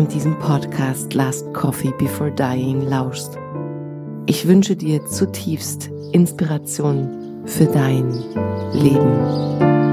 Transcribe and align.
und 0.00 0.14
diesen 0.14 0.38
Podcast 0.38 1.12
Last 1.12 1.52
Coffee 1.52 1.92
Before 1.98 2.32
Dying 2.32 2.80
lauschst. 2.88 3.36
Ich 4.24 4.48
wünsche 4.48 4.74
dir 4.74 5.04
zutiefst 5.04 5.90
Inspiration 6.12 7.42
für 7.44 7.66
dein 7.66 8.10
Leben. 8.72 9.89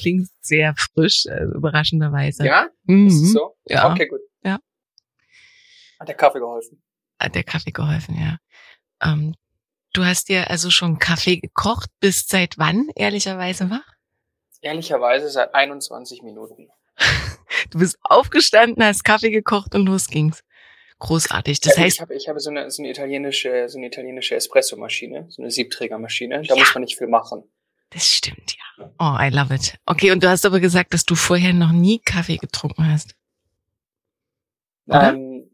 Du 0.00 0.02
klingst 0.02 0.32
sehr 0.40 0.74
frisch, 0.76 1.26
also 1.28 1.54
überraschenderweise. 1.56 2.46
Ja? 2.46 2.68
Mhm. 2.84 3.06
Ist 3.08 3.22
es 3.22 3.32
so? 3.34 3.54
Ja. 3.66 3.92
Okay, 3.92 4.06
gut. 4.06 4.20
Ja. 4.42 4.58
Hat 5.98 6.08
der 6.08 6.14
Kaffee 6.16 6.38
geholfen? 6.38 6.82
Hat 7.18 7.34
der 7.34 7.44
Kaffee 7.44 7.70
geholfen, 7.72 8.16
ja. 8.18 8.38
Ähm, 9.02 9.34
du 9.92 10.04
hast 10.04 10.30
dir 10.30 10.48
also 10.48 10.70
schon 10.70 10.98
Kaffee 10.98 11.36
gekocht, 11.36 11.90
bist 12.00 12.30
seit 12.30 12.56
wann 12.56 12.88
ehrlicherweise 12.96 13.68
wach? 13.68 13.86
Ehrlicherweise 14.62 15.28
seit 15.28 15.54
21 15.54 16.22
Minuten. 16.22 16.68
Du 17.70 17.78
bist 17.78 17.98
aufgestanden, 18.02 18.82
hast 18.82 19.04
Kaffee 19.04 19.30
gekocht 19.30 19.74
und 19.74 19.84
los 19.86 20.06
ging's. 20.08 20.42
Großartig. 20.98 21.60
Das 21.60 21.76
Ja, 21.76 21.82
heißt, 21.82 21.96
ich 21.96 22.00
habe 22.00 22.14
ich 22.14 22.28
habe 22.28 22.40
so 22.40 22.50
eine, 22.50 22.70
so 22.70 22.82
eine 22.82 22.90
italienische, 22.90 23.68
so 23.68 23.78
eine 23.78 23.86
italienische 23.88 24.34
Espresso-Maschine, 24.34 25.26
so 25.30 25.42
eine 25.42 25.50
Siebträgermaschine. 25.50 26.42
Da 26.42 26.54
Ja. 26.54 26.60
muss 26.60 26.74
man 26.74 26.82
nicht 26.84 26.96
viel 26.96 27.06
machen. 27.06 27.44
das 27.90 28.06
stimmt, 28.06 28.54
ja. 28.56 28.64
Oh, 29.02 29.16
I 29.18 29.30
love 29.30 29.52
it. 29.54 29.78
Okay, 29.86 30.10
und 30.10 30.22
du 30.22 30.28
hast 30.28 30.44
aber 30.44 30.60
gesagt, 30.60 30.92
dass 30.92 31.04
du 31.04 31.14
vorher 31.14 31.54
noch 31.54 31.72
nie 31.72 32.00
Kaffee 32.00 32.36
getrunken 32.36 32.86
hast. 32.86 33.14
Ähm, 34.90 35.50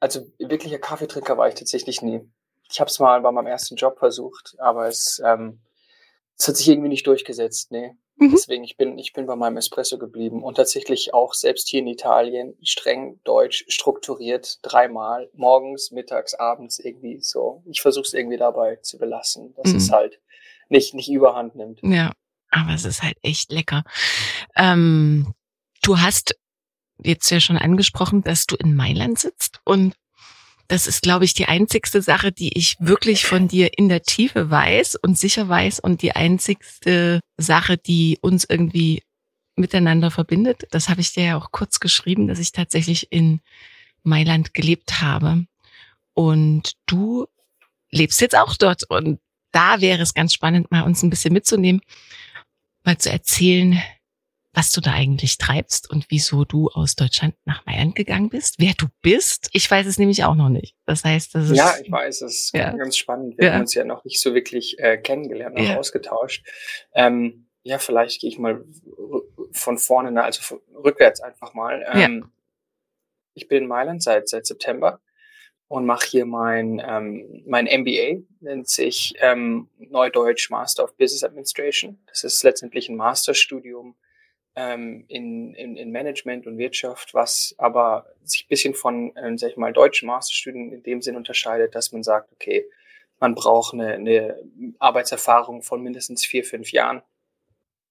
also 0.00 0.26
wirklicher 0.38 0.78
Kaffeetrinker 0.78 1.36
war 1.36 1.48
ich 1.48 1.56
tatsächlich 1.56 2.00
nie. 2.00 2.20
Ich 2.70 2.80
habe 2.80 2.88
es 2.88 2.98
mal 2.98 3.20
bei 3.20 3.30
meinem 3.32 3.48
ersten 3.48 3.76
Job 3.76 3.98
versucht, 3.98 4.54
aber 4.58 4.88
es, 4.88 5.20
ähm, 5.24 5.60
es 6.38 6.48
hat 6.48 6.56
sich 6.56 6.68
irgendwie 6.68 6.88
nicht 6.88 7.06
durchgesetzt. 7.06 7.70
Nee. 7.70 7.96
Mhm. 8.16 8.30
Deswegen, 8.30 8.64
ich 8.64 8.78
bin, 8.78 8.98
ich 8.98 9.12
bin 9.12 9.26
bei 9.26 9.36
meinem 9.36 9.58
Espresso 9.58 9.98
geblieben 9.98 10.42
und 10.42 10.54
tatsächlich 10.54 11.12
auch 11.12 11.34
selbst 11.34 11.68
hier 11.68 11.80
in 11.80 11.86
Italien 11.86 12.56
streng 12.62 13.20
deutsch 13.24 13.64
strukturiert, 13.68 14.58
dreimal, 14.62 15.28
morgens, 15.34 15.90
mittags, 15.90 16.32
abends 16.34 16.78
irgendwie 16.78 17.20
so. 17.20 17.62
Ich 17.66 17.82
versuche 17.82 18.04
es 18.06 18.14
irgendwie 18.14 18.36
dabei 18.38 18.76
zu 18.76 18.96
belassen, 18.98 19.54
dass 19.56 19.72
Mhm. 19.72 19.76
es 19.76 19.90
halt 19.90 20.20
nicht, 20.70 20.94
nicht 20.94 21.10
überhand 21.10 21.56
nimmt. 21.56 21.80
Ja, 21.82 22.12
aber 22.50 22.74
es 22.74 22.84
ist 22.84 23.02
halt 23.02 23.16
echt 23.22 23.52
lecker. 23.52 23.84
Ähm, 24.56 25.34
du 25.82 25.98
hast 26.00 26.36
jetzt 27.02 27.30
ja 27.30 27.40
schon 27.40 27.56
angesprochen, 27.58 28.22
dass 28.22 28.46
du 28.46 28.56
in 28.56 28.76
Mailand 28.76 29.18
sitzt 29.18 29.60
und 29.64 29.94
das 30.70 30.86
ist, 30.86 31.02
glaube 31.02 31.24
ich, 31.24 31.34
die 31.34 31.46
einzigste 31.46 32.00
Sache, 32.00 32.30
die 32.30 32.56
ich 32.56 32.76
wirklich 32.78 33.24
von 33.24 33.48
dir 33.48 33.76
in 33.76 33.88
der 33.88 34.02
Tiefe 34.02 34.50
weiß 34.50 34.94
und 34.94 35.18
sicher 35.18 35.48
weiß 35.48 35.80
und 35.80 36.00
die 36.00 36.14
einzigste 36.14 37.18
Sache, 37.36 37.76
die 37.76 38.18
uns 38.20 38.44
irgendwie 38.48 39.02
miteinander 39.56 40.12
verbindet. 40.12 40.68
Das 40.70 40.88
habe 40.88 41.00
ich 41.00 41.12
dir 41.12 41.24
ja 41.24 41.36
auch 41.36 41.50
kurz 41.50 41.80
geschrieben, 41.80 42.28
dass 42.28 42.38
ich 42.38 42.52
tatsächlich 42.52 43.10
in 43.10 43.40
Mailand 44.04 44.54
gelebt 44.54 45.00
habe. 45.00 45.44
Und 46.14 46.74
du 46.86 47.26
lebst 47.90 48.20
jetzt 48.20 48.36
auch 48.36 48.56
dort. 48.56 48.84
Und 48.88 49.18
da 49.50 49.80
wäre 49.80 50.02
es 50.02 50.14
ganz 50.14 50.32
spannend, 50.32 50.70
mal 50.70 50.82
uns 50.82 51.02
ein 51.02 51.10
bisschen 51.10 51.32
mitzunehmen, 51.32 51.80
mal 52.84 52.98
zu 52.98 53.10
erzählen, 53.10 53.80
was 54.52 54.72
du 54.72 54.80
da 54.80 54.92
eigentlich 54.92 55.38
treibst 55.38 55.88
und 55.88 56.06
wieso 56.08 56.44
du 56.44 56.68
aus 56.70 56.96
Deutschland 56.96 57.36
nach 57.44 57.64
Mailand 57.66 57.94
gegangen 57.94 58.30
bist, 58.30 58.56
wer 58.58 58.72
du 58.76 58.86
bist. 59.00 59.48
Ich 59.52 59.70
weiß 59.70 59.86
es 59.86 59.98
nämlich 59.98 60.24
auch 60.24 60.34
noch 60.34 60.48
nicht. 60.48 60.74
Das 60.86 61.04
heißt, 61.04 61.34
das 61.36 61.50
ist 61.50 61.56
Ja, 61.56 61.76
ich 61.80 61.90
weiß, 61.90 62.22
es 62.22 62.36
ist 62.36 62.54
Ja. 62.54 62.72
ganz 62.72 62.96
spannend. 62.96 63.38
Wir 63.38 63.46
Ja. 63.46 63.52
haben 63.52 63.60
uns 63.60 63.74
ja 63.74 63.84
noch 63.84 64.04
nicht 64.04 64.20
so 64.20 64.34
wirklich 64.34 64.78
äh, 64.80 64.98
kennengelernt, 64.98 65.54
noch 65.56 65.64
Ja. 65.64 65.76
ausgetauscht. 65.76 66.44
Ähm, 66.94 67.46
ja, 67.62 67.78
vielleicht 67.78 68.20
gehe 68.20 68.28
ich 68.30 68.38
mal 68.38 68.64
von 69.52 69.78
vorne, 69.78 70.10
na, 70.10 70.22
also 70.24 70.42
von, 70.42 70.60
rückwärts 70.74 71.20
einfach 71.20 71.54
mal. 71.54 71.84
Ähm, 71.88 72.30
Ich 73.34 73.46
bin 73.46 73.62
in 73.62 73.68
Mailand 73.68 74.02
seit, 74.02 74.28
seit 74.28 74.44
September 74.46 75.00
und 75.70 75.86
mache 75.86 76.04
hier 76.04 76.26
mein, 76.26 76.82
ähm, 76.84 77.44
mein 77.46 77.66
MBA, 77.66 78.24
nennt 78.40 78.68
sich 78.68 79.14
ähm, 79.20 79.68
Neudeutsch 79.78 80.50
Master 80.50 80.82
of 80.82 80.96
Business 80.96 81.22
Administration. 81.22 82.02
Das 82.08 82.24
ist 82.24 82.42
letztendlich 82.42 82.88
ein 82.88 82.96
Masterstudium 82.96 83.94
ähm, 84.56 85.04
in, 85.06 85.54
in, 85.54 85.76
in 85.76 85.92
Management 85.92 86.48
und 86.48 86.58
Wirtschaft, 86.58 87.14
was 87.14 87.54
aber 87.56 88.06
sich 88.24 88.46
ein 88.46 88.48
bisschen 88.48 88.74
von, 88.74 89.12
ähm, 89.16 89.38
sag 89.38 89.50
ich 89.50 89.56
mal, 89.56 89.72
deutschen 89.72 90.08
Masterstudien 90.08 90.72
in 90.72 90.82
dem 90.82 91.02
Sinn 91.02 91.14
unterscheidet, 91.14 91.76
dass 91.76 91.92
man 91.92 92.02
sagt, 92.02 92.32
okay, 92.32 92.68
man 93.20 93.36
braucht 93.36 93.72
eine, 93.72 93.92
eine 93.94 94.42
Arbeitserfahrung 94.80 95.62
von 95.62 95.84
mindestens 95.84 96.26
vier, 96.26 96.42
fünf 96.42 96.72
Jahren, 96.72 97.00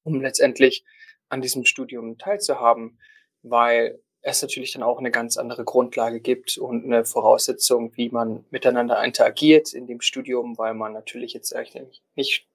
um 0.03 0.19
letztendlich 0.19 0.83
an 1.29 1.41
diesem 1.41 1.63
Studium 1.63 2.17
teilzuhaben, 2.17 2.99
weil 3.41 4.01
es 4.21 4.41
natürlich 4.41 4.73
dann 4.73 4.83
auch 4.83 4.99
eine 4.99 5.11
ganz 5.11 5.37
andere 5.37 5.63
Grundlage 5.63 6.19
gibt 6.19 6.57
und 6.57 6.85
eine 6.85 7.05
Voraussetzung, 7.05 7.91
wie 7.95 8.09
man 8.09 8.45
miteinander 8.49 9.03
interagiert 9.03 9.73
in 9.73 9.87
dem 9.87 10.01
Studium, 10.01 10.57
weil 10.57 10.73
man 10.73 10.93
natürlich 10.93 11.33
jetzt 11.33 11.55
eigentlich 11.55 12.01
nicht 12.15 12.45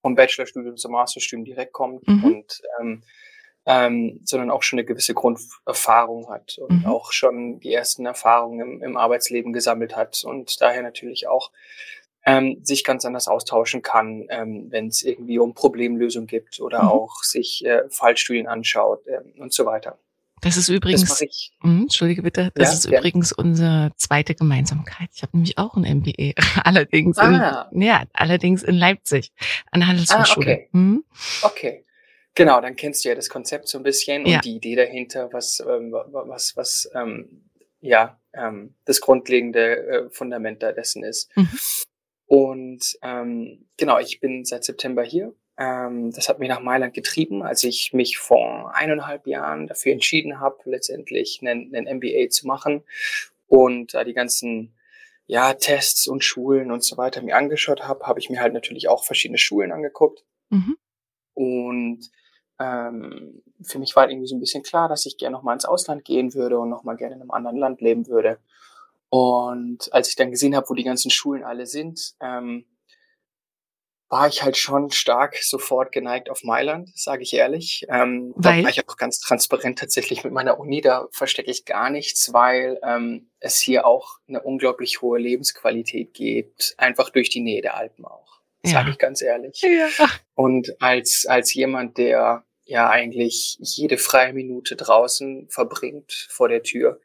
vom 0.00 0.14
Bachelorstudium 0.14 0.76
zum 0.76 0.92
Masterstudium 0.92 1.44
direkt 1.44 1.72
kommt 1.72 2.06
mhm. 2.06 2.24
und 2.24 2.62
ähm, 2.80 3.02
ähm, 3.66 4.20
sondern 4.24 4.50
auch 4.50 4.62
schon 4.62 4.78
eine 4.78 4.86
gewisse 4.86 5.12
Grunderfahrung 5.12 6.30
hat 6.30 6.56
und 6.56 6.80
mhm. 6.80 6.86
auch 6.86 7.12
schon 7.12 7.60
die 7.60 7.74
ersten 7.74 8.06
Erfahrungen 8.06 8.60
im, 8.60 8.82
im, 8.82 8.96
Arbeitsleben 8.96 9.52
gesammelt 9.52 9.94
hat 9.94 10.24
und 10.24 10.62
daher 10.62 10.82
natürlich 10.82 11.28
auch 11.28 11.50
ähm, 12.24 12.60
sich 12.62 12.82
ganz 12.82 13.04
anders 13.04 13.28
austauschen 13.28 13.82
kann, 13.82 14.26
ähm, 14.30 14.68
wenn 14.70 14.86
es 14.86 15.02
irgendwie 15.02 15.38
um 15.38 15.52
Problemlösung 15.52 16.26
gibt 16.26 16.60
oder 16.60 16.84
mhm. 16.84 16.88
auch 16.88 17.22
sich 17.22 17.62
äh, 17.66 17.82
Fallstudien 17.90 18.46
anschaut 18.46 19.02
ähm, 19.06 19.34
und 19.38 19.52
so 19.52 19.66
weiter. 19.66 19.98
Das 20.42 20.56
ist 20.56 20.68
übrigens, 20.68 21.04
das 21.04 21.20
mh, 21.62 21.82
entschuldige 21.82 22.22
bitte, 22.22 22.50
das 22.54 22.68
ja, 22.68 22.74
ist 22.74 22.84
ja. 22.86 22.98
übrigens 22.98 23.32
unsere 23.32 23.92
zweite 23.96 24.34
Gemeinsamkeit. 24.34 25.08
Ich 25.14 25.22
habe 25.22 25.36
nämlich 25.36 25.58
auch 25.58 25.76
ein 25.76 25.98
MBA, 25.98 26.32
allerdings 26.64 27.18
ah. 27.18 27.68
in, 27.72 27.82
ja, 27.82 28.04
allerdings 28.12 28.62
in 28.62 28.76
Leipzig 28.76 29.32
an 29.70 29.80
der 29.80 29.88
Handelshochschule. 29.88 30.50
Ah, 30.50 30.54
okay. 30.54 30.68
Mhm. 30.72 31.04
okay. 31.42 31.84
Genau, 32.34 32.60
dann 32.60 32.76
kennst 32.76 33.04
du 33.04 33.08
ja 33.08 33.16
das 33.16 33.28
Konzept 33.28 33.68
so 33.68 33.78
ein 33.78 33.82
bisschen 33.82 34.24
ja. 34.24 34.36
und 34.36 34.44
die 34.44 34.54
Idee 34.54 34.76
dahinter, 34.76 35.32
was, 35.32 35.60
ähm, 35.60 35.92
was, 35.92 36.56
was, 36.56 36.88
ähm, 36.94 37.48
ja, 37.80 38.20
ähm, 38.32 38.74
das 38.84 39.00
grundlegende 39.00 39.76
äh, 39.88 40.10
Fundament 40.10 40.62
da 40.62 40.72
dessen 40.72 41.02
ist. 41.02 41.34
Mhm. 41.36 41.58
Und 42.26 42.98
ähm, 43.02 43.66
genau, 43.76 43.98
ich 43.98 44.20
bin 44.20 44.44
seit 44.44 44.62
September 44.62 45.02
hier. 45.02 45.34
Ähm, 45.58 46.12
das 46.12 46.28
hat 46.28 46.38
mich 46.38 46.48
nach 46.48 46.60
Mailand 46.60 46.94
getrieben, 46.94 47.42
als 47.42 47.64
ich 47.64 47.92
mich 47.92 48.16
vor 48.16 48.74
eineinhalb 48.74 49.26
Jahren 49.26 49.66
dafür 49.66 49.92
entschieden 49.92 50.38
habe, 50.38 50.58
letztendlich 50.64 51.40
einen, 51.42 51.74
einen 51.74 51.98
MBA 51.98 52.30
zu 52.30 52.46
machen 52.46 52.84
und 53.48 53.92
da 53.92 54.04
die 54.04 54.14
ganzen 54.14 54.72
ja, 55.26 55.52
Tests 55.52 56.06
und 56.06 56.24
Schulen 56.24 56.70
und 56.70 56.82
so 56.82 56.96
weiter 56.96 57.20
mir 57.20 57.36
angeschaut 57.36 57.86
habe, 57.86 58.06
habe 58.06 58.18
ich 58.18 58.30
mir 58.30 58.40
halt 58.40 58.54
natürlich 58.54 58.88
auch 58.88 59.04
verschiedene 59.04 59.36
Schulen 59.36 59.72
angeguckt. 59.72 60.24
Mhm. 60.48 60.76
Und 61.34 62.10
ähm, 62.58 63.42
für 63.62 63.78
mich 63.78 63.94
war 63.94 64.08
irgendwie 64.08 64.26
so 64.26 64.36
ein 64.36 64.40
bisschen 64.40 64.62
klar, 64.62 64.88
dass 64.88 65.06
ich 65.06 65.18
gerne 65.18 65.36
nochmal 65.36 65.54
ins 65.54 65.66
Ausland 65.66 66.04
gehen 66.04 66.34
würde 66.34 66.58
und 66.58 66.70
nochmal 66.70 66.96
gerne 66.96 67.16
in 67.16 67.20
einem 67.20 67.30
anderen 67.30 67.58
Land 67.58 67.80
leben 67.80 68.06
würde. 68.06 68.38
Und 69.10 69.92
als 69.92 70.08
ich 70.08 70.16
dann 70.16 70.30
gesehen 70.30 70.56
habe, 70.56 70.68
wo 70.68 70.74
die 70.74 70.84
ganzen 70.84 71.10
Schulen 71.10 71.44
alle 71.44 71.66
sind, 71.66 72.14
ähm, 72.20 72.64
war 74.08 74.26
ich 74.26 74.42
halt 74.42 74.56
schon 74.56 74.90
stark 74.90 75.36
sofort 75.36 75.92
geneigt 75.92 76.30
auf 76.30 76.42
Mailand, 76.42 76.90
sage 76.94 77.22
ich 77.22 77.34
ehrlich. 77.34 77.84
Ähm, 77.88 78.32
weil? 78.36 78.58
Da 78.58 78.62
war 78.64 78.70
ich 78.70 78.88
auch 78.88 78.96
ganz 78.96 79.20
transparent 79.20 79.78
tatsächlich 79.78 80.24
mit 80.24 80.32
meiner 80.32 80.58
Uni, 80.58 80.80
da 80.80 81.08
verstecke 81.12 81.50
ich 81.50 81.66
gar 81.66 81.90
nichts, 81.90 82.32
weil 82.32 82.80
ähm, 82.82 83.30
es 83.38 83.60
hier 83.60 83.86
auch 83.86 84.18
eine 84.26 84.42
unglaublich 84.42 85.02
hohe 85.02 85.18
Lebensqualität 85.18 86.14
gibt, 86.14 86.74
einfach 86.78 87.10
durch 87.10 87.28
die 87.28 87.40
Nähe 87.40 87.60
der 87.60 87.76
Alpen 87.76 88.06
auch, 88.06 88.40
ja. 88.64 88.72
sage 88.72 88.90
ich 88.90 88.98
ganz 88.98 89.20
ehrlich. 89.20 89.60
Ja. 89.60 90.08
Und 90.34 90.80
als, 90.80 91.26
als 91.28 91.52
jemand, 91.52 91.98
der 91.98 92.44
ja 92.64 92.88
eigentlich 92.88 93.56
jede 93.60 93.98
freie 93.98 94.32
Minute 94.32 94.76
draußen 94.76 95.48
verbringt 95.50 96.28
vor 96.30 96.48
der 96.48 96.62
Tür. 96.62 97.00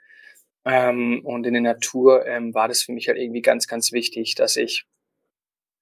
Ähm, 0.66 1.22
und 1.26 1.46
in 1.46 1.54
der 1.54 1.62
Natur 1.62 2.26
ähm, 2.26 2.54
war 2.54 2.70
das 2.70 2.84
für 2.84 2.94
mich 2.94 3.10
halt 3.10 3.18
irgendwie 3.18 3.42
ganz, 3.42 3.68
ganz 3.68 3.92
wichtig, 3.92 4.36
dass 4.36 4.56
ich 4.56 4.86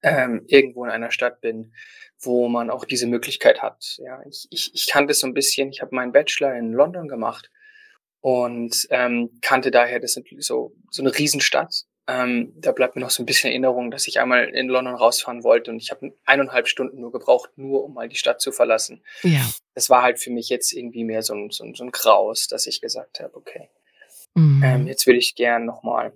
ähm, 0.03 0.43
irgendwo 0.47 0.85
in 0.85 0.91
einer 0.91 1.11
Stadt 1.11 1.41
bin, 1.41 1.73
wo 2.19 2.47
man 2.47 2.69
auch 2.69 2.85
diese 2.85 3.07
Möglichkeit 3.07 3.61
hat. 3.61 3.97
Ja, 3.97 4.21
ich, 4.27 4.47
ich, 4.49 4.71
ich 4.73 4.87
kannte 4.87 5.13
so 5.13 5.27
ein 5.27 5.33
bisschen, 5.33 5.69
ich 5.69 5.81
habe 5.81 5.95
meinen 5.95 6.11
Bachelor 6.11 6.55
in 6.55 6.73
London 6.73 7.07
gemacht 7.07 7.49
und 8.19 8.87
ähm, 8.89 9.39
kannte 9.41 9.71
daher 9.71 9.99
das 9.99 10.19
so 10.39 10.73
so 10.89 11.01
eine 11.01 11.17
Riesenstadt 11.17 11.85
ähm, 12.07 12.51
da 12.55 12.71
bleibt 12.71 12.95
mir 12.95 13.01
noch 13.01 13.11
so 13.11 13.21
ein 13.21 13.25
bisschen 13.25 13.51
Erinnerung, 13.51 13.91
dass 13.91 14.07
ich 14.07 14.19
einmal 14.19 14.49
in 14.49 14.67
London 14.67 14.95
rausfahren 14.95 15.43
wollte 15.43 15.71
und 15.71 15.77
ich 15.81 15.91
habe 15.91 16.13
eineinhalb 16.25 16.67
Stunden 16.67 16.99
nur 16.99 17.11
gebraucht, 17.11 17.51
nur 17.55 17.83
um 17.83 17.93
mal 17.93 18.09
die 18.09 18.15
Stadt 18.15 18.41
zu 18.41 18.51
verlassen. 18.51 19.03
Ja. 19.23 19.49
Das 19.75 19.89
war 19.89 20.01
halt 20.01 20.19
für 20.19 20.31
mich 20.31 20.49
jetzt 20.49 20.73
irgendwie 20.73 21.03
mehr 21.03 21.21
so 21.21 21.33
ein, 21.33 21.51
so 21.51 21.63
ein, 21.63 21.75
so 21.75 21.83
ein 21.83 21.91
Graus, 21.91 22.47
dass 22.47 22.65
ich 22.65 22.81
gesagt 22.81 23.19
habe, 23.19 23.35
okay, 23.35 23.69
mhm. 24.33 24.63
ähm, 24.63 24.87
jetzt 24.87 25.05
will 25.05 25.15
ich 25.15 25.35
gern 25.35 25.65
nochmal 25.65 26.13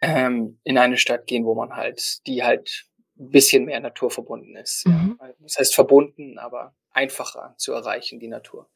ähm, 0.00 0.58
in 0.64 0.78
eine 0.78 0.96
Stadt 0.96 1.26
gehen, 1.26 1.44
wo 1.44 1.54
man 1.54 1.74
halt, 1.74 2.26
die 2.26 2.44
halt 2.44 2.86
ein 3.18 3.30
bisschen 3.30 3.64
mehr 3.64 3.80
naturverbunden 3.80 4.56
ist. 4.56 4.86
Mhm. 4.86 5.18
Ja. 5.20 5.28
Das 5.40 5.58
heißt 5.58 5.74
verbunden, 5.74 6.38
aber 6.38 6.74
einfacher 6.90 7.54
zu 7.58 7.72
erreichen, 7.72 8.20
die 8.20 8.28
Natur. 8.28 8.68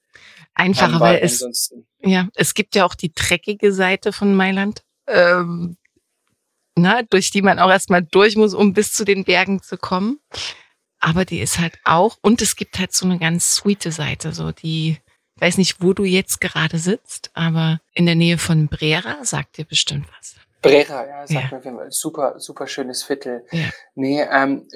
Einfacher, 0.54 1.00
weil 1.00 1.20
es, 1.22 1.72
ja, 2.00 2.28
es 2.34 2.54
gibt 2.54 2.74
ja 2.74 2.84
auch 2.84 2.94
die 2.94 3.12
dreckige 3.14 3.72
Seite 3.72 4.12
von 4.12 4.34
Mailand. 4.34 4.82
Ähm, 5.06 5.76
ne, 6.76 7.06
durch 7.08 7.30
die 7.30 7.42
man 7.42 7.58
auch 7.58 7.70
erstmal 7.70 8.02
durch 8.02 8.36
muss, 8.36 8.54
um 8.54 8.72
bis 8.72 8.92
zu 8.92 9.04
den 9.04 9.24
Bergen 9.24 9.62
zu 9.62 9.76
kommen. 9.76 10.20
Aber 11.00 11.24
die 11.24 11.40
ist 11.40 11.58
halt 11.58 11.78
auch, 11.84 12.18
und 12.22 12.42
es 12.42 12.56
gibt 12.56 12.78
halt 12.78 12.92
so 12.92 13.06
eine 13.06 13.18
ganz 13.18 13.56
sweete 13.56 13.90
Seite, 13.90 14.32
so 14.32 14.52
die, 14.52 14.98
weiß 15.36 15.58
nicht, 15.58 15.82
wo 15.82 15.92
du 15.92 16.04
jetzt 16.04 16.40
gerade 16.40 16.78
sitzt, 16.78 17.30
aber 17.34 17.80
in 17.92 18.06
der 18.06 18.14
Nähe 18.14 18.38
von 18.38 18.68
Brera 18.68 19.24
sagt 19.24 19.58
dir 19.58 19.64
bestimmt 19.64 20.06
was. 20.16 20.36
Brera, 20.62 21.06
ja, 21.06 21.26
sagt 21.26 21.64
ja. 21.64 21.72
mir 21.72 21.90
super, 21.90 22.38
super 22.38 22.66
schönes 22.66 23.02
Viertel. 23.02 23.44
Ja. 23.50 23.70
Nee, 23.94 24.22
ähm, 24.22 24.68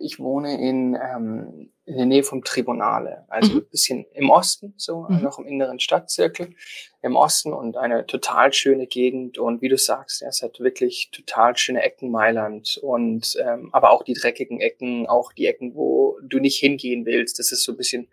ich 0.00 0.18
wohne 0.18 0.60
in, 0.60 0.94
ähm, 0.96 1.70
in 1.84 1.96
der 1.96 2.06
Nähe 2.06 2.22
vom 2.22 2.44
Tribunale, 2.44 3.24
also 3.28 3.52
mhm. 3.52 3.58
ein 3.58 3.68
bisschen 3.70 4.06
im 4.12 4.30
Osten, 4.30 4.74
so 4.76 5.06
mhm. 5.08 5.22
noch 5.22 5.38
im 5.38 5.46
inneren 5.46 5.80
Stadtzirkel, 5.80 6.54
im 7.02 7.16
Osten 7.16 7.52
und 7.52 7.76
eine 7.76 8.04
total 8.06 8.52
schöne 8.52 8.86
Gegend 8.86 9.38
und 9.38 9.62
wie 9.62 9.68
du 9.68 9.78
sagst, 9.78 10.20
ja, 10.20 10.28
es 10.28 10.42
hat 10.42 10.60
wirklich 10.60 11.10
total 11.12 11.56
schöne 11.56 11.82
Ecken 11.82 12.10
Mailand 12.10 12.78
und 12.82 13.36
ähm, 13.40 13.70
aber 13.72 13.90
auch 13.90 14.02
die 14.02 14.14
dreckigen 14.14 14.60
Ecken, 14.60 15.06
auch 15.06 15.32
die 15.32 15.46
Ecken, 15.46 15.74
wo 15.74 16.18
du 16.22 16.40
nicht 16.40 16.58
hingehen 16.58 17.06
willst, 17.06 17.38
das 17.38 17.52
ist 17.52 17.62
so 17.62 17.72
ein 17.72 17.78
bisschen 17.78 18.08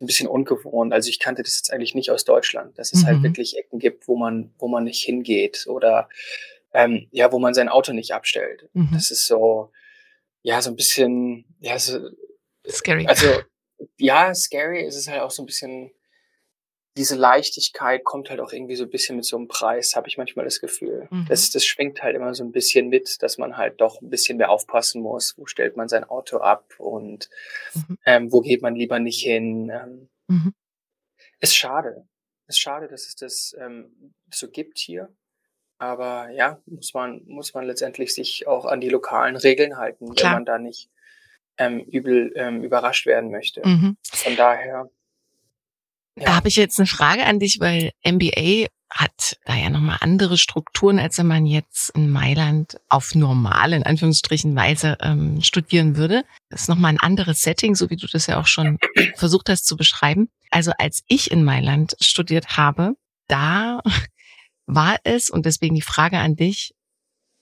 ein 0.00 0.06
bisschen 0.06 0.28
ungewohnt. 0.28 0.92
Also 0.92 1.08
ich 1.08 1.20
kannte 1.20 1.42
das 1.42 1.58
jetzt 1.58 1.72
eigentlich 1.72 1.94
nicht 1.94 2.10
aus 2.10 2.24
Deutschland, 2.24 2.76
dass 2.76 2.92
es 2.92 3.04
halt 3.04 3.18
mhm. 3.18 3.22
halt 3.22 3.24
wirklich 3.30 3.56
Ecken 3.56 3.78
gibt, 3.78 4.08
wo 4.08 4.16
man 4.16 4.52
wo 4.58 4.68
man 4.68 4.84
nicht 4.84 5.02
hingeht 5.02 5.66
oder 5.68 6.08
ähm, 6.72 7.08
ja, 7.10 7.32
wo 7.32 7.38
man 7.38 7.54
sein 7.54 7.68
Auto 7.68 7.92
nicht 7.92 8.12
abstellt. 8.12 8.68
Mhm. 8.72 8.90
Das 8.92 9.10
ist 9.10 9.26
so 9.26 9.72
ja 10.42 10.60
so 10.60 10.70
ein 10.70 10.76
bisschen 10.76 11.44
ja 11.60 11.78
so 11.78 12.10
Scary. 12.68 13.06
Also, 13.06 13.42
ja, 13.98 14.34
scary 14.34 14.84
ist 14.84 14.96
es 14.96 15.08
halt 15.08 15.20
auch 15.20 15.30
so 15.30 15.42
ein 15.42 15.46
bisschen, 15.46 15.92
diese 16.96 17.16
Leichtigkeit 17.16 18.04
kommt 18.04 18.30
halt 18.30 18.40
auch 18.40 18.52
irgendwie 18.52 18.76
so 18.76 18.84
ein 18.84 18.90
bisschen 18.90 19.16
mit 19.16 19.24
so 19.24 19.36
einem 19.36 19.48
Preis, 19.48 19.96
habe 19.96 20.08
ich 20.08 20.18
manchmal 20.18 20.44
das 20.44 20.60
Gefühl. 20.60 21.08
Mhm. 21.10 21.26
Das, 21.28 21.50
das 21.50 21.64
schwingt 21.64 22.02
halt 22.02 22.14
immer 22.14 22.34
so 22.34 22.44
ein 22.44 22.52
bisschen 22.52 22.88
mit, 22.88 23.22
dass 23.22 23.38
man 23.38 23.56
halt 23.56 23.80
doch 23.80 24.00
ein 24.00 24.10
bisschen 24.10 24.38
mehr 24.38 24.50
aufpassen 24.50 25.02
muss. 25.02 25.36
Wo 25.36 25.46
stellt 25.46 25.76
man 25.76 25.88
sein 25.88 26.04
Auto 26.04 26.38
ab 26.38 26.74
und 26.78 27.28
mhm. 27.74 27.98
ähm, 28.04 28.32
wo 28.32 28.40
geht 28.40 28.62
man 28.62 28.76
lieber 28.76 28.98
nicht 28.98 29.22
hin? 29.22 29.70
Ähm, 29.70 30.08
mhm. 30.28 30.54
Ist 31.40 31.56
schade. 31.56 32.06
Ist 32.46 32.60
schade, 32.60 32.88
dass 32.88 33.06
es 33.06 33.16
das 33.16 33.56
ähm, 33.58 34.14
so 34.32 34.48
gibt 34.48 34.78
hier. 34.78 35.08
Aber 35.82 36.30
ja, 36.30 36.60
muss 36.66 36.94
man, 36.94 37.22
muss 37.26 37.54
man 37.54 37.66
letztendlich 37.66 38.14
sich 38.14 38.46
auch 38.46 38.66
an 38.66 38.80
die 38.80 38.88
lokalen 38.88 39.34
Regeln 39.34 39.78
halten, 39.78 40.14
Klar. 40.14 40.30
wenn 40.30 40.36
man 40.36 40.44
da 40.44 40.58
nicht 40.60 40.88
ähm, 41.58 41.80
übel 41.80 42.32
ähm, 42.36 42.62
überrascht 42.62 43.04
werden 43.04 43.32
möchte. 43.32 43.66
Mhm. 43.66 43.96
Von 44.04 44.36
daher. 44.36 44.88
Ja. 46.14 46.24
Da 46.24 46.36
habe 46.36 46.46
ich 46.46 46.54
jetzt 46.54 46.78
eine 46.78 46.86
Frage 46.86 47.24
an 47.24 47.40
dich, 47.40 47.58
weil 47.58 47.90
MBA 48.04 48.68
hat 48.90 49.36
da 49.44 49.56
ja 49.56 49.70
nochmal 49.70 49.98
andere 50.02 50.38
Strukturen, 50.38 51.00
als 51.00 51.18
wenn 51.18 51.26
man 51.26 51.46
jetzt 51.46 51.90
in 51.96 52.10
Mailand 52.10 52.78
auf 52.88 53.16
normale, 53.16 53.74
in 53.74 53.82
Anführungsstrichen, 53.82 54.54
Weise 54.54 54.96
ähm, 55.00 55.42
studieren 55.42 55.96
würde. 55.96 56.22
Das 56.48 56.62
ist 56.62 56.68
nochmal 56.68 56.92
ein 56.92 57.00
anderes 57.00 57.40
Setting, 57.40 57.74
so 57.74 57.90
wie 57.90 57.96
du 57.96 58.06
das 58.06 58.28
ja 58.28 58.38
auch 58.38 58.46
schon 58.46 58.78
versucht 59.16 59.48
hast 59.48 59.66
zu 59.66 59.76
beschreiben. 59.76 60.28
Also 60.48 60.70
als 60.78 61.02
ich 61.08 61.32
in 61.32 61.42
Mailand 61.42 61.96
studiert 62.00 62.56
habe, 62.56 62.94
da 63.26 63.80
war 64.74 64.96
es, 65.04 65.30
und 65.30 65.46
deswegen 65.46 65.74
die 65.74 65.82
Frage 65.82 66.18
an 66.18 66.36
dich, 66.36 66.74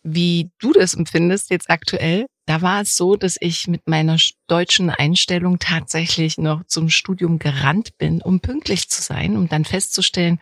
wie 0.02 0.50
du 0.58 0.72
das 0.72 0.94
empfindest 0.94 1.50
jetzt 1.50 1.68
aktuell, 1.68 2.26
da 2.46 2.62
war 2.62 2.80
es 2.80 2.96
so, 2.96 3.16
dass 3.16 3.37
ich 3.38 3.68
mit 3.68 3.87
meiner 3.87 4.16
deutschen 4.49 4.90
Einstellung 4.90 5.58
tatsächlich 5.58 6.38
noch 6.38 6.64
zum 6.64 6.88
Studium 6.88 7.38
gerannt 7.38 7.96
bin, 7.99 8.22
um 8.22 8.40
pünktlich 8.40 8.88
zu 8.88 9.02
sein, 9.02 9.37
um 9.37 9.49
dann 9.49 9.64
festzustellen, 9.64 10.40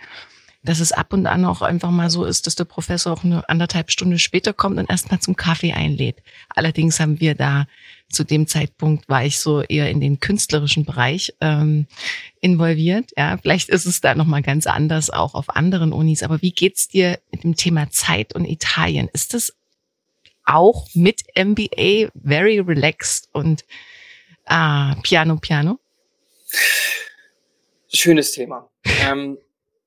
dass 0.63 0.81
es 0.81 0.93
ab 0.93 1.13
und 1.13 1.27
an 1.27 1.45
auch 1.45 1.63
einfach 1.63 1.91
mal 1.91 2.11
so 2.11 2.25
ist, 2.25 2.47
dass 2.47 2.55
der 2.55 2.65
Professor 2.65 3.13
auch 3.13 3.25
eine 3.25 3.49
anderthalb 3.49 3.91
Stunde 3.91 4.19
später 4.19 4.53
kommt 4.53 4.79
und 4.79 4.91
erstmal 4.91 5.21
zum 5.21 5.37
Kaffee 5.37 5.73
einlädt. 5.73 6.23
Allerdings 6.49 6.99
haben 6.99 7.21
wir 7.21 7.35
da 7.35 7.67
zu 8.11 8.25
dem 8.25 8.47
Zeitpunkt 8.47 9.09
war 9.09 9.25
ich 9.25 9.39
so 9.39 9.63
eher 9.63 9.91
in 9.91 10.01
den 10.01 10.21
künstlerischen 10.21 10.85
Bereich 10.85 11.35
ähm, 11.41 11.87
involviert. 12.41 13.11
Ja, 13.17 13.37
vielleicht 13.37 13.69
ist 13.69 13.87
es 13.87 14.01
da 14.01 14.15
noch 14.15 14.27
mal 14.27 14.43
ganz 14.43 14.67
anders 14.67 15.11
auch 15.11 15.35
auf 15.35 15.55
anderen 15.55 15.93
Unis. 15.93 16.23
Aber 16.23 16.41
wie 16.41 16.53
geht's 16.53 16.89
dir 16.89 17.19
mit 17.31 17.45
dem 17.45 17.55
Thema 17.55 17.91
Zeit 17.91 18.35
und 18.35 18.45
Italien? 18.45 19.09
Ist 19.13 19.35
das 19.35 19.55
auch 20.45 20.89
mit 20.95 21.23
MBA 21.37 22.11
very 22.15 22.61
relaxed 22.61 23.29
und 23.33 23.65
ah, 24.47 24.95
piano 25.03 25.37
piano? 25.37 25.79
Schönes 27.93 28.33
Thema. 28.33 28.71
ähm, 29.03 29.39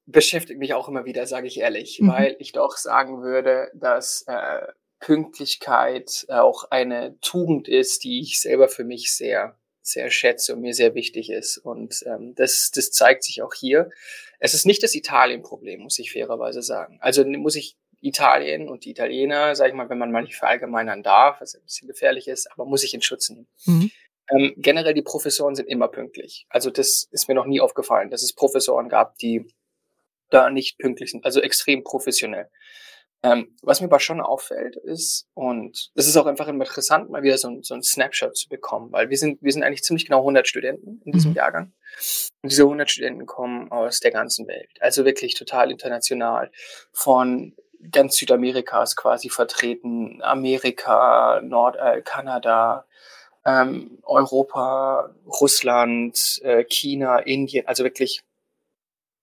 beschäftigt 0.06 0.60
mich 0.60 0.74
auch 0.74 0.88
immer 0.88 1.06
wieder, 1.06 1.26
sage 1.26 1.48
ich 1.48 1.60
ehrlich, 1.60 2.00
mhm. 2.00 2.10
weil 2.10 2.36
ich 2.40 2.52
doch 2.52 2.78
sagen 2.78 3.22
würde, 3.22 3.72
dass 3.74 4.24
äh, 4.28 4.62
Pünktlichkeit 5.02 6.26
auch 6.30 6.72
eine 6.72 7.18
Tugend 7.20 7.68
ist, 7.68 8.04
die 8.04 8.22
ich 8.22 8.40
selber 8.40 8.70
für 8.70 8.86
mich 8.86 9.14
sehr 9.14 9.58
sehr 9.84 10.10
schätze 10.10 10.54
und 10.54 10.62
mir 10.62 10.74
sehr 10.74 10.96
wichtig 10.96 11.30
ist. 11.30 11.58
Und 11.58 12.04
ähm, 12.06 12.34
das, 12.36 12.72
das 12.74 12.92
zeigt 12.92 13.24
sich 13.24 13.42
auch 13.42 13.54
hier. 13.54 13.90
Es 14.40 14.54
ist 14.54 14.66
nicht 14.66 14.84
das 14.84 14.96
Italien-Problem, 14.96 15.82
muss 15.82 16.00
ich 16.00 16.12
fairerweise 16.12 16.62
sagen. 16.62 17.00
Also 17.02 17.26
muss 17.26 17.56
ich 17.56 17.78
Italien 18.00 18.70
und 18.70 18.86
die 18.86 18.92
Italiener, 18.92 19.56
sage 19.56 19.70
ich 19.70 19.76
mal, 19.76 19.90
wenn 19.90 19.98
man 19.98 20.12
mal 20.12 20.24
nicht 20.24 20.36
verallgemeinern 20.36 21.04
darf, 21.04 21.42
was 21.42 21.56
ein 21.56 21.64
bisschen 21.64 21.88
gefährlich 21.88 22.28
ist, 22.28 22.52
aber 22.52 22.66
muss 22.66 22.84
ich 22.84 22.94
in 22.94 23.02
Schutz 23.02 23.30
nehmen. 23.30 23.48
Mhm. 23.66 23.92
Ähm, 24.30 24.54
generell 24.58 24.94
die 24.94 25.02
Professoren 25.02 25.56
sind 25.56 25.68
immer 25.68 25.88
pünktlich. 25.88 26.46
Also 26.50 26.70
das 26.70 27.08
ist 27.12 27.28
mir 27.28 27.36
noch 27.36 27.46
nie 27.46 27.62
aufgefallen, 27.62 28.10
dass 28.10 28.24
es 28.24 28.34
Professoren 28.34 28.90
gab, 28.90 29.18
die 29.18 29.46
da 30.30 30.50
nicht 30.50 30.78
pünktlich 30.80 31.12
sind, 31.12 31.26
also 31.26 31.42
extrem 31.42 31.84
professionell. 31.84 32.50
Ähm, 33.24 33.56
was 33.62 33.82
mir 33.82 33.88
aber 33.88 34.00
schon 34.00 34.20
auffällt 34.20 34.76
ist, 34.78 35.28
und 35.36 35.92
das 35.94 36.08
ist 36.08 36.18
auch 36.18 36.26
einfach 36.26 36.48
interessant, 36.48 37.12
mal 37.12 37.22
wieder 37.22 37.38
so 37.38 37.50
ein, 37.50 37.62
so 37.62 37.76
ein 37.76 37.84
Snapshot 37.84 38.36
zu 38.36 38.50
bekommen, 38.50 38.92
weil 38.92 39.12
wir 39.12 39.18
sind, 39.18 39.44
wir 39.44 39.52
sind 39.52 39.62
eigentlich 39.62 39.84
ziemlich 39.84 40.06
genau 40.06 40.20
100 40.20 40.48
Studenten 40.48 41.02
in 41.06 41.12
diesem 41.12 41.32
mhm. 41.32 41.38
Jahrgang. 41.38 41.72
Und 42.42 42.52
diese 42.52 42.64
100 42.64 42.90
Studenten 42.90 43.28
kommen 43.28 43.72
aus 43.72 44.00
der 44.00 44.12
ganzen 44.12 44.48
Welt. 44.48 44.72
Also 44.80 45.06
wirklich 45.06 45.36
total 45.36 45.70
international. 45.70 46.52
Von 46.92 47.54
ganz 47.92 48.18
Südamerikas 48.18 48.96
quasi 48.96 49.30
vertreten, 49.30 50.22
Amerika, 50.24 51.42
Nord, 51.44 51.78
äh, 51.78 52.02
Kanada, 52.02 52.86
ähm, 53.46 54.00
Europa, 54.04 55.14
Russland, 55.26 56.40
äh, 56.44 56.64
China, 56.64 57.20
Indien, 57.20 57.68
also 57.68 57.84
wirklich 57.84 58.24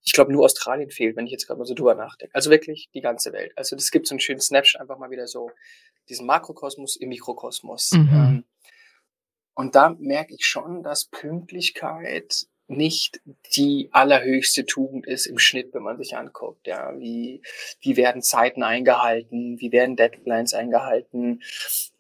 ich 0.08 0.14
glaube, 0.14 0.32
nur 0.32 0.46
Australien 0.46 0.90
fehlt, 0.90 1.16
wenn 1.16 1.26
ich 1.26 1.32
jetzt 1.32 1.46
gerade 1.46 1.58
mal 1.58 1.66
so 1.66 1.74
drüber 1.74 1.94
nachdenke. 1.94 2.34
Also 2.34 2.48
wirklich 2.48 2.88
die 2.94 3.02
ganze 3.02 3.30
Welt. 3.34 3.52
Also 3.56 3.76
das 3.76 3.90
gibt 3.90 4.06
so 4.06 4.14
einen 4.14 4.20
schönen 4.20 4.40
Snapshot, 4.40 4.80
einfach 4.80 4.96
mal 4.96 5.10
wieder 5.10 5.26
so 5.26 5.50
diesen 6.08 6.26
Makrokosmos 6.26 6.96
im 6.96 7.10
Mikrokosmos. 7.10 7.90
Mhm. 7.92 8.08
Ähm, 8.10 8.44
und 9.52 9.74
da 9.74 9.94
merke 9.98 10.34
ich 10.34 10.46
schon, 10.46 10.82
dass 10.82 11.04
Pünktlichkeit 11.04 12.46
nicht 12.68 13.20
die 13.54 13.90
allerhöchste 13.92 14.64
Tugend 14.64 15.06
ist 15.06 15.26
im 15.26 15.38
Schnitt, 15.38 15.74
wenn 15.74 15.82
man 15.82 15.98
sich 15.98 16.16
anguckt. 16.16 16.66
Ja, 16.66 16.98
wie, 16.98 17.42
wie 17.80 17.98
werden 17.98 18.22
Zeiten 18.22 18.62
eingehalten? 18.62 19.60
Wie 19.60 19.72
werden 19.72 19.96
Deadlines 19.96 20.54
eingehalten? 20.54 21.42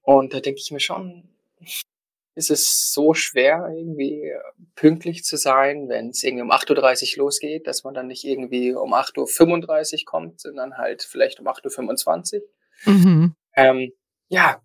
Und 0.00 0.32
da 0.32 0.40
denke 0.40 0.60
ich 0.60 0.70
mir 0.70 0.80
schon, 0.80 1.28
ist 2.38 2.50
es 2.50 2.92
so 2.92 3.14
schwer, 3.14 3.68
irgendwie 3.76 4.32
pünktlich 4.76 5.24
zu 5.24 5.36
sein, 5.36 5.88
wenn 5.88 6.10
es 6.10 6.22
irgendwie 6.22 6.44
um 6.44 6.52
8.30 6.52 7.18
Uhr 7.18 7.24
losgeht, 7.24 7.66
dass 7.66 7.82
man 7.82 7.94
dann 7.94 8.06
nicht 8.06 8.24
irgendwie 8.24 8.72
um 8.72 8.94
8.35 8.94 9.92
Uhr 9.92 10.04
kommt, 10.06 10.40
sondern 10.40 10.78
halt 10.78 11.02
vielleicht 11.02 11.40
um 11.40 11.48
8.25 11.48 12.34
Uhr. 12.36 12.42
Mhm. 12.86 13.34
Ähm, 13.56 13.92
ja, 14.28 14.62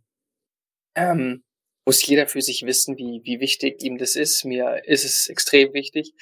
ähm, 0.96 1.44
muss 1.86 2.06
jeder 2.06 2.28
für 2.28 2.42
sich 2.42 2.64
wissen, 2.64 2.98
wie, 2.98 3.22
wie 3.24 3.40
wichtig 3.40 3.84
ihm 3.84 3.98
das 3.98 4.16
ist. 4.16 4.46
Mir 4.46 4.84
ist 4.86 5.04
es 5.04 5.28
extrem 5.28 5.74
wichtig 5.74 6.14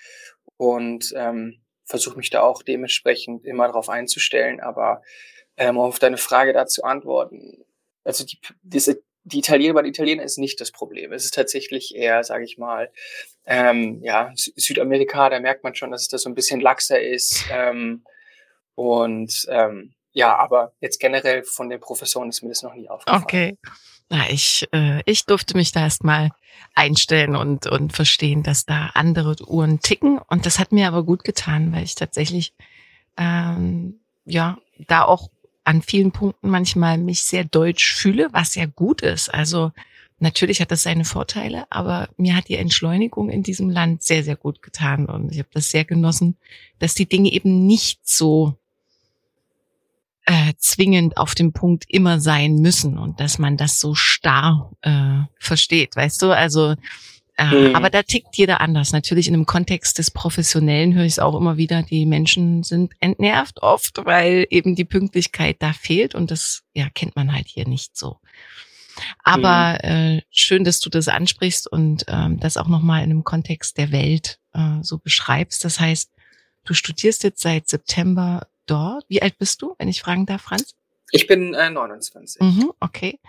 und 0.56 1.14
ähm, 1.16 1.62
versuche 1.84 2.18
mich 2.18 2.30
da 2.30 2.42
auch 2.42 2.64
dementsprechend 2.64 3.46
immer 3.46 3.68
darauf 3.68 3.90
einzustellen. 3.90 4.62
Aber 4.62 5.02
ähm, 5.58 5.78
um 5.78 5.84
auf 5.84 6.00
deine 6.00 6.18
Frage 6.18 6.54
dazu 6.54 6.84
antworten, 6.84 7.66
also 8.06 8.26
die, 8.26 8.40
diese 8.62 9.04
die 9.24 9.40
Italiener 9.40 9.74
bei 9.74 9.82
den 9.84 9.92
Italienern 9.92 10.26
ist 10.26 10.38
nicht 10.38 10.60
das 10.62 10.72
Problem. 10.72 11.12
Es 11.12 11.26
ist 11.26 11.34
tatsächlich 11.34 11.96
eher, 11.96 12.24
sage 12.24 12.44
ich 12.44 12.58
mal, 12.58 12.92
ähm, 13.46 14.02
ja, 14.04 14.32
Südamerika, 14.36 15.30
da 15.30 15.40
merkt 15.40 15.64
man 15.64 15.76
schon, 15.76 15.92
dass 15.92 16.04
es 16.04 16.08
da 16.08 16.18
so 16.18 16.30
ein 16.30 16.36
bisschen 16.36 16.60
laxer 16.60 17.00
ist. 17.00 17.46
Ähm, 17.52 18.04
und 18.76 19.46
ähm, 19.50 19.94
ja, 20.14 20.36
aber 20.38 20.74
jetzt 20.80 21.00
generell 21.00 21.44
von 21.44 21.70
den 21.70 21.80
Professoren 21.80 22.30
ist 22.30 22.42
mir 22.42 22.50
das 22.50 22.64
noch 22.64 22.74
nie 22.74 22.90
aufgefallen. 22.90 23.24
Okay. 23.24 23.58
Na, 24.10 24.30
ich, 24.30 24.68
äh, 24.74 25.02
ich 25.06 25.26
durfte 25.26 25.56
mich 25.56 25.72
da 25.72 25.82
erstmal 25.82 26.32
einstellen 26.76 27.36
und, 27.36 27.68
und 27.68 27.94
verstehen, 27.94 28.44
dass 28.44 28.66
da 28.66 28.92
andere 28.94 29.36
Uhren 29.48 29.80
ticken. 29.80 30.20
Und 30.28 30.46
das 30.46 30.60
hat 30.60 30.72
mir 30.72 30.88
aber 30.88 31.04
gut 31.04 31.24
getan, 31.24 31.72
weil 31.74 31.84
ich 31.84 31.96
tatsächlich 31.96 32.54
ähm, 33.18 34.02
ja 34.26 34.58
da 34.88 35.06
auch 35.06 35.30
an 35.72 35.82
vielen 35.82 36.12
Punkten 36.12 36.50
manchmal 36.50 36.98
mich 36.98 37.24
sehr 37.24 37.46
deutsch 37.46 37.94
fühle, 37.96 38.28
was 38.34 38.56
ja 38.56 38.66
gut 38.66 39.02
ist. 39.02 39.34
Also 39.34 39.72
natürlich 40.20 40.60
hat 40.60 40.70
das 40.70 40.84
seine 40.84 41.06
Vorteile, 41.06 41.66
aber 41.70 42.10
mir 42.18 42.36
hat 42.36 42.50
die 42.50 42.58
Entschleunigung 42.58 43.30
in 43.30 43.42
diesem 43.42 43.70
Land 43.70 44.04
sehr, 44.04 44.24
sehr 44.24 44.36
gut 44.36 44.62
getan 44.62 45.06
und 45.06 45.32
ich 45.32 45.40
habe 45.40 45.50
das 45.54 45.72
sehr 45.72 45.86
genossen, 45.86 46.36
dass 46.80 46.94
die 46.94 47.08
Dinge 47.08 47.32
eben 47.32 47.66
nicht 47.66 48.06
so 48.06 48.58
äh, 50.26 50.54
zwingend 50.58 51.16
auf 51.16 51.36
dem 51.36 51.54
Punkt 51.54 51.86
immer 51.88 52.20
sein 52.20 52.56
müssen 52.56 52.98
und 52.98 53.22
dass 53.22 53.40
man 53.40 53.56
das 53.56 53.80
so 53.80 53.96
starr 53.96 54.72
äh, 54.82 55.22
versteht, 55.40 55.96
weißt 55.96 56.22
du? 56.22 56.36
Also 56.36 56.76
Mhm. 57.44 57.76
Aber 57.76 57.90
da 57.90 58.04
tickt 58.04 58.38
jeder 58.38 58.62
anders. 58.62 58.92
Natürlich 58.92 59.28
in 59.28 59.34
einem 59.34 59.46
Kontext 59.46 59.98
des 59.98 60.12
Professionellen 60.12 60.94
höre 60.94 61.06
ich 61.06 61.14
es 61.14 61.20
auch 61.20 61.36
immer 61.36 61.58
wieder, 61.58 61.84
die 61.84 62.06
Menschen 62.06 62.64
sind 62.64 62.94
entnervt 63.00 63.62
oft, 63.62 64.06
weil 64.06 64.46
eben 64.50 64.76
die 64.76 64.86
Pünktlichkeit 64.86 65.58
da 65.60 65.74
fehlt 65.74 66.16
und 66.16 66.32
das 66.32 66.64
ja 66.74 66.90
kennt 66.90 67.16
man 67.16 67.34
halt 67.34 67.48
hier 67.48 67.68
nicht 67.68 67.98
so. 67.98 68.18
Aber 69.24 69.80
mhm. 69.84 69.90
äh, 69.90 70.22
schön, 70.30 70.64
dass 70.64 70.80
du 70.80 70.90
das 70.90 71.08
ansprichst 71.08 71.72
und 71.72 72.06
ähm, 72.08 72.40
das 72.40 72.58
auch 72.58 72.68
nochmal 72.68 73.04
in 73.04 73.12
einem 73.12 73.24
Kontext 73.24 73.78
der 73.78 73.92
Welt 73.92 74.40
äh, 74.54 74.82
so 74.82 74.98
beschreibst. 74.98 75.64
Das 75.64 75.80
heißt, 75.80 76.12
du 76.66 76.74
studierst 76.74 77.24
jetzt 77.24 77.42
seit 77.42 77.68
September 77.68 78.48
dort. 78.66 79.06
Wie 79.08 79.22
alt 79.22 79.38
bist 79.38 79.62
du, 79.62 79.76
wenn 79.78 79.88
ich 79.88 80.02
fragen 80.02 80.26
darf, 80.26 80.42
Franz? 80.42 80.76
Ich 81.12 81.28
bin 81.28 81.54
äh, 81.54 81.70
29. 81.70 82.42
Mhm, 82.42 82.72
okay. 82.80 83.20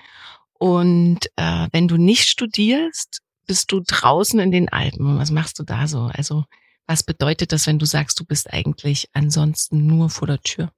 Und 0.59 1.27
äh, 1.37 1.69
wenn 1.73 1.89
du 1.89 1.97
nicht 1.97 2.29
studierst, 2.29 3.23
bist 3.47 3.73
du 3.73 3.81
draußen 3.81 4.39
in 4.41 4.51
den 4.51 4.69
Alpen? 4.69 5.19
Was 5.19 5.31
machst 5.31 5.59
du 5.59 5.63
da 5.63 5.87
so? 5.87 6.11
Also 6.13 6.45
was 6.87 7.03
bedeutet 7.03 7.53
das, 7.53 7.67
wenn 7.67 7.79
du 7.79 7.87
sagst, 7.87 8.19
du 8.19 8.25
bist 8.25 8.53
eigentlich 8.53 9.09
ansonsten 9.13 9.87
nur 9.87 10.11
vor 10.11 10.27
der 10.27 10.41
Tür? 10.41 10.73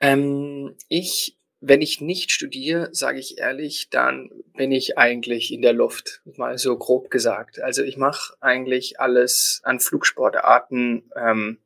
Ähm, 0.00 0.76
ich, 0.88 1.36
wenn 1.60 1.82
ich 1.82 2.00
nicht 2.00 2.30
studiere, 2.30 2.90
sage 2.92 3.18
ich 3.18 3.38
ehrlich, 3.38 3.88
dann 3.90 4.30
bin 4.56 4.70
ich 4.70 4.98
eigentlich 4.98 5.52
in 5.52 5.62
der 5.62 5.72
Luft, 5.72 6.20
mal 6.36 6.58
so 6.58 6.76
grob 6.76 7.10
gesagt. 7.10 7.60
Also 7.60 7.82
ich 7.82 7.96
mache 7.96 8.34
eigentlich 8.40 9.00
alles 9.00 9.60
an 9.64 9.80
Flugsportarten, 9.80 11.10
ähm, 11.16 11.58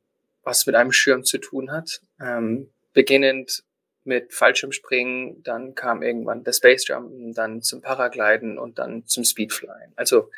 was 0.43 0.65
mit 0.65 0.75
einem 0.75 0.91
Schirm 0.91 1.23
zu 1.23 1.37
tun 1.37 1.71
hat. 1.71 2.01
Ähm, 2.19 2.69
beginnend 2.93 3.63
mit 4.05 4.33
Fallschirmspringen, 4.33 5.43
dann 5.43 5.75
kam 5.75 6.03
irgendwann 6.03 6.43
der 6.43 6.53
Space 6.53 6.87
Jump, 6.87 7.11
dann 7.35 7.61
zum 7.61 7.81
Paragliden 7.81 8.57
und 8.57 8.79
dann 8.79 9.05
zum 9.05 9.23
Speedflyen. 9.23 9.93
Also 9.95 10.29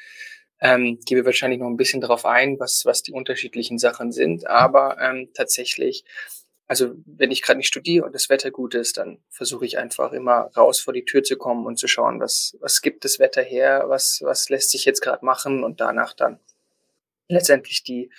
ähm, 0.60 1.00
gebe 1.06 1.26
wahrscheinlich 1.26 1.60
noch 1.60 1.68
ein 1.68 1.78
bisschen 1.78 2.02
darauf 2.02 2.26
ein, 2.26 2.60
was, 2.60 2.86
was 2.86 3.04
die 3.04 3.12
unterschiedlichen 3.12 3.78
Sachen 3.78 4.12
sind, 4.12 4.48
aber 4.48 4.98
ähm, 5.02 5.30
tatsächlich, 5.34 6.06
also 6.68 6.96
wenn 7.06 7.32
ich 7.32 7.42
gerade 7.42 7.58
nicht 7.58 7.68
studiere 7.68 8.06
und 8.06 8.16
das 8.16 8.30
Wetter 8.30 8.52
gut 8.52 8.74
ist, 8.74 8.98
dann 8.98 9.20
versuche 9.30 9.66
ich 9.66 9.78
einfach 9.78 10.14
immer 10.14 10.52
raus 10.56 10.80
vor 10.80 10.94
die 10.94 11.06
Tür 11.06 11.24
zu 11.24 11.38
kommen 11.38 11.66
und 11.66 11.78
zu 11.78 11.88
schauen, 11.88 12.20
was, 12.20 12.58
was 12.62 12.82
gibt 12.82 13.04
das 13.04 13.20
Wetter 13.20 13.44
her, 13.44 13.86
was, 13.88 14.22
was 14.24 14.50
lässt 14.50 14.72
sich 14.72 14.86
jetzt 14.86 15.02
gerade 15.02 15.26
machen 15.26 15.64
und 15.64 15.82
danach 15.82 16.14
dann 16.14 16.40
letztendlich 17.28 17.84
die, 17.84 18.10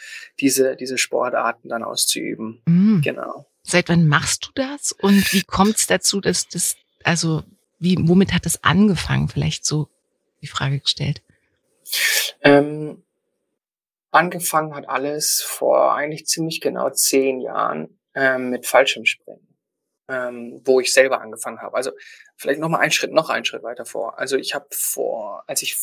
diese, 0.40 0.76
diese 0.76 0.98
Sportarten 0.98 1.68
dann 1.68 1.82
auszuüben. 1.82 2.62
Mhm. 2.66 3.00
Genau. 3.02 3.46
Seit 3.68 3.88
wann 3.88 4.06
machst 4.06 4.46
du 4.46 4.50
das 4.54 4.92
und 4.92 5.32
wie 5.32 5.42
kommt 5.42 5.76
es 5.76 5.88
dazu, 5.88 6.20
dass 6.20 6.46
das, 6.46 6.76
also 7.02 7.42
wie, 7.80 7.96
womit 8.00 8.32
hat 8.32 8.46
es 8.46 8.62
angefangen? 8.62 9.28
Vielleicht 9.28 9.64
so 9.64 9.88
die 10.40 10.46
Frage 10.46 10.78
gestellt. 10.78 11.20
Ähm, 12.42 13.02
angefangen 14.12 14.72
hat 14.74 14.88
alles 14.88 15.42
vor 15.42 15.94
eigentlich 15.94 16.26
ziemlich 16.26 16.60
genau 16.60 16.90
zehn 16.90 17.40
Jahren 17.40 17.98
ähm, 18.14 18.50
mit 18.50 18.66
Fallschirmspringen, 18.66 19.48
ähm, 20.08 20.62
wo 20.64 20.78
ich 20.78 20.92
selber 20.92 21.20
angefangen 21.20 21.60
habe. 21.60 21.76
Also 21.76 21.90
vielleicht 22.36 22.60
noch 22.60 22.68
mal 22.68 22.78
einen 22.78 22.92
Schritt, 22.92 23.12
noch 23.12 23.30
einen 23.30 23.44
Schritt 23.44 23.64
weiter 23.64 23.84
vor. 23.84 24.16
Also 24.16 24.36
ich 24.36 24.54
habe 24.54 24.66
vor, 24.70 25.42
als 25.48 25.62
ich 25.62 25.76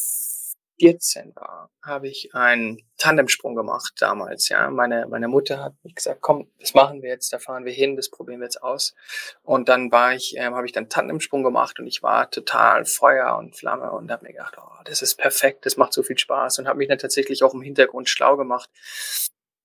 14 0.80 1.36
war, 1.36 1.70
habe 1.84 2.08
ich 2.08 2.34
einen 2.34 2.82
Tandemsprung 2.98 3.56
gemacht 3.56 3.94
damals. 4.00 4.50
Ja, 4.50 4.70
meine 4.70 5.08
meine 5.08 5.27
Mutter 5.27 5.63
hat 5.63 5.74
mich 5.84 5.96
gesagt, 5.96 6.22
komm, 6.22 6.50
das 6.60 6.74
machen 6.74 7.01
wir 7.01 7.10
jetzt, 7.10 7.32
da 7.34 7.39
fahren 7.39 7.65
wir 7.65 7.74
hin, 7.74 7.96
das 7.96 8.10
probieren 8.10 8.39
wir 8.39 8.46
jetzt 8.46 8.63
aus. 8.63 8.96
Und 9.44 9.70
dann 9.70 9.92
war 9.92 10.13
ich, 10.13 10.36
ähm, 10.38 10.56
habe 10.56 10.65
ich 10.65 10.72
dann 10.72 10.89
Tandemsprung 10.89 11.44
gemacht 11.44 11.80
und 11.80 11.88
ich 11.88 12.03
war 12.03 12.30
total 12.32 12.86
Feuer 12.86 13.38
und 13.38 13.56
Flamme 13.56 13.92
und 13.92 14.12
habe 14.12 14.25
mir 14.25 14.34
gedacht, 14.34 14.56
oh, 14.58 14.84
das 14.86 15.01
ist 15.01 15.15
perfekt, 15.15 15.65
das 15.65 15.77
macht 15.77 15.94
so 15.94 16.03
viel 16.03 16.18
Spaß 16.18 16.60
und 16.60 16.68
habe 16.68 16.77
mich 16.77 16.88
dann 16.88 17.00
tatsächlich 17.00 17.44
auch 17.44 17.53
im 17.53 17.62
Hintergrund 17.62 18.10
schlau 18.10 18.38
gemacht 18.38 18.70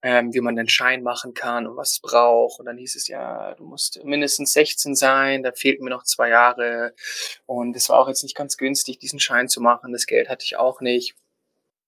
ähm, 0.03 0.33
wie 0.33 0.41
man 0.41 0.57
den 0.57 0.69
Schein 0.69 1.03
machen 1.03 1.35
kann 1.35 1.67
und 1.67 1.77
was 1.77 1.93
es 1.93 2.01
braucht. 2.01 2.61
Und 2.61 2.67
dann 2.67 2.79
hieß 2.79 2.97
es 2.97 3.09
ja, 3.09 3.55
du 3.55 3.65
musst 3.65 4.05
mindestens 4.05 4.53
16 4.53 4.95
sein, 4.95 5.43
da 5.43 5.53
fehlten 5.53 5.85
mir 5.85 5.91
noch 5.91 6.05
zwei 6.05 6.31
Jahre. 6.31 6.95
Und 7.47 7.77
es 7.77 7.89
war 7.89 7.99
auch 7.99 8.09
jetzt 8.09 8.23
nicht 8.23 8.37
ganz 8.37 8.57
günstig, 8.57 8.99
diesen 8.99 9.21
Schein 9.21 9.49
zu 9.49 9.61
machen. 9.61 9.93
Das 9.93 10.07
Geld 10.07 10.29
hatte 10.29 10.45
ich 10.45 10.57
auch 10.57 10.81
nicht. 10.81 11.15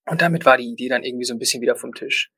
Und 0.07 0.23
damit 0.23 0.45
war 0.45 0.57
die 0.57 0.71
Idee 0.71 0.89
dann 0.89 1.05
irgendwie 1.05 1.25
so 1.25 1.35
ein 1.35 1.39
bisschen 1.39 1.63
wieder 1.63 1.77
vom 1.77 1.95
Tisch. 1.95 2.33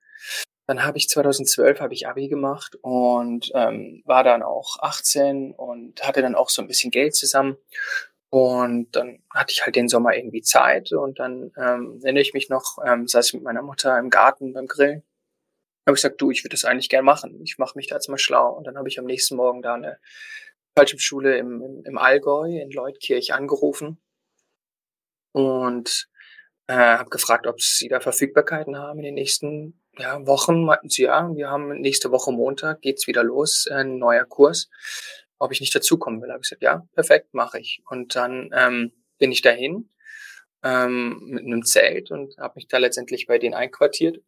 dann 0.66 0.84
habe 0.84 0.98
ich 0.98 1.08
2012 1.08 1.80
habe 1.80 1.94
ich 1.94 2.06
Abi 2.06 2.28
gemacht 2.28 2.76
und 2.82 3.50
ähm, 3.54 4.02
war 4.06 4.24
dann 4.24 4.42
auch 4.42 4.78
18 4.80 5.52
und 5.52 6.02
hatte 6.06 6.22
dann 6.22 6.34
auch 6.34 6.48
so 6.50 6.62
ein 6.62 6.68
bisschen 6.68 6.90
Geld 6.90 7.14
zusammen. 7.14 7.56
Und 8.30 8.96
dann 8.96 9.22
hatte 9.30 9.52
ich 9.52 9.64
halt 9.64 9.76
den 9.76 9.88
Sommer 9.88 10.16
irgendwie 10.16 10.40
Zeit 10.40 10.92
und 10.92 11.18
dann 11.18 11.52
ähm, 11.58 12.00
erinnere 12.02 12.22
ich 12.22 12.32
mich 12.32 12.48
noch, 12.48 12.78
ähm, 12.86 13.06
saß 13.06 13.26
ich 13.26 13.34
mit 13.34 13.42
meiner 13.42 13.62
Mutter 13.62 13.98
im 13.98 14.08
Garten 14.08 14.54
beim 14.54 14.66
Grillen. 14.66 15.02
Habe 15.86 15.96
ich 15.96 16.02
gesagt, 16.02 16.20
du, 16.20 16.30
ich 16.30 16.44
würde 16.44 16.54
das 16.54 16.64
eigentlich 16.64 16.88
gern 16.88 17.04
machen. 17.04 17.40
Ich 17.42 17.58
mache 17.58 17.76
mich 17.76 17.88
da 17.88 17.96
jetzt 17.96 18.08
mal 18.08 18.18
schlau. 18.18 18.52
Und 18.52 18.66
dann 18.66 18.76
habe 18.76 18.88
ich 18.88 18.98
am 18.98 19.04
nächsten 19.04 19.36
Morgen 19.36 19.62
da 19.62 19.74
eine 19.74 19.98
Fallschirmschule 20.76 21.36
im, 21.38 21.60
im, 21.62 21.82
im 21.84 21.98
Allgäu 21.98 22.60
in 22.60 22.70
Leutkirch 22.70 23.34
angerufen 23.34 24.00
und 25.32 26.08
äh, 26.68 26.74
habe 26.74 27.10
gefragt, 27.10 27.46
ob 27.46 27.60
sie 27.60 27.88
da 27.88 28.00
Verfügbarkeiten 28.00 28.78
haben 28.78 29.00
in 29.00 29.06
den 29.06 29.14
nächsten 29.14 29.82
ja, 29.98 30.24
Wochen. 30.26 30.64
Meinten 30.64 30.88
sie, 30.88 31.02
ja, 31.02 31.28
wir 31.34 31.50
haben 31.50 31.80
nächste 31.80 32.10
Woche 32.10 32.32
Montag, 32.32 32.80
geht's 32.80 33.06
wieder 33.06 33.24
los, 33.24 33.66
ein 33.66 33.98
neuer 33.98 34.24
Kurs, 34.24 34.70
ob 35.38 35.52
ich 35.52 35.60
nicht 35.60 35.74
dazukommen 35.74 36.22
will. 36.22 36.30
Habe 36.30 36.40
ich 36.42 36.48
gesagt, 36.48 36.62
ja, 36.62 36.86
perfekt, 36.94 37.34
mache 37.34 37.58
ich. 37.58 37.82
Und 37.86 38.14
dann 38.14 38.50
ähm, 38.54 38.92
bin 39.18 39.32
ich 39.32 39.42
dahin 39.42 39.90
ähm, 40.62 41.20
mit 41.24 41.44
einem 41.44 41.64
Zelt 41.64 42.10
und 42.10 42.36
habe 42.38 42.54
mich 42.56 42.68
da 42.68 42.78
letztendlich 42.78 43.26
bei 43.26 43.38
denen 43.38 43.54
einquartiert 43.54 44.22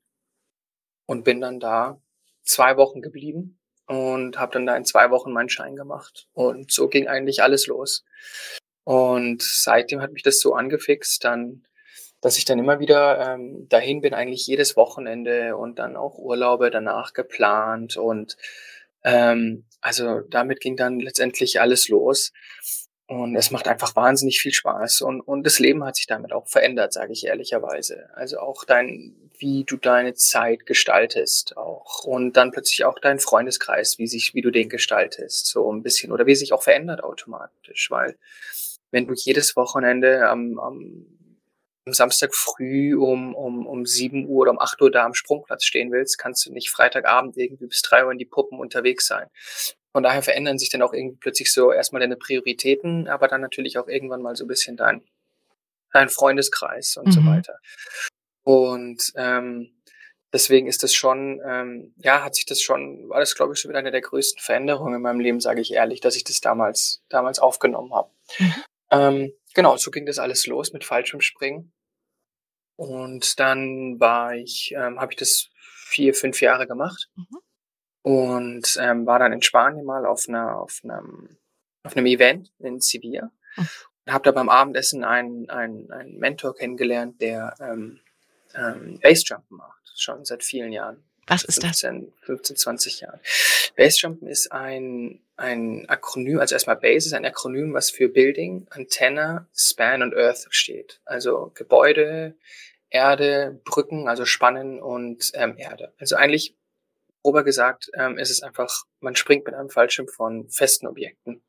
und 1.06 1.24
bin 1.24 1.40
dann 1.40 1.60
da 1.60 2.00
zwei 2.42 2.76
Wochen 2.76 3.02
geblieben 3.02 3.58
und 3.86 4.38
habe 4.38 4.52
dann 4.52 4.66
da 4.66 4.76
in 4.76 4.84
zwei 4.84 5.10
Wochen 5.10 5.32
meinen 5.32 5.48
Schein 5.48 5.76
gemacht. 5.76 6.28
Und 6.32 6.72
so 6.72 6.88
ging 6.88 7.08
eigentlich 7.08 7.42
alles 7.42 7.66
los. 7.66 8.04
Und 8.84 9.42
seitdem 9.42 10.00
hat 10.00 10.12
mich 10.12 10.22
das 10.22 10.40
so 10.40 10.54
angefixt, 10.54 11.24
dann, 11.24 11.66
dass 12.20 12.38
ich 12.38 12.44
dann 12.44 12.58
immer 12.58 12.80
wieder 12.80 13.34
ähm, 13.34 13.66
dahin 13.68 14.00
bin, 14.00 14.14
eigentlich 14.14 14.46
jedes 14.46 14.76
Wochenende 14.76 15.56
und 15.56 15.78
dann 15.78 15.96
auch 15.96 16.18
Urlaube 16.18 16.70
danach 16.70 17.12
geplant. 17.12 17.96
Und 17.96 18.36
ähm, 19.02 19.64
also 19.80 20.20
damit 20.20 20.60
ging 20.60 20.76
dann 20.76 21.00
letztendlich 21.00 21.60
alles 21.60 21.88
los. 21.88 22.32
Und 23.06 23.36
es 23.36 23.50
macht 23.50 23.68
einfach 23.68 23.94
wahnsinnig 23.96 24.40
viel 24.40 24.52
Spaß. 24.52 25.02
Und, 25.02 25.20
und 25.20 25.44
das 25.44 25.58
Leben 25.58 25.84
hat 25.84 25.96
sich 25.96 26.06
damit 26.06 26.32
auch 26.32 26.48
verändert, 26.48 26.94
sage 26.94 27.12
ich 27.12 27.26
ehrlicherweise. 27.26 28.08
Also 28.14 28.38
auch 28.38 28.64
dein, 28.64 29.23
wie 29.38 29.64
du 29.64 29.76
deine 29.76 30.14
Zeit 30.14 30.66
gestaltest 30.66 31.56
auch. 31.56 32.04
Und 32.04 32.36
dann 32.36 32.50
plötzlich 32.50 32.84
auch 32.84 32.98
dein 32.98 33.18
Freundeskreis, 33.18 33.98
wie 33.98 34.06
sich, 34.06 34.34
wie 34.34 34.42
du 34.42 34.50
den 34.50 34.68
gestaltest, 34.68 35.46
so 35.46 35.72
ein 35.72 35.82
bisschen. 35.82 36.12
Oder 36.12 36.26
wie 36.26 36.34
sich 36.34 36.52
auch 36.52 36.62
verändert 36.62 37.02
automatisch. 37.02 37.90
Weil 37.90 38.16
wenn 38.90 39.06
du 39.06 39.14
jedes 39.14 39.56
Wochenende 39.56 40.28
am, 40.28 40.58
am, 40.58 41.06
am 41.86 41.92
Samstag 41.92 42.34
früh 42.34 42.94
um, 42.96 43.34
um, 43.34 43.66
um 43.66 43.84
7 43.84 44.26
Uhr 44.26 44.42
oder 44.42 44.52
um 44.52 44.60
8 44.60 44.80
Uhr 44.80 44.90
da 44.90 45.04
am 45.04 45.14
Sprungplatz 45.14 45.64
stehen 45.64 45.92
willst, 45.92 46.18
kannst 46.18 46.46
du 46.46 46.52
nicht 46.52 46.70
Freitagabend 46.70 47.36
irgendwie 47.36 47.66
bis 47.66 47.82
3 47.82 48.06
Uhr 48.06 48.12
in 48.12 48.18
die 48.18 48.24
Puppen 48.24 48.58
unterwegs 48.58 49.06
sein. 49.06 49.28
Von 49.92 50.02
daher 50.02 50.22
verändern 50.22 50.58
sich 50.58 50.70
dann 50.70 50.82
auch 50.82 50.92
irgendwie 50.92 51.18
plötzlich 51.18 51.52
so 51.52 51.72
erstmal 51.72 52.00
deine 52.00 52.16
Prioritäten, 52.16 53.06
aber 53.06 53.28
dann 53.28 53.40
natürlich 53.40 53.78
auch 53.78 53.86
irgendwann 53.86 54.22
mal 54.22 54.34
so 54.34 54.44
ein 54.44 54.48
bisschen 54.48 54.76
dein, 54.76 55.02
dein 55.92 56.08
Freundeskreis 56.08 56.96
und 56.96 57.06
mhm. 57.06 57.12
so 57.12 57.26
weiter. 57.26 57.58
Und 58.44 59.12
ähm, 59.16 59.74
deswegen 60.32 60.66
ist 60.66 60.82
das 60.82 60.94
schon, 60.94 61.40
ähm, 61.46 61.94
ja, 61.96 62.22
hat 62.22 62.34
sich 62.34 62.44
das 62.44 62.60
schon, 62.60 63.08
war 63.08 63.20
das 63.20 63.34
glaube 63.34 63.54
ich 63.54 63.60
schon 63.60 63.70
wieder 63.70 63.78
eine 63.78 63.90
der 63.90 64.02
größten 64.02 64.42
Veränderungen 64.42 64.94
in 64.94 65.02
meinem 65.02 65.20
Leben, 65.20 65.40
sage 65.40 65.60
ich 65.60 65.72
ehrlich, 65.72 66.00
dass 66.00 66.16
ich 66.16 66.24
das 66.24 66.40
damals, 66.40 67.02
damals 67.08 67.38
aufgenommen 67.38 67.94
habe. 67.94 68.10
Mhm. 68.38 68.54
Ähm, 68.90 69.32
genau, 69.54 69.76
so 69.76 69.90
ging 69.90 70.06
das 70.06 70.18
alles 70.18 70.46
los 70.46 70.72
mit 70.72 70.84
Fallschirmspringen. 70.84 71.72
Und 72.76 73.38
dann 73.38 73.98
war 74.00 74.34
ich, 74.34 74.74
ähm, 74.76 75.00
habe 75.00 75.12
ich 75.12 75.18
das 75.18 75.50
vier, 75.54 76.12
fünf 76.12 76.40
Jahre 76.40 76.66
gemacht 76.66 77.08
mhm. 77.14 77.38
und 78.02 78.76
ähm, 78.80 79.06
war 79.06 79.20
dann 79.20 79.32
in 79.32 79.42
Spanien 79.42 79.84
mal 79.86 80.04
auf 80.06 80.28
einer, 80.28 80.56
auf 80.58 80.80
einem, 80.82 81.38
auf 81.84 81.96
einem 81.96 82.06
Event 82.06 82.52
in 82.58 82.80
Sevilla 82.80 83.30
mhm. 83.56 83.68
und 84.06 84.12
habe 84.12 84.24
da 84.24 84.32
beim 84.32 84.48
Abendessen 84.48 85.04
einen, 85.04 85.48
einen, 85.50 85.90
einen 85.92 86.18
Mentor 86.18 86.56
kennengelernt, 86.56 87.20
der 87.20 87.54
ähm, 87.60 88.00
ähm, 88.56 88.98
Bassjumpen 89.00 89.56
macht, 89.56 89.92
schon 89.96 90.24
seit 90.24 90.42
vielen 90.42 90.72
Jahren. 90.72 91.04
Was 91.26 91.44
ist 91.44 91.62
15, 91.62 92.12
das? 92.12 92.26
15, 92.26 92.56
20 92.56 93.00
Jahren. 93.00 93.20
Basejumpen 93.76 94.28
ist 94.28 94.52
ein, 94.52 95.20
ein 95.36 95.88
Akronym, 95.88 96.38
also 96.38 96.54
erstmal 96.54 96.76
Base 96.76 97.08
ist 97.08 97.14
ein 97.14 97.24
Akronym, 97.24 97.72
was 97.72 97.90
für 97.90 98.08
Building, 98.08 98.66
Antenne, 98.70 99.46
Span 99.54 100.02
und 100.02 100.14
Earth 100.14 100.46
steht. 100.50 101.00
Also 101.04 101.50
Gebäude, 101.54 102.36
Erde, 102.90 103.60
Brücken, 103.64 104.06
also 104.06 104.24
Spannen 104.24 104.80
und 104.80 105.32
ähm, 105.34 105.56
Erde. 105.56 105.94
Also 105.98 106.16
eigentlich, 106.16 106.56
grober 107.22 107.42
gesagt, 107.42 107.90
ähm, 107.94 108.18
ist 108.18 108.30
es 108.30 108.42
einfach, 108.42 108.84
man 109.00 109.16
springt 109.16 109.46
mit 109.46 109.54
einem 109.54 109.70
Fallschirm 109.70 110.08
von 110.08 110.48
festen 110.50 110.86
Objekten. 110.86 111.42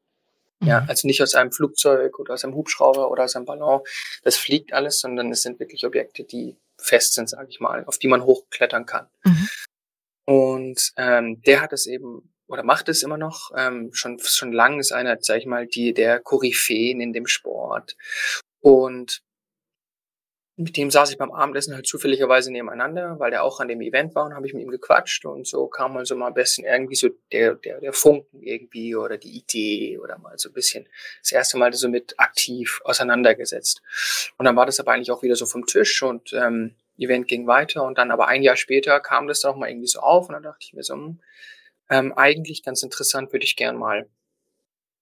Ja, 0.64 0.82
mhm. 0.82 0.90
also 0.90 1.08
nicht 1.08 1.22
aus 1.22 1.36
einem 1.36 1.52
Flugzeug 1.52 2.18
oder 2.20 2.34
aus 2.34 2.44
einem 2.44 2.56
Hubschrauber 2.56 3.12
oder 3.12 3.24
aus 3.24 3.36
einem 3.36 3.46
Ballon. 3.46 3.82
Das 4.24 4.38
fliegt 4.38 4.74
alles, 4.74 5.00
sondern 5.00 5.32
es 5.32 5.42
sind 5.42 5.60
wirklich 5.60 5.86
Objekte, 5.86 6.24
die 6.24 6.58
fest 6.78 7.14
sind, 7.14 7.30
sage 7.30 7.48
ich 7.50 7.60
mal, 7.60 7.84
auf 7.86 7.98
die 7.98 8.08
man 8.08 8.24
hochklettern 8.24 8.86
kann. 8.86 9.08
Mhm. 9.24 9.50
Und 10.26 10.92
ähm, 10.98 11.42
der 11.42 11.62
hat 11.62 11.74
es 11.74 11.86
eben 11.88 12.32
oder 12.48 12.64
macht 12.64 12.90
es 12.90 13.04
immer 13.04 13.18
noch 13.18 13.52
ähm, 13.56 13.90
schon 13.94 14.20
schon 14.20 14.52
lang 14.52 14.80
ist 14.80 14.92
einer, 14.92 15.18
sag 15.20 15.40
ich 15.40 15.46
mal, 15.46 15.68
die 15.68 15.94
der 15.94 16.20
Koryphäen 16.20 17.02
in 17.02 17.14
dem 17.14 17.28
Sport. 17.28 17.96
Und 18.62 19.24
mit 20.58 20.78
dem 20.78 20.90
saß 20.90 21.12
ich 21.12 21.18
beim 21.18 21.32
Abendessen 21.32 21.76
halt 21.76 21.86
zufälligerweise 21.86 22.52
nebeneinander, 22.52 23.20
weil 23.20 23.32
der 23.32 23.44
auch 23.44 23.60
an 23.60 23.68
dem 23.68 23.82
Event 23.82 24.16
war 24.16 24.26
und 24.26 24.34
habe 24.34 24.48
ich 24.48 24.54
mit 24.54 24.64
ihm 24.64 24.70
gequatscht 24.70 25.26
und 25.26 25.46
so 25.46 25.68
kam 25.68 25.98
also 25.98 26.16
mal 26.16 26.28
ein 26.28 26.34
bisschen 26.34 26.66
irgendwie 26.66 26.96
so 26.96 27.10
der, 27.32 27.56
der, 27.56 27.82
der 27.82 27.92
Funken 27.92 28.42
irgendwie 28.42 28.96
oder 28.96 29.18
die 29.18 29.38
Idee 29.38 30.00
oder 30.00 30.18
mal 30.18 30.38
so 30.38 30.50
ein 30.50 30.54
bisschen 30.54 30.88
das 31.22 31.34
erste 31.34 31.58
Mal 31.58 31.74
so 31.74 31.90
mit 31.90 32.18
aktiv 32.20 32.80
auseinandergesetzt. 32.86 33.82
Und 34.38 34.46
dann 34.46 34.56
war 34.56 34.66
das 34.66 34.80
aber 34.80 34.94
eigentlich 34.94 35.12
auch 35.12 35.24
wieder 35.24 35.36
so 35.36 35.46
vom 35.46 35.66
Tisch 35.66 36.02
und 36.02 36.32
ähm, 36.32 36.76
Event 36.98 37.28
ging 37.28 37.48
weiter 37.48 37.84
und 37.84 37.98
dann 37.98 38.12
aber 38.12 38.30
ein 38.30 38.42
Jahr 38.42 38.56
später 38.56 39.02
kam 39.02 39.28
das 39.28 39.42
dann 39.42 39.52
auch 39.52 39.58
mal 39.58 39.70
irgendwie 39.70 39.88
so 39.88 40.00
auf 40.00 40.30
und 40.30 40.34
dann 40.34 40.44
dachte 40.44 40.60
ich 40.62 40.74
mir 40.74 40.84
so, 40.84 40.94
hm, 40.94 41.20
ähm, 41.90 42.14
eigentlich 42.14 42.64
ganz 42.64 42.82
interessant, 42.82 43.34
würde 43.34 43.44
ich 43.44 43.58
gern 43.58 43.76
mal 43.76 44.08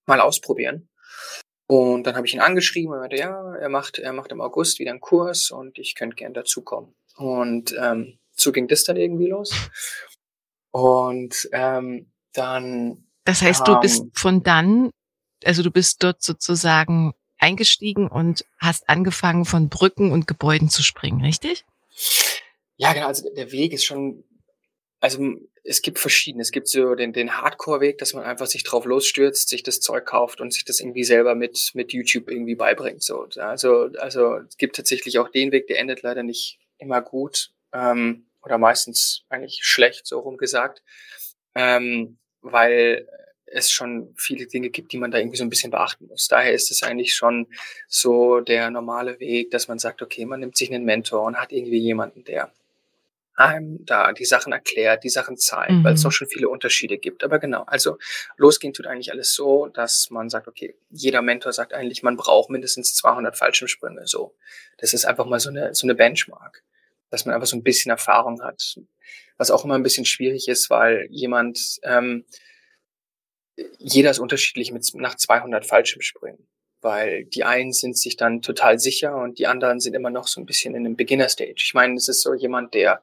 mal 0.05 0.19
ausprobieren. 0.19 0.89
Und 1.67 2.03
dann 2.03 2.15
habe 2.15 2.27
ich 2.27 2.33
ihn 2.33 2.41
angeschrieben 2.41 2.91
und 2.91 2.95
er 2.95 3.01
meinte, 3.01 3.15
ja, 3.17 3.55
er 3.55 3.69
macht, 3.69 3.99
er 3.99 4.13
macht 4.13 4.31
im 4.31 4.41
August 4.41 4.79
wieder 4.79 4.91
einen 4.91 4.99
Kurs 4.99 5.49
und 5.49 5.79
ich 5.79 5.95
könnte 5.95 6.15
gern 6.15 6.33
dazukommen. 6.33 6.93
Und 7.15 7.75
ähm, 7.79 8.19
so 8.31 8.51
ging 8.51 8.67
das 8.67 8.83
dann 8.83 8.97
irgendwie 8.97 9.27
los. 9.27 9.53
Und 10.71 11.49
ähm, 11.51 12.11
dann. 12.33 13.05
Das 13.25 13.41
heißt, 13.41 13.61
ähm, 13.67 13.73
du 13.73 13.79
bist 13.79 14.05
von 14.13 14.43
dann, 14.43 14.89
also 15.45 15.63
du 15.63 15.71
bist 15.71 16.03
dort 16.03 16.21
sozusagen 16.21 17.13
eingestiegen 17.37 18.07
und 18.07 18.45
hast 18.57 18.89
angefangen, 18.89 19.45
von 19.45 19.69
Brücken 19.69 20.11
und 20.11 20.27
Gebäuden 20.27 20.69
zu 20.69 20.81
springen, 20.81 21.21
richtig? 21.21 21.65
Ja, 22.77 22.93
genau. 22.93 23.07
Also 23.07 23.29
der 23.33 23.51
Weg 23.51 23.73
ist 23.73 23.85
schon, 23.85 24.23
also 25.03 25.35
es 25.65 25.81
gibt 25.81 25.99
verschiedene. 25.99 26.41
Es 26.41 26.53
gibt 26.53 26.69
so 26.69 26.95
den, 26.95 27.11
den 27.11 27.35
Hardcore-Weg, 27.41 27.97
dass 27.97 28.13
man 28.13 28.23
einfach 28.23 28.45
sich 28.45 28.63
drauf 28.63 28.85
losstürzt, 28.85 29.49
sich 29.49 29.61
das 29.61 29.81
Zeug 29.81 30.05
kauft 30.05 30.39
und 30.39 30.53
sich 30.53 30.63
das 30.63 30.79
irgendwie 30.79 31.03
selber 31.03 31.35
mit, 31.35 31.71
mit 31.73 31.91
YouTube 31.91 32.31
irgendwie 32.31 32.55
beibringt. 32.55 33.03
So, 33.03 33.27
also, 33.35 33.89
also 33.99 34.37
es 34.47 34.55
gibt 34.55 34.77
tatsächlich 34.77 35.19
auch 35.19 35.27
den 35.27 35.51
Weg, 35.51 35.67
der 35.67 35.79
endet 35.79 36.03
leider 36.03 36.23
nicht 36.23 36.57
immer 36.77 37.01
gut 37.01 37.51
ähm, 37.73 38.27
oder 38.43 38.57
meistens 38.57 39.25
eigentlich 39.27 39.59
schlecht, 39.63 40.07
so 40.07 40.19
rum 40.19 40.37
gesagt, 40.37 40.81
ähm, 41.53 42.17
weil 42.39 43.05
es 43.45 43.71
schon 43.71 44.15
viele 44.17 44.47
Dinge 44.47 44.69
gibt, 44.69 44.93
die 44.93 44.97
man 44.97 45.11
da 45.11 45.17
irgendwie 45.17 45.37
so 45.37 45.43
ein 45.43 45.49
bisschen 45.49 45.71
beachten 45.71 46.07
muss. 46.07 46.29
Daher 46.29 46.53
ist 46.53 46.71
es 46.71 46.81
eigentlich 46.81 47.13
schon 47.13 47.47
so 47.89 48.39
der 48.39 48.69
normale 48.71 49.19
Weg, 49.19 49.51
dass 49.51 49.67
man 49.67 49.79
sagt, 49.79 50.01
okay, 50.01 50.25
man 50.25 50.39
nimmt 50.39 50.55
sich 50.55 50.73
einen 50.73 50.85
Mentor 50.85 51.23
und 51.23 51.35
hat 51.35 51.51
irgendwie 51.51 51.79
jemanden, 51.79 52.23
der 52.23 52.53
einem 53.35 53.83
da 53.85 54.11
die 54.13 54.25
Sachen 54.25 54.53
erklärt, 54.53 55.03
die 55.03 55.09
Sachen 55.09 55.37
zeigt, 55.37 55.71
mhm. 55.71 55.83
weil 55.83 55.93
es 55.93 56.01
mhm. 56.01 56.05
doch 56.05 56.11
schon 56.11 56.27
viele 56.27 56.49
Unterschiede 56.49 56.97
gibt. 56.97 57.23
Aber 57.23 57.39
genau, 57.39 57.63
also 57.63 57.97
losgehen 58.37 58.73
tut 58.73 58.85
eigentlich 58.85 59.11
alles 59.11 59.33
so, 59.33 59.67
dass 59.67 60.09
man 60.09 60.29
sagt, 60.29 60.47
okay, 60.47 60.75
jeder 60.89 61.21
Mentor 61.21 61.53
sagt 61.53 61.73
eigentlich, 61.73 62.03
man 62.03 62.15
braucht 62.15 62.49
mindestens 62.49 62.95
200 62.95 63.35
Fallschirmsprünge. 63.35 64.05
So, 64.05 64.35
das 64.77 64.93
ist 64.93 65.05
einfach 65.05 65.25
mal 65.25 65.39
so 65.39 65.49
eine 65.49 65.73
so 65.73 65.87
eine 65.87 65.95
Benchmark, 65.95 66.63
dass 67.09 67.25
man 67.25 67.33
einfach 67.33 67.47
so 67.47 67.57
ein 67.57 67.63
bisschen 67.63 67.89
Erfahrung 67.89 68.41
hat, 68.43 68.79
was 69.37 69.51
auch 69.51 69.65
immer 69.65 69.75
ein 69.75 69.83
bisschen 69.83 70.05
schwierig 70.05 70.47
ist, 70.47 70.69
weil 70.69 71.07
jemand 71.09 71.79
ähm, 71.83 72.25
jeder 73.77 74.11
ist 74.11 74.19
unterschiedlich 74.19 74.71
mit 74.71 74.87
nach 74.95 75.15
200 75.15 75.65
Fallschirmsprüngen 75.65 76.47
weil 76.83 77.25
die 77.25 77.43
einen 77.43 77.71
sind 77.71 77.97
sich 77.97 78.17
dann 78.17 78.41
total 78.41 78.79
sicher 78.79 79.15
und 79.15 79.39
die 79.39 79.47
anderen 79.47 79.79
sind 79.79 79.93
immer 79.93 80.09
noch 80.09 80.27
so 80.27 80.41
ein 80.41 80.45
bisschen 80.45 80.75
in 80.75 80.85
einem 80.85 80.95
Beginner-Stage. 80.95 81.55
Ich 81.63 81.73
meine, 81.73 81.95
es 81.95 82.07
ist 82.07 82.21
so 82.21 82.33
jemand, 82.33 82.73
der, 82.73 83.01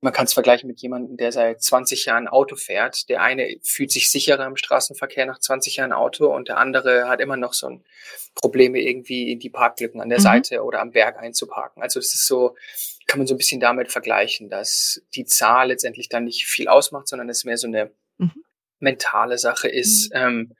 man 0.00 0.12
kann 0.12 0.24
es 0.24 0.32
vergleichen 0.32 0.66
mit 0.66 0.80
jemandem, 0.80 1.16
der 1.16 1.30
seit 1.30 1.62
20 1.62 2.06
Jahren 2.06 2.26
Auto 2.26 2.56
fährt. 2.56 3.08
Der 3.10 3.22
eine 3.22 3.56
fühlt 3.62 3.90
sich 3.90 4.10
sicherer 4.10 4.46
im 4.46 4.56
Straßenverkehr 4.56 5.26
nach 5.26 5.38
20 5.38 5.76
Jahren 5.76 5.92
Auto 5.92 6.34
und 6.34 6.48
der 6.48 6.56
andere 6.56 7.08
hat 7.08 7.20
immer 7.20 7.36
noch 7.36 7.52
so 7.52 7.68
ein 7.68 7.84
Probleme 8.34 8.80
irgendwie 8.80 9.30
in 9.30 9.38
die 9.38 9.50
Parklücken 9.50 10.00
an 10.00 10.08
der 10.08 10.18
mhm. 10.18 10.24
Seite 10.24 10.62
oder 10.64 10.80
am 10.80 10.92
Berg 10.92 11.18
einzuparken. 11.18 11.82
Also 11.82 12.00
das 12.00 12.14
ist 12.14 12.26
so, 12.26 12.56
kann 13.06 13.18
man 13.18 13.26
so 13.26 13.34
ein 13.34 13.38
bisschen 13.38 13.60
damit 13.60 13.92
vergleichen, 13.92 14.48
dass 14.48 15.02
die 15.14 15.26
Zahl 15.26 15.68
letztendlich 15.68 16.08
dann 16.08 16.24
nicht 16.24 16.46
viel 16.46 16.68
ausmacht, 16.68 17.08
sondern 17.08 17.28
es 17.28 17.44
mehr 17.44 17.58
so 17.58 17.66
eine 17.66 17.90
mhm. 18.18 18.44
mentale 18.78 19.36
Sache 19.36 19.68
ist. 19.68 20.14
Mhm. 20.14 20.20
Ähm, 20.20 20.56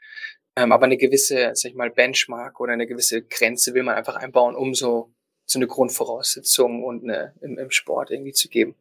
ähm, 0.57 0.73
aber 0.73 0.85
eine 0.85 0.97
gewisse, 0.97 1.51
sag 1.55 1.71
ich 1.71 1.77
mal, 1.77 1.91
Benchmark 1.91 2.61
oder 2.61 2.73
eine 2.73 2.87
gewisse 2.87 3.23
Grenze 3.23 3.75
will 3.75 3.83
man 3.83 3.95
einfach 3.95 4.17
einbauen, 4.17 4.55
um 4.57 4.75
so, 4.75 5.13
so 5.47 5.59
eine 5.59 5.67
Grundvoraussetzung 5.67 6.85
und 6.85 7.05
eine, 7.05 7.35
im, 7.41 7.59
im 7.59 7.71
Sport 7.71 8.11
irgendwie 8.11 8.33
zu 8.33 8.49
geben. 8.49 8.75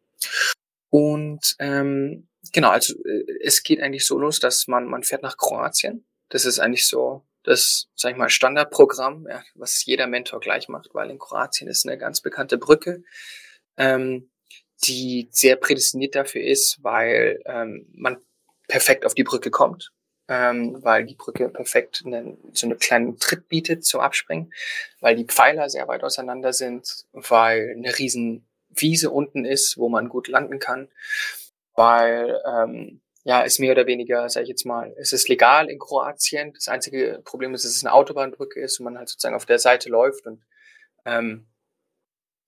Und 0.89 1.55
ähm, 1.59 2.27
genau, 2.51 2.69
also 2.69 2.95
äh, 3.05 3.25
es 3.43 3.63
geht 3.63 3.81
eigentlich 3.81 4.05
so 4.05 4.17
los, 4.17 4.39
dass 4.39 4.67
man, 4.67 4.85
man 4.85 5.03
fährt 5.03 5.23
nach 5.23 5.37
Kroatien. 5.37 6.05
Das 6.29 6.45
ist 6.45 6.59
eigentlich 6.59 6.87
so 6.87 7.25
das, 7.43 7.87
sag 7.95 8.11
ich 8.11 8.17
mal, 8.17 8.29
Standardprogramm, 8.29 9.27
ja, 9.29 9.43
was 9.55 9.85
jeder 9.85 10.07
Mentor 10.07 10.39
gleich 10.39 10.67
macht, 10.67 10.89
weil 10.93 11.09
in 11.09 11.19
Kroatien 11.19 11.69
ist 11.69 11.87
eine 11.87 11.97
ganz 11.97 12.21
bekannte 12.21 12.57
Brücke, 12.57 13.03
ähm, 13.77 14.29
die 14.83 15.29
sehr 15.31 15.55
prädestiniert 15.55 16.15
dafür 16.15 16.43
ist, 16.43 16.83
weil 16.83 17.41
ähm, 17.45 17.87
man 17.93 18.17
perfekt 18.67 19.05
auf 19.05 19.15
die 19.15 19.23
Brücke 19.23 19.51
kommt, 19.51 19.91
ähm, 20.29 20.77
weil 20.83 21.05
die 21.05 21.15
Brücke 21.15 21.49
perfekt 21.49 22.03
einen, 22.05 22.37
so 22.53 22.67
einen 22.67 22.77
kleinen 22.77 23.17
Tritt 23.17 23.49
bietet 23.49 23.83
zum 23.83 23.99
Abspringen, 23.99 24.53
weil 25.01 25.15
die 25.15 25.25
Pfeiler 25.25 25.69
sehr 25.69 25.87
weit 25.87 26.03
auseinander 26.03 26.53
sind, 26.53 27.05
weil 27.11 27.73
eine 27.75 27.97
riesen 27.97 28.45
Wiese 28.69 29.09
unten 29.09 29.43
ist, 29.43 29.77
wo 29.77 29.89
man 29.89 30.07
gut 30.07 30.27
landen 30.27 30.59
kann, 30.59 30.87
weil 31.73 32.39
ähm, 32.45 33.01
ja, 33.23 33.41
ist 33.41 33.59
mehr 33.59 33.71
oder 33.71 33.87
weniger, 33.87 34.29
sage 34.29 34.43
ich 34.43 34.49
jetzt 34.49 34.65
mal, 34.65 34.95
es 34.97 35.13
ist 35.13 35.27
legal 35.27 35.69
in 35.69 35.79
Kroatien. 35.79 36.53
Das 36.53 36.67
einzige 36.67 37.21
Problem 37.25 37.53
ist, 37.53 37.65
dass 37.65 37.75
es 37.75 37.83
eine 37.83 37.93
Autobahnbrücke 37.93 38.61
ist 38.61 38.79
und 38.79 38.85
man 38.85 38.97
halt 38.97 39.09
sozusagen 39.09 39.35
auf 39.35 39.45
der 39.47 39.59
Seite 39.59 39.89
läuft 39.89 40.27
und 40.27 40.43
ähm, 41.05 41.47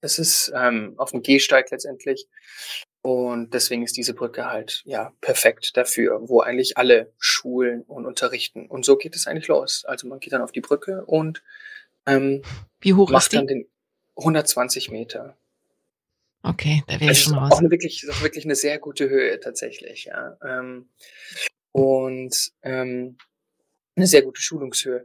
es 0.00 0.18
ist 0.18 0.52
ähm, 0.54 0.94
auf 0.98 1.10
dem 1.10 1.22
Gehsteig 1.22 1.70
letztendlich. 1.70 2.28
Und 3.02 3.52
deswegen 3.52 3.82
ist 3.82 3.96
diese 3.96 4.14
Brücke 4.14 4.48
halt 4.48 4.82
ja 4.84 5.12
perfekt 5.20 5.76
dafür, 5.76 6.20
wo 6.28 6.40
eigentlich 6.40 6.78
alle 6.78 7.12
Schulen 7.18 7.82
und 7.82 8.06
unterrichten. 8.06 8.66
Und 8.68 8.84
so 8.84 8.96
geht 8.96 9.16
es 9.16 9.26
eigentlich 9.26 9.48
los. 9.48 9.84
Also 9.84 10.06
man 10.06 10.20
geht 10.20 10.32
dann 10.32 10.42
auf 10.42 10.52
die 10.52 10.60
Brücke 10.60 11.04
und 11.04 11.42
ähm, 12.06 12.42
wie 12.80 12.94
hoch 12.94 13.10
macht 13.10 13.24
ist 13.24 13.32
die? 13.32 13.36
dann 13.36 13.46
den 13.48 13.68
120 14.16 14.90
Meter. 14.90 15.36
Okay, 16.44 16.82
da 16.86 17.00
wäre 17.00 17.12
ich 17.12 17.20
Also 17.20 17.30
schon 17.30 17.34
ist 17.34 17.38
raus. 17.38 17.52
auch 17.52 17.58
eine 17.58 17.70
wirklich, 17.70 18.02
ist 18.02 18.10
auch 18.10 18.22
wirklich 18.22 18.44
eine 18.44 18.54
sehr 18.56 18.78
gute 18.78 19.08
Höhe 19.08 19.38
tatsächlich, 19.40 20.04
ja. 20.06 20.36
Ähm, 20.44 20.88
und 21.72 22.52
ähm, 22.62 23.16
eine 23.96 24.06
sehr 24.06 24.22
gute 24.22 24.40
Schulungshöhe. 24.40 25.04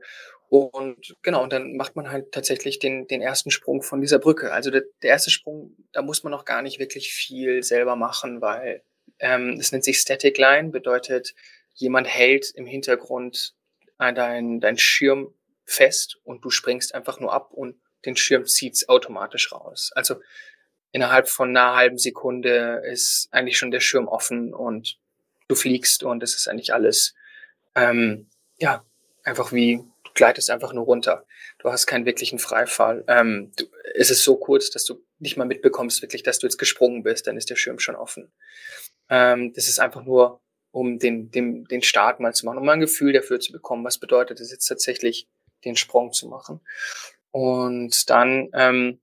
Und 0.49 1.15
genau, 1.23 1.43
und 1.43 1.51
dann 1.51 1.75
macht 1.75 1.95
man 1.95 2.10
halt 2.10 2.31
tatsächlich 2.31 2.79
den, 2.79 3.07
den 3.07 3.21
ersten 3.21 3.51
Sprung 3.51 3.81
von 3.81 3.99
dieser 3.99 4.19
Brücke. 4.19 4.53
Also 4.53 4.71
der, 4.71 4.83
der 5.01 5.10
erste 5.10 5.29
Sprung, 5.29 5.75
da 5.91 6.01
muss 6.01 6.23
man 6.23 6.31
noch 6.31 6.45
gar 6.45 6.62
nicht 6.62 6.79
wirklich 6.79 7.13
viel 7.13 7.63
selber 7.63 7.97
machen, 7.97 8.41
weil 8.41 8.81
ähm, 9.19 9.57
das 9.57 9.71
nennt 9.71 9.83
sich 9.83 9.99
Static 9.99 10.38
Line, 10.38 10.69
bedeutet, 10.69 11.33
jemand 11.73 12.07
hält 12.07 12.51
im 12.55 12.65
Hintergrund 12.65 13.55
äh, 13.99 14.13
dein, 14.13 14.60
dein 14.62 14.77
Schirm 14.77 15.33
fest 15.65 16.17
und 16.23 16.45
du 16.45 16.49
springst 16.49 16.95
einfach 16.95 17.19
nur 17.19 17.33
ab 17.33 17.51
und 17.51 17.75
den 18.05 18.15
Schirm 18.15 18.45
zieht's 18.45 18.88
automatisch 18.88 19.51
raus. 19.51 19.91
Also 19.95 20.15
innerhalb 20.91 21.27
von 21.27 21.49
einer 21.49 21.75
halben 21.75 21.97
Sekunde 21.97 22.81
ist 22.86 23.27
eigentlich 23.31 23.57
schon 23.57 23.71
der 23.71 23.81
Schirm 23.81 24.07
offen 24.07 24.53
und 24.53 24.97
du 25.47 25.55
fliegst 25.55 26.03
und 26.03 26.23
es 26.23 26.36
ist 26.36 26.47
eigentlich 26.47 26.73
alles, 26.73 27.15
ähm, 27.75 28.29
ja, 28.57 28.86
einfach 29.23 29.51
wie, 29.51 29.83
gleitest 30.17 30.49
einfach 30.49 30.73
nur 30.73 30.84
runter. 30.84 31.25
Du 31.60 31.71
hast 31.71 31.86
keinen 31.86 32.06
wirklichen 32.06 32.39
Freifall. 32.39 33.06
Ähm, 33.08 33.53
du, 33.56 33.65
es 33.95 34.10
ist 34.10 34.23
so 34.23 34.36
kurz, 34.36 34.69
dass 34.69 34.84
du 34.84 35.01
nicht 35.19 35.38
mal 35.38 35.45
mitbekommst, 35.45 36.01
wirklich, 36.01 36.23
dass 36.23 36.39
du 36.39 36.47
jetzt 36.47 36.58
gesprungen 36.58 37.03
bist, 37.03 37.27
dann 37.27 37.38
ist 37.38 37.49
der 37.49 37.56
Schirm 37.56 37.80
schon 37.80 37.95
offen. 37.95 38.34
Ähm, 39.10 39.53
das 39.53 39.69
ist 39.69 39.80
einfach 39.80 40.03
nur, 40.03 40.41
um 40.71 40.99
den, 40.99 41.32
den, 41.32 41.63
den 41.65 41.82
Start 41.82 42.19
mal 42.19 42.34
zu 42.34 42.45
machen, 42.45 42.58
um 42.58 42.65
mal 42.65 42.73
ein 42.73 42.82
Gefühl 42.82 43.13
dafür 43.13 43.39
zu 43.39 43.53
bekommen, 43.53 43.86
was 43.86 43.97
bedeutet 43.97 44.41
es 44.41 44.51
jetzt 44.51 44.67
tatsächlich, 44.67 45.27
den 45.63 45.75
Sprung 45.75 46.12
zu 46.12 46.27
machen. 46.27 46.60
Und 47.32 48.10
dann, 48.10 48.49
ähm, 48.53 48.99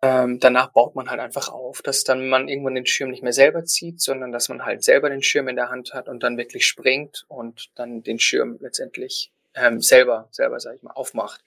ähm, 0.00 0.40
danach 0.40 0.72
baut 0.72 0.96
man 0.96 1.10
halt 1.10 1.20
einfach 1.20 1.48
auf, 1.48 1.82
dass 1.82 2.02
dann 2.02 2.28
man 2.28 2.48
irgendwann 2.48 2.74
den 2.74 2.86
Schirm 2.86 3.10
nicht 3.10 3.22
mehr 3.22 3.32
selber 3.32 3.64
zieht, 3.64 4.00
sondern 4.00 4.32
dass 4.32 4.48
man 4.48 4.64
halt 4.64 4.82
selber 4.82 5.10
den 5.10 5.22
Schirm 5.22 5.48
in 5.48 5.56
der 5.56 5.70
Hand 5.70 5.94
hat 5.94 6.08
und 6.08 6.22
dann 6.24 6.36
wirklich 6.36 6.66
springt 6.66 7.24
und 7.28 7.70
dann 7.76 8.02
den 8.02 8.18
Schirm 8.18 8.58
letztendlich 8.60 9.32
ähm, 9.54 9.80
selber, 9.80 10.28
selber, 10.30 10.60
sag 10.60 10.76
ich 10.76 10.82
mal, 10.82 10.92
aufmacht. 10.92 11.42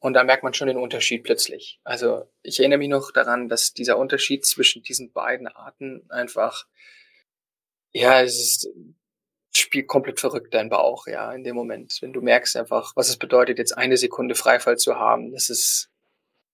Und 0.00 0.14
da 0.14 0.22
merkt 0.22 0.44
man 0.44 0.54
schon 0.54 0.68
den 0.68 0.76
Unterschied 0.76 1.24
plötzlich. 1.24 1.80
Also 1.82 2.30
ich 2.42 2.60
erinnere 2.60 2.78
mich 2.78 2.88
noch 2.88 3.10
daran, 3.10 3.48
dass 3.48 3.74
dieser 3.74 3.98
Unterschied 3.98 4.46
zwischen 4.46 4.82
diesen 4.82 5.12
beiden 5.12 5.48
Arten 5.48 6.08
einfach, 6.08 6.66
ja, 7.90 8.22
es 8.22 8.38
ist, 8.38 8.68
spielt 9.52 9.88
komplett 9.88 10.20
verrückt 10.20 10.54
dein 10.54 10.68
Bauch, 10.68 11.08
ja, 11.08 11.32
in 11.32 11.42
dem 11.42 11.56
Moment. 11.56 11.98
Wenn 12.00 12.12
du 12.12 12.20
merkst 12.20 12.56
einfach, 12.56 12.92
was 12.94 13.08
es 13.08 13.16
bedeutet, 13.16 13.58
jetzt 13.58 13.76
eine 13.76 13.96
Sekunde 13.96 14.36
Freifall 14.36 14.76
zu 14.76 14.96
haben, 14.96 15.32
das 15.32 15.50
ist, 15.50 15.90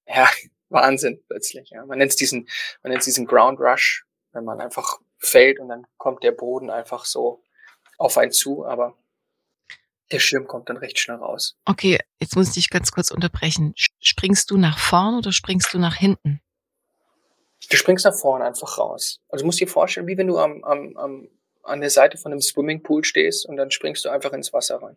ja, 0.07 0.29
Wahnsinn 0.71 1.23
plötzlich. 1.29 1.71
Ja. 1.71 1.85
Man 1.85 1.99
nennt 1.99 2.11
es 2.11 2.17
diesen, 2.17 2.49
man 2.83 2.91
nennt 2.91 3.01
es 3.01 3.05
diesen 3.05 3.27
Ground 3.27 3.61
Rush, 3.61 4.07
wenn 4.33 4.45
man 4.45 4.61
einfach 4.61 4.99
fällt 5.19 5.61
und 5.61 5.69
dann 5.69 5.87
kommt 5.99 6.23
der 6.23 6.33
Boden 6.33 6.71
einfach 6.71 7.05
so 7.05 7.43
auf 7.99 8.17
einen 8.19 8.33
zu, 8.33 8.65
aber 8.67 8.97
der 10.13 10.19
Schirm 10.19 10.47
kommt 10.47 10.69
dann 10.69 10.77
recht 10.77 10.99
schnell 10.99 11.17
raus. 11.17 11.57
Okay, 11.65 11.99
jetzt 12.21 12.37
muss 12.37 12.49
ich 12.49 12.55
dich 12.55 12.71
ganz 12.71 12.93
kurz 12.93 13.11
unterbrechen. 13.11 13.75
Springst 14.01 14.51
du 14.51 14.57
nach 14.57 14.79
vorn 14.79 15.17
oder 15.17 15.33
springst 15.33 15.73
du 15.73 15.79
nach 15.79 15.97
hinten? 15.97 16.41
Du 17.71 17.77
springst 17.77 18.05
nach 18.05 18.15
vorne 18.15 18.45
einfach 18.45 18.79
raus. 18.79 19.21
Also 19.29 19.43
du 19.43 19.47
musst 19.47 19.61
dir 19.61 19.69
vorstellen, 19.69 20.07
wie 20.07 20.19
wenn 20.19 20.27
du 20.27 20.39
am, 20.39 20.63
am, 20.65 20.97
am, 20.97 21.29
an 21.63 21.81
der 21.81 21.91
Seite 21.91 22.19
von 22.19 22.33
einem 22.33 22.43
Swimmingpool 22.43 23.05
stehst 23.05 23.47
und 23.47 23.57
dann 23.57 23.71
springst 23.71 24.05
du 24.05 24.11
einfach 24.11 24.33
ins 24.33 24.53
Wasser 24.53 24.83
rein. 24.83 24.97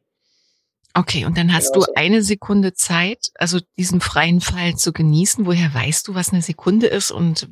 Okay, 0.93 1.26
und 1.26 1.38
dann 1.38 1.54
hast 1.54 1.74
Genau 1.74 1.86
du 1.86 1.86
so. 1.86 1.93
eine 1.96 2.24
Sekunde 2.24 2.74
Zeit, 2.74 3.30
also 3.36 3.60
diesen 3.78 4.02
freien 4.02 4.41
Fall 4.41 4.76
zu 4.76 4.91
genießen. 4.91 5.46
Woher 5.46 5.74
weißt 5.74 6.08
du, 6.08 6.15
was 6.15 6.34
eine 6.34 6.41
Sekunde 6.41 6.88
ist 6.88 7.12
und 7.12 7.48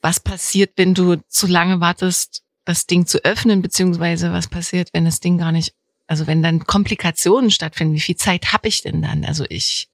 was 0.00 0.20
passiert, 0.20 0.72
wenn 0.76 0.94
du 0.94 1.16
zu 1.28 1.46
lange 1.46 1.80
wartest, 1.80 2.42
das 2.64 2.86
Ding 2.86 3.06
zu 3.06 3.22
öffnen, 3.24 3.62
beziehungsweise 3.62 4.32
was 4.32 4.48
passiert, 4.48 4.88
wenn 4.92 5.04
das 5.04 5.20
Ding 5.20 5.38
gar 5.38 5.52
nicht, 5.52 5.74
also 6.06 6.26
wenn 6.26 6.42
dann 6.42 6.66
Komplikationen 6.66 7.50
stattfinden, 7.50 7.94
wie 7.94 8.00
viel 8.00 8.16
Zeit 8.16 8.52
habe 8.52 8.68
ich 8.68 8.82
denn 8.82 9.02
dann? 9.02 9.24
Also 9.24 9.44
ich 9.48 9.88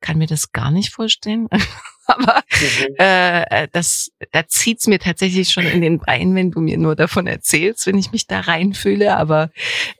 kann 0.00 0.18
mir 0.18 0.26
das 0.26 0.52
gar 0.52 0.70
nicht 0.70 0.90
vorstellen. 0.92 1.48
Aber 2.06 2.42
Mhm. 2.60 2.94
äh, 2.98 3.68
das, 3.72 4.10
da 4.32 4.46
zieht's 4.48 4.86
mir 4.88 4.98
tatsächlich 4.98 5.50
schon 5.50 5.64
in 5.66 5.80
den 5.80 5.98
Bein, 6.00 6.34
wenn 6.34 6.50
du 6.50 6.60
mir 6.60 6.76
nur 6.76 6.96
davon 6.96 7.26
erzählst, 7.28 7.86
wenn 7.86 7.98
ich 7.98 8.10
mich 8.10 8.26
da 8.26 8.40
reinfühle. 8.40 9.16
Aber 9.16 9.50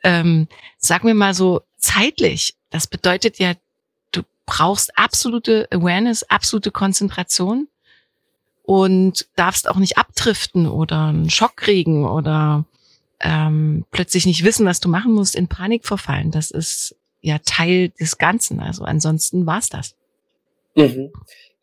ähm, 0.02 0.48
sag 0.78 1.04
mir 1.04 1.14
mal 1.14 1.34
so 1.34 1.60
zeitlich. 1.78 2.54
Das 2.70 2.86
bedeutet 2.88 3.38
ja, 3.38 3.52
du 4.10 4.22
brauchst 4.46 4.96
absolute 4.98 5.68
Awareness, 5.70 6.24
absolute 6.24 6.70
Konzentration 6.72 7.68
und 8.64 9.26
darfst 9.36 9.68
auch 9.68 9.76
nicht 9.76 9.98
abdriften 9.98 10.66
oder 10.66 11.06
einen 11.06 11.30
Schock 11.30 11.56
kriegen 11.56 12.06
oder 12.06 12.64
ähm, 13.20 13.84
plötzlich 13.90 14.26
nicht 14.26 14.44
wissen, 14.44 14.66
was 14.66 14.80
du 14.80 14.88
machen 14.88 15.12
musst, 15.12 15.36
in 15.36 15.48
Panik 15.48 15.86
verfallen. 15.86 16.30
Das 16.30 16.50
ist 16.50 16.96
ja 17.20 17.38
Teil 17.44 17.90
des 17.90 18.18
Ganzen. 18.18 18.60
Also 18.60 18.84
ansonsten 18.84 19.46
war's 19.46 19.68
das. 19.68 19.94
Mhm. 20.74 21.12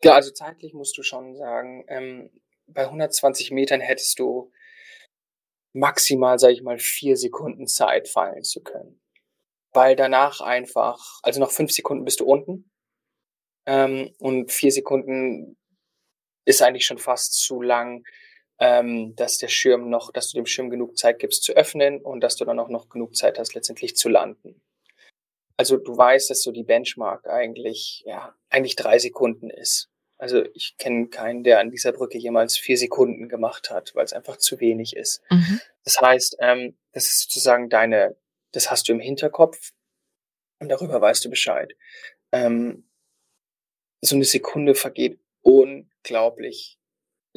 Ja, 0.02 0.14
also 0.14 0.30
zeitlich 0.30 0.74
musst 0.74 0.96
du 0.96 1.02
schon 1.02 1.36
sagen, 1.36 1.84
ähm, 1.88 2.30
bei 2.66 2.84
120 2.84 3.50
Metern 3.50 3.80
hättest 3.80 4.18
du 4.18 4.52
maximal, 5.72 6.38
sage 6.38 6.54
ich 6.54 6.62
mal, 6.62 6.78
vier 6.78 7.16
Sekunden 7.16 7.66
Zeit 7.66 8.08
fallen 8.08 8.44
zu 8.44 8.62
können. 8.62 9.00
Weil 9.72 9.96
danach 9.96 10.40
einfach, 10.40 11.20
also 11.22 11.40
nach 11.40 11.50
fünf 11.50 11.72
Sekunden 11.72 12.04
bist 12.04 12.20
du 12.20 12.24
unten 12.24 12.70
ähm, 13.66 14.14
und 14.18 14.52
vier 14.52 14.72
Sekunden 14.72 15.56
ist 16.44 16.62
eigentlich 16.62 16.86
schon 16.86 16.98
fast 16.98 17.34
zu 17.34 17.60
lang, 17.60 18.04
ähm, 18.60 19.14
dass 19.16 19.38
der 19.38 19.48
Schirm 19.48 19.88
noch, 19.88 20.12
dass 20.12 20.30
du 20.30 20.36
dem 20.36 20.46
Schirm 20.46 20.70
genug 20.70 20.98
Zeit 20.98 21.18
gibst 21.18 21.44
zu 21.44 21.52
öffnen 21.52 22.00
und 22.00 22.20
dass 22.20 22.36
du 22.36 22.44
dann 22.44 22.58
auch 22.58 22.68
noch 22.68 22.88
genug 22.88 23.16
Zeit 23.16 23.38
hast, 23.38 23.54
letztendlich 23.54 23.96
zu 23.96 24.08
landen. 24.08 24.60
Also 25.56 25.76
du 25.76 25.96
weißt, 25.96 26.30
dass 26.30 26.42
so 26.42 26.52
die 26.52 26.62
Benchmark 26.62 27.26
eigentlich, 27.26 28.02
ja, 28.06 28.34
eigentlich 28.48 28.76
drei 28.76 28.98
Sekunden 28.98 29.50
ist. 29.50 29.90
Also 30.16 30.44
ich 30.54 30.76
kenne 30.78 31.08
keinen, 31.08 31.44
der 31.44 31.60
an 31.60 31.70
dieser 31.70 31.92
Brücke 31.92 32.18
jemals 32.18 32.56
vier 32.56 32.76
Sekunden 32.76 33.28
gemacht 33.28 33.70
hat, 33.70 33.94
weil 33.94 34.04
es 34.04 34.12
einfach 34.12 34.36
zu 34.36 34.58
wenig 34.60 34.96
ist. 34.96 35.22
Mhm. 35.30 35.60
Das 35.84 36.00
heißt, 36.00 36.36
ähm, 36.40 36.76
das 36.92 37.06
ist 37.06 37.20
sozusagen 37.20 37.68
deine, 37.68 38.16
das 38.52 38.70
hast 38.70 38.88
du 38.88 38.92
im 38.92 39.00
Hinterkopf 39.00 39.72
und 40.60 40.68
darüber 40.68 41.00
weißt 41.00 41.24
du 41.24 41.30
Bescheid. 41.30 41.74
Ähm, 42.32 42.88
so 44.00 44.16
eine 44.16 44.24
Sekunde 44.24 44.74
vergeht 44.74 45.20
unglaublich 45.42 46.77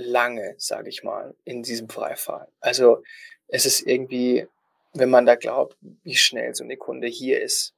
lange, 0.02 0.56
sage 0.58 0.90
ich 0.90 1.04
mal, 1.04 1.36
in 1.46 1.64
diesem 1.64 1.90
Freifall. 1.90 2.48
Also 2.60 3.04
es 3.48 3.66
ist 3.66 3.82
irgendwie, 3.82 4.48
wenn 4.94 5.10
man 5.10 5.26
da 5.26 5.36
glaubt, 5.36 5.78
wie 6.04 6.16
schnell 6.16 6.54
so 6.56 6.64
eine 6.64 6.74
Sekunde 6.74 7.08
hier 7.08 7.42
ist, 7.42 7.74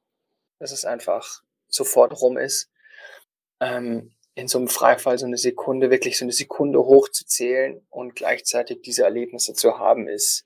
dass 0.58 0.72
es 0.72 0.84
einfach 0.84 1.42
sofort 1.68 2.20
rum 2.20 2.38
ist. 2.38 2.70
Ähm, 3.60 4.12
in 4.34 4.48
so 4.48 4.58
einem 4.58 4.68
Freifall 4.68 5.18
so 5.18 5.26
eine 5.26 5.38
Sekunde, 5.38 5.90
wirklich 5.90 6.18
so 6.18 6.24
eine 6.24 6.32
Sekunde 6.32 6.80
hochzuzählen 6.80 7.80
und 7.90 8.16
gleichzeitig 8.16 8.82
diese 8.82 9.04
Erlebnisse 9.04 9.54
zu 9.54 9.78
haben, 9.78 10.08
ist, 10.08 10.44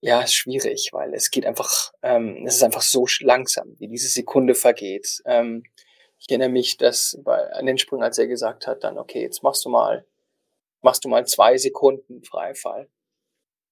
ja, 0.00 0.22
ist 0.22 0.34
schwierig, 0.34 0.90
weil 0.92 1.14
es 1.14 1.30
geht 1.30 1.44
einfach, 1.46 1.92
ähm, 2.02 2.44
es 2.46 2.56
ist 2.56 2.62
einfach 2.62 2.82
so 2.82 3.06
langsam, 3.20 3.76
wie 3.78 3.88
diese 3.88 4.08
Sekunde 4.08 4.54
vergeht. 4.54 5.22
Ähm, 5.26 5.64
ich 6.18 6.30
erinnere 6.30 6.48
mich, 6.48 6.78
dass 6.78 7.18
bei, 7.22 7.52
an 7.52 7.66
den 7.66 7.76
Sprung, 7.76 8.02
als 8.02 8.18
er 8.18 8.26
gesagt 8.26 8.66
hat, 8.66 8.84
dann, 8.84 8.98
okay, 8.98 9.20
jetzt 9.20 9.42
machst 9.42 9.64
du 9.64 9.68
mal, 9.68 10.06
machst 10.84 11.04
du 11.04 11.08
mal 11.08 11.26
zwei 11.26 11.58
Sekunden 11.58 12.22
Freifall. 12.22 12.88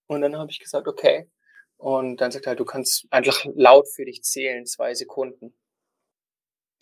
Und 0.08 0.22
dann 0.22 0.36
habe 0.36 0.50
ich 0.50 0.58
gesagt, 0.58 0.88
okay. 0.88 1.30
Und 1.76 2.20
dann 2.20 2.30
sagt 2.30 2.46
er, 2.46 2.56
du 2.56 2.64
kannst 2.64 3.06
einfach 3.10 3.44
laut 3.54 3.88
für 3.88 4.04
dich 4.04 4.22
zählen, 4.22 4.66
zwei 4.66 4.94
Sekunden 4.94 5.54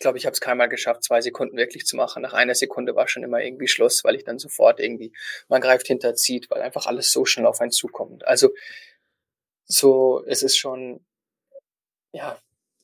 glaube, 0.01 0.17
ich 0.17 0.25
habe 0.25 0.33
es 0.33 0.41
keinmal 0.41 0.67
geschafft, 0.67 1.03
zwei 1.03 1.21
Sekunden 1.21 1.55
wirklich 1.55 1.85
zu 1.85 1.95
machen. 1.95 2.21
Nach 2.21 2.33
einer 2.33 2.55
Sekunde 2.55 2.95
war 2.95 3.07
schon 3.07 3.23
immer 3.23 3.41
irgendwie 3.41 3.67
Schluss, 3.67 4.03
weil 4.03 4.15
ich 4.15 4.25
dann 4.25 4.39
sofort 4.39 4.79
irgendwie, 4.79 5.13
man 5.47 5.61
greift 5.61 5.87
hinterzieht, 5.87 6.49
weil 6.49 6.61
einfach 6.61 6.87
alles 6.87 7.11
so 7.11 7.23
schnell 7.23 7.45
auf 7.45 7.61
einen 7.61 7.71
zukommt. 7.71 8.27
Also 8.27 8.49
so, 9.65 10.23
es 10.25 10.43
ist 10.43 10.57
schon, 10.57 11.05
ja, 12.11 12.37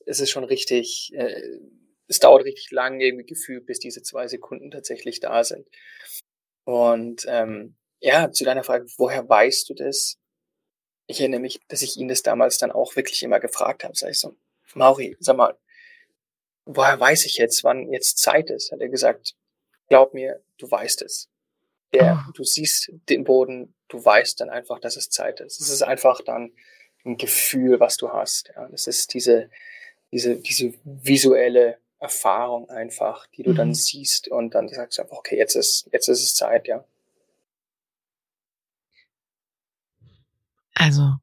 es 0.06 0.20
ist 0.20 0.30
schon 0.30 0.44
richtig, 0.44 1.12
äh, 1.14 1.42
es 2.06 2.20
dauert 2.20 2.44
richtig 2.44 2.70
lang 2.70 3.00
irgendwie 3.00 3.26
gefühlt, 3.26 3.66
bis 3.66 3.78
diese 3.78 4.02
zwei 4.02 4.26
Sekunden 4.28 4.70
tatsächlich 4.70 5.20
da 5.20 5.44
sind. 5.44 5.68
Und 6.68 7.24
ähm, 7.26 7.76
ja, 7.98 8.30
zu 8.30 8.44
deiner 8.44 8.62
Frage, 8.62 8.84
woher 8.98 9.26
weißt 9.26 9.70
du 9.70 9.74
das? 9.74 10.18
Ich 11.06 11.18
erinnere 11.18 11.40
mich, 11.40 11.62
dass 11.68 11.80
ich 11.80 11.96
ihn 11.96 12.08
das 12.08 12.22
damals 12.22 12.58
dann 12.58 12.72
auch 12.72 12.94
wirklich 12.94 13.22
immer 13.22 13.40
gefragt 13.40 13.84
habe. 13.84 13.96
Sag 13.96 14.10
ich 14.10 14.18
so, 14.18 14.36
Mauri, 14.74 15.16
sag 15.18 15.38
mal, 15.38 15.56
woher 16.66 17.00
weiß 17.00 17.24
ich 17.24 17.38
jetzt, 17.38 17.64
wann 17.64 17.90
jetzt 17.90 18.18
Zeit 18.18 18.50
ist? 18.50 18.70
Hat 18.70 18.82
er 18.82 18.90
gesagt, 18.90 19.34
glaub 19.88 20.12
mir, 20.12 20.42
du 20.58 20.70
weißt 20.70 21.00
es. 21.00 21.30
Der, 21.94 22.22
oh. 22.28 22.32
Du 22.34 22.44
siehst 22.44 22.92
den 23.08 23.24
Boden, 23.24 23.74
du 23.88 24.04
weißt 24.04 24.38
dann 24.38 24.50
einfach, 24.50 24.78
dass 24.78 24.98
es 24.98 25.08
Zeit 25.08 25.40
ist. 25.40 25.62
Es 25.62 25.70
ist 25.70 25.80
einfach 25.80 26.20
dann 26.20 26.52
ein 27.06 27.16
Gefühl, 27.16 27.80
was 27.80 27.96
du 27.96 28.12
hast. 28.12 28.52
Ja, 28.54 28.68
das 28.68 28.86
ist 28.86 29.14
diese, 29.14 29.48
diese, 30.12 30.36
diese 30.36 30.74
visuelle 30.84 31.78
Erfahrung 31.98 32.68
einfach, 32.70 33.26
die 33.28 33.42
du 33.42 33.50
mhm. 33.50 33.56
dann 33.56 33.74
siehst 33.74 34.28
und 34.28 34.54
dann 34.54 34.68
sagst 34.68 34.98
du 34.98 35.02
einfach, 35.02 35.18
okay, 35.18 35.36
jetzt 35.36 35.56
ist, 35.56 35.88
jetzt 35.92 36.08
ist 36.08 36.22
es 36.22 36.34
Zeit, 36.34 36.68
ja. 36.68 36.84
Also 40.74 41.14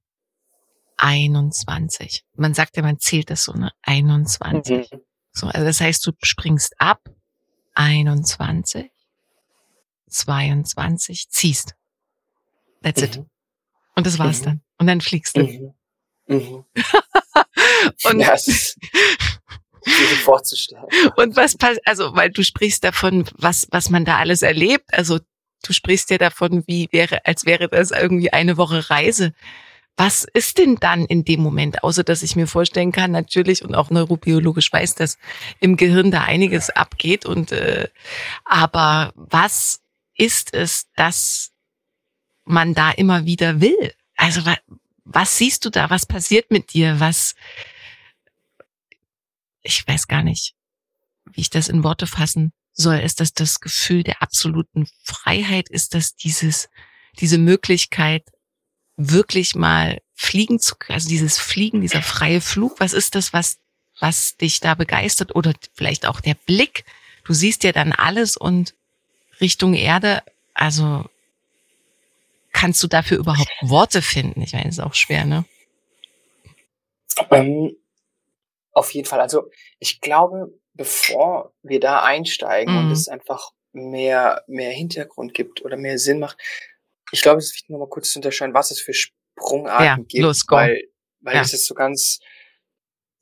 21. 0.98 2.26
Man 2.36 2.54
sagt 2.54 2.76
ja, 2.78 2.84
man 2.84 3.00
zählt 3.00 3.30
das 3.30 3.44
so, 3.44 3.54
ne? 3.54 3.72
21. 3.84 4.92
Mhm. 4.92 5.02
So, 5.32 5.48
also 5.48 5.66
das 5.66 5.80
heißt, 5.80 6.06
du 6.06 6.12
springst 6.22 6.74
ab, 6.78 7.02
21, 7.74 8.92
22, 10.10 11.30
ziehst. 11.30 11.76
That's 12.82 13.02
it. 13.02 13.18
Mhm. 13.18 13.30
Und 13.96 14.08
das 14.08 14.20
war's 14.20 14.42
mhm. 14.42 14.46
dann. 14.46 14.62
Und 14.78 14.88
dann 14.88 15.02
fliegst 15.02 15.38
du. 15.38 15.44
Mhm. 15.44 15.74
Mhm. 16.28 16.66
und 18.06 18.20
ja, 18.20 18.36
vorzustellen. 20.24 20.86
Und 21.15 21.36
was 21.36 21.56
passt, 21.56 21.80
also, 21.86 22.15
weil 22.15 22.32
du 22.32 22.43
sprichst 22.43 22.84
davon, 22.84 23.26
was, 23.38 23.67
was 23.71 23.89
man 23.89 24.06
da 24.06 24.17
alles 24.17 24.41
erlebt. 24.41 24.86
Also, 24.93 25.19
du 25.63 25.74
sprichst 25.74 26.10
ja 26.10 26.17
davon, 26.17 26.63
wie 26.67 26.89
wäre, 26.91 27.26
als 27.26 27.45
wäre 27.45 27.69
das 27.69 27.91
irgendwie 27.91 28.34
eine 28.34 28.58
Woche 28.58 28.89
Reise. 28.89 29.34
Was 29.98 30.26
ist 30.34 30.58
denn 30.58 30.76
dann 30.76 31.06
in 31.06 31.24
dem 31.24 31.41
Moment, 31.41 31.84
außer 31.84 32.04
dass 32.04 32.21
ich 32.21 32.36
mir 32.36 32.48
vorstellen 32.48 32.91
kann, 32.91 33.12
natürlich 33.12 33.63
und 33.63 33.76
auch 33.76 33.89
neurobiologisch 33.89 34.71
weiß, 34.71 34.95
dass 34.95 35.17
im 35.62 35.78
Gehirn 35.78 36.12
da 36.12 36.24
einiges 36.24 36.69
abgeht 36.69 37.26
und 37.26 37.54
äh, 37.54 37.88
aber 38.43 39.13
was 39.15 39.80
ist 40.17 40.54
es, 40.54 40.88
dass 40.95 41.52
man 42.43 42.74
da 42.74 42.91
immer 42.91 43.26
wieder 43.26 43.62
will? 43.62 43.93
Also 44.17 44.45
was, 44.45 44.58
was 45.06 45.38
siehst 45.38 45.63
du 45.63 45.69
da? 45.69 45.89
Was 45.89 46.06
passiert 46.06 46.52
mit 46.52 46.74
dir? 46.74 47.00
Was 47.00 47.36
ich 49.65 49.88
weiß 49.88 50.08
gar 50.08 50.23
nicht, 50.23 50.54
wie 51.25 51.41
ich 51.41 51.49
das 51.49 51.67
in 51.69 51.84
Worte 51.84 52.08
fassen 52.08 52.54
soll. 52.73 52.97
Ist 52.97 53.19
das 53.19 53.34
das 53.34 53.60
Gefühl 53.60 54.04
der 54.04 54.21
absoluten 54.21 54.88
Freiheit? 55.04 55.69
Ist 55.69 55.93
das 55.93 56.15
dieses 56.15 56.69
diese 57.19 57.38
Möglichkeit 57.38 58.23
wirklich 58.97 59.56
mal 59.56 60.01
fliegen 60.13 60.60
zu, 60.60 60.75
also 60.88 61.10
dieses 61.10 61.38
Fliegen, 61.38 61.82
dieser 61.82 62.01
freie 62.01 62.41
Flug, 62.41 62.80
was 62.80 62.93
ist 62.93 63.15
das, 63.15 63.34
was, 63.34 63.58
was 63.99 64.38
dich 64.38 64.60
da 64.60 64.75
begeistert 64.75 65.36
oder 65.36 65.54
vielleicht 65.73 66.06
auch 66.06 66.21
der 66.21 66.36
Blick? 66.36 66.86
Du 67.25 67.34
siehst 67.34 67.63
ja 67.63 67.71
dann 67.71 67.91
alles 67.91 68.38
und 68.38 68.75
Richtung 69.41 69.73
Erde, 69.73 70.23
also 70.54 71.06
kannst 72.54 72.82
du 72.84 72.88
dafür 72.88 73.17
überhaupt 73.17 73.51
Worte 73.62 74.01
finden? 74.01 74.41
Ich 74.41 74.54
meine, 74.54 74.69
ist 74.69 74.80
auch 74.80 74.93
schwer, 74.93 75.25
ne? 75.25 75.43
Ähm, 77.32 77.75
auf 78.76 78.94
jeden 78.94 79.08
Fall. 79.08 79.22
Also 79.22 79.50
ich 79.80 80.02
glaube, 80.02 80.54
bevor 80.74 81.54
wir 81.64 81.80
da 81.80 82.04
einsteigen 82.04 82.74
mhm. 82.74 82.80
und 82.86 82.92
es 82.92 83.08
einfach 83.08 83.52
mehr, 83.72 84.44
mehr 84.48 84.72
Hintergrund 84.72 85.34
gibt 85.34 85.64
oder 85.64 85.78
mehr 85.78 85.98
Sinn 85.98 86.20
macht, 86.20 86.38
ich 87.12 87.22
glaube, 87.22 87.40
es 87.40 87.46
ist 87.46 87.56
wichtig, 87.56 87.70
nochmal 87.70 87.90
kurz 87.90 88.12
zu 88.12 88.20
unterscheiden, 88.20 88.54
was 88.54 88.72
es 88.72 88.82
für 88.82 88.94
Sprungarten 88.94 89.86
ja, 89.86 89.96
gibt, 89.96 90.24
los, 90.24 90.44
weil, 90.50 90.84
weil 91.22 91.36
ja. 91.36 91.42
es 91.42 91.54
ist 91.54 91.66
so 91.66 91.74
ganz, 91.74 92.20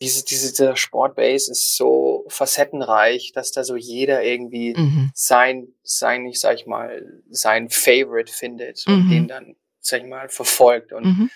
diese, 0.02 0.26
diese, 0.26 0.52
dieser 0.52 0.76
Sportbase 0.76 1.52
ist 1.52 1.76
so 1.76 2.26
facettenreich, 2.28 3.32
dass 3.34 3.52
da 3.52 3.64
so 3.64 3.76
jeder 3.76 4.24
irgendwie 4.24 4.74
mhm. 4.76 5.12
sein, 5.14 5.68
sein, 5.84 6.26
ich 6.26 6.40
sag 6.40 6.56
ich 6.56 6.66
mal, 6.66 7.22
sein 7.30 7.70
Favorite 7.70 8.32
findet 8.32 8.84
und 8.88 9.06
mhm. 9.06 9.10
den 9.10 9.28
dann, 9.28 9.56
sag 9.80 10.02
ich 10.02 10.08
mal, 10.08 10.30
verfolgt. 10.30 10.92
Und 10.92 11.06
mhm. 11.06 11.30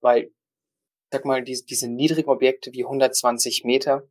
weil, 0.00 0.30
sag 1.10 1.24
mal, 1.24 1.42
diese, 1.42 1.64
diese 1.64 1.88
niedrigen 1.88 2.30
Objekte 2.30 2.72
wie 2.72 2.84
120 2.84 3.64
Meter, 3.64 4.08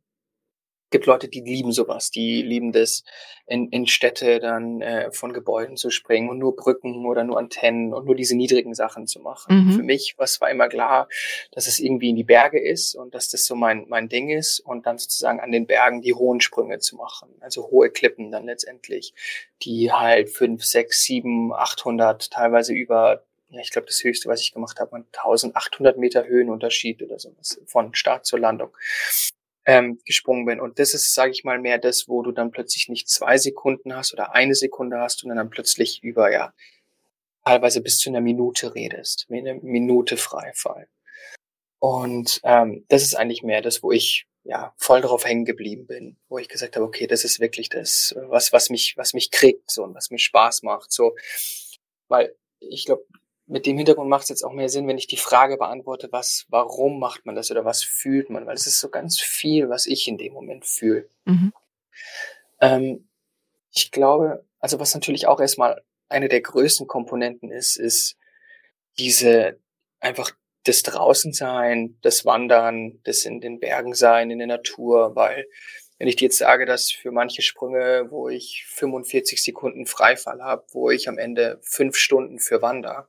gibt 0.90 1.06
Leute, 1.06 1.28
die 1.28 1.40
lieben 1.40 1.72
sowas, 1.72 2.10
die 2.10 2.42
lieben 2.42 2.72
das, 2.72 3.04
in, 3.46 3.68
in 3.68 3.86
Städte 3.86 4.40
dann 4.40 4.80
äh, 4.80 5.10
von 5.10 5.32
Gebäuden 5.32 5.76
zu 5.76 5.90
springen 5.90 6.28
und 6.28 6.38
nur 6.38 6.56
Brücken 6.56 7.06
oder 7.06 7.24
nur 7.24 7.38
Antennen 7.38 7.92
und 7.92 8.06
nur 8.06 8.14
diese 8.14 8.36
niedrigen 8.36 8.74
Sachen 8.74 9.06
zu 9.06 9.20
machen. 9.20 9.66
Mhm. 9.66 9.72
Für 9.72 9.82
mich 9.82 10.14
was 10.18 10.40
war 10.40 10.50
immer 10.50 10.68
klar, 10.68 11.08
dass 11.52 11.66
es 11.66 11.78
irgendwie 11.78 12.10
in 12.10 12.16
die 12.16 12.24
Berge 12.24 12.60
ist 12.60 12.94
und 12.94 13.14
dass 13.14 13.28
das 13.28 13.44
so 13.44 13.54
mein, 13.54 13.86
mein 13.88 14.08
Ding 14.08 14.30
ist 14.30 14.60
und 14.60 14.86
dann 14.86 14.98
sozusagen 14.98 15.40
an 15.40 15.52
den 15.52 15.66
Bergen 15.66 16.02
die 16.02 16.14
hohen 16.14 16.40
Sprünge 16.40 16.78
zu 16.78 16.96
machen. 16.96 17.28
Also 17.40 17.70
hohe 17.70 17.90
Klippen 17.90 18.30
dann 18.30 18.46
letztendlich, 18.46 19.14
die 19.62 19.92
halt 19.92 20.30
fünf, 20.30 20.64
sechs, 20.64 21.02
sieben, 21.02 21.52
achthundert, 21.52 22.30
teilweise 22.30 22.74
über 22.74 23.24
ja, 23.50 23.60
ich 23.60 23.70
glaube, 23.70 23.86
das 23.86 24.02
höchste, 24.04 24.28
was 24.28 24.40
ich 24.40 24.52
gemacht 24.52 24.78
habe, 24.78 24.92
waren 24.92 25.06
1800 25.12 25.96
Meter 25.96 26.26
Höhenunterschied 26.26 27.02
oder 27.02 27.18
sowas 27.18 27.60
von 27.66 27.94
Start 27.94 28.26
zur 28.26 28.38
Landung 28.38 28.76
ähm, 29.64 29.98
gesprungen 30.04 30.46
bin. 30.46 30.60
Und 30.60 30.78
das 30.78 30.94
ist, 30.94 31.14
sage 31.14 31.32
ich 31.32 31.44
mal, 31.44 31.58
mehr 31.58 31.78
das, 31.78 32.08
wo 32.08 32.22
du 32.22 32.32
dann 32.32 32.50
plötzlich 32.50 32.88
nicht 32.88 33.08
zwei 33.08 33.38
Sekunden 33.38 33.94
hast 33.94 34.12
oder 34.12 34.34
eine 34.34 34.54
Sekunde 34.54 34.98
hast 34.98 35.24
und 35.24 35.34
dann 35.34 35.50
plötzlich 35.50 36.02
über, 36.02 36.30
ja, 36.32 36.52
teilweise 37.44 37.80
bis 37.80 37.98
zu 37.98 38.10
einer 38.10 38.20
Minute 38.20 38.74
redest, 38.74 39.26
eine 39.30 39.54
Minute 39.54 40.16
Freifall. 40.16 40.88
Und 41.78 42.40
ähm, 42.44 42.84
das 42.88 43.02
ist 43.02 43.14
eigentlich 43.14 43.42
mehr 43.42 43.62
das, 43.62 43.82
wo 43.82 43.92
ich 43.92 44.26
ja 44.44 44.74
voll 44.78 45.00
drauf 45.00 45.24
hängen 45.24 45.44
geblieben 45.44 45.86
bin, 45.86 46.16
wo 46.28 46.38
ich 46.38 46.48
gesagt 46.48 46.76
habe, 46.76 46.84
okay, 46.84 47.06
das 47.06 47.24
ist 47.24 47.40
wirklich 47.40 47.68
das, 47.68 48.14
was 48.16 48.52
was 48.52 48.70
mich 48.70 48.96
was 48.96 49.14
mich 49.14 49.30
kriegt 49.30 49.70
so 49.70 49.84
und 49.84 49.94
was 49.94 50.10
mir 50.10 50.18
Spaß 50.18 50.62
macht, 50.62 50.90
so, 50.90 51.14
weil 52.08 52.34
ich 52.60 52.86
glaube, 52.86 53.04
mit 53.48 53.66
dem 53.66 53.78
Hintergrund 53.78 54.10
macht 54.10 54.24
es 54.24 54.28
jetzt 54.28 54.44
auch 54.44 54.52
mehr 54.52 54.68
Sinn, 54.68 54.86
wenn 54.86 54.98
ich 54.98 55.06
die 55.06 55.16
Frage 55.16 55.56
beantworte, 55.56 56.08
was, 56.12 56.46
warum 56.48 57.00
macht 57.00 57.24
man 57.24 57.34
das 57.34 57.50
oder 57.50 57.64
was 57.64 57.82
fühlt 57.82 58.30
man, 58.30 58.46
weil 58.46 58.54
es 58.54 58.66
ist 58.66 58.78
so 58.78 58.90
ganz 58.90 59.20
viel, 59.20 59.70
was 59.70 59.86
ich 59.86 60.06
in 60.06 60.18
dem 60.18 60.34
Moment 60.34 60.66
fühle. 60.66 61.08
Mhm. 61.24 61.52
Ähm, 62.60 63.08
ich 63.72 63.90
glaube, 63.90 64.44
also 64.60 64.78
was 64.80 64.94
natürlich 64.94 65.26
auch 65.26 65.40
erstmal 65.40 65.82
eine 66.08 66.28
der 66.28 66.42
größten 66.42 66.86
Komponenten 66.86 67.50
ist, 67.50 67.76
ist 67.76 68.16
diese 68.98 69.58
einfach 70.00 70.32
das 70.64 70.82
Draußensein, 70.82 71.98
das 72.02 72.24
Wandern, 72.26 73.00
das 73.04 73.24
in 73.24 73.40
den 73.40 73.60
Bergen 73.60 73.94
sein, 73.94 74.30
in 74.30 74.38
der 74.38 74.46
Natur, 74.46 75.16
weil 75.16 75.46
wenn 75.98 76.08
ich 76.08 76.16
dir 76.16 76.26
jetzt 76.26 76.38
sage, 76.38 76.66
dass 76.66 76.92
für 76.92 77.10
manche 77.10 77.42
Sprünge, 77.42 78.10
wo 78.10 78.28
ich 78.28 78.66
45 78.68 79.42
Sekunden 79.42 79.86
Freifall 79.86 80.42
habe, 80.42 80.64
wo 80.72 80.90
ich 80.90 81.08
am 81.08 81.18
Ende 81.18 81.58
fünf 81.62 81.96
Stunden 81.96 82.38
für 82.38 82.62
wander, 82.62 83.08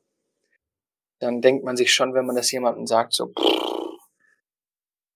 dann 1.19 1.41
denkt 1.41 1.63
man 1.63 1.77
sich 1.77 1.93
schon, 1.93 2.13
wenn 2.13 2.25
man 2.25 2.35
das 2.35 2.51
jemandem 2.51 2.87
sagt, 2.87 3.13
so 3.13 3.33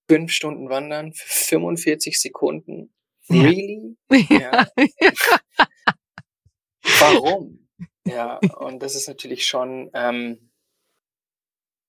fünf 0.10 0.32
Stunden 0.32 0.70
wandern 0.70 1.14
für 1.14 1.30
45 1.30 2.20
Sekunden. 2.20 2.94
Really? 3.30 3.98
Ja. 4.30 4.68
ja. 4.78 5.14
Warum? 7.00 7.68
Ja, 8.06 8.38
und 8.60 8.84
das 8.84 8.96
ist 8.96 9.08
natürlich 9.08 9.46
schon, 9.46 9.90
ähm, 9.94 10.52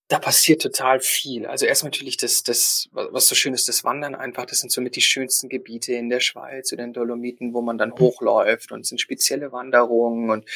da 0.09 0.19
passiert 0.19 0.63
total 0.63 1.01
viel. 1.01 1.47
Also 1.47 1.67
erst 1.67 1.83
natürlich 1.83 2.17
das, 2.17 2.43
das, 2.43 2.89
was 2.93 3.27
so 3.27 3.35
schön 3.35 3.55
ist, 3.55 3.69
das 3.69 3.85
Wandern 3.85 4.15
einfach. 4.15 4.47
Das 4.47 4.61
sind 4.61 4.71
somit 4.71 4.97
die 4.97 5.01
schönsten 5.01 5.49
Gebiete 5.49 5.95
in 5.95 6.11
der 6.11 6.21
Schweiz 6.21 6.73
oder 6.73 6.85
in 6.85 6.93
Dolomiten, 6.93 7.55
wo 7.55 7.63
man 7.63 7.79
dann 7.79 7.93
hochläuft 7.99 8.71
und 8.71 8.81
es 8.81 8.89
sind 8.89 9.01
spezielle 9.01 9.51
Wanderungen 9.51 10.31
und 10.31 10.49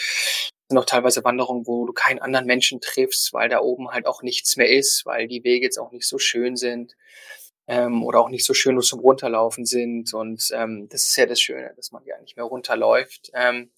sind 0.69 0.79
auch 0.79 0.85
teilweise 0.85 1.25
Wanderungen, 1.25 1.67
wo 1.67 1.87
du 1.87 1.93
keinen 1.93 2.21
anderen 2.21 2.47
Menschen 2.47 2.81
triffst, 2.81 3.33
weil 3.33 3.49
da 3.49 3.61
oben 3.61 3.91
halt 3.91 4.07
auch 4.07 4.23
nichts 4.23 4.57
mehr 4.57 4.69
ist, 4.69 5.07
weil 5.07 5.27
die 5.27 5.43
Wege 5.45 5.65
jetzt 5.65 5.79
auch 5.79 5.93
nicht 5.93 6.07
so 6.07 6.19
schön 6.19 6.57
sind 6.57 6.95
ähm, 7.67 8.05
oder 8.05 8.21
auch 8.21 8.29
nicht 8.29 8.45
so 8.45 8.55
schön 8.55 8.75
nur 8.75 8.85
zum 8.85 9.01
Runterlaufen 9.01 9.65
sind. 9.65 10.13
Und 10.13 10.51
ähm, 10.53 10.89
das 10.91 11.05
ist 11.05 11.17
ja 11.17 11.27
das 11.27 11.41
Schöne, 11.41 11.73
dass 11.77 11.91
man 11.91 12.05
ja 12.05 12.19
nicht 12.21 12.37
mehr 12.37 12.45
runterläuft. 12.45 13.31
Ähm, 13.35 13.71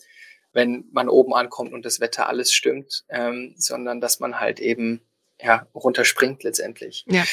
wenn 0.53 0.88
man 0.90 1.09
oben 1.09 1.33
ankommt 1.33 1.72
und 1.72 1.85
das 1.85 2.00
Wetter 2.00 2.29
alles 2.29 2.53
stimmt, 2.53 3.05
ähm, 3.09 3.55
sondern 3.57 4.00
dass 4.00 4.18
man 4.18 4.40
halt 4.40 4.59
eben 4.59 5.00
ja, 5.40 5.66
runterspringt 5.74 6.42
letztendlich. 6.42 7.05
Ja. 7.09 7.24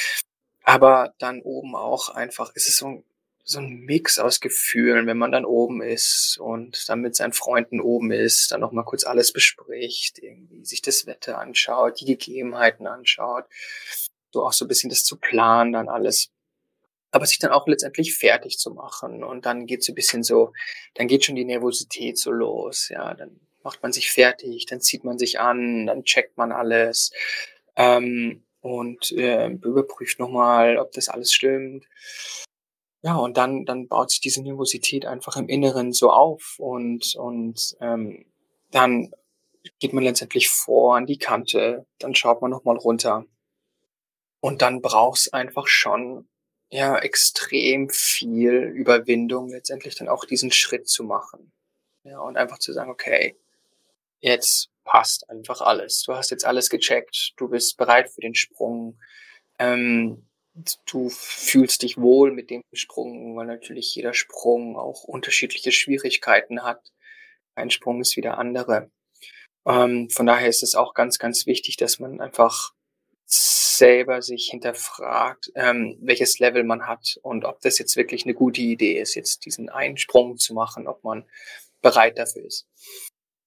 Aber 0.63 1.13
dann 1.17 1.41
oben 1.41 1.75
auch 1.75 2.09
einfach, 2.09 2.51
es 2.53 2.67
ist 2.67 2.77
so 2.77 2.87
ein, 2.87 3.03
so 3.49 3.59
ein 3.59 3.79
Mix 3.79 4.19
aus 4.19 4.41
Gefühlen, 4.41 5.07
wenn 5.07 5.17
man 5.17 5.31
dann 5.31 5.45
oben 5.45 5.81
ist 5.81 6.37
und 6.37 6.89
dann 6.89 6.99
mit 6.99 7.15
seinen 7.15 7.31
Freunden 7.31 7.79
oben 7.79 8.11
ist, 8.11 8.51
dann 8.51 8.59
nochmal 8.59 8.83
kurz 8.83 9.05
alles 9.05 9.31
bespricht, 9.31 10.19
irgendwie 10.19 10.65
sich 10.65 10.81
das 10.81 11.07
Wetter 11.07 11.37
anschaut, 11.37 12.01
die 12.01 12.05
Gegebenheiten 12.05 12.87
anschaut, 12.87 13.45
so 14.33 14.45
auch 14.45 14.51
so 14.51 14.65
ein 14.65 14.67
bisschen 14.67 14.89
das 14.89 15.05
zu 15.05 15.15
planen, 15.15 15.71
dann 15.71 15.87
alles. 15.87 16.29
Aber 17.11 17.25
sich 17.25 17.39
dann 17.39 17.51
auch 17.51 17.65
letztendlich 17.67 18.17
fertig 18.17 18.59
zu 18.59 18.71
machen 18.71 19.23
und 19.23 19.45
dann 19.45 19.65
geht 19.65 19.81
so 19.81 19.93
ein 19.93 19.95
bisschen 19.95 20.23
so, 20.23 20.51
dann 20.95 21.07
geht 21.07 21.23
schon 21.23 21.35
die 21.35 21.45
Nervosität 21.45 22.17
so 22.17 22.31
los, 22.31 22.89
ja, 22.89 23.13
dann 23.13 23.39
macht 23.63 23.81
man 23.81 23.93
sich 23.93 24.11
fertig, 24.11 24.65
dann 24.65 24.81
zieht 24.81 25.05
man 25.05 25.17
sich 25.17 25.39
an, 25.39 25.87
dann 25.87 26.03
checkt 26.03 26.37
man 26.37 26.51
alles, 26.51 27.13
ähm, 27.77 28.43
und 28.59 29.13
äh, 29.13 29.47
überprüft 29.47 30.19
nochmal, 30.19 30.77
ob 30.77 30.91
das 30.91 31.07
alles 31.07 31.31
stimmt. 31.31 31.85
Ja, 33.01 33.15
und 33.15 33.37
dann, 33.37 33.65
dann 33.65 33.87
baut 33.87 34.09
sich 34.11 34.21
diese 34.21 34.41
Nervosität 34.41 35.05
einfach 35.05 35.37
im 35.37 35.47
Inneren 35.49 35.93
so 35.93 36.09
auf 36.11 36.55
und, 36.57 37.15
und 37.15 37.77
ähm, 37.79 38.25
dann 38.71 39.11
geht 39.79 39.93
man 39.93 40.03
letztendlich 40.03 40.49
vor 40.49 40.95
an 40.95 41.05
die 41.05 41.19
Kante, 41.19 41.85
dann 41.99 42.15
schaut 42.15 42.41
man 42.41 42.51
nochmal 42.51 42.77
runter. 42.77 43.25
Und 44.39 44.61
dann 44.61 44.81
brauchst 44.81 45.33
einfach 45.33 45.67
schon 45.67 46.27
ja 46.69 46.97
extrem 46.97 47.89
viel 47.89 48.53
Überwindung, 48.53 49.49
letztendlich 49.49 49.95
dann 49.95 50.09
auch 50.09 50.25
diesen 50.25 50.51
Schritt 50.51 50.87
zu 50.87 51.03
machen. 51.03 51.51
Ja, 52.03 52.19
und 52.19 52.37
einfach 52.37 52.59
zu 52.59 52.73
sagen, 52.73 52.89
okay, 52.89 53.37
jetzt 54.19 54.69
passt 54.83 55.29
einfach 55.29 55.61
alles. 55.61 56.03
Du 56.03 56.13
hast 56.13 56.31
jetzt 56.31 56.45
alles 56.45 56.69
gecheckt, 56.69 57.33
du 57.37 57.49
bist 57.49 57.77
bereit 57.77 58.09
für 58.09 58.21
den 58.21 58.35
Sprung. 58.35 58.99
Ähm, 59.59 60.26
du 60.85 61.09
fühlst 61.09 61.83
dich 61.83 61.97
wohl 61.97 62.31
mit 62.31 62.49
dem 62.49 62.61
Sprung, 62.73 63.35
weil 63.35 63.45
natürlich 63.45 63.95
jeder 63.95 64.13
Sprung 64.13 64.77
auch 64.77 65.03
unterschiedliche 65.03 65.71
Schwierigkeiten 65.71 66.63
hat. 66.63 66.91
Ein 67.55 67.69
Sprung 67.69 68.01
ist 68.01 68.17
wieder 68.17 68.37
andere. 68.37 68.91
Ähm, 69.65 70.09
von 70.09 70.25
daher 70.25 70.47
ist 70.47 70.63
es 70.63 70.75
auch 70.75 70.93
ganz, 70.93 71.19
ganz 71.19 71.45
wichtig, 71.45 71.77
dass 71.77 71.99
man 71.99 72.21
einfach 72.21 72.73
selber 73.25 74.21
sich 74.21 74.47
hinterfragt, 74.49 75.51
ähm, 75.55 75.97
welches 76.01 76.39
Level 76.39 76.63
man 76.63 76.87
hat 76.87 77.19
und 77.21 77.43
ob 77.45 77.59
das 77.61 77.77
jetzt 77.77 77.97
wirklich 77.97 78.23
eine 78.23 78.33
gute 78.33 78.61
Idee 78.61 78.99
ist, 78.99 79.15
jetzt 79.15 79.45
diesen 79.45 79.69
einen 79.69 79.97
Sprung 79.97 80.37
zu 80.37 80.53
machen, 80.53 80.87
ob 80.87 81.03
man 81.03 81.25
bereit 81.81 82.17
dafür 82.17 82.45
ist 82.45 82.67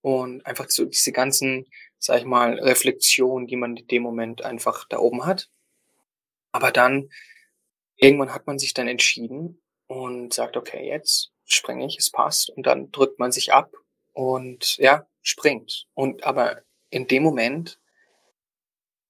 und 0.02 0.44
einfach 0.46 0.68
so 0.68 0.84
diese 0.84 1.12
ganzen, 1.12 1.66
sag 1.98 2.18
ich 2.20 2.24
mal, 2.24 2.58
Reflexionen, 2.58 3.46
die 3.46 3.56
man 3.56 3.76
in 3.76 3.86
dem 3.86 4.02
Moment 4.02 4.42
einfach 4.42 4.86
da 4.88 4.98
oben 4.98 5.26
hat. 5.26 5.50
Aber 6.52 6.72
dann, 6.72 7.10
irgendwann 7.96 8.34
hat 8.34 8.46
man 8.46 8.58
sich 8.58 8.74
dann 8.74 8.88
entschieden 8.88 9.62
und 9.86 10.32
sagt, 10.32 10.56
okay, 10.56 10.86
jetzt 10.86 11.32
springe 11.44 11.86
ich, 11.86 11.98
es 11.98 12.10
passt. 12.10 12.50
Und 12.50 12.66
dann 12.66 12.90
drückt 12.92 13.18
man 13.18 13.32
sich 13.32 13.52
ab 13.52 13.72
und 14.12 14.76
ja, 14.78 15.06
springt. 15.22 15.86
Und 15.94 16.24
aber 16.24 16.62
in 16.90 17.06
dem 17.06 17.22
Moment, 17.22 17.80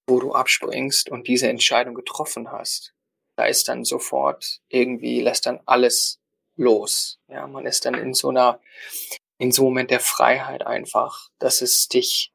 wo 0.06 0.18
du 0.20 0.32
abspringst 0.32 1.10
und 1.10 1.28
diese 1.28 1.48
Entscheidung 1.48 1.94
getroffen 1.94 2.50
hast, 2.50 2.94
da 3.36 3.46
ist 3.46 3.68
dann 3.68 3.84
sofort 3.84 4.60
irgendwie, 4.68 5.20
lässt 5.20 5.46
dann 5.46 5.60
alles 5.66 6.20
los. 6.56 7.20
Ja, 7.28 7.46
man 7.46 7.66
ist 7.66 7.84
dann 7.84 7.94
in 7.94 8.12
so 8.12 8.28
einer 8.28 8.60
in 9.38 9.52
so 9.52 9.62
einem 9.62 9.70
Moment 9.70 9.90
der 9.90 10.00
Freiheit 10.00 10.66
einfach, 10.66 11.30
dass 11.38 11.62
es 11.62 11.88
dich, 11.88 12.32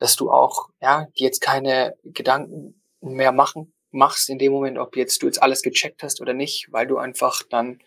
dass 0.00 0.16
du 0.16 0.32
auch, 0.32 0.68
ja, 0.80 1.06
jetzt 1.14 1.40
keine 1.40 1.96
Gedanken 2.02 2.82
mehr 3.00 3.30
machen, 3.30 3.73
machst 3.94 4.28
in 4.28 4.38
dem 4.38 4.52
Moment, 4.52 4.78
ob 4.78 4.96
jetzt 4.96 5.22
du 5.22 5.26
jetzt 5.26 5.42
alles 5.42 5.62
gecheckt 5.62 6.02
hast 6.02 6.20
oder 6.20 6.32
nicht, 6.34 6.68
weil 6.70 6.86
du 6.86 6.98
einfach 6.98 7.42
dann, 7.42 7.80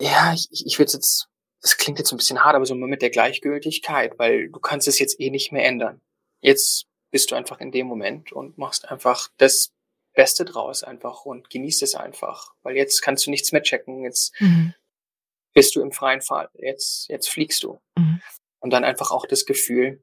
ja, 0.00 0.32
ich, 0.34 0.48
ich 0.50 0.78
würde 0.78 0.92
jetzt, 0.92 1.28
das 1.60 1.76
klingt 1.76 1.98
jetzt 1.98 2.12
ein 2.12 2.16
bisschen 2.16 2.44
hart, 2.44 2.56
aber 2.56 2.66
so 2.66 2.74
mit 2.74 3.02
der 3.02 3.10
Gleichgültigkeit, 3.10 4.18
weil 4.18 4.48
du 4.48 4.58
kannst 4.58 4.88
es 4.88 4.98
jetzt 4.98 5.20
eh 5.20 5.30
nicht 5.30 5.52
mehr 5.52 5.64
ändern. 5.64 6.00
Jetzt 6.40 6.86
bist 7.10 7.30
du 7.30 7.34
einfach 7.34 7.60
in 7.60 7.70
dem 7.70 7.86
Moment 7.86 8.32
und 8.32 8.58
machst 8.58 8.90
einfach 8.90 9.28
das 9.36 9.72
Beste 10.14 10.44
draus 10.44 10.82
einfach 10.82 11.24
und 11.24 11.50
genießt 11.50 11.82
es 11.82 11.94
einfach, 11.94 12.52
weil 12.62 12.76
jetzt 12.76 13.00
kannst 13.00 13.26
du 13.26 13.30
nichts 13.30 13.52
mehr 13.52 13.62
checken, 13.62 14.02
jetzt 14.04 14.32
mhm 14.40 14.74
bist 15.52 15.76
du 15.76 15.80
im 15.80 15.92
freien 15.92 16.22
Fall. 16.22 16.48
Jetzt, 16.54 17.08
jetzt 17.08 17.28
fliegst 17.28 17.62
du. 17.62 17.80
Mhm. 17.96 18.20
Und 18.60 18.70
dann 18.70 18.84
einfach 18.84 19.10
auch 19.10 19.26
das 19.26 19.44
Gefühl, 19.44 20.02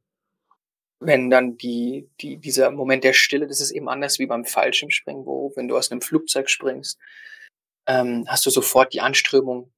wenn 1.00 1.30
dann 1.30 1.58
die, 1.58 2.10
die, 2.22 2.38
dieser 2.38 2.72
Moment 2.72 3.04
der 3.04 3.14
Stille, 3.14 3.48
das 3.48 3.62
ist 3.62 3.72
eben 3.72 3.90
anders 3.90 4.20
wie 4.20 4.26
beim 4.26 4.46
Fallschirmspringen, 4.46 5.26
wo, 5.26 5.54
wenn 5.56 5.68
du 5.68 5.78
aus 5.78 5.92
einem 5.92 6.02
Flugzeug 6.02 6.50
springst, 6.50 7.00
ähm, 7.88 8.26
hast 8.28 8.46
du 8.46 8.50
sofort 8.50 8.94
die 8.94 9.02
Anströmung 9.02 9.72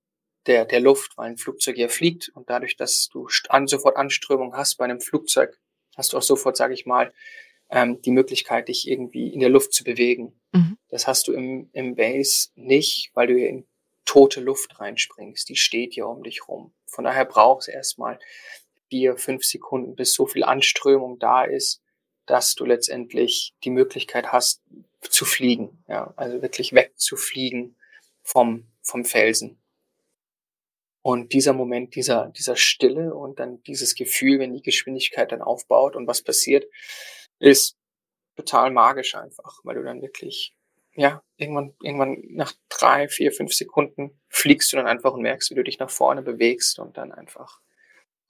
der, 0.47 0.65
der 0.65 0.79
Luft, 0.79 1.17
weil 1.17 1.31
ein 1.31 1.37
Flugzeug 1.37 1.77
ja 1.77 1.87
fliegt 1.87 2.29
und 2.29 2.49
dadurch, 2.49 2.75
dass 2.75 3.09
du 3.09 3.27
an, 3.49 3.67
sofort 3.67 3.97
Anströmung 3.97 4.55
hast 4.55 4.75
bei 4.75 4.85
einem 4.85 4.99
Flugzeug, 4.99 5.59
hast 5.95 6.13
du 6.13 6.17
auch 6.17 6.23
sofort, 6.23 6.57
sage 6.57 6.73
ich 6.73 6.85
mal, 6.85 7.13
ähm, 7.69 8.01
die 8.01 8.11
Möglichkeit, 8.11 8.67
dich 8.67 8.87
irgendwie 8.87 9.29
in 9.29 9.39
der 9.39 9.49
Luft 9.49 9.73
zu 9.73 9.83
bewegen. 9.83 10.39
Mhm. 10.51 10.77
Das 10.89 11.07
hast 11.07 11.27
du 11.27 11.33
im, 11.33 11.69
im 11.73 11.95
Base 11.95 12.49
nicht, 12.55 13.11
weil 13.13 13.27
du 13.27 13.37
in 13.37 13.65
tote 14.05 14.41
Luft 14.41 14.79
reinspringst. 14.79 15.47
Die 15.47 15.55
steht 15.55 15.95
ja 15.95 16.05
um 16.05 16.23
dich 16.23 16.47
rum. 16.47 16.73
Von 16.85 17.05
daher 17.05 17.25
brauchst 17.25 17.67
du 17.67 17.71
erstmal 17.71 18.19
vier, 18.91 19.17
fünf 19.17 19.45
Sekunden, 19.45 19.95
bis 19.95 20.13
so 20.13 20.27
viel 20.27 20.43
Anströmung 20.43 21.17
da 21.17 21.45
ist, 21.45 21.81
dass 22.25 22.55
du 22.55 22.65
letztendlich 22.65 23.55
die 23.63 23.69
Möglichkeit 23.69 24.33
hast, 24.33 24.61
zu 24.99 25.25
fliegen. 25.25 25.83
Ja, 25.87 26.13
also 26.17 26.41
wirklich 26.41 26.73
wegzufliegen 26.73 27.77
vom, 28.21 28.67
vom 28.83 29.05
Felsen. 29.05 29.61
Und 31.01 31.33
dieser 31.33 31.53
Moment, 31.53 31.95
dieser, 31.95 32.27
dieser 32.37 32.57
Stille 32.57 33.15
und 33.15 33.39
dann 33.39 33.63
dieses 33.63 33.95
Gefühl, 33.95 34.37
wenn 34.39 34.53
die 34.53 34.61
Geschwindigkeit 34.61 35.31
dann 35.31 35.41
aufbaut 35.41 35.95
und 35.95 36.05
was 36.05 36.21
passiert, 36.21 36.65
ist 37.39 37.77
total 38.35 38.71
magisch 38.71 39.15
einfach, 39.15 39.61
weil 39.63 39.75
du 39.75 39.83
dann 39.83 40.01
wirklich 40.01 40.53
ja, 40.93 41.23
irgendwann, 41.37 41.73
irgendwann 41.81 42.21
nach 42.31 42.53
drei, 42.67 43.07
vier, 43.07 43.31
fünf 43.31 43.53
Sekunden 43.53 44.19
fliegst 44.27 44.71
du 44.73 44.77
dann 44.77 44.87
einfach 44.87 45.13
und 45.13 45.21
merkst, 45.21 45.49
wie 45.49 45.55
du 45.55 45.63
dich 45.63 45.79
nach 45.79 45.89
vorne 45.89 46.21
bewegst 46.21 46.79
und 46.79 46.97
dann 46.97 47.13
einfach 47.13 47.61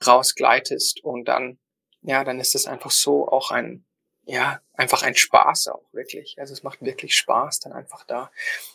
rausgleitest 0.06 1.04
und 1.04 1.26
dann, 1.26 1.60
ja, 2.02 2.24
dann 2.24 2.40
ist 2.40 2.56
es 2.56 2.66
einfach 2.66 2.92
so 2.92 3.28
auch 3.28 3.52
ein, 3.52 3.86
ja, 4.24 4.62
einfach 4.74 5.04
ein 5.04 5.16
Spaß 5.16 5.70
auch 5.70 5.94
wirklich. 5.94 6.38
Also 6.40 6.54
es 6.54 6.64
macht 6.64 6.82
wirklich 6.82 7.16
Spaß, 7.16 7.60
dann 7.60 7.74
einfach 7.74 8.06
da 8.06 8.32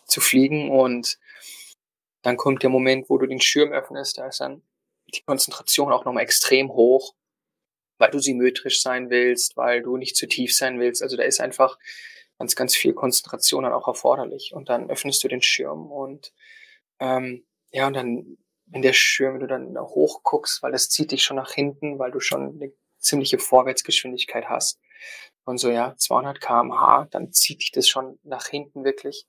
zu 0.06 0.20
fliegen 0.20 0.70
und 0.70 1.18
dann 2.22 2.36
kommt 2.36 2.62
der 2.62 2.70
Moment, 2.70 3.08
wo 3.08 3.18
du 3.18 3.26
den 3.26 3.40
Schirm 3.40 3.72
öffnest, 3.72 4.18
da 4.18 4.26
ist 4.26 4.40
dann 4.40 4.62
die 5.14 5.22
Konzentration 5.22 5.92
auch 5.92 6.04
nochmal 6.04 6.24
extrem 6.24 6.72
hoch, 6.72 7.14
weil 7.98 8.10
du 8.10 8.18
symmetrisch 8.18 8.82
sein 8.82 9.10
willst, 9.10 9.56
weil 9.56 9.82
du 9.82 9.96
nicht 9.96 10.16
zu 10.16 10.26
tief 10.26 10.54
sein 10.54 10.80
willst. 10.80 11.02
Also 11.02 11.16
da 11.16 11.22
ist 11.22 11.40
einfach 11.40 11.78
ganz, 12.38 12.56
ganz 12.56 12.76
viel 12.76 12.92
Konzentration 12.92 13.64
dann 13.64 13.72
auch 13.72 13.88
erforderlich. 13.88 14.52
Und 14.52 14.68
dann 14.68 14.90
öffnest 14.90 15.22
du 15.22 15.28
den 15.28 15.42
Schirm 15.42 15.90
und 15.90 16.32
ähm, 16.98 17.44
ja, 17.70 17.86
und 17.86 17.94
dann, 17.94 18.38
wenn 18.66 18.82
der 18.82 18.92
Schirm, 18.92 19.34
wenn 19.34 19.40
du 19.40 19.46
dann 19.46 19.78
hoch 19.78 20.22
guckst, 20.22 20.62
weil 20.62 20.72
das 20.72 20.88
zieht 20.88 21.12
dich 21.12 21.22
schon 21.22 21.36
nach 21.36 21.52
hinten, 21.52 21.98
weil 21.98 22.10
du 22.10 22.20
schon 22.20 22.60
eine 22.60 22.72
ziemliche 22.98 23.38
Vorwärtsgeschwindigkeit 23.38 24.48
hast. 24.48 24.80
Und 25.44 25.58
so, 25.58 25.70
ja, 25.70 25.94
200 25.96 26.40
kmh, 26.40 27.06
dann 27.10 27.32
zieht 27.32 27.60
dich 27.60 27.70
das 27.70 27.88
schon 27.88 28.18
nach 28.24 28.46
hinten 28.46 28.84
wirklich. 28.84 29.26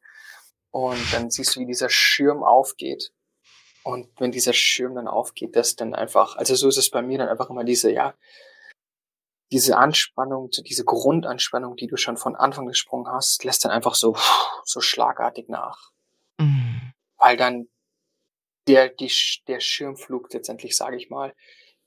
Und 0.71 1.13
dann 1.13 1.29
siehst 1.29 1.55
du, 1.55 1.59
wie 1.59 1.65
dieser 1.65 1.89
Schirm 1.89 2.43
aufgeht. 2.43 3.11
Und 3.83 4.09
wenn 4.19 4.31
dieser 4.31 4.53
Schirm 4.53 4.95
dann 4.95 5.07
aufgeht, 5.07 5.55
das 5.55 5.75
dann 5.75 5.93
einfach, 5.93 6.35
also 6.35 6.55
so 6.55 6.67
ist 6.67 6.77
es 6.77 6.89
bei 6.89 7.01
mir 7.01 7.19
dann 7.19 7.29
einfach 7.29 7.49
immer 7.49 7.63
diese, 7.63 7.91
ja, 7.91 8.15
diese 9.51 9.77
Anspannung, 9.77 10.49
diese 10.49 10.83
Grundanspannung, 10.83 11.77
die 11.77 11.87
du 11.87 11.95
schon 11.95 12.17
von 12.17 12.35
Anfang 12.35 12.67
des 12.67 12.77
Sprungs 12.77 13.07
hast, 13.09 13.43
lässt 13.43 13.63
dann 13.63 13.71
einfach 13.71 13.95
so, 13.95 14.17
so 14.65 14.81
schlagartig 14.81 15.47
nach. 15.47 15.91
Mhm. 16.37 16.93
Weil 17.17 17.37
dann 17.37 17.67
der, 18.67 18.89
die, 18.89 19.11
der 19.47 19.59
Schirmflug 19.59 20.33
letztendlich, 20.33 20.75
sage 20.75 20.97
ich 20.97 21.09
mal, 21.09 21.33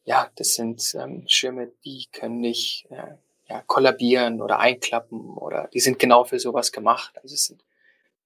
ja, 0.05 0.31
das 0.37 0.55
sind 0.55 0.95
ähm, 0.95 1.25
Schirme, 1.29 1.73
die 1.85 2.07
können 2.13 2.41
nicht, 2.41 2.87
äh, 2.91 3.17
ja, 3.49 3.63
kollabieren 3.67 4.41
oder 4.41 4.61
einklappen 4.61 5.37
oder 5.37 5.69
die 5.75 5.81
sind 5.81 5.99
genau 5.99 6.25
für 6.25 6.39
sowas 6.39 6.73
gemacht. 6.73 7.17
Also 7.23 7.35
es 7.35 7.47
sind 7.47 7.65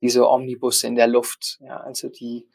diese 0.00 0.28
Omnibusse 0.28 0.86
in 0.86 0.96
der 0.96 1.06
Luft, 1.06 1.58
ja, 1.60 1.78
also 1.80 2.08
die, 2.10 2.46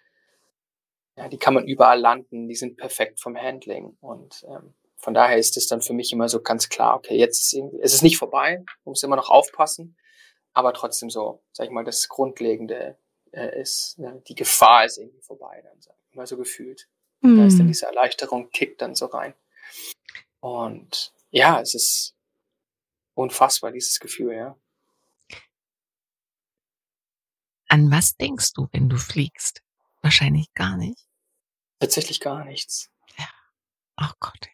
ja, 1.17 1.27
die 1.27 1.37
kann 1.37 1.55
man 1.55 1.67
überall 1.67 1.99
landen, 1.99 2.47
die 2.47 2.55
sind 2.55 2.77
perfekt 2.77 3.19
vom 3.19 3.35
Handling 3.35 3.97
und 3.99 4.45
ähm, 4.47 4.75
von 4.97 5.13
daher 5.13 5.37
ist 5.37 5.57
es 5.57 5.67
dann 5.67 5.81
für 5.81 5.93
mich 5.93 6.13
immer 6.13 6.29
so 6.29 6.41
ganz 6.41 6.69
klar, 6.69 6.95
okay, 6.95 7.17
jetzt 7.17 7.39
ist 7.39 7.53
irgendwie, 7.53 7.79
es 7.81 7.93
ist 7.93 8.03
nicht 8.03 8.17
vorbei, 8.17 8.57
man 8.57 8.91
muss 8.91 9.03
immer 9.03 9.15
noch 9.15 9.29
aufpassen, 9.29 9.97
aber 10.53 10.73
trotzdem 10.73 11.09
so, 11.09 11.41
sag 11.51 11.65
ich 11.65 11.71
mal, 11.71 11.83
das 11.83 12.07
Grundlegende 12.07 12.97
äh, 13.31 13.61
ist, 13.61 13.97
ne, 13.99 14.21
die 14.27 14.35
Gefahr 14.35 14.85
ist 14.85 14.97
irgendwie 14.97 15.21
vorbei, 15.21 15.61
dann 15.63 15.81
so, 15.81 15.91
immer 16.11 16.27
so 16.27 16.37
gefühlt. 16.37 16.87
Mhm. 17.21 17.37
Da 17.37 17.45
ist 17.45 17.53
dann 17.53 17.61
hm. 17.61 17.67
diese 17.67 17.85
Erleichterung, 17.85 18.49
kickt 18.51 18.81
dann 18.81 18.95
so 18.95 19.07
rein. 19.07 19.33
Und 20.39 21.13
ja, 21.31 21.59
es 21.61 21.73
ist 21.75 22.15
unfassbar, 23.13 23.71
dieses 23.71 23.99
Gefühl, 23.99 24.33
ja. 24.33 24.57
An 27.67 27.91
was 27.91 28.15
denkst 28.15 28.53
du, 28.53 28.67
wenn 28.71 28.89
du 28.89 28.97
fliegst? 28.97 29.61
Wahrscheinlich 30.01 30.53
gar 30.53 30.77
nicht. 30.77 31.05
Tatsächlich 31.79 32.19
gar 32.19 32.45
nichts. 32.45 32.89
Ja. 33.17 33.29
Ach 33.95 34.15
Gott, 34.19 34.39
ja. 34.45 34.51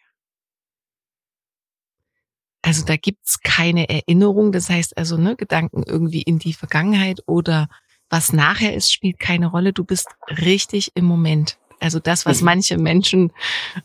Also 2.61 2.83
da 2.83 2.97
gibt's 2.97 3.41
keine 3.41 3.87
Erinnerung, 3.89 4.51
das 4.51 4.69
heißt 4.69 4.97
also, 4.97 5.17
ne, 5.17 5.35
Gedanken 5.35 5.83
irgendwie 5.83 6.23
in 6.23 6.39
die 6.39 6.53
Vergangenheit 6.53 7.21
oder 7.27 7.69
was 8.09 8.33
nachher 8.33 8.73
ist, 8.73 8.91
spielt 8.91 9.19
keine 9.19 9.47
Rolle. 9.47 9.73
Du 9.73 9.83
bist 9.83 10.07
richtig 10.29 10.91
im 10.95 11.05
Moment. 11.05 11.57
Also 11.79 11.99
das, 11.99 12.25
was 12.25 12.39
mhm. 12.39 12.45
manche 12.45 12.77
Menschen 12.77 13.31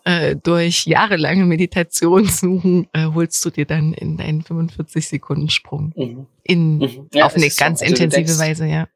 äh, 0.05 0.37
durch 0.37 0.87
jahrelange 0.87 1.45
Meditation 1.45 2.25
suchen, 2.27 2.89
äh, 2.93 3.07
holst 3.07 3.45
du 3.45 3.51
dir 3.51 3.66
dann 3.66 3.93
in 3.93 4.16
deinen 4.16 4.43
45 4.43 5.09
Sekunden 5.09 5.51
Sprung. 5.51 5.93
Mhm. 5.97 6.27
In, 6.43 6.79
mhm. 6.79 7.09
Ja, 7.12 7.27
auf 7.27 7.35
eine 7.35 7.49
ganz 7.49 7.81
so. 7.81 7.85
also 7.85 8.03
intensive 8.03 8.25
denkst, 8.25 8.39
Weise, 8.39 8.66
ja. 8.66 8.89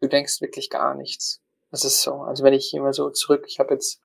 Du 0.00 0.08
denkst 0.08 0.40
wirklich 0.40 0.70
gar 0.70 0.94
nichts. 0.94 1.42
Das 1.70 1.84
ist 1.84 2.02
so. 2.02 2.14
Also 2.14 2.44
wenn 2.44 2.54
ich 2.54 2.72
immer 2.74 2.92
so 2.92 3.10
zurück, 3.10 3.44
ich 3.48 3.58
habe 3.58 3.74
jetzt, 3.74 4.00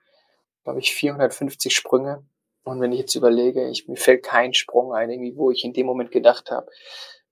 glaube 0.63 0.79
ich, 0.79 0.93
450 0.93 1.75
Sprünge. 1.75 2.25
Und 2.63 2.81
wenn 2.81 2.91
ich 2.91 2.99
jetzt 2.99 3.15
überlege, 3.15 3.69
ich, 3.69 3.87
mir 3.87 3.95
fällt 3.95 4.23
kein 4.23 4.53
Sprung 4.53 4.93
ein, 4.93 5.11
irgendwie, 5.11 5.35
wo 5.35 5.51
ich 5.51 5.63
in 5.63 5.73
dem 5.73 5.85
Moment 5.85 6.11
gedacht 6.11 6.49
habe, 6.49 6.67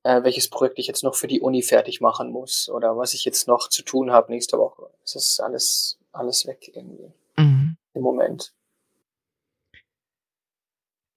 äh, 0.04 0.24
welches 0.24 0.50
Projekt 0.50 0.80
ich 0.80 0.88
jetzt 0.88 1.04
noch 1.04 1.16
für 1.16 1.28
die 1.28 1.42
Uni 1.42 1.64
fertig 1.64 2.02
machen 2.02 2.32
muss 2.32 2.70
oder 2.70 2.98
was 2.98 3.14
ich 3.14 3.26
jetzt 3.26 3.48
noch 3.48 3.70
zu 3.70 3.84
tun 3.84 4.12
habe 4.12 4.32
nächste 4.32 4.58
Woche. 4.58 4.90
Das 5.02 5.16
ist 5.16 5.40
alles, 5.40 5.98
alles 6.12 6.46
weg 6.46 6.72
irgendwie 6.74 7.12
mhm. 7.38 7.78
im 7.94 8.02
Moment. 8.02 8.54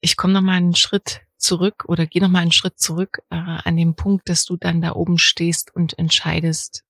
Ich 0.00 0.16
komme 0.16 0.32
noch 0.32 0.40
mal 0.40 0.52
einen 0.52 0.76
Schritt 0.76 1.22
zurück 1.36 1.84
oder 1.88 2.06
gehe 2.06 2.22
noch 2.22 2.28
mal 2.28 2.40
einen 2.40 2.52
Schritt 2.52 2.78
zurück 2.78 3.22
äh, 3.30 3.36
an 3.36 3.76
dem 3.76 3.94
Punkt, 3.94 4.28
dass 4.28 4.44
du 4.44 4.56
dann 4.56 4.80
da 4.80 4.94
oben 4.94 5.18
stehst 5.18 5.74
und 5.74 5.98
entscheidest, 5.98 6.84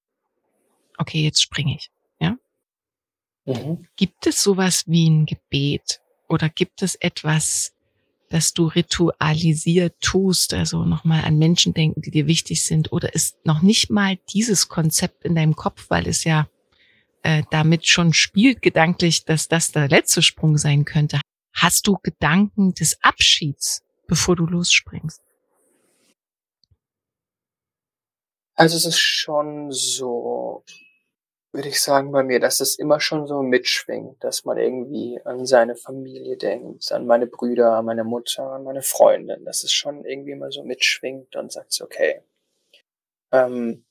okay, 0.99 1.23
jetzt 1.23 1.43
springe 1.43 1.77
ich. 1.77 1.91
Ja? 2.21 2.37
Mhm. 3.47 3.87
Gibt 3.97 4.27
es 4.27 4.43
sowas 4.43 4.85
wie 4.87 5.09
ein 5.09 5.27
Gebet 5.27 6.01
oder 6.29 6.49
gibt 6.49 6.83
es 6.83 6.95
etwas, 6.97 7.75
dass 8.31 8.53
du 8.53 8.67
ritualisiert 8.67 10.01
tust, 10.01 10.55
also 10.55 10.85
nochmal 10.85 11.25
an 11.25 11.39
Menschen 11.39 11.75
denken, 11.75 12.03
die 12.03 12.11
dir 12.11 12.27
wichtig 12.27 12.65
sind, 12.65 12.93
oder 12.93 13.15
ist 13.15 13.37
noch 13.45 13.63
nicht 13.63 13.91
mal 13.91 14.19
dieses 14.33 14.69
Konzept 14.69 15.25
in 15.25 15.35
deinem 15.35 15.55
Kopf, 15.55 15.87
weil 15.89 16.09
es 16.09 16.25
ja 16.25 16.49
äh, 17.23 17.43
damit 17.51 17.87
schon 17.87 18.13
spielt 18.13 18.63
gedanklich, 18.63 19.25
dass 19.25 19.49
das 19.49 19.73
der 19.73 19.89
letzte 19.89 20.23
Sprung 20.23 20.59
sein 20.59 20.85
könnte. 20.85 21.21
Hast 21.55 21.87
du 21.87 21.97
Gedanken 22.03 22.75
des 22.75 23.03
Abschieds, 23.03 23.83
bevor 24.07 24.37
du 24.37 24.47
losspringst? 24.47 25.21
Also 28.55 28.77
es 28.77 28.87
ist 28.87 28.99
schon 28.99 29.71
so, 29.71 30.65
würde 31.57 31.71
ich 31.71 31.81
sagen 31.81 32.13
bei 32.13 32.23
mir, 32.23 32.39
dass 32.39 32.61
es 32.61 32.79
immer 32.79 33.01
schon 33.01 33.27
so 33.27 33.43
mitschwingt, 33.43 34.23
dass 34.23 34.45
man 34.45 34.59
irgendwie 34.59 35.19
an 35.25 35.47
seine 35.47 35.75
Familie 35.75 36.37
denkt, 36.37 36.93
an 36.93 37.07
meine 37.07 37.27
Brüder, 37.27 37.73
an 37.73 37.87
meine 37.87 38.05
Mutter, 38.05 38.53
an 38.53 38.65
meine 38.65 38.83
Freundin, 38.83 39.45
dass 39.45 39.65
es 39.65 39.73
schon 39.73 40.05
irgendwie 40.05 40.33
immer 40.33 40.53
so 40.53 40.63
mitschwingt 40.63 41.35
und 41.35 41.51
sagt, 41.51 41.81
okay, 41.81 42.21
ähm, 43.33 43.85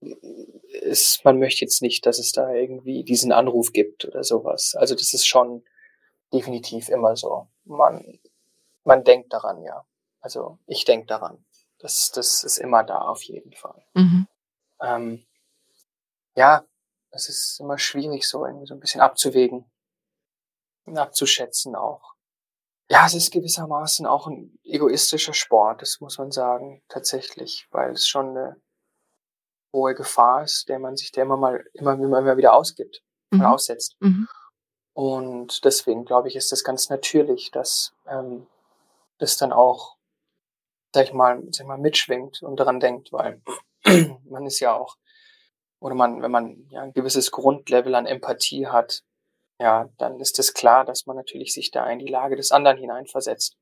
ist, 0.00 1.24
man 1.24 1.38
möchte 1.38 1.64
jetzt 1.64 1.82
nicht, 1.82 2.06
dass 2.06 2.18
es 2.18 2.32
da 2.32 2.52
irgendwie 2.52 3.04
diesen 3.04 3.30
Anruf 3.30 3.72
gibt 3.72 4.06
oder 4.06 4.24
sowas. 4.24 4.74
Also 4.74 4.94
das 4.94 5.12
ist 5.12 5.26
schon 5.26 5.64
definitiv 6.32 6.88
immer 6.88 7.14
so. 7.14 7.48
Man, 7.64 8.20
man 8.84 9.04
denkt 9.04 9.32
daran, 9.32 9.62
ja. 9.62 9.84
Also 10.20 10.58
ich 10.66 10.84
denke 10.84 11.06
daran. 11.06 11.44
Das, 11.78 12.10
das 12.10 12.42
ist 12.42 12.58
immer 12.58 12.84
da 12.84 12.98
auf 13.02 13.22
jeden 13.22 13.52
Fall. 13.52 13.84
Mhm. 13.94 14.26
Ähm, 14.82 15.26
ja, 16.38 16.64
es 17.10 17.28
ist 17.28 17.58
immer 17.58 17.78
schwierig, 17.78 18.28
so 18.28 18.46
irgendwie 18.46 18.66
so 18.66 18.74
ein 18.74 18.80
bisschen 18.80 19.00
abzuwägen 19.00 19.68
und 20.86 20.96
abzuschätzen 20.96 21.74
auch. 21.74 22.14
Ja, 22.88 23.06
es 23.06 23.14
ist 23.14 23.32
gewissermaßen 23.32 24.06
auch 24.06 24.28
ein 24.28 24.56
egoistischer 24.62 25.34
Sport, 25.34 25.82
das 25.82 26.00
muss 26.00 26.16
man 26.16 26.30
sagen, 26.30 26.82
tatsächlich, 26.88 27.66
weil 27.72 27.90
es 27.90 28.06
schon 28.06 28.30
eine 28.30 28.62
hohe 29.74 29.96
Gefahr 29.96 30.44
ist, 30.44 30.68
der 30.68 30.78
man 30.78 30.96
sich 30.96 31.10
der 31.10 31.24
immer 31.24 31.36
mal 31.36 31.64
immer, 31.74 31.94
immer 31.94 32.36
wieder 32.36 32.54
ausgibt 32.54 33.02
mhm. 33.30 33.42
aussetzt. 33.42 33.96
Mhm. 33.98 34.28
Und 34.94 35.64
deswegen 35.64 36.04
glaube 36.04 36.28
ich, 36.28 36.36
ist 36.36 36.52
das 36.52 36.62
ganz 36.62 36.88
natürlich, 36.88 37.50
dass 37.50 37.92
ähm, 38.06 38.46
das 39.18 39.36
dann 39.36 39.52
auch, 39.52 39.96
sag 40.94 41.06
ich 41.06 41.12
mal, 41.12 41.42
sag 41.50 41.64
ich 41.64 41.68
mal, 41.68 41.78
mitschwingt 41.78 42.42
und 42.42 42.60
daran 42.60 42.78
denkt, 42.78 43.12
weil 43.12 43.42
man 44.24 44.46
ist 44.46 44.60
ja 44.60 44.74
auch 44.74 44.96
oder 45.80 45.94
man, 45.94 46.22
wenn 46.22 46.30
man 46.30 46.66
ja 46.70 46.82
ein 46.82 46.92
gewisses 46.92 47.30
Grundlevel 47.30 47.94
an 47.94 48.06
Empathie 48.06 48.66
hat, 48.66 49.04
ja, 49.60 49.88
dann 49.98 50.20
ist 50.20 50.38
es 50.38 50.54
klar, 50.54 50.84
dass 50.84 51.06
man 51.06 51.16
natürlich 51.16 51.52
sich 51.52 51.70
da 51.70 51.88
in 51.90 51.98
die 51.98 52.08
Lage 52.08 52.36
des 52.36 52.52
anderen 52.52 52.78
hineinversetzt. 52.78 53.56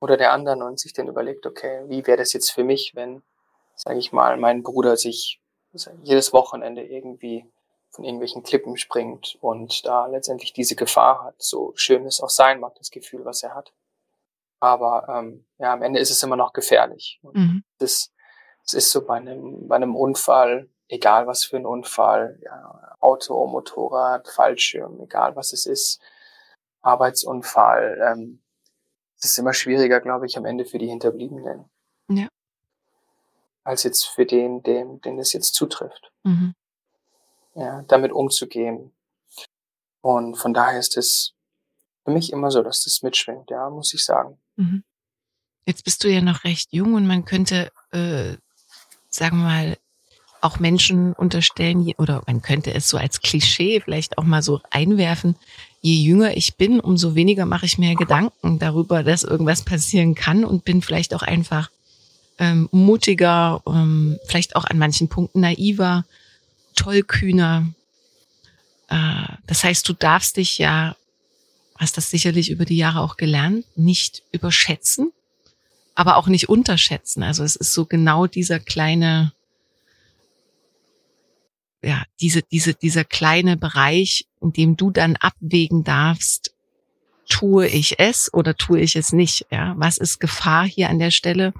Oder 0.00 0.16
der 0.16 0.32
anderen 0.32 0.62
und 0.62 0.80
sich 0.80 0.94
dann 0.94 1.08
überlegt, 1.08 1.44
okay, 1.46 1.84
wie 1.88 2.06
wäre 2.06 2.16
das 2.16 2.32
jetzt 2.32 2.50
für 2.50 2.64
mich, 2.64 2.92
wenn, 2.94 3.22
sage 3.74 3.98
ich 3.98 4.12
mal, 4.12 4.38
mein 4.38 4.62
Bruder 4.62 4.96
sich 4.96 5.40
jedes 6.02 6.32
Wochenende 6.32 6.82
irgendwie 6.82 7.44
von 7.90 8.04
irgendwelchen 8.04 8.42
Klippen 8.42 8.76
springt 8.76 9.36
und 9.40 9.84
da 9.84 10.06
letztendlich 10.06 10.52
diese 10.52 10.76
Gefahr 10.76 11.24
hat, 11.24 11.34
so 11.38 11.72
schön 11.76 12.06
es 12.06 12.20
auch 12.20 12.30
sein 12.30 12.60
mag, 12.60 12.74
das 12.76 12.90
Gefühl, 12.90 13.24
was 13.24 13.42
er 13.42 13.54
hat. 13.54 13.72
Aber 14.60 15.06
ähm, 15.08 15.44
ja, 15.58 15.72
am 15.72 15.82
Ende 15.82 16.00
ist 16.00 16.10
es 16.10 16.22
immer 16.22 16.36
noch 16.36 16.52
gefährlich. 16.52 17.18
Und 17.22 17.36
mhm. 17.36 17.64
das, 17.78 18.12
das 18.64 18.74
ist 18.74 18.90
so 18.90 19.04
bei 19.04 19.16
einem, 19.16 19.68
bei 19.68 19.76
einem 19.76 19.96
Unfall, 19.96 20.68
egal 20.90 21.26
was 21.26 21.44
für 21.44 21.56
ein 21.56 21.66
Unfall, 21.66 22.38
ja, 22.42 22.96
Auto, 23.00 23.46
Motorrad, 23.46 24.28
Fallschirm, 24.28 25.00
egal 25.00 25.36
was 25.36 25.52
es 25.52 25.64
ist, 25.64 26.00
Arbeitsunfall, 26.82 28.00
ähm, 28.12 28.40
es 29.18 29.32
ist 29.32 29.38
immer 29.38 29.54
schwieriger, 29.54 30.00
glaube 30.00 30.26
ich, 30.26 30.36
am 30.36 30.44
Ende 30.44 30.64
für 30.64 30.78
die 30.78 30.88
Hinterbliebenen. 30.88 31.66
Ja. 32.08 32.28
Als 33.64 33.82
jetzt 33.82 34.06
für 34.06 34.26
den, 34.26 34.62
dem, 34.62 35.00
den 35.02 35.18
es 35.18 35.32
jetzt 35.32 35.54
zutrifft. 35.54 36.10
Mhm. 36.24 36.54
Ja, 37.54 37.82
damit 37.82 38.12
umzugehen. 38.12 38.92
Und 40.00 40.36
von 40.36 40.54
daher 40.54 40.78
ist 40.78 40.96
es 40.96 41.34
für 42.04 42.10
mich 42.10 42.32
immer 42.32 42.50
so, 42.50 42.62
dass 42.62 42.84
das 42.84 43.02
mitschwingt, 43.02 43.50
ja, 43.50 43.68
muss 43.68 43.92
ich 43.92 44.04
sagen. 44.04 44.40
Mhm. 44.56 44.84
Jetzt 45.66 45.84
bist 45.84 46.02
du 46.02 46.08
ja 46.08 46.22
noch 46.22 46.44
recht 46.44 46.72
jung 46.72 46.94
und 46.94 47.06
man 47.06 47.26
könnte, 47.26 47.70
äh, 47.92 48.36
sagen 49.10 49.38
wir 49.38 49.44
mal, 49.44 49.76
auch 50.42 50.58
Menschen 50.58 51.12
unterstellen, 51.12 51.92
oder 51.98 52.22
man 52.26 52.42
könnte 52.42 52.72
es 52.74 52.88
so 52.88 52.96
als 52.96 53.20
Klischee 53.20 53.80
vielleicht 53.80 54.18
auch 54.18 54.24
mal 54.24 54.42
so 54.42 54.60
einwerfen, 54.70 55.36
je 55.80 55.94
jünger 55.94 56.36
ich 56.36 56.56
bin, 56.56 56.80
umso 56.80 57.14
weniger 57.14 57.46
mache 57.46 57.66
ich 57.66 57.78
mir 57.78 57.94
Gedanken 57.94 58.58
darüber, 58.58 59.02
dass 59.02 59.22
irgendwas 59.22 59.62
passieren 59.62 60.14
kann 60.14 60.44
und 60.44 60.64
bin 60.64 60.82
vielleicht 60.82 61.14
auch 61.14 61.22
einfach 61.22 61.70
ähm, 62.38 62.68
mutiger, 62.72 63.62
ähm, 63.66 64.18
vielleicht 64.26 64.56
auch 64.56 64.64
an 64.64 64.78
manchen 64.78 65.08
Punkten 65.08 65.40
naiver, 65.40 66.04
tollkühner. 66.74 67.72
Äh, 68.88 69.24
das 69.46 69.64
heißt, 69.64 69.88
du 69.88 69.92
darfst 69.92 70.36
dich 70.36 70.58
ja, 70.58 70.96
hast 71.76 71.96
das 71.96 72.10
sicherlich 72.10 72.50
über 72.50 72.64
die 72.64 72.76
Jahre 72.76 73.00
auch 73.00 73.16
gelernt, 73.16 73.64
nicht 73.76 74.22
überschätzen, 74.32 75.12
aber 75.94 76.16
auch 76.16 76.28
nicht 76.28 76.48
unterschätzen. 76.48 77.22
Also 77.22 77.44
es 77.44 77.56
ist 77.56 77.72
so 77.72 77.84
genau 77.84 78.26
dieser 78.26 78.58
kleine 78.58 79.32
ja, 81.82 82.02
diese, 82.20 82.42
diese, 82.42 82.74
dieser 82.74 83.04
kleine 83.04 83.56
Bereich, 83.56 84.26
in 84.40 84.52
dem 84.52 84.76
du 84.76 84.90
dann 84.90 85.16
abwägen 85.16 85.84
darfst, 85.84 86.54
tue 87.28 87.66
ich 87.66 87.98
es 87.98 88.32
oder 88.32 88.56
tue 88.56 88.80
ich 88.80 88.96
es 88.96 89.12
nicht? 89.12 89.46
Ja, 89.50 89.74
was 89.78 89.98
ist 89.98 90.18
Gefahr 90.18 90.66
hier 90.66 90.90
an 90.90 90.98
der 90.98 91.10
Stelle? 91.10 91.54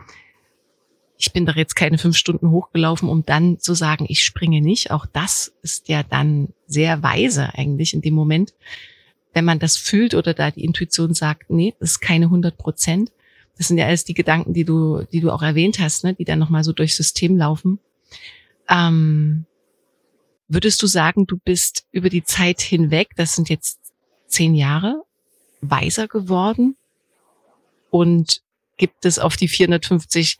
Ich 1.16 1.32
bin 1.32 1.46
doch 1.46 1.56
jetzt 1.56 1.76
keine 1.76 1.98
fünf 1.98 2.16
Stunden 2.16 2.50
hochgelaufen, 2.50 3.08
um 3.08 3.24
dann 3.24 3.58
zu 3.58 3.74
sagen, 3.74 4.06
ich 4.08 4.24
springe 4.24 4.60
nicht. 4.60 4.90
Auch 4.90 5.06
das 5.06 5.52
ist 5.62 5.88
ja 5.88 6.02
dann 6.02 6.48
sehr 6.66 7.02
weise 7.02 7.54
eigentlich 7.54 7.94
in 7.94 8.00
dem 8.00 8.14
Moment, 8.14 8.54
wenn 9.32 9.44
man 9.44 9.58
das 9.58 9.76
fühlt 9.76 10.14
oder 10.14 10.34
da 10.34 10.50
die 10.50 10.64
Intuition 10.64 11.14
sagt, 11.14 11.50
nee, 11.50 11.74
das 11.78 11.92
ist 11.92 12.00
keine 12.00 12.26
100 12.26 12.56
Prozent, 12.56 13.12
das 13.56 13.68
sind 13.68 13.76
ja 13.76 13.86
alles 13.86 14.04
die 14.04 14.14
Gedanken, 14.14 14.54
die 14.54 14.64
du, 14.64 15.04
die 15.12 15.20
du 15.20 15.30
auch 15.30 15.42
erwähnt 15.42 15.78
hast, 15.78 16.04
ne, 16.04 16.14
die 16.14 16.24
dann 16.24 16.38
nochmal 16.38 16.64
so 16.64 16.72
durchs 16.72 16.96
System 16.96 17.36
laufen. 17.36 17.78
Ähm, 18.68 19.44
würdest 20.50 20.82
du 20.82 20.86
sagen, 20.86 21.26
du 21.26 21.38
bist 21.38 21.86
über 21.92 22.10
die 22.10 22.24
Zeit 22.24 22.60
hinweg, 22.60 23.10
das 23.16 23.34
sind 23.34 23.48
jetzt 23.48 23.78
zehn 24.26 24.54
Jahre, 24.54 25.02
weiser 25.60 26.08
geworden? 26.08 26.76
Und 27.90 28.42
gibt 28.76 29.04
es 29.04 29.18
auf 29.18 29.36
die 29.36 29.48
450 29.48 30.38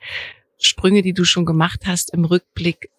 Sprünge, 0.59 1.03
die 1.03 1.13
du 1.13 1.25
schon 1.25 1.47
gemacht 1.47 1.83
hast, 1.87 2.13
im 2.13 2.25
Rückblick 2.25 2.91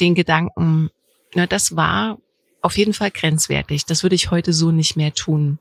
den 0.00 0.14
Gedanken, 0.14 0.90
na, 1.34 1.46
das 1.46 1.76
war 1.76 2.18
auf 2.62 2.78
jeden 2.78 2.94
Fall 2.94 3.10
grenzwertig. 3.10 3.84
Das 3.84 4.02
würde 4.02 4.14
ich 4.14 4.30
heute 4.30 4.52
so 4.52 4.70
nicht 4.70 4.96
mehr 4.96 5.12
tun. 5.12 5.58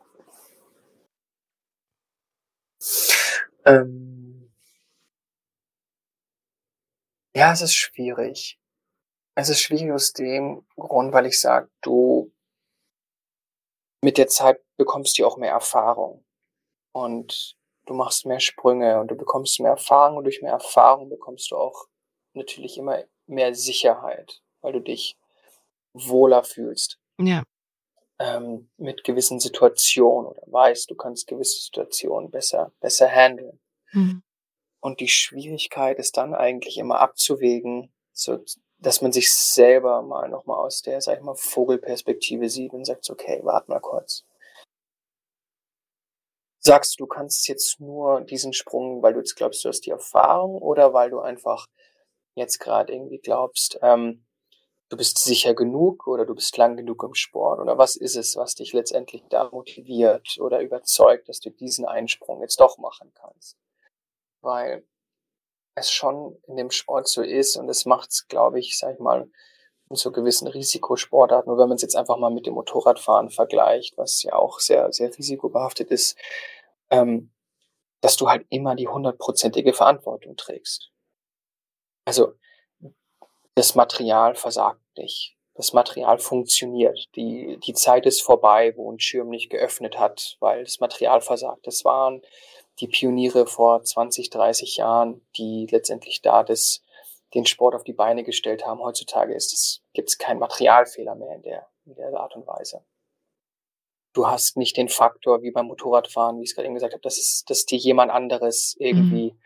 Ähm 3.65 4.49
ja, 7.35 7.51
es 7.51 7.61
ist 7.61 7.75
schwierig. 7.75 8.57
Es 9.35 9.49
ist 9.49 9.61
schwierig 9.61 9.91
aus 9.91 10.13
dem 10.13 10.65
Grund, 10.75 11.13
weil 11.13 11.25
ich 11.25 11.39
sage, 11.39 11.69
du 11.81 12.31
mit 14.01 14.17
der 14.17 14.27
Zeit 14.27 14.61
bekommst 14.77 15.17
du 15.17 15.25
auch 15.25 15.37
mehr 15.37 15.51
Erfahrung 15.51 16.25
und 16.91 17.55
du 17.85 17.93
machst 17.93 18.25
mehr 18.25 18.39
Sprünge 18.39 18.99
und 18.99 19.09
du 19.09 19.15
bekommst 19.15 19.59
mehr 19.59 19.71
Erfahrung 19.71 20.17
und 20.17 20.25
durch 20.25 20.41
mehr 20.41 20.51
Erfahrung 20.51 21.09
bekommst 21.09 21.51
du 21.51 21.57
auch 21.57 21.87
natürlich 22.33 22.77
immer 22.77 23.03
mehr 23.25 23.55
Sicherheit, 23.55 24.41
weil 24.61 24.73
du 24.73 24.79
dich 24.79 25.17
wohler 25.93 26.43
fühlst. 26.43 26.99
Ja. 27.19 27.43
Ähm, 28.19 28.69
mit 28.77 29.03
gewissen 29.03 29.39
Situationen 29.39 30.27
oder 30.27 30.43
weißt, 30.45 30.89
du 30.89 30.95
kannst 30.95 31.27
gewisse 31.27 31.61
Situationen 31.61 32.29
besser, 32.29 32.71
besser 32.79 33.09
handeln. 33.09 33.59
Mhm. 33.91 34.23
Und 34.79 34.99
die 34.99 35.07
Schwierigkeit 35.07 35.97
ist 35.97 36.17
dann 36.17 36.35
eigentlich 36.35 36.77
immer 36.77 36.99
abzuwägen, 36.99 37.93
so, 38.11 38.43
dass 38.83 39.01
man 39.01 39.13
sich 39.13 39.31
selber 39.33 40.01
mal 40.01 40.29
nochmal 40.29 40.57
aus 40.57 40.81
der, 40.81 40.99
sag 40.99 41.17
ich 41.17 41.23
mal, 41.23 41.35
Vogelperspektive 41.35 42.49
sieht 42.49 42.73
und 42.73 42.85
sagt, 42.85 43.09
okay, 43.09 43.39
warte 43.43 43.71
mal 43.71 43.79
kurz. 43.79 44.25
Sagst 46.59 46.99
du, 46.99 47.03
du 47.03 47.07
kannst 47.07 47.47
jetzt 47.47 47.79
nur 47.79 48.21
diesen 48.21 48.53
Sprung, 48.53 49.01
weil 49.01 49.13
du 49.13 49.19
jetzt 49.19 49.35
glaubst, 49.35 49.63
du 49.63 49.69
hast 49.69 49.81
die 49.81 49.91
Erfahrung 49.91 50.61
oder 50.61 50.93
weil 50.93 51.09
du 51.09 51.19
einfach 51.19 51.67
jetzt 52.35 52.59
gerade 52.59 52.93
irgendwie 52.93 53.19
glaubst, 53.19 53.79
ähm, 53.81 54.25
du 54.89 54.97
bist 54.97 55.17
sicher 55.19 55.53
genug 55.53 56.05
oder 56.07 56.25
du 56.25 56.35
bist 56.35 56.55
lang 56.57 56.75
genug 56.75 57.03
im 57.03 57.13
Sport 57.13 57.59
oder 57.59 57.77
was 57.77 57.95
ist 57.95 58.15
es, 58.15 58.35
was 58.35 58.55
dich 58.55 58.73
letztendlich 58.73 59.23
da 59.29 59.49
motiviert 59.49 60.37
oder 60.39 60.61
überzeugt, 60.61 61.29
dass 61.29 61.39
du 61.39 61.49
diesen 61.49 61.85
Einsprung 61.85 62.41
jetzt 62.41 62.59
doch 62.59 62.77
machen 62.77 63.13
kannst. 63.13 63.57
Weil 64.41 64.85
es 65.75 65.91
schon 65.91 66.37
in 66.47 66.55
dem 66.55 66.71
Sport 66.71 67.07
so 67.07 67.21
ist 67.21 67.57
und 67.57 67.69
es 67.69 67.85
macht's, 67.85 68.27
glaube 68.27 68.59
ich, 68.59 68.77
sag 68.77 68.93
ich 68.93 68.99
mal, 68.99 69.29
so 69.89 70.11
gewissen 70.11 70.47
Risikosportarten, 70.47 71.49
nur 71.49 71.59
wenn 71.59 71.69
man 71.69 71.75
es 71.75 71.81
jetzt 71.81 71.95
einfach 71.95 72.17
mal 72.17 72.31
mit 72.31 72.45
dem 72.45 72.55
Motorradfahren 72.55 73.29
vergleicht, 73.29 73.97
was 73.97 74.23
ja 74.23 74.33
auch 74.33 74.59
sehr, 74.59 74.91
sehr 74.91 75.15
risikobehaftet 75.15 75.91
ist, 75.91 76.17
ähm, 76.89 77.31
dass 78.01 78.17
du 78.17 78.29
halt 78.29 78.45
immer 78.49 78.75
die 78.75 78.87
hundertprozentige 78.87 79.73
Verantwortung 79.73 80.35
trägst. 80.35 80.89
Also 82.05 82.33
das 83.55 83.75
Material 83.75 84.35
versagt 84.35 84.81
nicht. 84.97 85.37
Das 85.55 85.73
Material 85.73 86.17
funktioniert. 86.17 87.07
Die, 87.15 87.59
die 87.63 87.73
Zeit 87.73 88.07
ist 88.07 88.21
vorbei, 88.21 88.73
wo 88.75 88.91
ein 88.91 88.99
Schirm 88.99 89.29
nicht 89.29 89.51
geöffnet 89.51 89.99
hat, 89.99 90.37
weil 90.39 90.63
das 90.63 90.79
Material 90.79 91.21
versagt. 91.21 91.67
Das 91.67 91.85
waren 91.85 92.23
die 92.79 92.87
Pioniere 92.87 93.45
vor 93.45 93.83
20, 93.83 94.29
30 94.29 94.77
Jahren, 94.77 95.21
die 95.37 95.67
letztendlich 95.69 96.21
da 96.21 96.43
das, 96.43 96.81
den 97.33 97.45
Sport 97.45 97.75
auf 97.75 97.83
die 97.83 97.93
Beine 97.93 98.23
gestellt 98.23 98.65
haben. 98.65 98.81
Heutzutage 98.81 99.33
ist 99.33 99.53
es, 99.53 99.81
gibt 99.93 100.09
es 100.09 100.17
keinen 100.17 100.39
Materialfehler 100.39 101.15
mehr 101.15 101.35
in 101.35 101.41
der, 101.43 101.67
in 101.85 101.95
der 101.95 102.13
Art 102.19 102.35
und 102.35 102.47
Weise. 102.47 102.83
Du 104.13 104.27
hast 104.27 104.57
nicht 104.57 104.77
den 104.77 104.89
Faktor 104.89 105.41
wie 105.41 105.51
beim 105.51 105.67
Motorradfahren, 105.67 106.37
wie 106.37 106.43
ich 106.43 106.51
es 106.51 106.55
gerade 106.55 106.67
eben 106.67 106.75
gesagt 106.75 106.93
habe, 106.93 107.01
dass, 107.01 107.17
es, 107.17 107.45
dass 107.47 107.65
dir 107.65 107.79
jemand 107.79 108.11
anderes 108.11 108.75
irgendwie 108.77 109.31
mhm. 109.31 109.39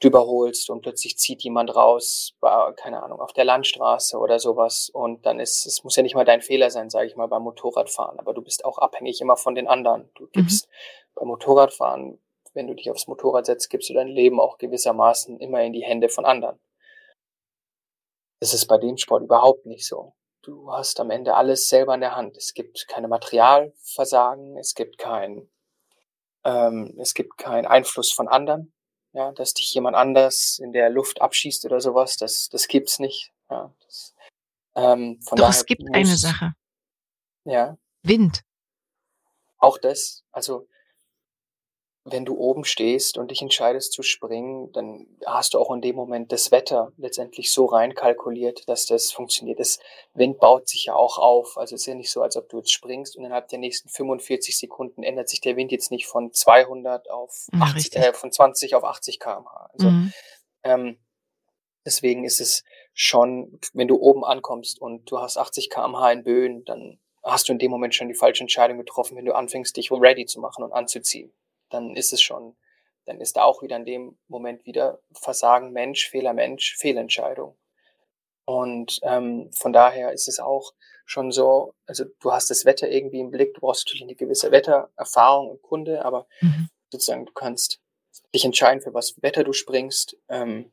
du 0.00 0.08
überholst 0.08 0.68
und 0.68 0.82
plötzlich 0.82 1.16
zieht 1.16 1.42
jemand 1.42 1.74
raus, 1.74 2.34
keine 2.76 3.02
Ahnung, 3.02 3.20
auf 3.20 3.32
der 3.32 3.46
Landstraße 3.46 4.18
oder 4.18 4.38
sowas. 4.38 4.90
Und 4.92 5.24
dann 5.24 5.40
ist, 5.40 5.64
es 5.64 5.84
muss 5.84 5.96
ja 5.96 6.02
nicht 6.02 6.14
mal 6.14 6.26
dein 6.26 6.42
Fehler 6.42 6.70
sein, 6.70 6.90
sage 6.90 7.06
ich 7.06 7.16
mal, 7.16 7.28
beim 7.28 7.42
Motorradfahren, 7.42 8.18
aber 8.18 8.34
du 8.34 8.42
bist 8.42 8.64
auch 8.66 8.76
abhängig 8.76 9.22
immer 9.22 9.38
von 9.38 9.54
den 9.54 9.66
anderen. 9.66 10.10
Du 10.14 10.26
gibst 10.26 10.68
mhm. 10.68 11.14
beim 11.14 11.28
Motorradfahren 11.28 12.18
wenn 12.52 12.66
du 12.66 12.74
dich 12.74 12.90
aufs 12.90 13.06
Motorrad 13.06 13.46
setzt, 13.46 13.70
gibst 13.70 13.88
du 13.90 13.94
dein 13.94 14.08
Leben 14.08 14.40
auch 14.40 14.58
gewissermaßen 14.58 15.38
immer 15.38 15.62
in 15.62 15.72
die 15.72 15.84
Hände 15.84 16.08
von 16.08 16.24
anderen. 16.24 16.58
Das 18.40 18.54
ist 18.54 18.66
bei 18.66 18.78
dem 18.78 18.96
Sport 18.96 19.24
überhaupt 19.24 19.66
nicht 19.66 19.86
so. 19.86 20.14
Du 20.42 20.72
hast 20.72 20.98
am 21.00 21.10
Ende 21.10 21.34
alles 21.34 21.68
selber 21.68 21.94
in 21.94 22.00
der 22.00 22.16
Hand. 22.16 22.36
Es 22.36 22.54
gibt 22.54 22.88
keine 22.88 23.08
Materialversagen, 23.08 24.56
es 24.56 24.74
gibt 24.74 24.96
kein, 24.96 25.50
ähm, 26.44 26.96
es 26.98 27.12
gibt 27.12 27.36
keinen 27.36 27.66
Einfluss 27.66 28.10
von 28.12 28.28
anderen. 28.28 28.72
Ja, 29.12 29.32
dass 29.32 29.54
dich 29.54 29.74
jemand 29.74 29.96
anders 29.96 30.60
in 30.62 30.72
der 30.72 30.88
Luft 30.88 31.20
abschießt 31.20 31.64
oder 31.64 31.80
sowas, 31.80 32.16
das, 32.16 32.48
das 32.48 32.68
gibt's 32.68 33.00
nicht. 33.00 33.32
Ja, 33.50 33.74
das, 33.84 34.14
ähm, 34.76 35.20
von 35.22 35.36
Doch, 35.36 35.46
daher 35.46 35.60
es 35.60 35.66
gibt 35.66 35.82
eine 35.92 36.16
Sache. 36.16 36.54
Ja. 37.44 37.76
Wind. 38.02 38.42
Auch 39.58 39.78
das, 39.78 40.24
also 40.30 40.68
wenn 42.04 42.24
du 42.24 42.36
oben 42.38 42.64
stehst 42.64 43.18
und 43.18 43.30
dich 43.30 43.42
entscheidest 43.42 43.92
zu 43.92 44.02
springen, 44.02 44.72
dann 44.72 45.06
hast 45.26 45.52
du 45.52 45.58
auch 45.58 45.70
in 45.72 45.82
dem 45.82 45.96
Moment 45.96 46.32
das 46.32 46.50
Wetter 46.50 46.92
letztendlich 46.96 47.52
so 47.52 47.66
reinkalkuliert, 47.66 48.66
dass 48.68 48.86
das 48.86 49.12
funktioniert. 49.12 49.60
Das 49.60 49.78
Wind 50.14 50.38
baut 50.38 50.66
sich 50.66 50.86
ja 50.86 50.94
auch 50.94 51.18
auf. 51.18 51.58
Also 51.58 51.74
es 51.74 51.82
ist 51.82 51.86
ja 51.86 51.94
nicht 51.94 52.10
so, 52.10 52.22
als 52.22 52.36
ob 52.36 52.48
du 52.48 52.58
jetzt 52.58 52.72
springst 52.72 53.16
und 53.16 53.24
innerhalb 53.24 53.48
der 53.48 53.58
nächsten 53.58 53.90
45 53.90 54.56
Sekunden 54.56 55.02
ändert 55.02 55.28
sich 55.28 55.42
der 55.42 55.56
Wind 55.56 55.72
jetzt 55.72 55.90
nicht 55.90 56.06
von 56.06 56.32
200 56.32 57.10
auf 57.10 57.48
ja, 57.52 57.60
80, 57.60 57.96
äh, 57.96 58.12
von 58.14 58.32
20 58.32 58.74
auf 58.74 58.84
80 58.84 59.20
km/h. 59.20 59.70
Also, 59.74 59.90
mhm. 59.90 60.12
ähm, 60.64 60.98
deswegen 61.84 62.24
ist 62.24 62.40
es 62.40 62.64
schon, 62.94 63.60
wenn 63.74 63.88
du 63.88 64.00
oben 64.00 64.24
ankommst 64.24 64.80
und 64.80 65.10
du 65.10 65.20
hast 65.20 65.36
80 65.36 65.68
km/h 65.68 66.12
in 66.12 66.24
Böen, 66.24 66.64
dann 66.64 66.98
hast 67.22 67.50
du 67.50 67.52
in 67.52 67.58
dem 67.58 67.70
Moment 67.70 67.94
schon 67.94 68.08
die 68.08 68.14
falsche 68.14 68.42
Entscheidung 68.42 68.78
getroffen, 68.78 69.18
wenn 69.18 69.26
du 69.26 69.34
anfängst, 69.34 69.76
dich 69.76 69.92
ready 69.92 70.24
zu 70.24 70.40
machen 70.40 70.64
und 70.64 70.72
anzuziehen 70.72 71.30
dann 71.70 71.96
ist 71.96 72.12
es 72.12 72.20
schon, 72.20 72.56
dann 73.06 73.20
ist 73.20 73.36
da 73.36 73.44
auch 73.44 73.62
wieder 73.62 73.76
in 73.76 73.84
dem 73.84 74.18
Moment 74.28 74.66
wieder 74.66 75.00
Versagen 75.12 75.72
Mensch, 75.72 76.08
Fehler 76.08 76.34
Mensch, 76.34 76.76
Fehlentscheidung. 76.76 77.56
Und 78.44 79.00
ähm, 79.02 79.50
von 79.52 79.72
daher 79.72 80.12
ist 80.12 80.28
es 80.28 80.40
auch 80.40 80.74
schon 81.04 81.32
so, 81.32 81.74
also 81.86 82.04
du 82.20 82.32
hast 82.32 82.50
das 82.50 82.64
Wetter 82.64 82.88
irgendwie 82.88 83.20
im 83.20 83.30
Blick, 83.30 83.54
du 83.54 83.60
brauchst 83.60 83.86
natürlich 83.86 84.02
eine 84.02 84.14
gewisse 84.14 84.50
Wettererfahrung 84.50 85.50
und 85.50 85.62
Kunde, 85.62 86.04
aber 86.04 86.26
mhm. 86.40 86.68
sozusagen 86.90 87.26
du 87.26 87.32
kannst 87.32 87.80
dich 88.34 88.44
entscheiden, 88.44 88.80
für 88.80 88.94
was 88.94 89.20
Wetter 89.22 89.44
du 89.44 89.52
springst. 89.52 90.16
Ähm, 90.28 90.70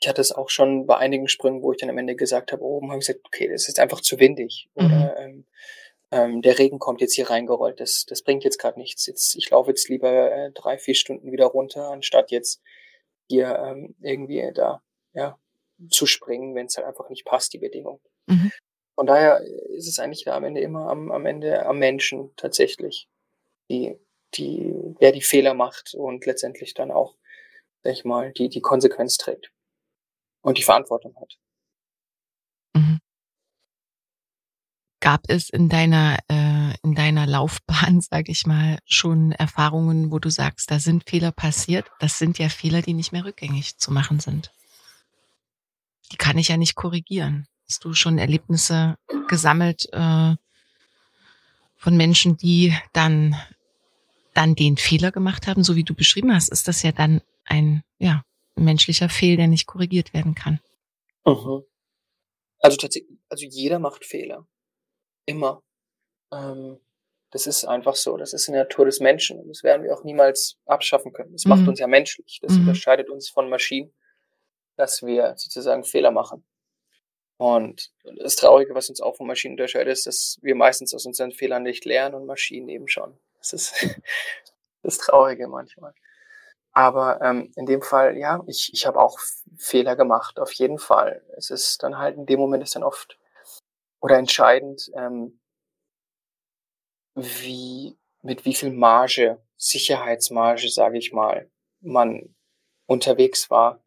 ich 0.00 0.08
hatte 0.08 0.20
es 0.20 0.32
auch 0.32 0.48
schon 0.48 0.86
bei 0.86 0.96
einigen 0.96 1.28
Sprüngen, 1.28 1.62
wo 1.62 1.72
ich 1.72 1.78
dann 1.78 1.90
am 1.90 1.98
Ende 1.98 2.16
gesagt 2.16 2.52
habe, 2.52 2.62
oben 2.62 2.90
habe 2.90 3.00
ich 3.00 3.06
gesagt, 3.06 3.26
okay, 3.26 3.48
das 3.48 3.68
ist 3.68 3.80
einfach 3.80 4.00
zu 4.00 4.18
windig. 4.18 4.68
Mhm. 4.74 4.86
Oder 4.86 5.16
ähm, 5.18 5.46
ähm, 6.10 6.42
der 6.42 6.58
Regen 6.58 6.78
kommt 6.78 7.00
jetzt 7.00 7.14
hier 7.14 7.30
reingerollt, 7.30 7.80
das, 7.80 8.06
das 8.06 8.22
bringt 8.22 8.44
jetzt 8.44 8.58
gerade 8.58 8.78
nichts. 8.78 9.06
Jetzt, 9.06 9.36
ich 9.36 9.50
laufe 9.50 9.70
jetzt 9.70 9.88
lieber 9.88 10.32
äh, 10.32 10.52
drei, 10.52 10.78
vier 10.78 10.94
Stunden 10.94 11.32
wieder 11.32 11.46
runter, 11.46 11.90
anstatt 11.90 12.30
jetzt 12.30 12.62
hier 13.28 13.58
ähm, 13.58 13.94
irgendwie 14.00 14.50
da 14.54 14.82
ja, 15.12 15.38
zu 15.90 16.06
springen, 16.06 16.54
wenn 16.54 16.66
es 16.66 16.76
halt 16.76 16.86
einfach 16.86 17.10
nicht 17.10 17.24
passt, 17.24 17.52
die 17.52 17.58
Bedingung. 17.58 18.00
Mhm. 18.26 18.50
Von 18.94 19.06
daher 19.06 19.40
ist 19.76 19.86
es 19.86 19.98
eigentlich 19.98 20.24
da 20.24 20.36
am 20.36 20.44
Ende 20.44 20.60
immer 20.60 20.88
am, 20.88 21.12
am 21.12 21.26
Ende 21.26 21.66
am 21.66 21.78
Menschen 21.78 22.32
tatsächlich, 22.36 23.08
die, 23.70 23.96
die, 24.34 24.74
wer 24.98 25.12
die 25.12 25.22
Fehler 25.22 25.54
macht 25.54 25.94
und 25.94 26.26
letztendlich 26.26 26.74
dann 26.74 26.90
auch, 26.90 27.14
sag 27.84 27.92
ich 27.92 28.04
mal, 28.04 28.32
die, 28.32 28.48
die 28.48 28.60
Konsequenz 28.60 29.16
trägt 29.16 29.52
und 30.42 30.58
die 30.58 30.64
Verantwortung 30.64 31.14
hat. 31.20 31.38
Gab 35.08 35.22
es 35.28 35.48
in 35.48 35.70
deiner 35.70 36.18
äh, 36.28 36.74
in 36.82 36.94
deiner 36.94 37.26
Laufbahn, 37.26 38.02
sag 38.10 38.28
ich 38.28 38.44
mal, 38.44 38.78
schon 38.84 39.32
Erfahrungen, 39.32 40.12
wo 40.12 40.18
du 40.18 40.28
sagst, 40.28 40.70
da 40.70 40.80
sind 40.80 41.08
Fehler 41.08 41.32
passiert? 41.32 41.86
Das 41.98 42.18
sind 42.18 42.38
ja 42.38 42.50
Fehler, 42.50 42.82
die 42.82 42.92
nicht 42.92 43.12
mehr 43.12 43.24
rückgängig 43.24 43.78
zu 43.78 43.90
machen 43.90 44.20
sind. 44.20 44.52
Die 46.12 46.18
kann 46.18 46.36
ich 46.36 46.48
ja 46.48 46.58
nicht 46.58 46.74
korrigieren. 46.74 47.46
Hast 47.66 47.86
du 47.86 47.94
schon 47.94 48.18
Erlebnisse 48.18 48.96
gesammelt 49.28 49.88
äh, 49.94 50.34
von 51.78 51.96
Menschen, 51.96 52.36
die 52.36 52.76
dann 52.92 53.34
dann 54.34 54.56
den 54.56 54.76
Fehler 54.76 55.10
gemacht 55.10 55.46
haben, 55.46 55.64
so 55.64 55.74
wie 55.74 55.84
du 55.84 55.94
beschrieben 55.94 56.34
hast, 56.34 56.50
ist 56.50 56.68
das 56.68 56.82
ja 56.82 56.92
dann 56.92 57.22
ein 57.46 57.82
ja 57.98 58.24
menschlicher 58.56 59.08
Fehl, 59.08 59.38
der 59.38 59.46
nicht 59.46 59.66
korrigiert 59.66 60.12
werden 60.12 60.34
kann. 60.34 60.60
Mhm. 61.24 61.62
Also 62.58 62.76
tatsächlich, 62.76 63.18
also 63.30 63.46
jeder 63.46 63.78
macht 63.78 64.04
Fehler 64.04 64.46
immer. 65.28 65.62
Ähm, 66.32 66.78
Das 67.30 67.46
ist 67.46 67.64
einfach 67.66 67.94
so. 67.94 68.16
Das 68.16 68.32
ist 68.32 68.48
in 68.48 68.54
der 68.54 68.64
Natur 68.64 68.86
des 68.86 69.00
Menschen. 69.00 69.38
Und 69.38 69.48
das 69.48 69.62
werden 69.62 69.82
wir 69.82 69.94
auch 69.94 70.02
niemals 70.04 70.56
abschaffen 70.66 71.12
können. 71.12 71.32
Das 71.32 71.44
mhm. 71.44 71.50
macht 71.50 71.68
uns 71.68 71.78
ja 71.78 71.86
menschlich. 71.86 72.38
Das 72.42 72.52
mhm. 72.52 72.60
unterscheidet 72.60 73.10
uns 73.10 73.28
von 73.28 73.50
Maschinen, 73.50 73.92
dass 74.76 75.02
wir 75.02 75.34
sozusagen 75.36 75.84
Fehler 75.84 76.10
machen. 76.10 76.44
Und 77.36 77.92
das 78.16 78.34
Traurige, 78.36 78.74
was 78.74 78.88
uns 78.88 79.00
auch 79.00 79.16
von 79.16 79.26
Maschinen 79.26 79.52
unterscheidet, 79.52 79.92
ist, 79.92 80.06
dass 80.06 80.38
wir 80.42 80.56
meistens 80.56 80.92
aus 80.94 81.06
unseren 81.06 81.32
Fehlern 81.32 81.62
nicht 81.62 81.84
lernen 81.84 82.14
und 82.16 82.26
Maschinen 82.26 82.68
eben 82.68 82.88
schon. 82.88 83.16
Das 83.38 83.52
ist 83.52 83.74
das 84.82 84.98
Traurige 84.98 85.46
manchmal. 85.48 85.94
Aber 86.72 87.20
ähm, 87.22 87.52
in 87.56 87.66
dem 87.66 87.82
Fall, 87.82 88.16
ja, 88.16 88.42
ich, 88.46 88.70
ich 88.72 88.86
habe 88.86 89.00
auch 89.00 89.18
Fehler 89.56 89.96
gemacht, 89.96 90.38
auf 90.38 90.52
jeden 90.52 90.78
Fall. 90.78 91.22
Es 91.36 91.50
ist 91.50 91.82
dann 91.82 91.98
halt 91.98 92.16
in 92.16 92.26
dem 92.26 92.40
Moment 92.40 92.62
ist 92.62 92.74
dann 92.74 92.82
oft 92.84 93.17
oder 94.00 94.18
entscheidend, 94.18 94.90
ähm, 94.94 95.40
wie 97.14 97.96
mit 98.22 98.44
wie 98.44 98.54
viel 98.54 98.70
Marge, 98.70 99.42
Sicherheitsmarge, 99.56 100.68
sage 100.68 100.98
ich 100.98 101.12
mal, 101.12 101.50
man 101.80 102.34
unterwegs 102.86 103.50
war 103.50 103.82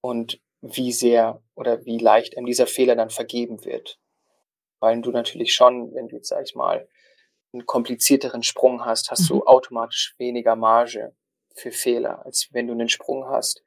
und 0.00 0.40
wie 0.60 0.92
sehr 0.92 1.42
oder 1.54 1.84
wie 1.84 1.98
leicht 1.98 2.36
einem 2.36 2.46
dieser 2.46 2.66
Fehler 2.66 2.96
dann 2.96 3.10
vergeben 3.10 3.64
wird. 3.64 3.98
Weil 4.80 5.00
du 5.00 5.10
natürlich 5.10 5.54
schon, 5.54 5.94
wenn 5.94 6.08
du 6.08 6.16
jetzt, 6.16 6.28
sag 6.28 6.44
ich 6.44 6.54
mal, 6.54 6.88
einen 7.52 7.66
komplizierteren 7.66 8.42
Sprung 8.42 8.84
hast, 8.84 9.10
hast 9.10 9.22
mhm. 9.22 9.38
du 9.38 9.46
automatisch 9.46 10.14
weniger 10.18 10.56
Marge 10.56 11.14
für 11.54 11.72
Fehler, 11.72 12.24
als 12.24 12.48
wenn 12.52 12.66
du 12.66 12.74
einen 12.74 12.88
Sprung 12.88 13.28
hast, 13.28 13.62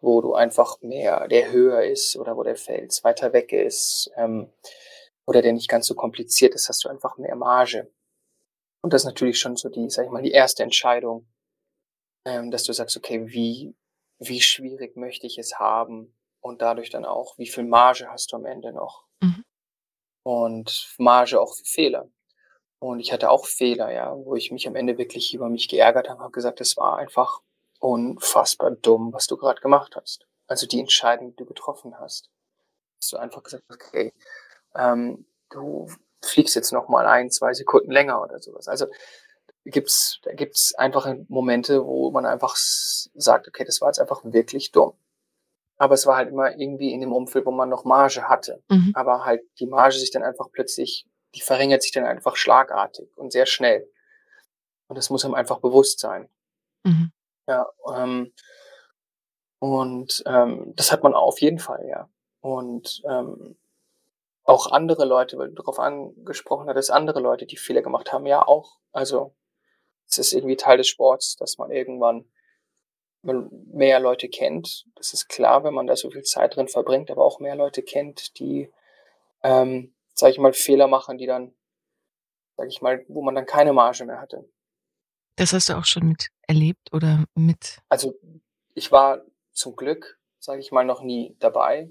wo 0.00 0.20
du 0.20 0.34
einfach 0.34 0.80
mehr, 0.80 1.28
der 1.28 1.52
höher 1.52 1.82
ist 1.82 2.16
oder 2.16 2.36
wo 2.36 2.42
der 2.42 2.56
Fels 2.56 3.04
weiter 3.04 3.32
weg 3.32 3.52
ist 3.52 4.10
ähm, 4.16 4.50
oder 5.26 5.42
der 5.42 5.52
nicht 5.52 5.68
ganz 5.68 5.86
so 5.86 5.94
kompliziert 5.94 6.54
ist, 6.54 6.68
hast 6.68 6.84
du 6.84 6.88
einfach 6.88 7.18
mehr 7.18 7.36
Marge. 7.36 7.90
Und 8.82 8.92
das 8.92 9.02
ist 9.02 9.06
natürlich 9.06 9.38
schon 9.38 9.56
so 9.56 9.68
die, 9.68 9.90
sag 9.90 10.06
ich 10.06 10.10
mal, 10.10 10.22
die 10.22 10.30
erste 10.30 10.62
Entscheidung, 10.62 11.26
ähm, 12.24 12.50
dass 12.50 12.64
du 12.64 12.72
sagst, 12.72 12.96
okay, 12.96 13.26
wie, 13.26 13.74
wie 14.18 14.40
schwierig 14.40 14.96
möchte 14.96 15.26
ich 15.26 15.38
es 15.38 15.58
haben 15.58 16.16
und 16.40 16.62
dadurch 16.62 16.90
dann 16.90 17.04
auch, 17.04 17.36
wie 17.38 17.48
viel 17.48 17.64
Marge 17.64 18.08
hast 18.08 18.32
du 18.32 18.36
am 18.36 18.46
Ende 18.46 18.72
noch? 18.72 19.04
Mhm. 19.20 19.44
Und 20.22 20.94
Marge 20.98 21.40
auch 21.40 21.54
für 21.54 21.64
Fehler. 21.64 22.08
Und 22.78 23.00
ich 23.00 23.12
hatte 23.12 23.30
auch 23.30 23.46
Fehler, 23.46 23.90
ja, 23.90 24.14
wo 24.16 24.36
ich 24.36 24.52
mich 24.52 24.68
am 24.68 24.76
Ende 24.76 24.98
wirklich 24.98 25.34
über 25.34 25.48
mich 25.48 25.68
geärgert 25.68 26.08
habe, 26.08 26.20
habe 26.20 26.32
gesagt, 26.32 26.60
es 26.60 26.76
war 26.76 26.98
einfach 26.98 27.40
unfassbar 27.80 28.70
dumm, 28.70 29.12
was 29.12 29.26
du 29.26 29.36
gerade 29.36 29.60
gemacht 29.60 29.96
hast. 29.96 30.26
Also 30.46 30.66
die 30.66 30.80
Entscheidung, 30.80 31.30
die 31.30 31.36
du 31.36 31.46
getroffen 31.46 31.98
hast. 31.98 32.30
Hast 33.00 33.12
du 33.12 33.16
einfach 33.16 33.42
gesagt, 33.42 33.64
okay, 33.72 34.12
ähm, 34.78 35.26
du 35.50 35.88
fliegst 36.22 36.54
jetzt 36.54 36.72
noch 36.72 36.88
mal 36.88 37.06
ein, 37.06 37.30
zwei 37.30 37.52
Sekunden 37.52 37.90
länger 37.90 38.20
oder 38.22 38.38
sowas. 38.40 38.68
Also 38.68 38.86
gibt's, 39.64 40.20
da 40.22 40.32
gibt's 40.32 40.74
einfach 40.74 41.12
Momente, 41.28 41.84
wo 41.84 42.10
man 42.10 42.26
einfach 42.26 42.54
sagt, 42.56 43.48
okay, 43.48 43.64
das 43.64 43.80
war 43.80 43.88
jetzt 43.88 44.00
einfach 44.00 44.22
wirklich 44.24 44.72
dumm. 44.72 44.92
Aber 45.78 45.94
es 45.94 46.06
war 46.06 46.16
halt 46.16 46.30
immer 46.30 46.56
irgendwie 46.56 46.92
in 46.92 47.00
dem 47.00 47.12
Umfeld, 47.12 47.44
wo 47.44 47.50
man 47.50 47.68
noch 47.68 47.84
Marge 47.84 48.28
hatte. 48.28 48.62
Mhm. 48.70 48.92
Aber 48.94 49.24
halt 49.24 49.42
die 49.60 49.66
Marge 49.66 49.98
sich 49.98 50.10
dann 50.10 50.22
einfach 50.22 50.46
plötzlich, 50.50 51.06
die 51.34 51.42
verringert 51.42 51.82
sich 51.82 51.92
dann 51.92 52.04
einfach 52.06 52.36
schlagartig 52.36 53.14
und 53.16 53.32
sehr 53.32 53.46
schnell. 53.46 53.90
Und 54.88 54.96
das 54.96 55.10
muss 55.10 55.24
einem 55.24 55.34
einfach 55.34 55.58
bewusst 55.58 55.98
sein. 56.00 56.28
Mhm. 56.84 57.12
Ja, 57.46 57.66
ähm, 57.94 58.32
und 59.58 60.22
ähm, 60.26 60.72
das 60.76 60.92
hat 60.92 61.02
man 61.02 61.14
auf 61.14 61.40
jeden 61.40 61.58
Fall, 61.58 61.86
ja. 61.88 62.08
Und 62.40 63.02
ähm, 63.08 63.56
auch 64.46 64.70
andere 64.70 65.04
Leute, 65.04 65.36
weil 65.38 65.48
du 65.48 65.54
darauf 65.56 65.78
angesprochen 65.78 66.68
hattest, 66.68 66.90
andere 66.90 67.20
Leute, 67.20 67.46
die 67.46 67.56
Fehler 67.56 67.82
gemacht 67.82 68.12
haben, 68.12 68.26
ja 68.26 68.46
auch. 68.46 68.78
Also 68.92 69.34
es 70.08 70.18
ist 70.18 70.32
irgendwie 70.32 70.56
Teil 70.56 70.78
des 70.78 70.88
Sports, 70.88 71.36
dass 71.36 71.58
man 71.58 71.70
irgendwann 71.72 72.24
mehr 73.22 73.98
Leute 73.98 74.28
kennt. 74.28 74.86
Das 74.94 75.12
ist 75.12 75.28
klar, 75.28 75.64
wenn 75.64 75.74
man 75.74 75.88
da 75.88 75.96
so 75.96 76.10
viel 76.10 76.22
Zeit 76.22 76.54
drin 76.54 76.68
verbringt, 76.68 77.10
aber 77.10 77.24
auch 77.24 77.40
mehr 77.40 77.56
Leute 77.56 77.82
kennt, 77.82 78.38
die, 78.38 78.72
ähm, 79.42 79.94
sage 80.14 80.32
ich 80.32 80.38
mal, 80.38 80.52
Fehler 80.52 80.86
machen, 80.86 81.18
die 81.18 81.26
dann, 81.26 81.52
sage 82.56 82.68
ich 82.68 82.80
mal, 82.80 83.04
wo 83.08 83.22
man 83.22 83.34
dann 83.34 83.46
keine 83.46 83.72
Marge 83.72 84.04
mehr 84.04 84.20
hatte. 84.20 84.48
Das 85.34 85.52
hast 85.52 85.68
du 85.68 85.74
auch 85.74 85.84
schon 85.84 86.06
mit 86.06 86.28
erlebt 86.46 86.92
oder 86.92 87.24
mit? 87.34 87.80
Also 87.88 88.14
ich 88.74 88.92
war 88.92 89.22
zum 89.52 89.74
Glück, 89.74 90.20
sage 90.38 90.60
ich 90.60 90.70
mal, 90.70 90.84
noch 90.84 91.02
nie 91.02 91.36
dabei. 91.40 91.90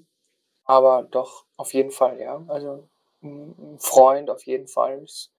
Aber 0.65 1.03
doch, 1.03 1.45
auf 1.57 1.73
jeden 1.73 1.91
Fall, 1.91 2.19
ja. 2.19 2.43
Also 2.47 2.87
ein 3.21 3.77
Freund 3.79 4.29
auf 4.29 4.45
jeden 4.45 4.67
Fall 4.67 5.03
ist 5.03 5.31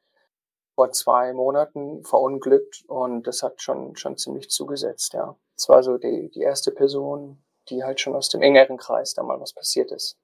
vor 0.74 0.92
zwei 0.92 1.32
Monaten 1.32 2.04
verunglückt 2.04 2.84
und 2.86 3.26
das 3.26 3.42
hat 3.42 3.62
schon, 3.62 3.96
schon 3.96 4.16
ziemlich 4.16 4.50
zugesetzt, 4.50 5.14
ja. 5.14 5.36
Es 5.56 5.68
war 5.68 5.82
so 5.82 5.96
die, 5.96 6.30
die 6.30 6.42
erste 6.42 6.70
Person, 6.70 7.42
die 7.70 7.82
halt 7.82 8.00
schon 8.00 8.14
aus 8.14 8.28
dem 8.28 8.42
engeren 8.42 8.76
Kreis 8.76 9.14
da 9.14 9.22
mal 9.22 9.40
was 9.40 9.54
passiert 9.54 9.90
ist. 9.90 10.18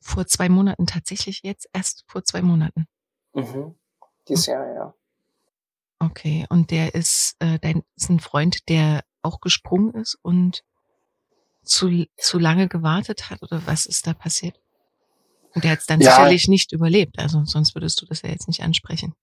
Vor 0.00 0.26
zwei 0.26 0.48
Monaten 0.48 0.86
tatsächlich 0.86 1.40
jetzt? 1.42 1.68
Erst 1.72 2.04
vor 2.06 2.22
zwei 2.22 2.42
Monaten? 2.42 2.86
Mhm. 3.32 3.74
Dieses 4.28 4.46
Jahr, 4.46 4.72
ja. 4.72 4.94
Okay, 5.98 6.46
und 6.50 6.70
der 6.70 6.94
ist, 6.94 7.34
äh, 7.40 7.58
dein, 7.58 7.82
ist 7.96 8.10
ein 8.10 8.20
Freund, 8.20 8.68
der 8.68 9.02
auch 9.22 9.40
gesprungen 9.40 9.94
ist 9.94 10.18
und 10.22 10.62
zu, 11.64 12.06
zu 12.16 12.38
lange 12.38 12.68
gewartet 12.68 13.30
hat 13.30 13.42
oder 13.42 13.62
was 13.66 13.86
ist 13.86 14.06
da 14.06 14.14
passiert? 14.14 14.60
Und 15.54 15.64
der 15.64 15.72
hat 15.72 15.80
es 15.80 15.86
dann 15.86 16.00
ja. 16.00 16.10
sicherlich 16.10 16.48
nicht 16.48 16.72
überlebt, 16.72 17.18
also 17.18 17.44
sonst 17.44 17.74
würdest 17.74 18.00
du 18.02 18.06
das 18.06 18.22
ja 18.22 18.30
jetzt 18.30 18.48
nicht 18.48 18.62
ansprechen. 18.62 19.14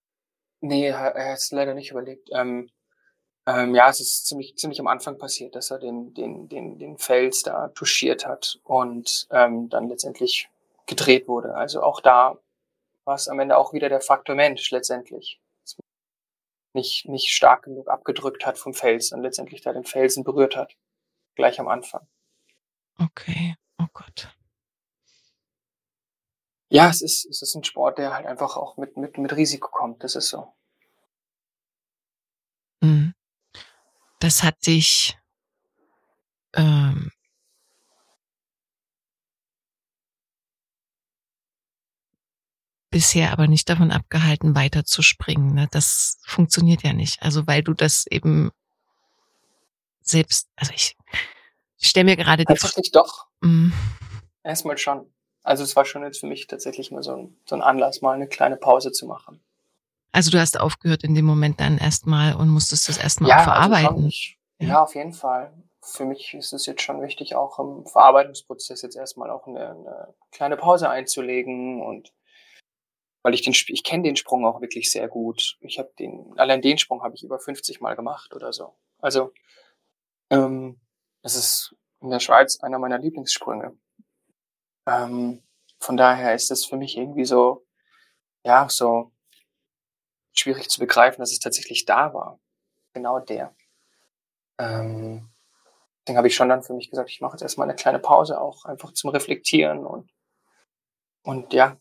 Nee, 0.61 0.87
er 0.87 0.99
hat 0.99 1.37
es 1.37 1.51
leider 1.51 1.73
nicht 1.73 1.91
überlebt. 1.91 2.29
Ähm, 2.33 2.69
ähm, 3.47 3.73
ja, 3.73 3.89
es 3.89 3.99
ist 3.99 4.27
ziemlich, 4.27 4.55
ziemlich 4.55 4.79
am 4.79 4.87
Anfang 4.87 5.17
passiert, 5.17 5.55
dass 5.55 5.71
er 5.71 5.79
den, 5.79 6.13
den, 6.13 6.47
den, 6.47 6.77
den 6.77 6.97
Fels 6.97 7.41
da 7.41 7.69
touchiert 7.69 8.25
hat 8.25 8.59
und 8.63 9.27
ähm, 9.31 9.69
dann 9.69 9.89
letztendlich 9.89 10.49
gedreht 10.85 11.27
wurde. 11.27 11.55
Also 11.55 11.81
auch 11.81 12.01
da 12.01 12.37
war 13.03 13.15
es 13.15 13.27
am 13.27 13.39
Ende 13.39 13.57
auch 13.57 13.73
wieder 13.73 13.89
der 13.89 14.01
Faktor 14.01 14.35
Mensch 14.35 14.69
letztendlich. 14.71 15.39
Nicht, 16.73 17.09
nicht 17.09 17.29
stark 17.29 17.63
genug 17.63 17.89
abgedrückt 17.89 18.45
hat 18.45 18.57
vom 18.57 18.73
Fels 18.73 19.11
und 19.11 19.23
letztendlich 19.23 19.61
da 19.61 19.73
den 19.73 19.83
Felsen 19.83 20.23
berührt 20.23 20.55
hat. 20.55 20.75
Gleich 21.35 21.59
am 21.59 21.67
Anfang. 21.67 22.07
Okay, 23.01 23.55
oh 23.79 23.87
Gott. 23.93 24.31
Ja, 26.69 26.89
es 26.89 27.01
ist, 27.01 27.25
es 27.25 27.41
ist 27.41 27.55
ein 27.55 27.63
Sport, 27.63 27.97
der 27.97 28.13
halt 28.13 28.27
einfach 28.27 28.55
auch 28.55 28.77
mit, 28.77 28.95
mit, 28.95 29.17
mit 29.17 29.35
Risiko 29.35 29.69
kommt. 29.71 30.03
Das 30.03 30.15
ist 30.15 30.29
so. 30.29 30.53
Mhm. 32.81 33.15
Das 34.19 34.43
hat 34.43 34.67
dich 34.67 35.17
ähm, 36.53 37.11
bisher 42.91 43.31
aber 43.31 43.47
nicht 43.47 43.67
davon 43.67 43.91
abgehalten, 43.91 44.53
weiter 44.53 44.85
zu 44.85 45.01
springen. 45.01 45.55
Ne? 45.55 45.67
Das 45.71 46.19
funktioniert 46.23 46.83
ja 46.83 46.93
nicht. 46.93 47.23
Also 47.23 47.47
weil 47.47 47.63
du 47.63 47.73
das 47.73 48.05
eben 48.05 48.51
selbst, 50.01 50.49
also 50.55 50.71
ich 50.75 50.95
ich 51.81 51.89
stelle 51.89 52.05
mir 52.05 52.15
gerade 52.15 52.45
die 52.45 52.53
Tatsächlich 52.53 52.91
doch. 52.91 53.27
Mm. 53.41 53.71
Erstmal 54.43 54.77
schon. 54.77 55.11
Also 55.43 55.63
es 55.63 55.75
war 55.75 55.85
schon 55.85 56.03
jetzt 56.03 56.19
für 56.19 56.27
mich 56.27 56.45
tatsächlich 56.45 56.91
mal 56.91 57.01
so 57.01 57.15
ein, 57.15 57.37
so 57.45 57.55
ein 57.55 57.61
Anlass, 57.61 58.01
mal 58.01 58.13
eine 58.13 58.27
kleine 58.27 58.57
Pause 58.57 58.91
zu 58.91 59.07
machen. 59.07 59.43
Also 60.11 60.29
du 60.29 60.39
hast 60.39 60.59
aufgehört 60.59 61.03
in 61.03 61.15
dem 61.15 61.25
Moment 61.25 61.59
dann 61.59 61.79
erstmal 61.79 62.35
und 62.35 62.49
musstest 62.49 62.87
das 62.87 62.97
erstmal 62.97 63.31
ja, 63.31 63.43
verarbeiten. 63.43 64.05
Also 64.05 64.09
ja. 64.59 64.67
ja, 64.67 64.83
auf 64.83 64.93
jeden 64.93 65.13
Fall. 65.13 65.53
Für 65.81 66.05
mich 66.05 66.35
ist 66.35 66.53
es 66.53 66.67
jetzt 66.67 66.83
schon 66.83 67.01
wichtig, 67.01 67.35
auch 67.35 67.57
im 67.57 67.87
Verarbeitungsprozess 67.87 68.83
jetzt 68.83 68.95
erstmal 68.95 69.31
auch 69.31 69.47
eine, 69.47 69.71
eine 69.71 70.13
kleine 70.31 70.57
Pause 70.57 70.89
einzulegen 70.89 71.81
und 71.81 72.13
weil 73.23 73.33
ich 73.33 73.41
den 73.41 73.53
ich 73.53 73.83
kenne 73.83 74.03
den 74.03 74.15
Sprung 74.15 74.45
auch 74.45 74.61
wirklich 74.61 74.91
sehr 74.91 75.07
gut. 75.07 75.57
Ich 75.61 75.79
habe 75.79 75.91
den 75.97 76.37
allein 76.37 76.61
den 76.61 76.77
Sprung 76.77 77.01
habe 77.01 77.15
ich 77.15 77.23
über 77.23 77.39
50 77.39 77.81
Mal 77.81 77.95
gemacht 77.95 78.35
oder 78.35 78.53
so. 78.53 78.75
Also 78.99 79.31
ähm, 80.29 80.80
es 81.21 81.35
ist 81.35 81.75
in 82.01 82.09
der 82.09 82.19
Schweiz 82.19 82.59
einer 82.61 82.79
meiner 82.79 82.97
Lieblingssprünge. 82.97 83.77
Ähm, 84.87 85.43
von 85.79 85.97
daher 85.97 86.33
ist 86.33 86.51
es 86.51 86.65
für 86.65 86.77
mich 86.77 86.97
irgendwie 86.97 87.25
so, 87.25 87.65
ja, 88.43 88.67
so 88.69 89.11
schwierig 90.33 90.69
zu 90.69 90.79
begreifen, 90.79 91.21
dass 91.21 91.31
es 91.31 91.39
tatsächlich 91.39 91.85
da 91.85 92.13
war. 92.13 92.39
Genau 92.93 93.19
der. 93.19 93.55
Ähm, 94.57 95.29
deswegen 96.01 96.17
habe 96.17 96.27
ich 96.27 96.35
schon 96.35 96.49
dann 96.49 96.63
für 96.63 96.73
mich 96.73 96.89
gesagt, 96.89 97.09
ich 97.09 97.21
mache 97.21 97.33
jetzt 97.33 97.41
erstmal 97.41 97.67
eine 97.67 97.75
kleine 97.75 97.99
Pause 97.99 98.39
auch, 98.39 98.65
einfach 98.65 98.93
zum 98.93 99.09
Reflektieren 99.11 99.85
und 99.85 100.11
und 101.23 101.53
ja, 101.53 101.77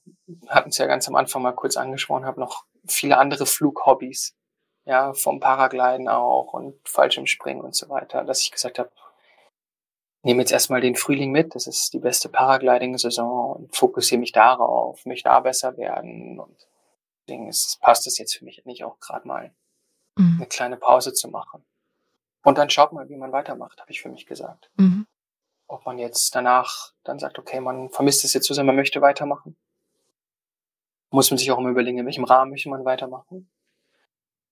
hatten 0.48 0.68
es 0.68 0.78
ja 0.78 0.86
ganz 0.86 1.08
am 1.08 1.14
Anfang 1.14 1.42
mal 1.42 1.52
kurz 1.52 1.76
angesprochen, 1.76 2.26
habe 2.26 2.40
noch 2.40 2.66
viele 2.86 3.16
andere 3.16 3.46
Flughobbys, 3.46 4.36
ja, 4.84 5.14
vom 5.14 5.40
Paragliden 5.40 6.08
auch 6.08 6.52
und 6.52 6.76
Fallschirmspringen 6.86 7.62
und 7.62 7.74
so 7.74 7.88
weiter, 7.88 8.24
dass 8.24 8.42
ich 8.42 8.50
gesagt 8.50 8.78
habe, 8.78 8.90
nehme 10.22 10.40
jetzt 10.40 10.52
erstmal 10.52 10.80
den 10.80 10.96
Frühling 10.96 11.30
mit, 11.30 11.54
das 11.54 11.66
ist 11.66 11.92
die 11.92 11.98
beste 11.98 12.28
Paragliding-Saison 12.28 13.56
und 13.56 13.76
fokussiere 13.76 14.18
mich 14.18 14.32
darauf, 14.32 15.04
möchte 15.06 15.28
da 15.28 15.40
besser 15.40 15.76
werden 15.76 16.38
und 16.38 16.66
Deswegen 17.30 17.48
ist, 17.48 17.80
passt 17.80 18.08
es 18.08 18.18
jetzt 18.18 18.36
für 18.36 18.44
mich 18.44 18.64
nicht 18.64 18.82
auch 18.82 18.98
gerade 18.98 19.28
mal 19.28 19.52
Mhm. 20.16 20.36
eine 20.38 20.46
kleine 20.46 20.76
Pause 20.76 21.12
zu 21.12 21.28
machen. 21.28 21.64
Und 22.42 22.58
dann 22.58 22.70
schaut 22.70 22.92
mal, 22.92 23.08
wie 23.08 23.16
man 23.16 23.32
weitermacht, 23.32 23.80
habe 23.80 23.90
ich 23.90 24.02
für 24.02 24.08
mich 24.08 24.26
gesagt. 24.26 24.70
Mhm. 24.76 25.06
Ob 25.68 25.86
man 25.86 25.98
jetzt 25.98 26.34
danach 26.34 26.92
dann 27.04 27.18
sagt, 27.18 27.38
okay, 27.38 27.60
man 27.60 27.90
vermisst 27.90 28.24
es 28.24 28.32
jetzt 28.32 28.46
so 28.46 28.54
sehr, 28.54 28.64
man 28.64 28.76
möchte 28.76 29.00
weitermachen. 29.00 29.56
Muss 31.10 31.30
man 31.30 31.38
sich 31.38 31.50
auch 31.50 31.58
immer 31.58 31.70
überlegen, 31.70 31.98
in 31.98 32.06
welchem 32.06 32.24
Rahmen 32.24 32.50
möchte 32.50 32.68
man 32.68 32.84
weitermachen. 32.84 33.48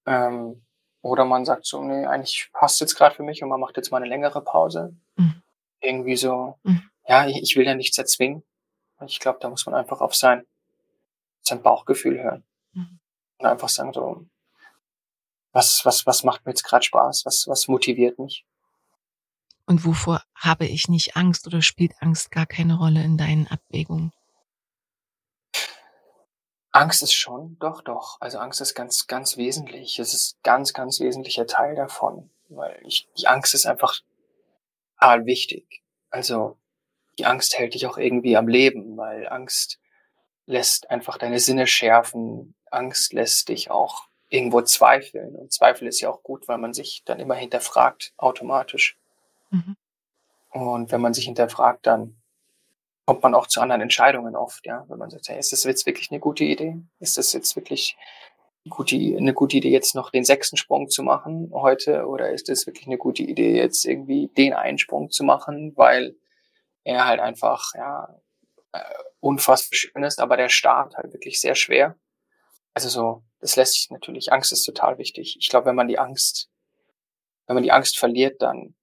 Ähm, 0.06 0.62
oder 1.02 1.24
man 1.24 1.44
sagt 1.44 1.66
so, 1.66 1.82
nee, 1.82 2.06
eigentlich 2.06 2.50
passt 2.52 2.80
jetzt 2.80 2.94
gerade 2.94 3.14
für 3.14 3.22
mich 3.22 3.42
und 3.42 3.48
man 3.48 3.60
macht 3.60 3.76
jetzt 3.76 3.90
mal 3.90 3.98
eine 3.98 4.08
längere 4.08 4.40
Pause. 4.42 4.94
Mhm. 5.16 5.42
Irgendwie 5.80 6.16
so, 6.16 6.58
Mhm. 6.62 6.90
ja, 7.06 7.26
ich, 7.26 7.36
ich 7.42 7.56
will 7.56 7.66
ja 7.66 7.74
nichts 7.74 7.98
erzwingen. 7.98 8.42
Ich 9.06 9.20
glaube, 9.20 9.38
da 9.40 9.48
muss 9.48 9.64
man 9.66 9.74
einfach 9.74 10.00
auf 10.00 10.14
sein, 10.14 10.44
sein 11.42 11.62
Bauchgefühl 11.62 12.20
hören. 12.22 12.44
Mhm. 12.72 12.98
Und 13.38 13.46
einfach 13.46 13.68
sagen 13.68 13.92
so, 13.92 14.26
was, 15.52 15.84
was, 15.84 16.04
was 16.06 16.24
macht 16.24 16.44
mir 16.44 16.52
jetzt 16.52 16.64
gerade 16.64 16.84
Spaß? 16.84 17.24
Was, 17.24 17.46
was 17.46 17.68
motiviert 17.68 18.18
mich? 18.18 18.44
Und 19.66 19.84
wovor 19.84 20.22
habe 20.34 20.66
ich 20.66 20.88
nicht 20.88 21.16
Angst 21.16 21.46
oder 21.46 21.62
spielt 21.62 21.92
Angst 22.00 22.30
gar 22.30 22.46
keine 22.46 22.78
Rolle 22.78 23.02
in 23.04 23.18
deinen 23.18 23.46
Abwägungen? 23.48 24.12
Angst 26.70 27.02
ist 27.02 27.14
schon, 27.14 27.58
doch, 27.58 27.82
doch. 27.82 28.18
Also 28.20 28.38
Angst 28.38 28.60
ist 28.60 28.74
ganz, 28.74 29.06
ganz 29.06 29.36
wesentlich. 29.36 29.98
Es 29.98 30.14
ist 30.14 30.42
ganz, 30.42 30.72
ganz 30.72 31.00
wesentlicher 31.00 31.46
Teil 31.46 31.74
davon, 31.74 32.30
weil 32.48 32.80
ich, 32.84 33.08
die 33.18 33.26
Angst 33.26 33.54
ist 33.54 33.66
einfach 33.66 34.00
total 34.98 35.26
wichtig. 35.26 35.82
Also 36.10 36.58
die 37.18 37.26
Angst 37.26 37.58
hält 37.58 37.74
dich 37.74 37.86
auch 37.86 37.98
irgendwie 37.98 38.36
am 38.36 38.48
Leben, 38.48 38.96
weil 38.96 39.28
Angst 39.28 39.78
lässt 40.46 40.90
einfach 40.90 41.18
deine 41.18 41.40
Sinne 41.40 41.66
schärfen. 41.66 42.54
Angst 42.70 43.12
lässt 43.12 43.48
dich 43.48 43.70
auch 43.70 44.08
irgendwo 44.28 44.62
zweifeln. 44.62 45.34
Und 45.34 45.52
Zweifel 45.52 45.88
ist 45.88 46.00
ja 46.00 46.10
auch 46.10 46.22
gut, 46.22 46.48
weil 46.48 46.58
man 46.58 46.72
sich 46.72 47.02
dann 47.04 47.18
immer 47.18 47.34
hinterfragt, 47.34 48.12
automatisch. 48.16 48.96
Mhm. 49.50 49.76
Und 50.50 50.92
wenn 50.92 51.00
man 51.00 51.14
sich 51.14 51.26
hinterfragt, 51.26 51.86
dann 51.86 52.20
kommt 53.04 53.22
man 53.22 53.34
auch 53.34 53.46
zu 53.46 53.60
anderen 53.60 53.80
Entscheidungen 53.80 54.36
oft, 54.36 54.66
ja. 54.66 54.84
Wenn 54.88 54.98
man 54.98 55.10
sagt, 55.10 55.28
hey, 55.28 55.38
ist 55.38 55.52
das 55.52 55.64
jetzt 55.64 55.86
wirklich 55.86 56.10
eine 56.10 56.20
gute 56.20 56.44
Idee? 56.44 56.76
Ist 57.00 57.16
das 57.16 57.32
jetzt 57.32 57.56
wirklich 57.56 57.96
gute, 58.68 58.96
eine 58.96 59.34
gute 59.34 59.56
Idee, 59.56 59.70
jetzt 59.70 59.94
noch 59.94 60.10
den 60.10 60.24
sechsten 60.24 60.56
Sprung 60.56 60.88
zu 60.88 61.02
machen 61.02 61.50
heute? 61.52 62.06
Oder 62.06 62.30
ist 62.30 62.48
es 62.48 62.66
wirklich 62.66 62.86
eine 62.86 62.98
gute 62.98 63.22
Idee, 63.22 63.56
jetzt 63.56 63.84
irgendwie 63.84 64.28
den 64.36 64.52
einen 64.54 64.78
Sprung 64.78 65.10
zu 65.10 65.24
machen, 65.24 65.72
weil 65.76 66.16
er 66.84 67.06
halt 67.06 67.20
einfach, 67.20 67.74
ja, 67.74 68.20
äh, 68.72 68.80
unfassbar 69.20 69.76
schön 69.76 70.02
ist, 70.04 70.20
aber 70.20 70.36
der 70.36 70.48
Start 70.48 70.96
halt 70.96 71.12
wirklich 71.12 71.40
sehr 71.40 71.54
schwer. 71.54 71.96
Also 72.74 72.88
so, 72.88 73.22
das 73.40 73.56
lässt 73.56 73.74
sich 73.74 73.90
natürlich, 73.90 74.32
Angst 74.32 74.52
ist 74.52 74.64
total 74.64 74.98
wichtig. 74.98 75.36
Ich 75.40 75.48
glaube, 75.48 75.66
wenn 75.66 75.74
man 75.74 75.88
die 75.88 75.98
Angst, 75.98 76.50
wenn 77.46 77.54
man 77.54 77.62
die 77.62 77.72
Angst 77.72 77.98
verliert, 77.98 78.40
dann 78.40 78.74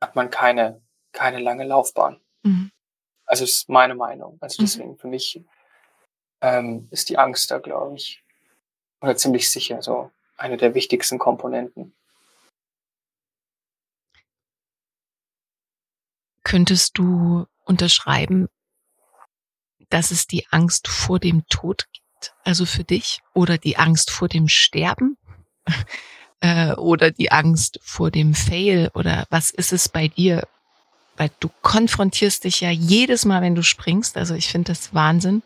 hat 0.00 0.16
man 0.16 0.30
keine, 0.30 0.82
keine 1.12 1.38
lange 1.38 1.64
Laufbahn. 1.64 2.20
Mhm. 2.42 2.70
Also 3.24 3.44
ist 3.44 3.68
meine 3.68 3.94
Meinung. 3.94 4.38
Also 4.40 4.60
Mhm. 4.60 4.66
deswegen 4.66 4.96
für 4.98 5.08
mich 5.08 5.42
ähm, 6.42 6.88
ist 6.90 7.08
die 7.08 7.18
Angst 7.18 7.50
da, 7.50 7.58
glaube 7.58 7.96
ich, 7.96 8.19
oder 9.00 9.16
ziemlich 9.16 9.50
sicher 9.50 9.82
so 9.82 10.10
eine 10.36 10.56
der 10.56 10.74
wichtigsten 10.74 11.18
Komponenten. 11.18 11.94
Könntest 16.42 16.98
du 16.98 17.46
unterschreiben, 17.64 18.48
dass 19.90 20.10
es 20.10 20.26
die 20.26 20.46
Angst 20.50 20.88
vor 20.88 21.18
dem 21.18 21.46
Tod 21.48 21.86
gibt, 21.92 22.34
also 22.44 22.64
für 22.64 22.84
dich, 22.84 23.20
oder 23.34 23.58
die 23.58 23.76
Angst 23.76 24.10
vor 24.10 24.28
dem 24.28 24.48
Sterben, 24.48 25.16
äh, 26.40 26.72
oder 26.74 27.10
die 27.10 27.30
Angst 27.30 27.78
vor 27.82 28.10
dem 28.10 28.34
Fail, 28.34 28.90
oder 28.94 29.26
was 29.30 29.50
ist 29.50 29.72
es 29.72 29.88
bei 29.88 30.08
dir? 30.08 30.48
Weil 31.16 31.30
du 31.40 31.50
konfrontierst 31.60 32.44
dich 32.44 32.62
ja 32.62 32.70
jedes 32.70 33.26
Mal, 33.26 33.42
wenn 33.42 33.54
du 33.54 33.62
springst. 33.62 34.16
Also 34.16 34.34
ich 34.34 34.48
finde 34.48 34.72
das 34.72 34.94
Wahnsinn, 34.94 35.42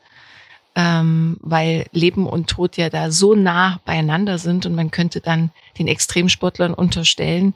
ähm, 0.74 1.38
weil 1.40 1.86
Leben 1.92 2.26
und 2.26 2.48
Tod 2.48 2.76
ja 2.76 2.90
da 2.90 3.10
so 3.10 3.34
nah 3.34 3.80
beieinander 3.84 4.38
sind 4.38 4.66
und 4.66 4.74
man 4.74 4.90
könnte 4.90 5.20
dann 5.20 5.50
den 5.78 5.88
Extremsportlern 5.88 6.74
unterstellen, 6.74 7.54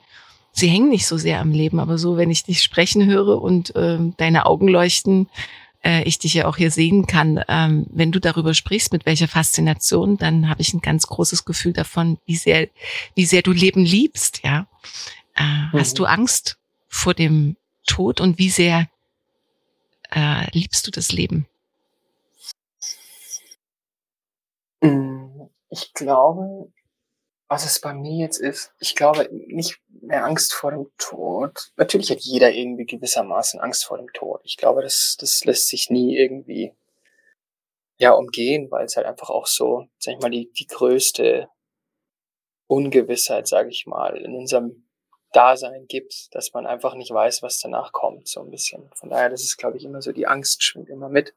sie 0.53 0.69
hängen 0.69 0.89
nicht 0.89 1.07
so 1.07 1.17
sehr 1.17 1.41
am 1.41 1.53
Leben, 1.53 1.81
aber 1.81 1.99
so, 1.99 2.17
wenn 2.17 2.31
ich 2.31 2.45
dich 2.45 2.63
sprechen 2.63 3.07
höre 3.07 3.41
und 3.43 3.73
ähm, 3.77 4.15
deine 4.17 4.47
Augen 4.47 4.69
leuchten, 4.69 5.29
äh, 5.85 6.03
ich 6.05 6.19
dich 6.19 6.35
ja 6.35 6.47
auch 6.47 6.57
hier 6.57 6.71
sehen 6.71 7.07
kann, 7.07 7.43
ähm, 7.49 7.87
wenn 7.91 8.13
du 8.13 8.21
darüber 8.21 8.55
sprichst, 8.55 8.93
mit 8.93 9.07
welcher 9.07 9.29
Faszination, 9.29 10.17
dann 10.17 10.49
habe 10.49 10.61
ich 10.61 10.73
ein 10.75 10.81
ganz 10.81 11.07
großes 11.07 11.45
Gefühl 11.45 11.73
davon, 11.73 12.19
wie 12.27 12.37
sehr, 12.37 12.69
wie 13.15 13.27
sehr 13.27 13.43
du 13.43 13.53
Leben 13.53 13.85
liebst, 13.85 14.41
ja. 14.45 14.67
Äh, 15.37 15.45
Mhm. 15.73 15.79
Hast 15.81 15.99
du 15.99 16.05
Angst 16.05 16.59
vor 16.89 17.15
dem 17.15 17.57
Tod 17.87 18.21
und 18.21 18.39
wie 18.39 18.51
sehr 18.51 18.89
äh, 20.11 20.47
liebst 20.53 20.87
du 20.87 20.91
das 20.91 21.13
Leben? 21.13 21.47
Mm, 22.83 24.68
Ich 24.81 25.93
glaube, 25.95 26.73
was 27.49 27.65
es 27.65 27.81
bei 27.81 27.95
mir 27.95 28.25
jetzt 28.25 28.39
ist, 28.39 28.73
ich 28.79 28.95
glaube 28.95 29.29
nicht 29.33 29.81
mehr 29.89 30.25
Angst 30.25 30.53
vor 30.53 30.71
dem 30.71 30.91
Tod. 30.99 31.73
Natürlich 31.77 32.11
hat 32.11 32.21
jeder 32.21 32.53
irgendwie 32.53 32.85
gewissermaßen 32.85 33.59
Angst 33.61 33.87
vor 33.87 33.97
dem 33.97 34.13
Tod. 34.13 34.41
Ich 34.45 34.57
glaube, 34.57 34.83
das, 34.83 35.17
das 35.19 35.45
lässt 35.45 35.69
sich 35.69 35.91
nie 35.91 36.17
irgendwie 36.17 36.75
ja 37.97 38.13
umgehen, 38.13 38.71
weil 38.71 38.85
es 38.85 38.97
halt 38.97 39.07
einfach 39.07 39.31
auch 39.31 39.47
so, 39.47 39.87
sag 39.99 40.15
ich 40.15 40.21
mal, 40.21 40.31
die, 40.31 40.53
die 40.53 40.67
größte 40.67 41.49
Ungewissheit, 42.69 43.49
sage 43.49 43.71
ich 43.71 43.87
mal, 43.87 44.17
in 44.19 44.35
unserem 44.35 44.89
Dasein 45.33 45.87
gibt, 45.89 46.35
dass 46.35 46.53
man 46.53 46.67
einfach 46.67 46.95
nicht 46.95 47.11
weiß, 47.11 47.43
was 47.43 47.59
danach 47.59 47.93
kommt, 47.93 48.29
so 48.29 48.41
ein 48.41 48.51
bisschen. 48.51 48.91
Von 48.95 49.11
daher, 49.11 49.31
das 49.31 49.43
ist, 49.43 49.57
glaube 49.57 49.77
ich, 49.77 49.85
immer 49.85 50.01
so, 50.01 50.13
die 50.13 50.27
Angst 50.27 50.63
schwingt 50.63 50.89
immer 50.89 51.09
mit. 51.09 51.35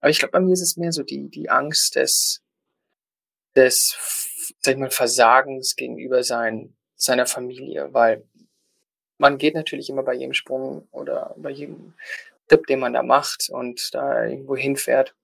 Aber 0.00 0.10
ich 0.10 0.18
glaube, 0.18 0.32
bei 0.32 0.40
mir 0.40 0.52
ist 0.52 0.62
es 0.62 0.76
mehr 0.76 0.92
so 0.92 1.02
die, 1.02 1.28
die 1.28 1.48
Angst 1.48 1.96
des, 1.96 2.43
des, 3.56 3.96
sag 4.60 4.74
ich 4.74 4.80
mal, 4.80 4.90
Versagens 4.90 5.76
gegenüber 5.76 6.22
sein, 6.22 6.74
seiner 6.96 7.26
Familie, 7.26 7.92
weil 7.92 8.24
man 9.18 9.38
geht 9.38 9.54
natürlich 9.54 9.88
immer 9.90 10.02
bei 10.02 10.14
jedem 10.14 10.34
Sprung 10.34 10.88
oder 10.90 11.34
bei 11.36 11.50
jedem 11.50 11.94
Tipp, 12.48 12.66
den 12.66 12.80
man 12.80 12.92
da 12.92 13.02
macht 13.02 13.48
und 13.48 13.94
da 13.94 14.26
irgendwo 14.26 14.56
hinfährt, 14.56 15.14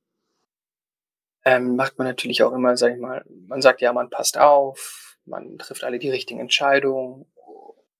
ähm, 1.45 1.77
macht 1.77 1.99
man 1.99 2.07
natürlich 2.07 2.43
auch 2.43 2.53
immer, 2.53 2.77
sag 2.77 2.95
ich 2.95 3.01
mal, 3.01 3.25
man 3.47 3.63
sagt 3.63 3.81
ja, 3.81 3.93
man 3.93 4.11
passt 4.11 4.39
auf, 4.39 5.19
man 5.25 5.59
trifft 5.59 5.85
alle 5.85 5.99
die 5.99 6.11
richtigen 6.11 6.41
Entscheidungen 6.41 7.27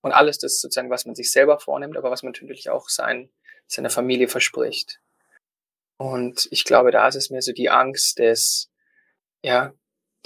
und 0.03 0.13
alles 0.13 0.39
das 0.39 0.61
sozusagen, 0.61 0.91
was 0.91 1.07
man 1.07 1.15
sich 1.15 1.33
selber 1.33 1.59
vornimmt, 1.59 1.97
aber 1.97 2.11
was 2.11 2.23
man 2.23 2.33
natürlich 2.33 2.71
auch 2.71 2.89
sein, 2.89 3.31
seiner 3.67 3.91
Familie 3.91 4.29
verspricht. 4.29 5.01
Und 5.97 6.49
ich 6.51 6.65
glaube, 6.65 6.91
da 6.91 7.09
ist 7.09 7.15
es 7.15 7.31
mehr 7.31 7.43
so 7.43 7.53
die 7.53 7.71
Angst 7.71 8.19
des, 8.19 8.71
ja, 9.43 9.75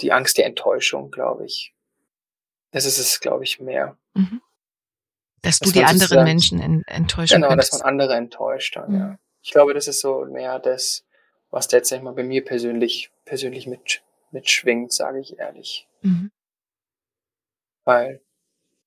die 0.01 0.11
Angst 0.11 0.37
der 0.37 0.45
Enttäuschung, 0.45 1.11
glaube 1.11 1.45
ich. 1.45 1.73
Das 2.71 2.85
ist 2.85 2.97
es, 2.97 3.19
glaube 3.19 3.43
ich, 3.43 3.59
mehr. 3.59 3.97
Mhm. 4.13 4.41
Dass 5.41 5.59
du 5.59 5.65
Dass 5.65 5.73
die 5.73 5.79
man 5.81 5.89
anderen 5.89 6.23
Menschen 6.23 6.59
en 6.61 6.83
enttäuschen 6.87 7.35
Genau, 7.35 7.47
dass 7.55 7.69
könntest. 7.69 7.83
man 7.83 7.87
andere 7.93 8.15
enttäuscht. 8.15 8.75
Dann, 8.75 8.91
Mhm. 8.91 8.99
ja. 8.99 9.19
Ich 9.41 9.51
glaube, 9.51 9.73
das 9.73 9.87
ist 9.87 10.01
so 10.01 10.25
mehr 10.25 10.59
das, 10.59 11.05
was 11.51 11.67
da 11.67 11.77
jetzt 11.77 11.89
sag 11.89 11.97
ich 11.97 12.03
mal 12.03 12.13
bei 12.13 12.23
mir 12.23 12.43
persönlich, 12.43 13.11
persönlich 13.25 13.67
mit, 13.67 14.01
mitschwingt, 14.31 14.91
sage 14.91 15.19
ich 15.19 15.37
ehrlich. 15.39 15.87
Mhm. 16.01 16.31
Weil 17.83 18.21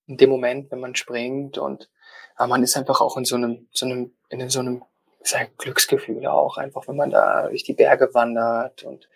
in 0.06 0.16
dem 0.16 0.30
Moment, 0.30 0.70
wenn 0.70 0.80
man 0.80 0.94
springt 0.94 1.58
und 1.58 1.88
aber 2.36 2.48
man 2.48 2.62
ist 2.62 2.76
einfach 2.76 3.00
auch 3.00 3.16
in 3.16 3.24
so 3.24 3.36
einem, 3.36 3.68
so 3.72 3.84
einem, 3.86 4.16
in 4.28 4.48
so 4.48 4.60
einem 4.60 4.84
sehr 5.22 5.46
Glücksgefühl 5.58 6.26
auch, 6.26 6.56
einfach 6.56 6.86
wenn 6.88 6.96
man 6.96 7.10
da 7.10 7.48
durch 7.48 7.64
die 7.64 7.72
Berge 7.74 8.12
wandert 8.14 8.82
und 8.84 9.08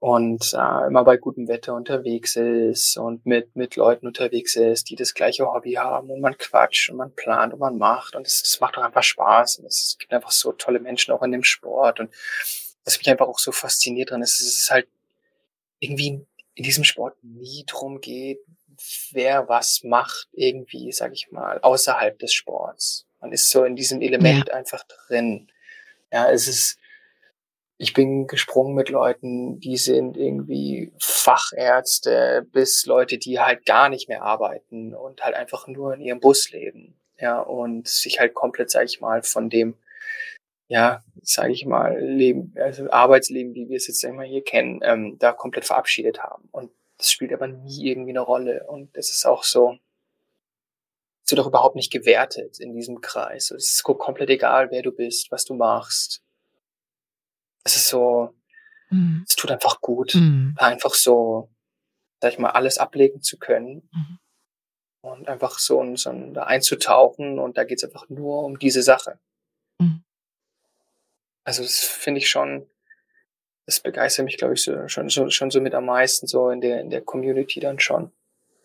und 0.00 0.54
äh, 0.54 0.86
immer 0.86 1.04
bei 1.04 1.18
gutem 1.18 1.46
Wetter 1.46 1.74
unterwegs 1.74 2.34
ist 2.34 2.96
und 2.96 3.26
mit 3.26 3.54
mit 3.54 3.76
Leuten 3.76 4.06
unterwegs 4.06 4.56
ist, 4.56 4.88
die 4.90 4.96
das 4.96 5.14
gleiche 5.14 5.46
Hobby 5.46 5.74
haben 5.74 6.10
und 6.10 6.20
man 6.20 6.36
quatscht 6.38 6.90
und 6.90 6.96
man 6.96 7.14
plant 7.14 7.52
und 7.52 7.60
man 7.60 7.76
macht 7.76 8.16
und 8.16 8.26
das 8.26 8.58
macht 8.60 8.76
doch 8.76 8.82
einfach 8.82 9.02
Spaß 9.02 9.58
und 9.58 9.66
es 9.66 9.96
gibt 9.98 10.12
einfach 10.12 10.30
so 10.30 10.52
tolle 10.52 10.80
Menschen 10.80 11.12
auch 11.12 11.22
in 11.22 11.32
dem 11.32 11.44
Sport 11.44 12.00
und 12.00 12.10
was 12.84 12.98
mich 12.98 13.10
einfach 13.10 13.28
auch 13.28 13.38
so 13.38 13.52
fasziniert 13.52 14.10
dran 14.10 14.22
ist, 14.22 14.40
es 14.40 14.58
ist 14.58 14.70
halt 14.70 14.88
irgendwie 15.80 16.26
in 16.54 16.64
diesem 16.64 16.84
Sport 16.84 17.16
nie 17.22 17.64
drum 17.66 18.00
geht, 18.00 18.40
wer 19.12 19.48
was 19.48 19.82
macht, 19.82 20.28
irgendwie, 20.32 20.92
sag 20.92 21.12
ich 21.12 21.30
mal, 21.30 21.60
außerhalb 21.60 22.18
des 22.18 22.32
Sports. 22.32 23.06
Man 23.20 23.32
ist 23.32 23.50
so 23.50 23.64
in 23.64 23.76
diesem 23.76 24.00
Element 24.00 24.50
einfach 24.50 24.84
drin. 24.84 25.50
Ja, 26.12 26.30
es 26.30 26.48
ist, 26.48 26.78
ich 27.80 27.94
bin 27.94 28.26
gesprungen 28.26 28.74
mit 28.74 28.90
Leuten, 28.90 29.58
die 29.58 29.78
sind 29.78 30.18
irgendwie 30.18 30.92
Fachärzte 30.98 32.46
bis 32.52 32.84
Leute, 32.84 33.16
die 33.16 33.40
halt 33.40 33.64
gar 33.64 33.88
nicht 33.88 34.06
mehr 34.06 34.22
arbeiten 34.22 34.94
und 34.94 35.24
halt 35.24 35.34
einfach 35.34 35.66
nur 35.66 35.94
in 35.94 36.02
ihrem 36.02 36.20
Bus 36.20 36.50
leben. 36.50 36.94
Ja, 37.18 37.40
und 37.40 37.88
sich 37.88 38.20
halt 38.20 38.34
komplett, 38.34 38.70
sag 38.70 38.84
ich 38.84 39.00
mal, 39.00 39.22
von 39.22 39.48
dem, 39.48 39.78
ja, 40.68 41.02
sage 41.22 41.54
ich 41.54 41.64
mal, 41.64 41.98
Leben, 41.98 42.52
also 42.56 42.90
Arbeitsleben, 42.90 43.54
wie 43.54 43.70
wir 43.70 43.78
es 43.78 43.86
jetzt 43.86 44.04
immer 44.04 44.24
hier 44.24 44.44
kennen, 44.44 44.80
ähm, 44.82 45.16
da 45.18 45.32
komplett 45.32 45.64
verabschiedet 45.64 46.22
haben. 46.22 46.50
Und 46.52 46.70
das 46.98 47.10
spielt 47.10 47.32
aber 47.32 47.46
nie 47.46 47.86
irgendwie 47.86 48.10
eine 48.10 48.20
Rolle. 48.20 48.66
Und 48.68 48.94
es 48.94 49.10
ist 49.10 49.24
auch 49.24 49.42
so, 49.42 49.78
es 51.24 51.32
wird 51.32 51.40
auch 51.40 51.48
überhaupt 51.48 51.76
nicht 51.76 51.90
gewertet 51.90 52.60
in 52.60 52.74
diesem 52.74 53.00
Kreis. 53.00 53.50
Es 53.50 53.76
ist 53.76 53.84
komplett 53.84 54.28
egal, 54.28 54.70
wer 54.70 54.82
du 54.82 54.92
bist, 54.92 55.32
was 55.32 55.46
du 55.46 55.54
machst. 55.54 56.22
Es 57.64 57.76
ist 57.76 57.88
so, 57.88 58.34
mhm. 58.90 59.24
es 59.26 59.36
tut 59.36 59.50
einfach 59.50 59.80
gut, 59.80 60.14
mhm. 60.14 60.54
einfach 60.56 60.94
so, 60.94 61.50
sag 62.20 62.32
ich 62.32 62.38
mal, 62.38 62.50
alles 62.50 62.78
ablegen 62.78 63.22
zu 63.22 63.38
können. 63.38 63.88
Mhm. 63.92 64.18
Und 65.02 65.28
einfach 65.28 65.58
so, 65.58 65.82
so 65.96 66.12
da 66.32 66.44
einzutauchen 66.44 67.38
und 67.38 67.56
da 67.56 67.64
geht's 67.64 67.84
einfach 67.84 68.08
nur 68.10 68.44
um 68.44 68.58
diese 68.58 68.82
Sache. 68.82 69.18
Mhm. 69.78 70.04
Also 71.44 71.62
das 71.62 71.80
finde 71.80 72.18
ich 72.18 72.28
schon, 72.28 72.68
das 73.64 73.80
begeistert 73.80 74.26
mich, 74.26 74.36
glaube 74.36 74.54
ich, 74.54 74.62
so, 74.62 74.88
schon, 74.88 75.08
so, 75.08 75.30
schon 75.30 75.50
so 75.50 75.60
mit 75.60 75.74
am 75.74 75.86
meisten, 75.86 76.26
so 76.26 76.50
in 76.50 76.60
der, 76.60 76.80
in 76.80 76.90
der 76.90 77.00
Community 77.00 77.60
dann 77.60 77.78
schon. 77.78 78.12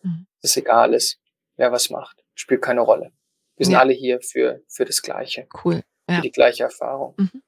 Mhm. 0.02 0.26
Dass 0.42 0.50
es 0.50 0.56
egal 0.58 0.92
ist, 0.92 1.18
wer 1.56 1.72
was 1.72 1.90
macht. 1.90 2.22
Spielt 2.34 2.60
keine 2.60 2.82
Rolle. 2.82 3.12
Wir 3.56 3.64
sind 3.64 3.72
ja. 3.72 3.80
alle 3.80 3.94
hier 3.94 4.20
für, 4.20 4.60
für 4.68 4.84
das 4.84 5.00
Gleiche. 5.00 5.48
Cool. 5.64 5.82
Ja. 6.08 6.16
Für 6.16 6.22
die 6.22 6.30
gleiche 6.30 6.64
Erfahrung. 6.64 7.14
Mhm. 7.16 7.42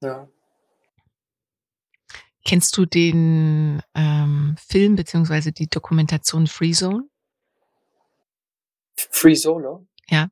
Ja. 0.00 0.28
Kennst 2.44 2.76
du 2.76 2.86
den 2.86 3.82
ähm, 3.94 4.56
Film 4.68 4.94
beziehungsweise 4.94 5.52
die 5.52 5.68
Dokumentation 5.68 6.46
Free 6.46 6.72
Zone? 6.72 7.08
Free 8.96 9.34
Solo? 9.34 9.86
Ja. 10.08 10.28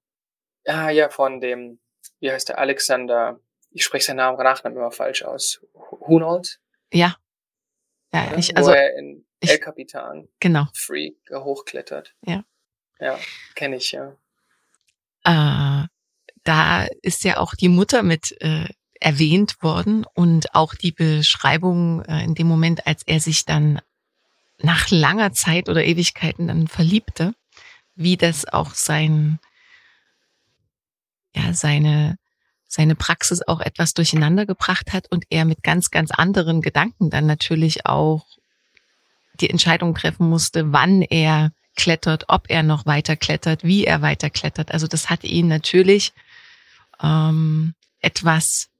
Ah, 0.67 0.91
ja, 0.91 1.11
von 1.11 1.41
dem, 1.41 1.81
wie 2.21 2.31
heißt 2.31 2.51
der, 2.51 2.59
Alexander, 2.59 3.41
ich 3.71 3.85
spreche 3.85 4.07
seinen 4.07 4.19
Namen 4.19 4.39
Nachnamen 4.39 4.79
immer 4.79 4.93
falsch 4.93 5.23
aus. 5.25 5.61
Hunold? 5.75 6.61
Ja. 6.93 7.17
Ja, 8.13 8.29
Oder? 8.29 8.39
ich, 8.39 8.57
also. 8.57 8.71
Wo 8.71 8.75
er 8.75 8.97
in 8.97 9.27
ich, 9.41 9.51
El 9.51 9.59
Capitan. 9.59 10.29
Genau. 10.41 10.67
Free 10.73 11.13
hochklettert. 11.31 12.15
Ja. 12.25 12.45
Ja, 13.01 13.19
kenne 13.55 13.77
ich, 13.77 13.93
ja. 13.93 14.17
Äh, 15.25 15.89
da 16.45 16.87
ist 17.03 17.25
ja 17.25 17.39
auch 17.39 17.55
die 17.55 17.69
Mutter 17.69 18.03
mit 18.03 18.41
äh, 18.41 18.69
erwähnt 19.05 19.63
worden 19.63 20.07
und 20.15 20.55
auch 20.55 20.75
die 20.75 20.91
Beschreibung 20.91 22.03
äh, 22.07 22.25
in 22.25 22.35
dem 22.35 22.47
Moment, 22.47 22.87
als 22.87 23.03
er 23.03 23.21
sich 23.21 23.45
dann 23.45 23.81
nach 24.59 24.91
langer 24.91 25.33
Zeit 25.33 25.69
oder 25.69 25.85
Ewigkeiten 25.85 26.49
dann 26.49 26.69
verliebte, 26.69 27.35
wie 27.95 28.17
das 28.17 28.47
auch 28.47 28.73
sein, 28.73 29.41
ja, 31.37 31.53
seine, 31.53 32.17
seine 32.67 32.95
Praxis 32.95 33.43
auch 33.47 33.61
etwas 33.61 33.93
durcheinander 33.93 34.47
gebracht 34.47 34.95
hat 34.95 35.13
und 35.13 35.27
er 35.29 35.45
mit 35.45 35.63
ganz, 35.63 35.91
ganz 35.91 36.11
anderen 36.11 36.63
Gedanken 36.63 37.11
dann 37.11 37.27
natürlich 37.27 37.85
auch 37.85 38.25
die 39.35 39.51
Entscheidung 39.51 39.95
treffen 39.95 40.31
musste, 40.31 40.73
wann 40.73 41.03
er 41.03 41.53
klettert, 41.77 42.25
ob 42.29 42.49
er 42.49 42.63
noch 42.63 42.87
weiter 42.87 43.17
klettert, 43.17 43.65
wie 43.65 43.85
er 43.85 44.01
weiter 44.01 44.31
klettert. 44.31 44.73
Also 44.73 44.87
das 44.87 45.11
hat 45.11 45.25
ihn 45.25 45.49
natürlich 45.49 46.15
ähm, 47.03 47.75
etwas 48.01 48.71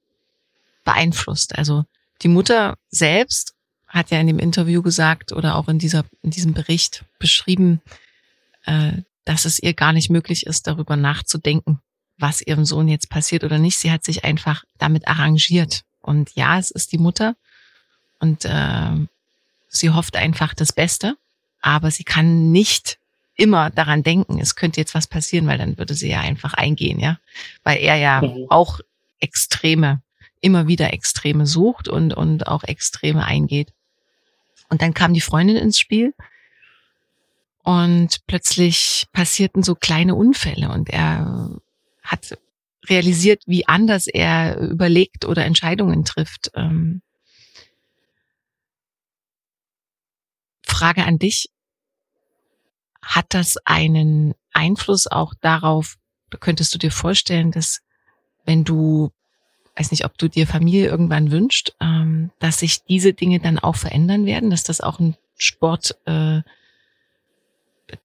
beeinflusst. 0.85 1.57
Also 1.57 1.83
die 2.21 2.29
Mutter 2.29 2.77
selbst 2.89 3.53
hat 3.87 4.11
ja 4.11 4.19
in 4.19 4.27
dem 4.27 4.39
Interview 4.39 4.81
gesagt 4.81 5.33
oder 5.33 5.55
auch 5.55 5.67
in 5.67 5.79
dieser 5.79 6.05
in 6.21 6.31
diesem 6.31 6.53
Bericht 6.53 7.03
beschrieben, 7.19 7.81
äh, 8.65 8.93
dass 9.25 9.45
es 9.45 9.59
ihr 9.59 9.73
gar 9.73 9.91
nicht 9.91 10.09
möglich 10.09 10.45
ist, 10.45 10.67
darüber 10.67 10.95
nachzudenken, 10.95 11.79
was 12.17 12.41
ihrem 12.41 12.63
Sohn 12.63 12.87
jetzt 12.87 13.09
passiert 13.09 13.43
oder 13.43 13.57
nicht. 13.57 13.77
Sie 13.77 13.91
hat 13.91 14.05
sich 14.05 14.23
einfach 14.23 14.63
damit 14.77 15.07
arrangiert. 15.07 15.83
Und 16.01 16.31
ja, 16.35 16.59
es 16.59 16.71
ist 16.71 16.91
die 16.91 16.97
Mutter 16.99 17.35
und 18.19 18.45
äh, 18.45 19.07
sie 19.67 19.89
hofft 19.89 20.15
einfach 20.15 20.53
das 20.53 20.71
Beste, 20.71 21.17
aber 21.61 21.89
sie 21.91 22.03
kann 22.03 22.51
nicht 22.51 22.99
immer 23.35 23.69
daran 23.69 24.03
denken, 24.03 24.39
es 24.39 24.55
könnte 24.55 24.79
jetzt 24.79 24.95
was 24.95 25.07
passieren, 25.07 25.47
weil 25.47 25.57
dann 25.57 25.77
würde 25.77 25.93
sie 25.93 26.09
ja 26.09 26.21
einfach 26.21 26.53
eingehen, 26.53 26.99
ja, 26.99 27.19
weil 27.63 27.79
er 27.79 27.95
ja 27.95 28.21
mhm. 28.21 28.45
auch 28.49 28.79
Extreme, 29.19 30.01
immer 30.41 30.67
wieder 30.67 30.93
Extreme 30.93 31.45
sucht 31.45 31.87
und 31.87 32.13
und 32.13 32.47
auch 32.47 32.63
Extreme 32.63 33.23
eingeht. 33.23 33.73
Und 34.69 34.81
dann 34.81 34.93
kam 34.93 35.13
die 35.13 35.21
Freundin 35.21 35.57
ins 35.57 35.79
Spiel 35.79 36.13
und 37.63 38.25
plötzlich 38.27 39.07
passierten 39.11 39.63
so 39.63 39.75
kleine 39.75 40.15
Unfälle 40.15 40.69
und 40.69 40.89
er 40.89 41.49
hat 42.03 42.37
realisiert, 42.87 43.43
wie 43.47 43.67
anders 43.67 44.07
er 44.07 44.59
überlegt 44.59 45.25
oder 45.25 45.45
Entscheidungen 45.45 46.05
trifft. 46.05 46.51
Ähm, 46.53 47.01
Frage 50.63 51.05
an 51.05 51.17
dich. 51.17 51.49
Hat 53.01 53.27
das 53.29 53.57
einen 53.65 54.33
Einfluss 54.51 55.07
auch 55.07 55.33
darauf, 55.41 55.95
könntest 56.39 56.73
du 56.73 56.77
dir 56.77 56.91
vorstellen, 56.91 57.51
dass 57.51 57.81
wenn 58.45 58.63
du, 58.63 59.11
weiß 59.77 59.91
nicht, 59.91 60.05
ob 60.05 60.17
du 60.17 60.27
dir 60.27 60.47
Familie 60.47 60.87
irgendwann 60.87 61.31
wünscht, 61.31 61.73
ähm, 61.81 62.31
dass 62.39 62.59
sich 62.59 62.83
diese 62.83 63.13
Dinge 63.13 63.39
dann 63.39 63.59
auch 63.59 63.75
verändern 63.75 64.25
werden, 64.25 64.49
dass 64.49 64.63
das 64.63 64.81
auch 64.81 64.99
ein 64.99 65.15
Sport 65.37 65.97
äh, 66.05 66.41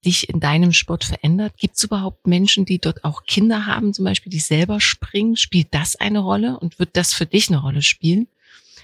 dich 0.04 0.28
in 0.28 0.40
deinem 0.40 0.72
Sport 0.72 1.04
verändert? 1.04 1.54
Gibt 1.56 1.76
es 1.76 1.84
überhaupt 1.84 2.26
Menschen, 2.26 2.64
die 2.64 2.78
dort 2.78 3.04
auch 3.04 3.24
Kinder 3.24 3.66
haben, 3.66 3.94
zum 3.94 4.04
Beispiel, 4.04 4.30
die 4.30 4.40
selber 4.40 4.80
springen? 4.80 5.36
Spielt 5.36 5.68
das 5.72 5.96
eine 5.96 6.20
Rolle 6.20 6.58
und 6.58 6.78
wird 6.78 6.96
das 6.96 7.14
für 7.14 7.26
dich 7.26 7.48
eine 7.48 7.60
Rolle 7.60 7.82
spielen? 7.82 8.28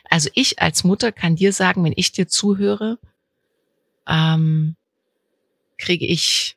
Also 0.08 0.30
ich 0.34 0.60
als 0.60 0.84
Mutter 0.84 1.12
kann 1.12 1.36
dir 1.36 1.52
sagen, 1.52 1.84
wenn 1.84 1.94
ich 1.96 2.12
dir 2.12 2.28
zuhöre, 2.28 2.98
ähm, 4.06 4.76
kriege 5.78 6.06
ich, 6.06 6.56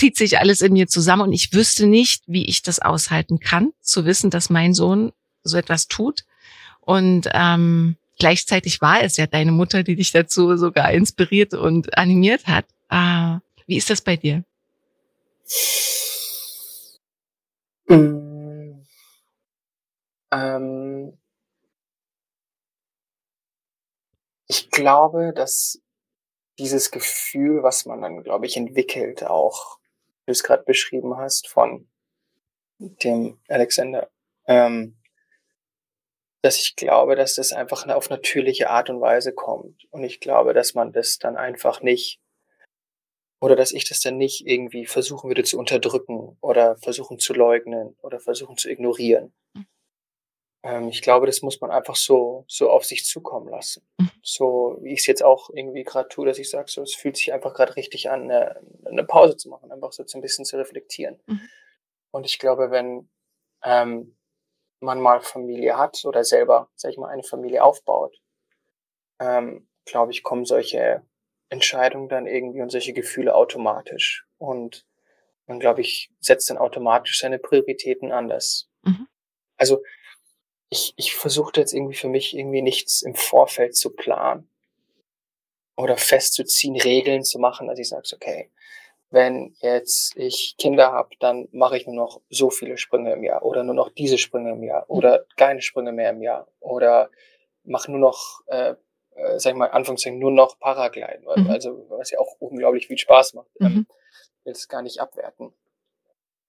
zieht 0.00 0.16
sich 0.16 0.38
alles 0.38 0.60
in 0.62 0.72
mir 0.72 0.88
zusammen 0.88 1.22
und 1.22 1.32
ich 1.32 1.52
wüsste 1.52 1.86
nicht, 1.86 2.24
wie 2.26 2.46
ich 2.46 2.62
das 2.62 2.80
aushalten 2.80 3.38
kann, 3.38 3.72
zu 3.80 4.04
wissen, 4.06 4.30
dass 4.30 4.50
mein 4.50 4.74
Sohn 4.74 5.12
so 5.42 5.56
etwas 5.56 5.88
tut. 5.88 6.24
Und 6.80 7.28
ähm, 7.32 7.96
Gleichzeitig 8.20 8.82
war 8.82 9.02
es 9.02 9.16
ja 9.16 9.26
deine 9.26 9.50
Mutter, 9.50 9.82
die 9.82 9.96
dich 9.96 10.12
dazu 10.12 10.54
sogar 10.58 10.92
inspiriert 10.92 11.54
und 11.54 11.96
animiert 11.96 12.46
hat. 12.46 12.66
Ah, 12.90 13.40
wie 13.66 13.78
ist 13.78 13.88
das 13.88 14.02
bei 14.02 14.16
dir? 14.16 14.44
Mm, 17.88 18.84
ähm, 20.30 21.18
ich 24.48 24.70
glaube, 24.70 25.32
dass 25.34 25.80
dieses 26.58 26.90
Gefühl, 26.90 27.62
was 27.62 27.86
man 27.86 28.02
dann, 28.02 28.22
glaube 28.22 28.44
ich, 28.44 28.58
entwickelt, 28.58 29.24
auch, 29.24 29.78
du 30.30 30.32
es 30.32 30.42
gerade 30.42 30.62
beschrieben 30.64 31.16
hast, 31.16 31.48
von 31.48 31.88
dem 32.78 33.38
Alexander, 33.48 34.10
ähm, 34.46 34.96
dass 36.42 36.60
ich 36.60 36.76
glaube, 36.76 37.16
dass 37.16 37.34
das 37.34 37.52
einfach 37.52 37.86
auf 37.88 38.08
natürliche 38.08 38.70
Art 38.70 38.88
und 38.88 39.00
Weise 39.00 39.32
kommt. 39.32 39.84
Und 39.90 40.04
ich 40.04 40.20
glaube, 40.20 40.54
dass 40.54 40.74
man 40.74 40.92
das 40.92 41.18
dann 41.18 41.36
einfach 41.36 41.82
nicht, 41.82 42.20
oder 43.40 43.56
dass 43.56 43.72
ich 43.72 43.88
das 43.88 44.00
dann 44.00 44.16
nicht 44.16 44.46
irgendwie 44.46 44.86
versuchen 44.86 45.28
würde 45.28 45.44
zu 45.44 45.58
unterdrücken 45.58 46.36
oder 46.40 46.76
versuchen 46.76 47.18
zu 47.18 47.34
leugnen 47.34 47.96
oder 48.02 48.20
versuchen 48.20 48.56
zu 48.56 48.70
ignorieren. 48.70 49.34
Mhm. 49.54 49.66
Ähm, 50.62 50.88
ich 50.88 51.02
glaube, 51.02 51.26
das 51.26 51.42
muss 51.42 51.60
man 51.60 51.70
einfach 51.70 51.96
so, 51.96 52.44
so 52.46 52.70
auf 52.70 52.84
sich 52.84 53.04
zukommen 53.04 53.48
lassen. 53.48 53.86
Mhm. 53.98 54.10
So 54.22 54.78
wie 54.82 54.92
ich 54.92 55.00
es 55.00 55.06
jetzt 55.06 55.22
auch 55.22 55.50
irgendwie 55.50 55.84
gerade 55.84 56.08
tue, 56.08 56.26
dass 56.26 56.38
ich 56.38 56.50
sage, 56.50 56.70
so, 56.70 56.82
es 56.82 56.94
fühlt 56.94 57.16
sich 57.16 57.32
einfach 57.32 57.54
gerade 57.54 57.76
richtig 57.76 58.10
an, 58.10 58.24
eine, 58.24 58.60
eine, 58.84 59.04
Pause 59.04 59.36
zu 59.36 59.48
machen, 59.48 59.69
einfach 59.98 60.08
so 60.08 60.18
ein 60.18 60.22
bisschen 60.22 60.44
zu 60.44 60.56
reflektieren. 60.56 61.20
Mhm. 61.26 61.48
Und 62.10 62.26
ich 62.26 62.38
glaube, 62.38 62.70
wenn, 62.70 63.08
ähm, 63.62 64.16
man 64.80 65.00
mal 65.00 65.20
Familie 65.20 65.76
hat 65.76 66.04
oder 66.04 66.24
selber, 66.24 66.70
sag 66.74 66.92
ich 66.92 66.98
mal, 66.98 67.08
eine 67.08 67.22
Familie 67.22 67.62
aufbaut, 67.62 68.16
ähm, 69.18 69.68
glaube 69.84 70.12
ich, 70.12 70.22
kommen 70.22 70.44
solche 70.44 71.04
Entscheidungen 71.50 72.08
dann 72.08 72.26
irgendwie 72.26 72.62
und 72.62 72.70
solche 72.70 72.92
Gefühle 72.92 73.34
automatisch. 73.34 74.26
Und 74.38 74.86
man, 75.46 75.60
glaube 75.60 75.82
ich, 75.82 76.10
setzt 76.20 76.48
dann 76.48 76.58
automatisch 76.58 77.20
seine 77.20 77.38
Prioritäten 77.38 78.12
anders. 78.12 78.70
Mhm. 78.82 79.06
Also 79.56 79.82
ich, 80.70 80.94
ich 80.96 81.14
versuchte 81.14 81.60
jetzt 81.60 81.74
irgendwie 81.74 81.96
für 81.96 82.08
mich 82.08 82.34
irgendwie 82.34 82.62
nichts 82.62 83.02
im 83.02 83.14
Vorfeld 83.14 83.76
zu 83.76 83.90
planen 83.90 84.48
oder 85.76 85.96
festzuziehen, 85.96 86.80
Regeln 86.80 87.24
zu 87.24 87.38
machen, 87.38 87.66
dass 87.66 87.78
ich 87.78 87.88
sage, 87.88 88.08
okay, 88.14 88.50
wenn 89.10 89.54
jetzt 89.60 90.16
ich 90.16 90.54
Kinder 90.56 90.92
habe, 90.92 91.10
dann 91.18 91.48
mache 91.52 91.76
ich 91.76 91.86
nur 91.86 91.96
noch 91.96 92.20
so 92.30 92.48
viele 92.50 92.78
Sprünge 92.78 93.12
im 93.12 93.24
Jahr 93.24 93.42
oder 93.44 93.64
nur 93.64 93.74
noch 93.74 93.90
diese 93.90 94.18
Sprünge 94.18 94.52
im 94.52 94.62
Jahr 94.62 94.88
oder 94.88 95.26
keine 95.36 95.62
Sprünge 95.62 95.92
mehr 95.92 96.10
im 96.10 96.22
Jahr 96.22 96.46
oder 96.60 97.10
mache 97.64 97.90
nur 97.90 98.00
noch, 98.00 98.40
äh, 98.46 98.74
äh, 99.16 99.38
sag 99.38 99.52
ich 99.52 99.58
mal, 99.58 99.70
Anführungszeichen, 99.70 100.18
nur 100.18 100.30
noch 100.30 100.58
Paragliden, 100.60 101.24
mhm. 101.36 101.50
also 101.50 101.86
was 101.90 102.10
ja 102.10 102.20
auch 102.20 102.36
unglaublich 102.38 102.86
viel 102.86 102.98
Spaß 102.98 103.34
macht. 103.34 103.50
Ähm, 103.60 103.72
mhm. 103.72 103.86
will 104.44 104.52
es 104.52 104.68
gar 104.68 104.82
nicht 104.82 105.00
abwerten. 105.00 105.52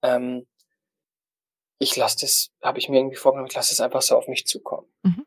Ähm, 0.03 0.45
ich 1.79 1.95
lasse 1.95 2.17
das, 2.21 2.51
habe 2.61 2.77
ich 2.77 2.89
mir 2.89 2.97
irgendwie 2.97 3.15
vorgenommen, 3.15 3.49
ich 3.49 3.55
lasse 3.55 3.73
es 3.73 3.81
einfach 3.81 4.03
so 4.03 4.15
auf 4.15 4.27
mich 4.27 4.45
zukommen. 4.45 4.87
Mhm. 5.01 5.25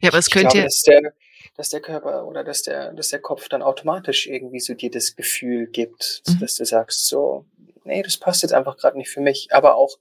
Ja, 0.00 0.08
aber 0.08 0.18
es 0.18 0.26
ich 0.26 0.32
könnte 0.32 0.58
der, 0.58 1.12
dass 1.56 1.68
der 1.70 1.80
Körper 1.80 2.26
oder 2.26 2.44
dass 2.44 2.62
der, 2.62 2.92
dass 2.92 3.08
der 3.08 3.20
Kopf 3.20 3.48
dann 3.48 3.62
automatisch 3.62 4.26
irgendwie 4.26 4.60
so 4.60 4.74
dir 4.74 4.90
das 4.90 5.16
Gefühl 5.16 5.66
gibt, 5.66 6.22
Mhm. 6.26 6.40
dass 6.40 6.54
du 6.56 6.64
sagst, 6.64 7.06
so, 7.08 7.46
nee, 7.84 8.02
das 8.02 8.16
passt 8.16 8.42
jetzt 8.42 8.52
einfach 8.54 8.76
gerade 8.76 8.96
nicht 8.98 9.10
für 9.10 9.20
mich. 9.20 9.48
Aber 9.52 9.76
auch, 9.76 9.98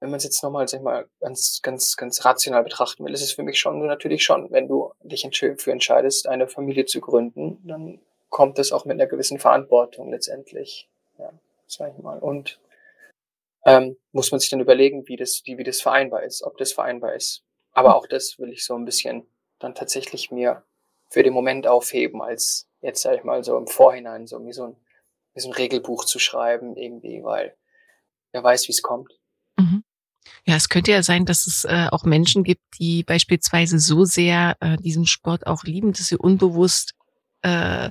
wenn 0.00 0.10
man 0.10 0.18
es 0.18 0.24
jetzt 0.24 0.42
nochmal, 0.42 0.68
sag 0.68 0.78
ich 0.78 0.84
mal, 0.84 1.08
ganz, 1.20 1.60
ganz, 1.62 1.96
ganz 1.96 2.24
rational 2.24 2.62
betrachten 2.62 3.04
will, 3.04 3.12
ist 3.14 3.22
es 3.22 3.32
für 3.32 3.42
mich 3.42 3.58
schon 3.58 3.84
natürlich 3.86 4.22
schon, 4.22 4.50
wenn 4.50 4.68
du 4.68 4.92
dich 5.02 5.28
für 5.32 5.72
entscheidest, 5.72 6.28
eine 6.28 6.48
Familie 6.48 6.86
zu 6.86 7.00
gründen, 7.00 7.58
dann 7.66 8.00
kommt 8.28 8.58
das 8.58 8.72
auch 8.72 8.84
mit 8.84 8.94
einer 8.94 9.06
gewissen 9.06 9.38
Verantwortung 9.38 10.10
letztendlich. 10.10 10.88
Ja, 11.18 11.32
sag 11.66 11.92
ich 11.96 12.02
mal. 12.02 12.18
Und 12.18 12.60
ähm, 13.64 13.96
muss 14.12 14.30
man 14.30 14.40
sich 14.40 14.50
dann 14.50 14.60
überlegen, 14.60 15.08
wie 15.08 15.16
das, 15.16 15.42
wie, 15.44 15.58
wie 15.58 15.64
das 15.64 15.80
vereinbar 15.80 16.22
ist, 16.22 16.42
ob 16.42 16.56
das 16.58 16.72
vereinbar 16.72 17.14
ist. 17.14 17.42
Aber 17.72 17.96
auch 17.96 18.06
das 18.06 18.38
will 18.38 18.50
ich 18.52 18.64
so 18.64 18.74
ein 18.74 18.84
bisschen 18.84 19.26
dann 19.58 19.74
tatsächlich 19.74 20.30
mir 20.30 20.62
für 21.10 21.22
den 21.22 21.32
Moment 21.32 21.66
aufheben, 21.66 22.20
als 22.22 22.68
jetzt, 22.80 23.02
sag 23.02 23.16
ich 23.16 23.24
mal, 23.24 23.42
so 23.44 23.56
im 23.56 23.66
Vorhinein 23.66 24.26
so 24.26 24.44
wie 24.44 24.52
so 24.52 24.64
ein, 24.64 24.76
wie 25.34 25.40
so 25.40 25.48
ein 25.48 25.54
Regelbuch 25.54 26.04
zu 26.04 26.18
schreiben, 26.18 26.76
irgendwie, 26.76 27.22
weil 27.22 27.56
wer 28.32 28.42
weiß, 28.42 28.68
wie 28.68 28.72
es 28.72 28.82
kommt. 28.82 29.12
Mhm. 29.56 29.84
Ja, 30.44 30.56
es 30.56 30.68
könnte 30.68 30.92
ja 30.92 31.02
sein, 31.02 31.24
dass 31.24 31.46
es 31.46 31.64
äh, 31.64 31.88
auch 31.90 32.04
Menschen 32.04 32.44
gibt, 32.44 32.62
die 32.78 33.02
beispielsweise 33.02 33.78
so 33.78 34.04
sehr 34.04 34.56
äh, 34.60 34.76
diesen 34.76 35.06
Sport 35.06 35.46
auch 35.46 35.64
lieben, 35.64 35.92
dass 35.92 36.06
sie 36.08 36.16
unbewusst 36.16 36.94
äh, 37.42 37.90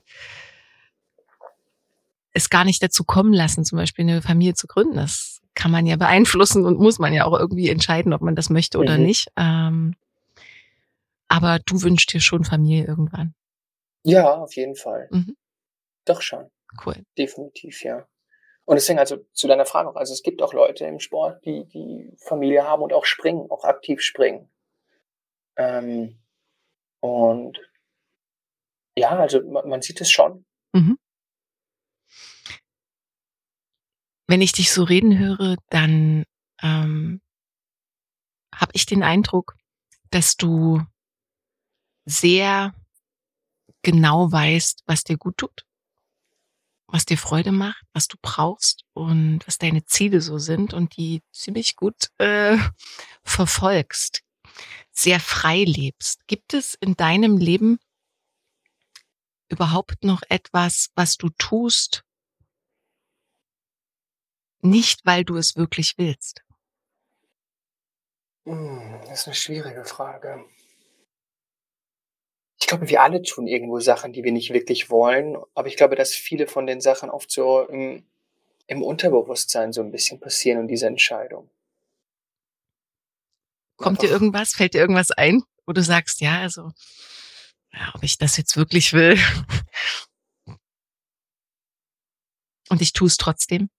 es 2.33 2.49
gar 2.49 2.63
nicht 2.65 2.83
dazu 2.83 3.03
kommen 3.03 3.33
lassen, 3.33 3.65
zum 3.65 3.77
Beispiel 3.79 4.03
eine 4.03 4.21
Familie 4.21 4.53
zu 4.53 4.67
gründen. 4.67 4.95
Das 4.95 5.41
kann 5.55 5.71
man 5.71 5.87
ja 5.87 5.95
beeinflussen 5.95 6.65
und 6.65 6.79
muss 6.79 6.99
man 6.99 7.13
ja 7.13 7.25
auch 7.25 7.37
irgendwie 7.37 7.69
entscheiden, 7.69 8.13
ob 8.13 8.21
man 8.21 8.35
das 8.35 8.51
möchte 8.51 8.77
oder 8.77 8.97
Mhm. 8.97 9.03
nicht. 9.05 9.29
Ähm, 9.35 9.95
aber 11.37 11.59
du 11.59 11.83
wünschst 11.83 12.11
dir 12.11 12.19
schon 12.19 12.43
Familie 12.43 12.85
irgendwann. 12.85 13.35
Ja, 14.03 14.33
auf 14.35 14.55
jeden 14.55 14.75
Fall. 14.75 15.07
Mhm. 15.11 15.37
Doch 16.05 16.21
schon. 16.21 16.49
Cool. 16.83 17.03
Definitiv, 17.17 17.83
ja. 17.83 18.07
Und 18.65 18.75
deswegen 18.75 18.99
also 18.99 19.17
zu 19.33 19.47
deiner 19.47 19.65
Frage 19.65 19.89
auch, 19.89 19.95
also 19.95 20.13
es 20.13 20.23
gibt 20.23 20.41
auch 20.41 20.53
Leute 20.53 20.85
im 20.85 20.99
Sport, 20.99 21.45
die, 21.45 21.65
die 21.65 22.11
Familie 22.17 22.63
haben 22.63 22.81
und 22.81 22.91
auch 22.91 23.05
springen, 23.05 23.49
auch 23.51 23.63
aktiv 23.63 24.01
springen. 24.01 24.49
Ähm, 25.55 26.19
und 26.99 27.59
ja, 28.97 29.11
also 29.17 29.41
man, 29.43 29.69
man 29.69 29.81
sieht 29.81 30.01
es 30.01 30.09
schon. 30.09 30.45
Mhm. 30.73 30.97
Wenn 34.27 34.41
ich 34.41 34.51
dich 34.51 34.71
so 34.71 34.83
reden 34.83 35.17
höre, 35.17 35.55
dann 35.69 36.25
ähm, 36.61 37.21
habe 38.53 38.71
ich 38.73 38.85
den 38.85 39.03
Eindruck, 39.03 39.55
dass 40.09 40.35
du 40.35 40.81
sehr 42.07 42.73
genau 43.81 44.31
weißt, 44.31 44.83
was 44.85 45.03
dir 45.03 45.17
gut 45.17 45.37
tut, 45.37 45.65
was 46.87 47.05
dir 47.05 47.17
Freude 47.17 47.51
macht, 47.51 47.83
was 47.93 48.07
du 48.07 48.17
brauchst 48.21 48.85
und 48.93 49.45
was 49.45 49.57
deine 49.57 49.85
Ziele 49.85 50.21
so 50.21 50.37
sind 50.37 50.73
und 50.73 50.95
die 50.97 51.21
ziemlich 51.31 51.75
gut 51.75 52.09
äh, 52.17 52.57
verfolgst, 53.23 54.23
sehr 54.91 55.19
frei 55.19 55.63
lebst. 55.65 56.25
Gibt 56.27 56.53
es 56.53 56.75
in 56.75 56.95
deinem 56.95 57.37
Leben 57.37 57.77
überhaupt 59.49 60.03
noch 60.03 60.21
etwas, 60.29 60.89
was 60.95 61.17
du 61.17 61.29
tust, 61.37 62.03
nicht 64.61 65.05
weil 65.05 65.25
du 65.25 65.35
es 65.35 65.57
wirklich 65.57 65.97
willst? 65.97 66.43
Hm, 68.45 69.01
Das 69.07 69.19
ist 69.21 69.27
eine 69.27 69.35
schwierige 69.35 69.85
Frage. 69.85 70.43
Ich 72.59 72.67
glaube, 72.67 72.89
wir 72.89 73.01
alle 73.01 73.21
tun 73.21 73.47
irgendwo 73.47 73.79
Sachen, 73.79 74.13
die 74.13 74.23
wir 74.23 74.31
nicht 74.31 74.51
wirklich 74.51 74.89
wollen. 74.89 75.37
Aber 75.53 75.67
ich 75.67 75.77
glaube, 75.77 75.95
dass 75.95 76.13
viele 76.13 76.47
von 76.47 76.65
den 76.65 76.81
Sachen 76.81 77.09
oft 77.09 77.31
so 77.31 77.61
im, 77.61 78.03
im 78.65 78.81
Unterbewusstsein 78.81 79.73
so 79.73 79.81
ein 79.81 79.91
bisschen 79.91 80.19
passieren 80.19 80.59
und 80.59 80.67
diese 80.67 80.87
Entscheidung. 80.87 81.49
Kommt 83.77 84.01
dir 84.01 84.09
irgendwas, 84.09 84.53
fällt 84.53 84.73
dir 84.73 84.81
irgendwas 84.81 85.11
ein, 85.11 85.43
wo 85.67 85.73
du 85.73 85.83
sagst, 85.83 86.19
ja, 86.19 86.39
also, 86.39 86.71
ja, 87.71 87.91
ob 87.93 88.01
ich 88.01 88.17
das 88.17 88.37
jetzt 88.37 88.57
wirklich 88.57 88.93
will? 88.93 89.19
Und 92.69 92.81
ich 92.81 92.91
tue 92.91 93.07
es 93.07 93.15
trotzdem. 93.15 93.69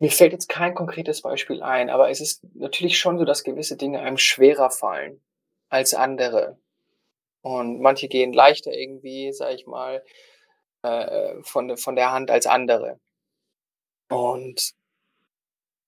Mir 0.00 0.10
fällt 0.10 0.32
jetzt 0.32 0.50
kein 0.50 0.74
konkretes 0.74 1.22
Beispiel 1.22 1.62
ein, 1.62 1.88
aber 1.88 2.10
es 2.10 2.20
ist 2.20 2.44
natürlich 2.54 2.98
schon 2.98 3.16
so, 3.16 3.24
dass 3.24 3.42
gewisse 3.42 3.78
Dinge 3.78 4.00
einem 4.00 4.18
schwerer 4.18 4.70
fallen 4.70 5.22
als 5.68 5.94
andere. 5.94 6.58
Und 7.42 7.80
manche 7.80 8.08
gehen 8.08 8.32
leichter 8.32 8.72
irgendwie, 8.72 9.32
sag 9.32 9.54
ich 9.54 9.66
mal, 9.66 10.02
äh, 10.82 11.42
von, 11.42 11.76
von 11.76 11.96
der 11.96 12.12
Hand 12.12 12.30
als 12.30 12.46
andere. 12.46 12.98
Und 14.08 14.74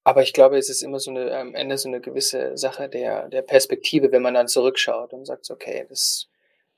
aber 0.07 0.22
ich 0.22 0.33
glaube, 0.33 0.57
es 0.57 0.68
ist 0.68 0.83
immer 0.83 1.01
so 1.01 1.11
eine, 1.11 1.37
am 1.37 1.57
Ende 1.57 1.77
so 1.77 1.89
eine 1.89 2.01
gewisse 2.01 2.57
Sache 2.57 2.89
der, 2.89 3.29
der 3.29 3.43
Perspektive, 3.43 4.12
wenn 4.12 4.22
man 4.22 4.35
dann 4.35 4.47
zurückschaut 4.47 5.12
und 5.12 5.24
sagt, 5.24 5.51
okay, 5.51 5.85
das 5.89 6.29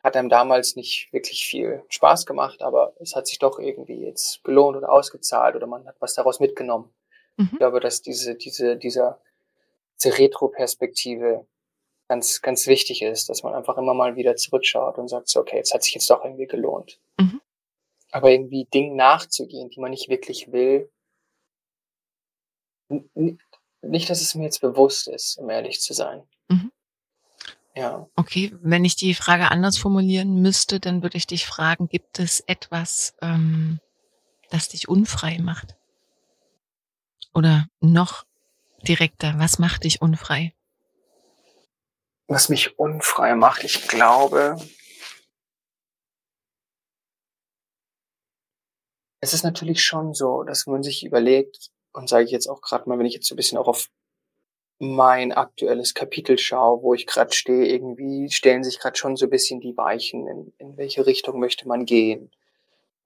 hat 0.02 0.16
einem 0.16 0.30
damals 0.30 0.76
nicht 0.76 1.12
wirklich 1.12 1.46
viel 1.46 1.82
Spaß 1.90 2.24
gemacht, 2.24 2.62
aber 2.62 2.94
es 3.00 3.14
hat 3.14 3.26
sich 3.26 3.38
doch 3.38 3.58
irgendwie 3.58 4.02
jetzt 4.02 4.42
gelohnt 4.44 4.78
oder 4.78 4.90
ausgezahlt 4.90 5.56
oder 5.56 5.66
man 5.66 5.86
hat 5.86 5.96
was 5.98 6.14
daraus 6.14 6.40
mitgenommen. 6.40 6.90
Mhm. 7.36 7.50
Ich 7.52 7.58
glaube, 7.58 7.80
dass 7.80 8.00
diese, 8.00 8.34
diese, 8.34 8.78
dieser, 8.78 9.20
diese 9.98 10.16
Retro-Perspektive 10.16 11.46
ganz, 12.08 12.40
ganz 12.40 12.66
wichtig 12.66 13.02
ist, 13.02 13.28
dass 13.28 13.42
man 13.42 13.54
einfach 13.54 13.76
immer 13.76 13.94
mal 13.94 14.16
wieder 14.16 14.34
zurückschaut 14.36 14.98
und 14.98 15.08
sagt, 15.08 15.28
so, 15.28 15.40
okay, 15.40 15.60
es 15.60 15.72
hat 15.72 15.82
sich 15.82 15.94
jetzt 15.94 16.10
doch 16.10 16.24
irgendwie 16.24 16.46
gelohnt. 16.46 16.98
Mhm. 17.18 17.40
Aber 18.10 18.30
irgendwie 18.30 18.66
Dingen 18.72 18.96
nachzugehen, 18.96 19.68
die 19.70 19.80
man 19.80 19.90
nicht 19.90 20.08
wirklich 20.08 20.50
will, 20.50 20.90
nicht, 23.82 24.10
dass 24.10 24.22
es 24.22 24.34
mir 24.34 24.44
jetzt 24.44 24.62
bewusst 24.62 25.08
ist, 25.08 25.38
um 25.38 25.50
ehrlich 25.50 25.80
zu 25.80 25.92
sein. 25.92 26.22
Mhm. 26.48 26.72
Ja. 27.74 28.08
Okay, 28.16 28.52
wenn 28.60 28.84
ich 28.84 28.96
die 28.96 29.14
Frage 29.14 29.50
anders 29.50 29.78
formulieren 29.78 30.40
müsste, 30.40 30.80
dann 30.80 31.02
würde 31.02 31.18
ich 31.18 31.26
dich 31.26 31.46
fragen, 31.46 31.88
gibt 31.88 32.18
es 32.18 32.40
etwas, 32.40 33.14
ähm, 33.20 33.78
das 34.50 34.68
dich 34.68 34.88
unfrei 34.88 35.38
macht? 35.38 35.76
Oder 37.34 37.68
noch 37.80 38.24
direkter, 38.82 39.34
was 39.38 39.58
macht 39.58 39.84
dich 39.84 40.00
unfrei? 40.00 40.54
Was 42.28 42.50
mich 42.50 42.78
unfrei 42.78 43.34
macht, 43.34 43.64
ich 43.64 43.88
glaube, 43.88 44.58
es 49.20 49.32
ist 49.32 49.44
natürlich 49.44 49.82
schon 49.82 50.12
so, 50.12 50.42
dass 50.42 50.66
man 50.66 50.82
sich 50.82 51.04
überlegt, 51.04 51.70
und 51.92 52.08
sage 52.08 52.24
ich 52.24 52.30
jetzt 52.30 52.46
auch 52.46 52.60
gerade 52.60 52.86
mal, 52.86 52.98
wenn 52.98 53.06
ich 53.06 53.14
jetzt 53.14 53.26
so 53.26 53.34
ein 53.34 53.36
bisschen 53.36 53.56
auch 53.56 53.66
auf 53.66 53.88
mein 54.78 55.32
aktuelles 55.32 55.94
Kapitel 55.94 56.38
schaue, 56.38 56.82
wo 56.82 56.92
ich 56.92 57.06
gerade 57.06 57.32
stehe, 57.32 57.66
irgendwie 57.66 58.30
stellen 58.30 58.62
sich 58.62 58.78
gerade 58.78 58.96
schon 58.96 59.16
so 59.16 59.26
ein 59.26 59.30
bisschen 59.30 59.60
die 59.60 59.76
Weichen, 59.76 60.28
in, 60.28 60.52
in 60.58 60.76
welche 60.76 61.06
Richtung 61.06 61.40
möchte 61.40 61.66
man 61.66 61.86
gehen, 61.86 62.30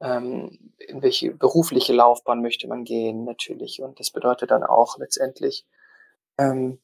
ähm, 0.01 0.75
in 0.79 1.01
welche 1.01 1.31
berufliche 1.31 1.93
Laufbahn 1.93 2.43
möchte 2.43 2.67
man 2.67 2.85
gehen, 2.85 3.25
natürlich. 3.25 3.81
Und 3.81 4.01
das 4.01 4.11
bedeutet 4.11 4.51
dann 4.51 4.65
auch 4.65 4.99
letztendlich, 4.99 5.65
ähm, 6.39 6.81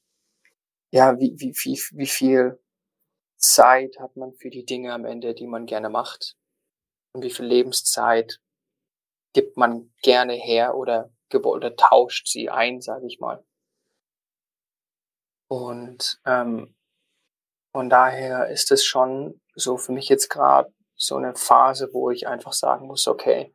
ja, 0.90 1.18
wie, 1.18 1.34
wie, 1.38 1.52
wie, 1.54 1.80
wie 1.92 2.06
viel 2.06 2.58
Zeit 3.36 3.98
hat 4.00 4.16
man 4.16 4.34
für 4.34 4.50
die 4.50 4.64
Dinge 4.64 4.92
am 4.92 5.04
Ende, 5.04 5.34
die 5.34 5.46
man 5.46 5.66
gerne 5.66 5.90
macht? 5.90 6.36
Und 7.12 7.22
wie 7.24 7.30
viel 7.30 7.46
Lebenszeit 7.46 8.40
gibt 9.34 9.56
man 9.56 9.92
gerne 10.02 10.34
her 10.34 10.76
oder, 10.76 11.10
oder 11.32 11.76
tauscht 11.76 12.28
sie 12.28 12.50
ein, 12.50 12.80
sage 12.80 13.06
ich 13.06 13.20
mal. 13.20 13.44
Und 15.48 16.20
ähm, 16.26 16.74
von 17.72 17.90
daher 17.90 18.48
ist 18.48 18.70
es 18.72 18.84
schon 18.84 19.40
so 19.54 19.76
für 19.76 19.92
mich 19.92 20.08
jetzt 20.08 20.28
gerade 20.28 20.72
so 20.96 21.16
eine 21.16 21.34
Phase, 21.34 21.90
wo 21.92 22.10
ich 22.10 22.26
einfach 22.28 22.52
sagen 22.52 22.86
muss, 22.86 23.06
okay, 23.06 23.54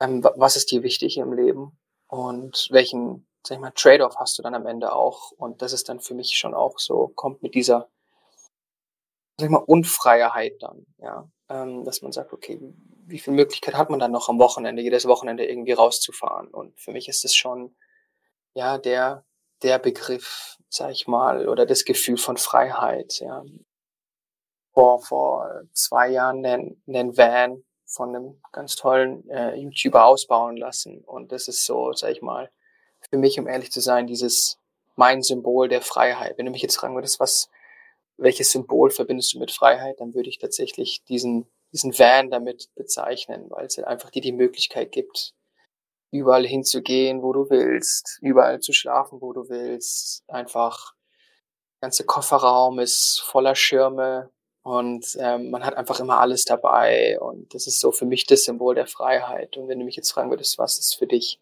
ähm, 0.00 0.24
wa- 0.24 0.34
was 0.36 0.56
ist 0.56 0.70
dir 0.70 0.82
wichtig 0.82 1.18
im 1.18 1.32
Leben 1.32 1.78
und 2.08 2.68
welchen, 2.70 3.28
sag 3.46 3.56
ich 3.56 3.60
mal, 3.60 3.72
Trade-off 3.72 4.16
hast 4.16 4.38
du 4.38 4.42
dann 4.42 4.54
am 4.54 4.66
Ende 4.66 4.92
auch? 4.92 5.32
Und 5.32 5.62
das 5.62 5.72
ist 5.72 5.88
dann 5.88 6.00
für 6.00 6.14
mich 6.14 6.36
schon 6.36 6.54
auch 6.54 6.78
so, 6.78 7.08
kommt 7.08 7.42
mit 7.42 7.54
dieser, 7.54 7.90
sag 9.38 9.46
ich 9.46 9.50
mal, 9.50 9.58
Unfreiheit 9.58 10.54
dann, 10.60 10.86
ja, 10.98 11.28
ähm, 11.50 11.84
dass 11.84 12.02
man 12.02 12.12
sagt, 12.12 12.32
okay, 12.32 12.58
wie 13.06 13.18
viel 13.18 13.34
Möglichkeit 13.34 13.74
hat 13.74 13.90
man 13.90 14.00
dann 14.00 14.12
noch 14.12 14.28
am 14.28 14.38
Wochenende, 14.38 14.82
jedes 14.82 15.06
Wochenende 15.06 15.46
irgendwie 15.46 15.72
rauszufahren? 15.72 16.48
Und 16.48 16.78
für 16.80 16.92
mich 16.92 17.08
ist 17.08 17.24
es 17.24 17.34
schon, 17.34 17.76
ja, 18.54 18.78
der, 18.78 19.24
der 19.62 19.78
Begriff, 19.78 20.56
sag 20.70 20.92
ich 20.92 21.06
mal, 21.06 21.48
oder 21.48 21.66
das 21.66 21.84
Gefühl 21.84 22.16
von 22.16 22.36
Freiheit, 22.36 23.20
ja. 23.20 23.44
Vor, 24.72 25.02
vor 25.02 25.62
zwei 25.72 26.08
Jahren 26.08 26.44
einen, 26.44 26.82
einen 26.88 27.16
Van 27.16 27.62
von 27.86 28.08
einem 28.08 28.42
ganz 28.50 28.74
tollen 28.74 29.28
äh, 29.30 29.54
YouTuber 29.54 30.04
ausbauen 30.04 30.56
lassen. 30.56 31.04
Und 31.04 31.30
das 31.30 31.46
ist 31.46 31.64
so, 31.64 31.92
sag 31.92 32.10
ich 32.10 32.22
mal, 32.22 32.50
für 33.14 33.18
mich, 33.18 33.38
um 33.38 33.46
ehrlich 33.46 33.70
zu 33.70 33.80
sein, 33.80 34.08
dieses 34.08 34.58
mein 34.96 35.22
Symbol 35.22 35.68
der 35.68 35.82
Freiheit. 35.82 36.36
Wenn 36.36 36.46
du 36.46 36.50
mich 36.50 36.62
jetzt 36.62 36.74
fragen 36.74 36.96
würdest, 36.96 37.20
was, 37.20 37.48
welches 38.16 38.50
Symbol 38.50 38.90
verbindest 38.90 39.34
du 39.34 39.38
mit 39.38 39.52
Freiheit, 39.52 40.00
dann 40.00 40.14
würde 40.14 40.28
ich 40.28 40.38
tatsächlich 40.38 41.04
diesen, 41.04 41.46
diesen 41.72 41.96
Van 41.96 42.28
damit 42.28 42.70
bezeichnen, 42.74 43.46
weil 43.50 43.66
es 43.66 43.78
einfach 43.78 44.10
dir 44.10 44.20
die 44.20 44.32
Möglichkeit 44.32 44.90
gibt, 44.90 45.32
überall 46.10 46.44
hinzugehen, 46.44 47.22
wo 47.22 47.32
du 47.32 47.48
willst, 47.50 48.18
überall 48.20 48.58
zu 48.58 48.72
schlafen, 48.72 49.20
wo 49.20 49.32
du 49.32 49.48
willst, 49.48 50.24
einfach 50.26 50.94
der 51.74 51.86
ganze 51.86 52.04
Kofferraum 52.04 52.80
ist 52.80 53.20
voller 53.24 53.54
Schirme 53.54 54.28
und 54.62 55.16
ähm, 55.20 55.50
man 55.50 55.64
hat 55.64 55.76
einfach 55.76 56.00
immer 56.00 56.18
alles 56.18 56.44
dabei 56.44 57.20
und 57.20 57.54
das 57.54 57.68
ist 57.68 57.78
so 57.78 57.92
für 57.92 58.06
mich 58.06 58.26
das 58.26 58.42
Symbol 58.42 58.74
der 58.74 58.88
Freiheit. 58.88 59.56
Und 59.56 59.68
wenn 59.68 59.78
du 59.78 59.84
mich 59.84 59.94
jetzt 59.94 60.10
fragen 60.10 60.30
würdest, 60.30 60.58
was 60.58 60.80
ist 60.80 60.96
für 60.96 61.06
dich 61.06 61.38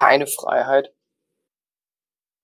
keine 0.00 0.26
Freiheit, 0.26 0.92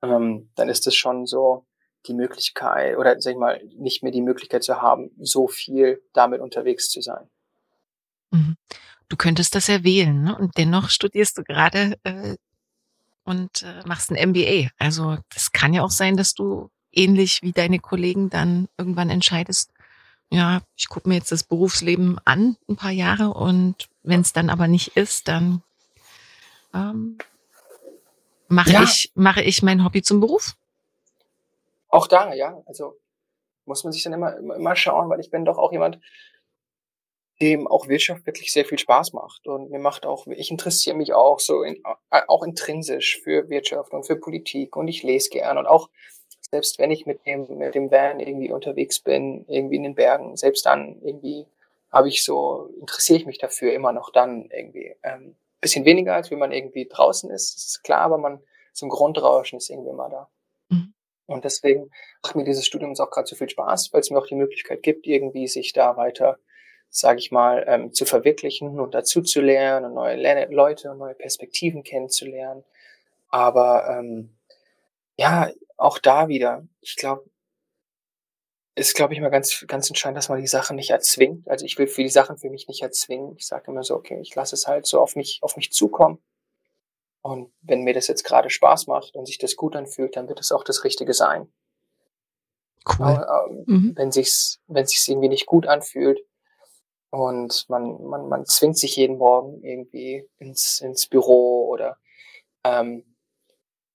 ähm, 0.02 0.50
dann 0.56 0.68
ist 0.68 0.86
es 0.86 0.94
schon 0.94 1.26
so 1.26 1.64
die 2.06 2.14
Möglichkeit 2.14 2.96
oder 2.96 3.20
sag 3.20 3.32
ich 3.32 3.38
mal 3.38 3.62
nicht 3.76 4.02
mehr 4.02 4.12
die 4.12 4.22
Möglichkeit 4.22 4.64
zu 4.64 4.80
haben, 4.80 5.10
so 5.20 5.48
viel 5.48 6.02
damit 6.12 6.40
unterwegs 6.40 6.88
zu 6.88 7.02
sein. 7.02 7.28
Mhm. 8.30 8.56
Du 9.08 9.16
könntest 9.16 9.54
das 9.54 9.66
ja 9.66 9.82
wählen, 9.84 10.22
ne? 10.22 10.38
Und 10.38 10.56
dennoch 10.56 10.88
studierst 10.88 11.36
du 11.36 11.42
gerade 11.42 11.98
äh, 12.04 12.36
und 13.24 13.62
äh, 13.62 13.86
machst 13.86 14.10
ein 14.10 14.30
MBA. 14.30 14.70
Also 14.78 15.18
das 15.34 15.52
kann 15.52 15.74
ja 15.74 15.82
auch 15.82 15.90
sein, 15.90 16.16
dass 16.16 16.32
du 16.32 16.70
ähnlich 16.92 17.42
wie 17.42 17.52
deine 17.52 17.78
Kollegen 17.78 18.30
dann 18.30 18.68
irgendwann 18.78 19.10
entscheidest, 19.10 19.70
ja, 20.30 20.62
ich 20.76 20.88
gucke 20.88 21.08
mir 21.08 21.16
jetzt 21.16 21.32
das 21.32 21.42
Berufsleben 21.42 22.18
an, 22.24 22.56
ein 22.68 22.76
paar 22.76 22.92
Jahre, 22.92 23.34
und 23.34 23.88
wenn 24.02 24.20
es 24.20 24.32
dann 24.32 24.48
aber 24.48 24.68
nicht 24.68 24.96
ist, 24.96 25.26
dann 25.28 25.62
ähm, 26.72 27.18
mache 28.50 28.72
ja. 28.72 28.82
ich, 28.82 29.12
mache 29.14 29.42
ich 29.42 29.62
mein 29.62 29.84
Hobby 29.84 30.02
zum 30.02 30.20
Beruf. 30.20 30.54
Auch 31.88 32.06
da, 32.06 32.34
ja. 32.34 32.62
Also 32.66 32.96
muss 33.64 33.84
man 33.84 33.92
sich 33.92 34.02
dann 34.02 34.12
immer, 34.12 34.36
immer, 34.36 34.56
immer 34.56 34.76
schauen, 34.76 35.08
weil 35.08 35.20
ich 35.20 35.30
bin 35.30 35.44
doch 35.44 35.58
auch 35.58 35.72
jemand, 35.72 36.00
dem 37.40 37.66
auch 37.66 37.88
Wirtschaft 37.88 38.26
wirklich 38.26 38.52
sehr 38.52 38.64
viel 38.64 38.78
Spaß 38.78 39.12
macht. 39.12 39.46
Und 39.46 39.70
mir 39.70 39.78
macht 39.78 40.04
auch, 40.04 40.26
ich 40.26 40.50
interessiere 40.50 40.96
mich 40.96 41.14
auch 41.14 41.40
so 41.40 41.62
in, 41.62 41.82
auch 42.10 42.42
intrinsisch 42.42 43.20
für 43.22 43.48
Wirtschaft 43.48 43.92
und 43.92 44.04
für 44.04 44.16
Politik 44.16 44.76
und 44.76 44.88
ich 44.88 45.02
lese 45.02 45.30
gern 45.30 45.56
und 45.56 45.66
auch 45.66 45.88
selbst 46.50 46.78
wenn 46.80 46.90
ich 46.90 47.06
mit 47.06 47.24
dem, 47.26 47.46
mit 47.58 47.74
dem 47.74 47.90
Van 47.90 48.18
irgendwie 48.18 48.50
unterwegs 48.50 48.98
bin, 49.00 49.44
irgendwie 49.46 49.76
in 49.76 49.84
den 49.84 49.94
Bergen, 49.94 50.36
selbst 50.36 50.66
dann 50.66 51.00
irgendwie 51.00 51.46
habe 51.92 52.08
ich 52.08 52.24
so, 52.24 52.68
interessiere 52.80 53.20
ich 53.20 53.26
mich 53.26 53.38
dafür 53.38 53.72
immer 53.72 53.92
noch 53.92 54.10
dann 54.10 54.48
irgendwie. 54.50 54.96
Ähm, 55.02 55.36
bisschen 55.60 55.84
weniger, 55.84 56.14
als 56.14 56.30
wenn 56.30 56.38
man 56.38 56.52
irgendwie 56.52 56.86
draußen 56.86 57.30
ist, 57.30 57.56
das 57.56 57.64
ist 57.66 57.82
klar, 57.84 58.00
aber 58.00 58.18
man, 58.18 58.40
so 58.72 58.86
ein 58.86 58.90
Grundrauschen 58.90 59.58
ist 59.58 59.70
irgendwie 59.70 59.90
immer 59.90 60.08
da. 60.08 60.28
Mhm. 60.68 60.94
Und 61.26 61.44
deswegen 61.44 61.90
macht 62.22 62.34
mir 62.34 62.44
dieses 62.44 62.66
Studium 62.66 62.94
auch 62.98 63.10
gerade 63.10 63.28
so 63.28 63.36
viel 63.36 63.48
Spaß, 63.48 63.92
weil 63.92 64.00
es 64.00 64.10
mir 64.10 64.18
auch 64.18 64.26
die 64.26 64.34
Möglichkeit 64.34 64.82
gibt, 64.82 65.06
irgendwie 65.06 65.46
sich 65.46 65.72
da 65.72 65.96
weiter, 65.96 66.38
sage 66.88 67.20
ich 67.20 67.30
mal, 67.30 67.64
ähm, 67.68 67.92
zu 67.92 68.04
verwirklichen 68.04 68.80
und 68.80 68.94
dazu 68.94 69.22
zu 69.22 69.40
lernen 69.40 69.86
und 69.86 69.94
neue 69.94 70.16
Lerne 70.16 70.52
Leute 70.52 70.90
und 70.90 70.98
neue 70.98 71.14
Perspektiven 71.14 71.84
kennenzulernen. 71.84 72.64
Aber 73.28 73.88
ähm, 73.88 74.30
ja, 75.16 75.50
auch 75.76 75.98
da 75.98 76.28
wieder, 76.28 76.66
ich 76.80 76.96
glaube, 76.96 77.24
ist, 78.74 78.94
glaube 78.94 79.14
ich, 79.14 79.20
mal 79.20 79.30
ganz, 79.30 79.64
ganz 79.66 79.88
entscheidend, 79.88 80.16
dass 80.16 80.28
man 80.28 80.40
die 80.40 80.46
Sachen 80.46 80.76
nicht 80.76 80.90
erzwingt. 80.90 81.48
Also 81.48 81.66
ich 81.66 81.76
will 81.78 81.86
für 81.86 82.02
die 82.02 82.08
Sachen 82.08 82.38
für 82.38 82.50
mich 82.50 82.68
nicht 82.68 82.82
erzwingen. 82.82 83.34
Ich 83.36 83.46
sage 83.46 83.70
immer 83.70 83.82
so, 83.82 83.96
okay, 83.96 84.18
ich 84.20 84.34
lasse 84.34 84.54
es 84.54 84.66
halt 84.66 84.86
so 84.86 85.00
auf 85.00 85.16
mich, 85.16 85.38
auf 85.42 85.56
mich 85.56 85.72
zukommen. 85.72 86.22
Und 87.22 87.52
wenn 87.60 87.82
mir 87.82 87.92
das 87.92 88.06
jetzt 88.06 88.24
gerade 88.24 88.48
Spaß 88.48 88.86
macht 88.86 89.14
und 89.14 89.26
sich 89.26 89.38
das 89.38 89.56
gut 89.56 89.76
anfühlt, 89.76 90.16
dann 90.16 90.28
wird 90.28 90.40
es 90.40 90.52
auch 90.52 90.64
das 90.64 90.84
Richtige 90.84 91.12
sein. 91.12 91.52
Cool. 92.86 93.06
Aber, 93.06 93.46
ähm, 93.50 93.64
mhm. 93.66 93.92
Wenn 93.96 94.12
sich's, 94.12 94.60
wenn 94.66 94.86
sich's 94.86 95.06
irgendwie 95.06 95.28
nicht 95.28 95.46
gut 95.46 95.66
anfühlt 95.66 96.20
und 97.10 97.68
man, 97.68 98.02
man, 98.04 98.28
man 98.28 98.46
zwingt 98.46 98.78
sich 98.78 98.96
jeden 98.96 99.18
Morgen 99.18 99.62
irgendwie 99.62 100.26
ins, 100.38 100.80
ins 100.80 101.06
Büro 101.06 101.68
oder 101.68 101.98
ähm, 102.64 103.09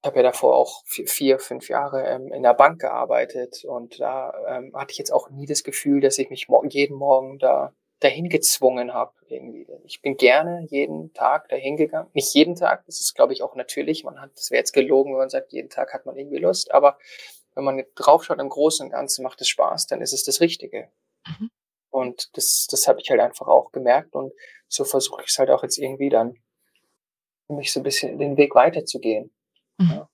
habe 0.06 0.18
ja 0.18 0.24
davor 0.24 0.56
auch 0.56 0.84
vier, 0.86 1.40
fünf 1.40 1.70
Jahre 1.70 2.06
ähm, 2.06 2.32
in 2.32 2.44
der 2.44 2.54
Bank 2.54 2.82
gearbeitet 2.82 3.64
und 3.66 4.00
da 4.00 4.34
ähm, 4.48 4.72
hatte 4.76 4.92
ich 4.92 4.98
jetzt 4.98 5.12
auch 5.12 5.30
nie 5.30 5.46
das 5.46 5.64
Gefühl, 5.64 6.02
dass 6.02 6.18
ich 6.18 6.30
mich 6.30 6.48
jeden 6.70 6.98
Morgen 6.98 7.40
da 7.40 7.74
dahin 8.00 8.30
gezwungen 8.30 8.94
habe 8.94 9.14
irgendwie. 9.28 9.68
Ich 9.86 10.02
bin 10.02 10.18
gerne 10.18 10.66
jeden 10.70 11.14
Tag 11.14 11.50
dahin 11.50 11.78
gegangen. 11.78 12.10
Nicht 12.14 12.34
jeden 12.34 12.56
Tag, 12.56 12.86
das 12.86 13.00
ist 13.00 13.16
glaube 13.16 13.34
ich 13.34 13.42
auch 13.42 13.56
natürlich. 13.56 14.04
Man 14.04 14.20
hat, 14.22 14.32
das 14.36 14.52
wäre 14.52 14.60
jetzt 14.60 14.74
gelogen, 14.74 15.14
wenn 15.14 15.20
man 15.20 15.30
sagt, 15.30 15.54
jeden 15.54 15.70
Tag 15.70 15.94
hat 15.94 16.06
man 16.06 16.18
irgendwie 16.18 16.38
Lust. 16.38 16.72
Aber 16.72 16.98
wenn 17.56 17.64
man 17.64 17.84
draufschaut 17.96 18.40
im 18.40 18.50
Großen 18.50 18.86
und 18.86 18.92
Ganzen 18.92 19.24
macht 19.24 19.42
es 19.42 19.48
Spaß, 19.48 19.88
dann 19.88 20.02
ist 20.02 20.14
es 20.14 20.24
das 20.24 20.42
Richtige. 20.42 20.90
Mhm. 21.26 21.50
Und 21.90 22.36
das, 22.36 22.68
das 22.70 22.88
habe 22.88 23.00
ich 23.02 23.10
halt 23.10 23.22
einfach 23.22 23.48
auch 23.48 23.72
gemerkt 23.72 24.14
und 24.14 24.34
so 24.68 24.84
versuche 24.84 25.22
ich 25.22 25.30
es 25.30 25.40
halt 25.40 25.50
auch 25.50 25.64
jetzt 25.64 25.78
irgendwie 25.78 26.10
dann, 26.10 26.36
mich 27.48 27.72
so 27.72 27.80
ein 27.80 27.84
bisschen 27.84 28.18
den 28.18 28.38
Weg 28.38 28.56
weiterzugehen. 28.56 29.35
Mhm. 29.78 29.90
Ja. 29.90 30.10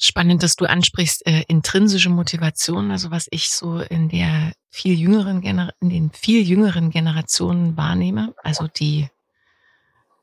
Spannend, 0.00 0.44
dass 0.44 0.54
du 0.54 0.64
ansprichst, 0.64 1.26
äh, 1.26 1.42
intrinsische 1.48 2.08
Motivation, 2.08 2.92
also 2.92 3.10
was 3.10 3.26
ich 3.32 3.50
so 3.50 3.80
in 3.80 4.08
der 4.08 4.52
viel 4.70 4.96
jüngeren 4.96 5.40
Gener 5.40 5.74
in 5.80 5.90
den 5.90 6.10
viel 6.12 6.46
jüngeren 6.46 6.90
Generationen 6.90 7.76
wahrnehme, 7.76 8.32
also 8.44 8.68
die 8.68 9.08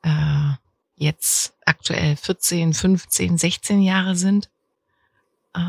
äh, 0.02 0.52
jetzt 0.94 1.54
aktuell 1.66 2.16
14, 2.16 2.72
15, 2.72 3.36
16 3.36 3.82
Jahre 3.82 4.16
sind, 4.16 4.48
äh, 5.52 5.60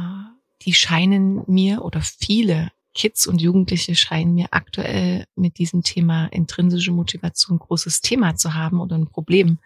die 0.61 0.73
scheinen 0.73 1.43
mir 1.47 1.83
oder 1.83 2.01
viele 2.01 2.71
Kids 2.93 3.27
und 3.27 3.41
Jugendliche 3.41 3.95
scheinen 3.95 4.33
mir 4.33 4.47
aktuell 4.51 5.25
mit 5.35 5.57
diesem 5.59 5.83
Thema 5.83 6.27
intrinsische 6.27 6.91
Motivation 6.91 7.59
großes 7.59 7.99
Thema 8.01 8.37
zu 8.37 8.53
haben 8.53 8.79
oder 8.79 8.97
ein 8.97 9.07
Problem, 9.07 9.59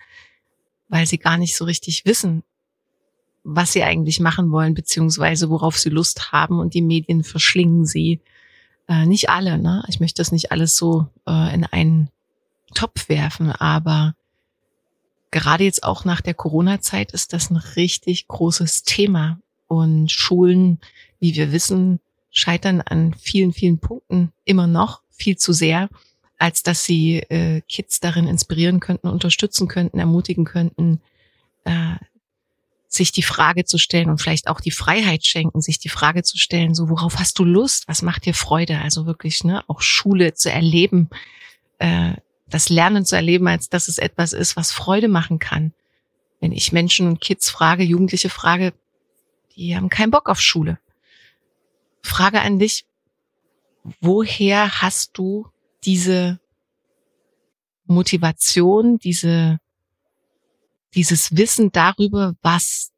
weil 0.92 1.08
sie 1.08 1.18
gar 1.18 1.38
nicht 1.38 1.56
so 1.56 1.66
richtig 1.66 2.06
wissen, 2.06 2.44
was 3.44 3.72
sie 3.72 3.82
eigentlich 3.82 4.20
machen 4.20 4.52
wollen, 4.52 4.76
beziehungsweise 4.76 5.50
worauf 5.50 5.80
sie 5.80 5.90
Lust 5.90 6.32
haben 6.34 6.60
und 6.60 6.76
die 6.76 6.82
Medien 6.82 7.24
verschlingen 7.24 7.86
sie. 7.86 8.20
Äh, 8.88 9.06
nicht 9.06 9.30
alle, 9.30 9.58
ne? 9.58 9.84
Ich 9.88 10.02
möchte 10.02 10.22
das 10.22 10.34
nicht 10.34 10.52
alles 10.52 10.76
so 10.76 11.08
äh, 11.26 11.54
in 11.56 11.64
einen 11.64 12.10
Topf 12.76 13.08
werfen, 13.08 13.52
aber 13.52 14.16
gerade 15.32 15.64
jetzt 15.64 15.84
auch 15.84 16.04
nach 16.04 16.20
der 16.20 16.34
Corona-Zeit 16.34 17.14
ist 17.14 17.32
das 17.32 17.50
ein 17.50 17.58
richtig 17.58 18.28
großes 18.28 18.84
Thema. 18.84 19.40
Und 19.68 20.12
Schulen, 20.12 20.80
wie 21.22 21.34
wir 21.34 21.54
wissen, 21.54 22.02
scheitern 22.32 22.82
an 22.82 23.14
vielen, 23.14 23.54
vielen 23.54 23.80
Punkten 23.80 24.34
immer 24.44 24.68
noch 24.68 25.02
viel 25.10 25.38
zu 25.38 25.54
sehr, 25.54 25.90
als 26.42 26.64
dass 26.64 26.84
sie 26.84 27.18
äh, 27.18 27.62
Kids 27.70 28.00
darin 28.00 28.28
inspirieren 28.28 28.80
könnten, 28.80 29.08
unterstützen 29.08 29.68
könnten, 29.68 30.00
ermutigen 30.00 30.44
könnten, 30.44 31.00
äh, 31.66 31.98
sich 32.88 33.12
die 33.12 33.22
Frage 33.22 33.64
zu 33.64 33.78
stellen 33.78 34.10
und 34.10 34.20
vielleicht 34.20 34.48
auch 34.48 34.60
die 34.60 34.72
Freiheit 34.72 35.24
schenken, 35.24 35.62
sich 35.62 35.78
die 35.78 35.88
Frage 35.88 36.24
zu 36.24 36.40
stellen, 36.40 36.74
so 36.74 36.90
worauf 36.90 37.20
hast 37.20 37.38
du 37.38 37.46
Lust, 37.46 37.88
was 37.88 38.02
macht 38.02 38.26
dir 38.26 38.34
Freude? 38.34 38.80
Also 38.80 39.06
wirklich, 39.06 39.44
ne, 39.44 39.64
auch 39.70 39.82
Schule 39.82 40.34
zu 40.34 40.52
erleben, 40.52 41.12
äh, 41.78 42.14
das 42.50 42.70
Lernen 42.70 43.06
zu 43.06 43.16
erleben, 43.16 43.48
als 43.48 43.70
dass 43.70 43.88
es 43.88 44.00
etwas 44.00 44.34
ist, 44.34 44.56
was 44.56 44.72
Freude 44.72 45.10
machen 45.10 45.38
kann. 45.38 45.74
Wenn 46.40 46.54
ich 46.54 46.72
Menschen 46.72 47.08
und 47.08 47.22
Kids 47.22 47.52
frage, 47.52 47.84
Jugendliche 47.84 48.30
frage, 48.30 48.74
die 49.56 49.76
haben 49.76 49.90
keinen 49.90 50.10
Bock 50.10 50.28
auf 50.28 50.42
Schule. 50.42 50.80
Frage 52.02 52.42
an 52.42 52.58
dich, 52.58 52.86
woher 54.00 54.82
hast 54.82 55.12
du 55.20 55.48
diese 55.84 56.40
Motivation, 57.86 58.98
diese 58.98 59.60
dieses 60.94 61.36
Wissen 61.36 61.72
darüber, 61.72 62.36
was 62.42 62.92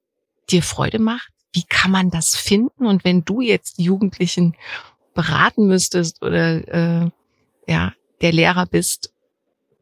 dir 0.50 0.64
Freude 0.64 1.00
macht? 1.00 1.32
Wie 1.52 1.64
kann 1.64 1.92
man 1.92 2.10
das 2.10 2.36
finden? 2.36 2.86
Und 2.86 3.04
wenn 3.04 3.24
du 3.24 3.42
jetzt 3.42 3.78
Jugendlichen 3.78 4.56
beraten 5.14 5.68
müsstest 5.68 6.22
oder 6.24 7.04
äh, 7.04 7.10
ja 7.68 7.94
der 8.22 8.32
Lehrer 8.32 8.66
bist, 8.66 9.14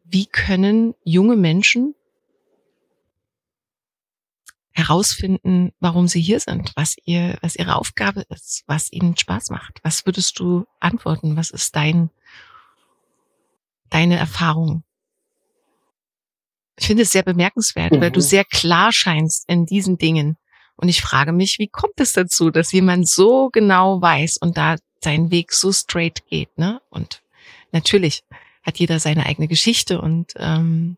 wie 0.04 0.26
können 0.26 0.94
junge 1.06 1.38
Menschen 1.38 1.96
herausfinden, 4.72 5.72
warum 5.80 6.08
sie 6.08 6.22
hier 6.22 6.40
sind, 6.40 6.72
was 6.76 6.96
ihr, 7.06 7.38
was 7.42 7.56
ihre 7.56 7.76
Aufgabe 7.76 8.26
ist, 8.30 8.64
was 8.68 8.92
ihnen 8.92 9.16
Spaß 9.16 9.50
macht? 9.52 9.80
Was 9.84 10.06
würdest 10.06 10.40
du 10.40 10.66
antworten? 10.80 11.38
Was 11.38 11.52
ist 11.52 11.76
dein, 11.76 12.10
deine 13.92 14.18
Erfahrung? 14.18 14.84
Ich 16.78 16.88
finde 16.88 17.04
es 17.04 17.12
sehr 17.12 17.24
bemerkenswert, 17.24 17.92
mhm. 17.92 18.02
weil 18.02 18.12
du 18.12 18.20
mhm. 18.20 18.26
sehr 18.26 18.46
klar 18.46 18.92
scheinst 18.92 19.48
in 19.48 19.68
diesen 19.68 20.00
Dingen. 20.00 20.38
Und 20.76 20.90
ich 20.90 21.02
frage 21.02 21.32
mich, 21.32 21.60
wie 21.60 21.68
kommt 21.68 22.00
es 22.00 22.14
dazu, 22.14 22.50
dass 22.50 22.72
jemand 22.72 23.08
so 23.08 23.50
genau 23.52 24.02
weiß 24.02 24.38
und 24.38 24.58
da 24.58 24.78
seinen 25.04 25.30
Weg 25.30 25.54
so 25.54 25.72
straight 25.72 26.26
geht, 26.28 26.58
ne? 26.58 26.82
Und 26.90 27.22
natürlich 27.72 28.24
hat 28.64 28.80
jeder 28.80 29.00
seine 29.00 29.26
eigene 29.26 29.48
Geschichte 29.48 30.02
und 30.02 30.34
ähm, 30.38 30.98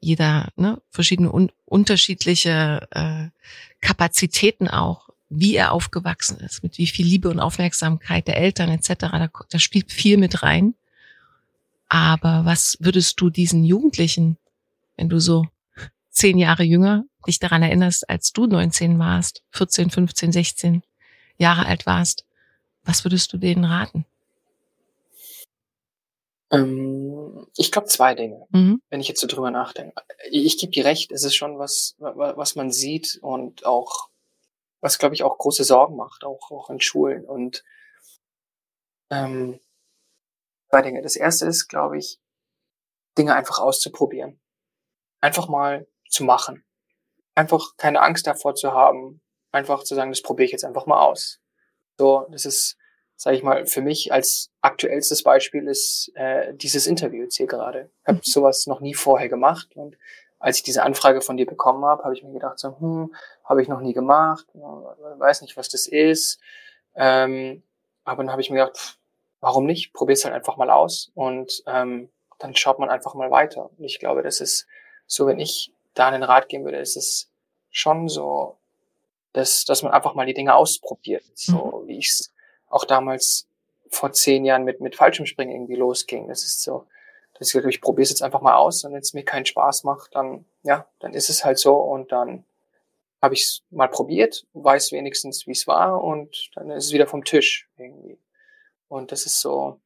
jeder 0.00 0.48
ne, 0.56 0.80
verschiedene 0.90 1.32
un 1.32 1.50
unterschiedliche 1.64 2.86
äh, 2.90 3.28
Kapazitäten 3.80 4.68
auch, 4.68 5.08
wie 5.28 5.54
er 5.54 5.72
aufgewachsen 5.72 6.38
ist, 6.40 6.62
mit 6.62 6.76
wie 6.76 6.86
viel 6.86 7.06
Liebe 7.06 7.30
und 7.30 7.40
Aufmerksamkeit 7.40 8.28
der 8.28 8.36
Eltern 8.36 8.68
etc. 8.68 8.94
Da, 8.98 9.30
da 9.48 9.58
spielt 9.58 9.90
viel 9.90 10.16
mit 10.18 10.42
rein. 10.42 10.74
Aber 11.94 12.46
was 12.46 12.78
würdest 12.80 13.20
du 13.20 13.28
diesen 13.28 13.64
Jugendlichen, 13.64 14.38
wenn 14.96 15.10
du 15.10 15.20
so 15.20 15.44
zehn 16.08 16.38
Jahre 16.38 16.62
jünger 16.62 17.04
dich 17.26 17.38
daran 17.38 17.62
erinnerst, 17.62 18.08
als 18.08 18.32
du 18.32 18.46
19 18.46 18.98
warst, 18.98 19.42
14, 19.50 19.90
15, 19.90 20.32
16 20.32 20.82
Jahre 21.36 21.66
alt 21.66 21.84
warst, 21.84 22.24
was 22.84 23.04
würdest 23.04 23.30
du 23.34 23.36
denen 23.36 23.66
raten? 23.66 24.06
Ähm, 26.50 27.46
ich 27.58 27.70
glaube 27.70 27.88
zwei 27.88 28.14
Dinge, 28.14 28.46
Mhm. 28.52 28.80
wenn 28.88 29.00
ich 29.00 29.08
jetzt 29.08 29.20
so 29.20 29.26
drüber 29.26 29.50
nachdenke. 29.50 29.94
Ich 30.30 30.56
gebe 30.56 30.72
dir 30.72 30.86
recht, 30.86 31.12
es 31.12 31.24
ist 31.24 31.34
schon 31.34 31.58
was, 31.58 31.94
wa- 31.98 32.34
was 32.38 32.54
man 32.54 32.72
sieht 32.72 33.18
und 33.20 33.66
auch, 33.66 34.08
was 34.80 34.98
glaube 34.98 35.14
ich 35.14 35.24
auch 35.24 35.36
große 35.36 35.64
Sorgen 35.64 35.96
macht, 35.96 36.24
auch, 36.24 36.50
auch 36.50 36.70
in 36.70 36.80
Schulen. 36.80 37.26
Und 37.26 37.64
ähm, 39.10 39.60
zwei 40.72 40.82
Dinge. 40.82 41.02
Das 41.02 41.16
erste 41.16 41.46
ist, 41.46 41.68
glaube 41.68 41.98
ich, 41.98 42.18
Dinge 43.18 43.34
einfach 43.34 43.58
auszuprobieren. 43.58 44.40
Einfach 45.20 45.48
mal 45.48 45.86
zu 46.08 46.24
machen. 46.24 46.64
Einfach 47.34 47.76
keine 47.76 48.00
Angst 48.00 48.26
davor 48.26 48.54
zu 48.54 48.72
haben, 48.72 49.20
einfach 49.52 49.84
zu 49.84 49.94
sagen, 49.94 50.10
das 50.10 50.22
probiere 50.22 50.46
ich 50.46 50.52
jetzt 50.52 50.64
einfach 50.64 50.86
mal 50.86 51.02
aus. 51.02 51.40
So, 51.98 52.26
das 52.30 52.46
ist, 52.46 52.78
sage 53.16 53.36
ich 53.36 53.42
mal, 53.42 53.66
für 53.66 53.82
mich 53.82 54.12
als 54.12 54.50
aktuellstes 54.62 55.22
Beispiel 55.22 55.68
ist 55.68 56.10
äh, 56.14 56.54
dieses 56.54 56.86
Interview 56.86 57.22
jetzt 57.24 57.36
hier 57.36 57.46
gerade. 57.46 57.90
Ich 58.02 58.08
habe 58.08 58.18
Mhm. 58.18 58.22
sowas 58.24 58.66
noch 58.66 58.80
nie 58.80 58.94
vorher 58.94 59.28
gemacht 59.28 59.76
und 59.76 59.98
als 60.38 60.56
ich 60.56 60.62
diese 60.62 60.82
Anfrage 60.82 61.20
von 61.20 61.36
dir 61.36 61.46
bekommen 61.46 61.84
habe, 61.84 62.02
habe 62.02 62.14
ich 62.14 62.22
mir 62.24 62.32
gedacht, 62.32 62.58
so, 62.58 62.76
hm, 62.80 63.14
habe 63.44 63.62
ich 63.62 63.68
noch 63.68 63.80
nie 63.80 63.92
gemacht, 63.92 64.46
weiß 64.54 65.42
nicht, 65.42 65.56
was 65.56 65.68
das 65.68 65.86
ist. 65.86 66.40
Ähm, 66.94 67.62
aber 68.04 68.24
dann 68.24 68.32
habe 68.32 68.40
ich 68.42 68.50
mir 68.50 68.56
gedacht, 68.56 68.76
pff, 68.76 68.98
warum 69.42 69.66
nicht? 69.66 69.92
Probier's 69.92 70.24
halt 70.24 70.34
einfach 70.34 70.56
mal 70.56 70.70
aus 70.70 71.10
und 71.14 71.62
ähm, 71.66 72.08
dann 72.38 72.56
schaut 72.56 72.78
man 72.78 72.88
einfach 72.88 73.14
mal 73.14 73.30
weiter. 73.30 73.70
Und 73.76 73.84
ich 73.84 73.98
glaube, 73.98 74.22
das 74.22 74.40
ist 74.40 74.66
so, 75.06 75.26
wenn 75.26 75.38
ich 75.38 75.74
da 75.92 76.08
einen 76.08 76.22
Rat 76.22 76.48
geben 76.48 76.64
würde, 76.64 76.78
ist 76.78 76.96
es 76.96 77.30
schon 77.70 78.08
so, 78.08 78.56
dass, 79.32 79.64
dass 79.64 79.82
man 79.82 79.92
einfach 79.92 80.14
mal 80.14 80.26
die 80.26 80.34
Dinge 80.34 80.54
ausprobiert. 80.54 81.24
So 81.34 81.82
wie 81.86 81.98
ich 81.98 82.08
es 82.08 82.32
auch 82.68 82.84
damals 82.84 83.48
vor 83.90 84.12
zehn 84.12 84.44
Jahren 84.44 84.64
mit, 84.64 84.80
mit 84.80 84.96
Fallschirmspringen 84.96 85.54
irgendwie 85.54 85.76
losging. 85.76 86.28
Das 86.28 86.44
ist 86.44 86.62
so, 86.62 86.86
dass 87.34 87.48
ich, 87.48 87.52
gesagt 87.52 87.64
habe, 87.64 87.72
ich 87.72 87.80
probiere 87.80 88.04
es 88.04 88.10
jetzt 88.10 88.22
einfach 88.22 88.40
mal 88.40 88.54
aus 88.54 88.84
und 88.84 88.92
wenn 88.92 89.00
es 89.00 89.12
mir 89.12 89.24
keinen 89.24 89.44
Spaß 89.44 89.84
macht, 89.84 90.14
dann, 90.14 90.44
ja, 90.62 90.86
dann 91.00 91.14
ist 91.14 91.28
es 91.28 91.44
halt 91.44 91.58
so 91.58 91.74
und 91.74 92.12
dann 92.12 92.44
habe 93.20 93.34
ich 93.34 93.42
es 93.42 93.62
mal 93.70 93.88
probiert, 93.88 94.46
weiß 94.52 94.92
wenigstens, 94.92 95.46
wie 95.46 95.52
es 95.52 95.66
war 95.66 96.02
und 96.02 96.50
dann 96.54 96.70
ist 96.70 96.86
es 96.86 96.92
wieder 96.92 97.06
vom 97.06 97.24
Tisch 97.24 97.68
irgendwie. 97.76 98.18
Und 98.92 99.10
das 99.10 99.24
ist 99.24 99.40
so, 99.40 99.80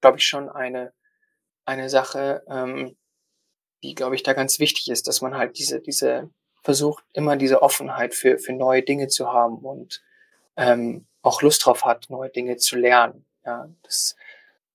glaube 0.00 0.18
ich, 0.18 0.26
schon 0.26 0.48
eine, 0.48 0.92
eine 1.64 1.88
Sache, 1.88 2.42
ähm, 2.48 2.96
die, 3.84 3.94
glaube 3.94 4.16
ich, 4.16 4.24
da 4.24 4.32
ganz 4.32 4.58
wichtig 4.58 4.90
ist, 4.90 5.06
dass 5.06 5.20
man 5.20 5.36
halt 5.36 5.58
diese, 5.58 5.80
diese 5.80 6.28
versucht, 6.64 7.04
immer 7.12 7.36
diese 7.36 7.62
Offenheit 7.62 8.16
für, 8.16 8.40
für 8.40 8.52
neue 8.52 8.82
Dinge 8.82 9.06
zu 9.06 9.32
haben 9.32 9.58
und 9.58 10.02
ähm, 10.56 11.06
auch 11.22 11.40
Lust 11.40 11.64
drauf 11.64 11.84
hat, 11.84 12.10
neue 12.10 12.28
Dinge 12.28 12.56
zu 12.56 12.74
lernen. 12.74 13.24
Ja, 13.44 13.68
das, 13.84 14.16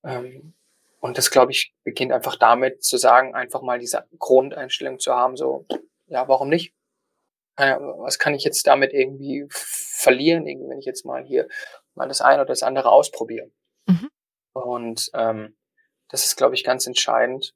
ähm, 0.06 0.54
und 1.02 1.18
das, 1.18 1.30
glaube 1.30 1.52
ich, 1.52 1.74
beginnt 1.84 2.14
einfach 2.14 2.38
damit 2.38 2.86
zu 2.86 2.96
sagen, 2.96 3.36
einfach 3.36 3.62
mal 3.62 3.80
diese 3.80 4.08
Grundeinstellung 4.18 4.98
zu 4.98 5.14
haben, 5.14 5.36
so, 5.36 5.66
ja, 6.08 6.26
warum 6.30 6.48
nicht? 6.48 6.74
Äh, 7.58 7.76
was 7.78 8.18
kann 8.18 8.34
ich 8.34 8.46
jetzt 8.46 8.66
damit 8.66 8.94
irgendwie 8.94 9.46
verlieren, 9.50 10.48
irgendwie, 10.48 10.70
wenn 10.70 10.80
ich 10.80 10.86
jetzt 10.86 11.04
mal 11.04 11.26
hier 11.26 11.50
mal 12.02 12.08
das 12.08 12.22
eine 12.22 12.42
oder 12.42 12.50
das 12.50 12.64
andere 12.64 12.92
ausprobiere? 12.92 13.52
Mhm. 13.88 14.10
Und 14.54 15.10
ähm, 15.14 15.56
das 16.10 16.26
ist, 16.26 16.36
glaube 16.36 16.56
ich, 16.56 16.64
ganz 16.64 16.88
entscheidend. 16.88 17.54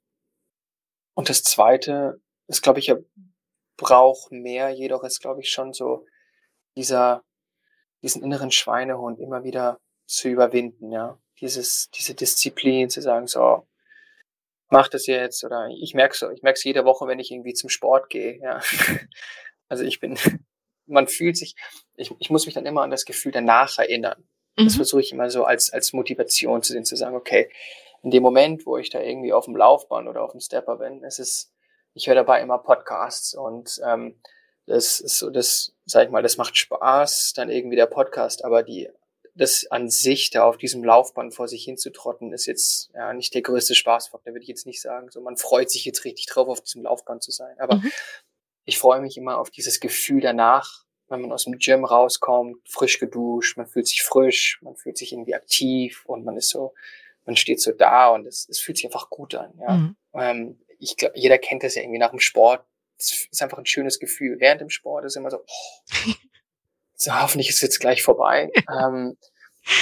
Und 1.14 1.28
das 1.28 1.42
Zweite, 1.42 2.20
das 2.46 2.62
glaube 2.62 2.78
ich, 2.78 2.86
ja 2.86 2.96
braucht 3.76 4.32
mehr, 4.32 4.70
jedoch 4.70 5.04
ist, 5.04 5.20
glaube 5.20 5.40
ich, 5.40 5.50
schon 5.50 5.72
so 5.72 6.06
dieser, 6.76 7.22
diesen 8.02 8.22
inneren 8.22 8.50
Schweinehund 8.50 9.20
immer 9.20 9.44
wieder 9.44 9.80
zu 10.06 10.28
überwinden, 10.28 10.92
ja. 10.92 11.18
Dieses, 11.40 11.90
diese 11.90 12.14
Disziplin 12.14 12.88
zu 12.88 13.02
sagen, 13.02 13.26
so, 13.26 13.66
mach 14.70 14.88
das 14.88 15.06
jetzt, 15.06 15.44
oder 15.44 15.68
ich 15.68 15.92
merke 15.92 16.16
so, 16.16 16.30
ich 16.30 16.42
merke 16.42 16.56
es 16.56 16.64
jede 16.64 16.86
Woche, 16.86 17.06
wenn 17.06 17.18
ich 17.18 17.30
irgendwie 17.30 17.52
zum 17.52 17.68
Sport 17.68 18.08
gehe, 18.10 18.40
ja. 18.40 18.60
Also 19.68 19.82
ich 19.82 19.98
bin, 19.98 20.16
man 20.86 21.08
fühlt 21.08 21.36
sich, 21.36 21.56
ich, 21.96 22.14
ich 22.20 22.30
muss 22.30 22.46
mich 22.46 22.54
dann 22.54 22.66
immer 22.66 22.82
an 22.82 22.90
das 22.90 23.04
Gefühl 23.04 23.32
danach 23.32 23.78
erinnern. 23.78 24.28
Das 24.56 24.74
Mhm. 24.74 24.76
versuche 24.78 25.00
ich 25.02 25.12
immer 25.12 25.28
so 25.30 25.44
als, 25.44 25.70
als 25.72 25.92
Motivation 25.92 26.62
zu 26.62 26.72
sehen, 26.72 26.84
zu 26.84 26.96
sagen, 26.96 27.14
okay, 27.16 27.50
in 28.02 28.10
dem 28.10 28.22
Moment, 28.22 28.66
wo 28.66 28.76
ich 28.78 28.90
da 28.90 29.00
irgendwie 29.00 29.32
auf 29.32 29.44
dem 29.46 29.56
Laufband 29.56 30.08
oder 30.08 30.22
auf 30.22 30.30
dem 30.32 30.40
Stepper 30.40 30.76
bin, 30.76 31.02
es 31.04 31.18
ist, 31.18 31.52
ich 31.94 32.06
höre 32.06 32.14
dabei 32.14 32.40
immer 32.40 32.58
Podcasts 32.58 33.34
und 33.34 33.80
ähm, 33.84 34.20
das 34.66 35.00
ist 35.00 35.18
so, 35.18 35.30
das, 35.30 35.72
sag 35.84 36.04
ich 36.06 36.10
mal, 36.10 36.22
das 36.22 36.36
macht 36.38 36.56
Spaß, 36.56 37.34
dann 37.36 37.50
irgendwie 37.50 37.76
der 37.76 37.86
Podcast, 37.86 38.44
aber 38.44 38.62
die, 38.62 38.88
das 39.34 39.66
an 39.70 39.90
sich 39.90 40.30
da 40.30 40.44
auf 40.44 40.56
diesem 40.56 40.82
Laufband 40.82 41.34
vor 41.34 41.46
sich 41.48 41.64
hinzutrotten, 41.64 42.32
ist 42.32 42.46
jetzt 42.46 42.90
ja 42.94 43.12
nicht 43.12 43.34
der 43.34 43.42
größte 43.42 43.74
Spaßfaktor, 43.74 44.32
würde 44.32 44.42
ich 44.42 44.48
jetzt 44.48 44.66
nicht 44.66 44.80
sagen. 44.80 45.10
So, 45.10 45.20
man 45.20 45.36
freut 45.36 45.70
sich 45.70 45.84
jetzt 45.84 46.04
richtig 46.04 46.26
drauf, 46.26 46.48
auf 46.48 46.62
diesem 46.62 46.82
Laufband 46.82 47.22
zu 47.22 47.30
sein. 47.30 47.58
Aber 47.60 47.76
Mhm. 47.76 47.92
ich 48.64 48.78
freue 48.78 49.00
mich 49.00 49.16
immer 49.18 49.38
auf 49.38 49.50
dieses 49.50 49.78
Gefühl 49.80 50.20
danach, 50.22 50.85
wenn 51.08 51.20
man 51.20 51.32
aus 51.32 51.44
dem 51.44 51.58
Gym 51.58 51.84
rauskommt, 51.84 52.68
frisch 52.68 52.98
geduscht, 52.98 53.56
man 53.56 53.66
fühlt 53.66 53.86
sich 53.86 54.02
frisch, 54.02 54.58
man 54.62 54.76
fühlt 54.76 54.98
sich 54.98 55.12
irgendwie 55.12 55.34
aktiv 55.34 56.04
und 56.06 56.24
man 56.24 56.36
ist 56.36 56.48
so, 56.48 56.74
man 57.24 57.36
steht 57.36 57.60
so 57.60 57.72
da 57.72 58.08
und 58.08 58.26
es, 58.26 58.48
es 58.48 58.60
fühlt 58.60 58.78
sich 58.78 58.86
einfach 58.86 59.10
gut 59.10 59.34
an. 59.34 59.52
Ja. 59.60 59.74
Mhm. 59.74 59.96
Ähm, 60.14 60.60
ich 60.78 60.96
glaube, 60.96 61.18
jeder 61.18 61.38
kennt 61.38 61.62
das 61.62 61.74
ja 61.74 61.82
irgendwie 61.82 61.98
nach 61.98 62.10
dem 62.10 62.20
Sport. 62.20 62.64
Es 62.98 63.28
ist 63.30 63.42
einfach 63.42 63.58
ein 63.58 63.66
schönes 63.66 63.98
Gefühl. 63.98 64.40
Während 64.40 64.60
dem 64.60 64.70
Sport 64.70 65.04
ist 65.04 65.16
immer 65.16 65.30
so, 65.30 65.38
oh, 65.38 66.12
so 66.94 67.12
hoffentlich 67.20 67.48
ist 67.48 67.56
es 67.56 67.62
jetzt 67.62 67.80
gleich 67.80 68.02
vorbei. 68.02 68.50
ähm, 68.68 69.16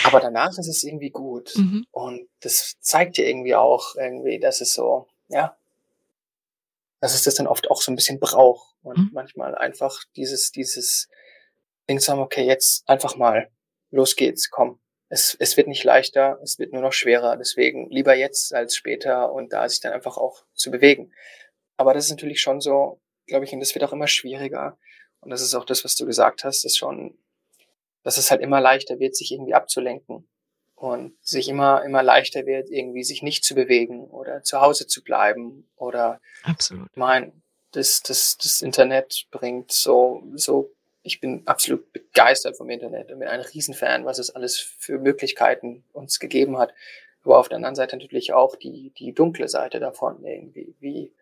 aber 0.05 0.21
danach 0.21 0.57
ist 0.59 0.69
es 0.69 0.83
irgendwie 0.83 1.11
gut. 1.11 1.53
Mhm. 1.57 1.87
Und 1.91 2.29
das 2.41 2.77
zeigt 2.81 3.17
dir 3.17 3.27
irgendwie 3.27 3.55
auch 3.55 3.97
irgendwie, 3.97 4.39
dass 4.39 4.61
es 4.61 4.73
so, 4.73 5.07
ja, 5.29 5.57
dass 7.01 7.15
es 7.15 7.23
das 7.23 7.35
dann 7.35 7.47
oft 7.47 7.71
auch 7.71 7.83
so 7.83 7.93
ein 7.93 7.97
bisschen 7.97 8.19
braucht. 8.19 8.74
Und 8.85 8.99
Mhm. 8.99 9.11
manchmal 9.13 9.55
einfach 9.55 9.99
dieses, 10.15 10.51
dieses 10.53 11.09
Ding 11.89 11.99
zu 11.99 12.13
haben, 12.13 12.21
okay, 12.21 12.45
jetzt 12.45 12.89
einfach 12.89 13.17
mal, 13.17 13.51
los 13.91 14.15
geht's, 14.15 14.51
komm. 14.51 14.81
Es, 15.09 15.37
es 15.39 15.57
wird 15.57 15.69
nicht 15.69 15.85
leichter, 15.85 16.39
es 16.43 16.59
wird 16.59 16.73
nur 16.73 16.83
noch 16.83 16.93
schwerer. 16.93 17.37
Deswegen 17.37 17.89
lieber 17.91 18.15
jetzt 18.15 18.55
als 18.55 18.75
später 18.77 19.33
und 19.33 19.53
da 19.53 19.69
sich 19.69 19.81
dann 19.81 19.93
einfach 19.93 20.17
auch 20.17 20.45
zu 20.55 20.71
bewegen. 20.71 21.13
Aber 21.77 21.95
das 21.95 22.05
ist 22.07 22.11
natürlich 22.11 22.41
schon 22.41 22.61
so, 22.61 23.01
glaube 23.27 23.45
ich, 23.45 23.53
und 23.53 23.61
das 23.61 23.75
wird 23.75 23.85
auch 23.85 23.93
immer 23.93 24.07
schwieriger. 24.09 24.79
Und 25.21 25.31
das 25.31 25.41
ist 25.41 25.55
auch 25.55 25.65
das, 25.65 25.85
was 25.85 25.97
du 25.97 26.05
gesagt 26.07 26.45
hast, 26.45 26.65
ist 26.65 26.77
schon, 26.77 27.19
dass 28.03 28.19
es 28.19 28.31
halt 28.31 28.43
immer 28.43 28.61
leichter 28.61 28.99
wird, 28.99 29.17
sich 29.17 29.33
irgendwie 29.33 29.55
abzulenken 29.55 30.29
und 30.75 31.17
sich 31.25 31.49
immer, 31.49 31.83
immer 31.85 32.03
leichter 32.03 32.45
wird, 32.45 32.69
irgendwie 32.69 33.05
sich 33.05 33.23
nicht 33.23 33.45
zu 33.45 33.55
bewegen 33.55 34.05
oder 34.05 34.43
zu 34.43 34.61
Hause 34.61 34.87
zu 34.87 35.03
bleiben 35.03 35.71
oder 35.77 36.21
Absolut. 36.43 36.89
ich 36.91 36.97
meine, 36.97 37.33
das, 37.75 38.03
das, 38.03 38.39
das 38.39 38.63
Internet 38.63 39.27
bringt 39.31 39.73
so, 39.73 40.23
so, 40.35 40.71
ich 41.03 41.21
bin 41.21 41.43
absolut 41.47 41.93
begeistert 41.93 42.57
vom 42.57 42.71
Internet 42.71 43.11
und 43.11 43.19
bin 43.19 43.29
ein 43.29 43.41
Riesenfan, 43.41 44.05
was 44.05 44.19
es 44.19 44.31
alles 44.31 44.59
für 44.61 44.99
Möglichkeiten 44.99 45.85
uns 45.93 46.21
gegeben 46.21 46.59
hat. 46.59 46.73
Aber 47.25 47.39
auf 47.39 47.49
der 47.49 47.57
anderen 47.57 47.75
Seite 47.75 47.97
natürlich 47.97 48.33
auch 48.33 48.57
die, 48.57 48.91
die 48.99 49.13
dunkle 49.13 49.49
Seite 49.49 49.81
davon 49.81 50.25
irgendwie, 50.25 50.75
wie 50.81 51.13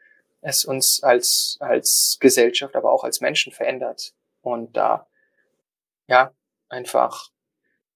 es 0.40 0.64
uns 0.64 1.02
als, 1.02 1.56
als 1.60 2.18
Gesellschaft, 2.20 2.76
aber 2.76 2.92
auch 2.92 3.04
als 3.04 3.20
Menschen 3.20 3.52
verändert. 3.52 4.12
Und 4.42 4.76
da, 4.76 5.06
ja, 6.08 6.32
einfach 6.68 7.30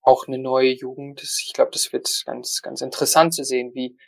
auch 0.02 0.28
eine 0.28 0.38
neue 0.38 0.70
Jugend. 0.70 1.22
Ich 1.22 1.52
glaube, 1.52 1.72
das 1.72 1.92
wird 1.92 2.08
ganz, 2.24 2.62
ganz 2.62 2.80
interessant 2.80 3.34
zu 3.34 3.44
sehen, 3.44 3.74
wie 3.74 3.98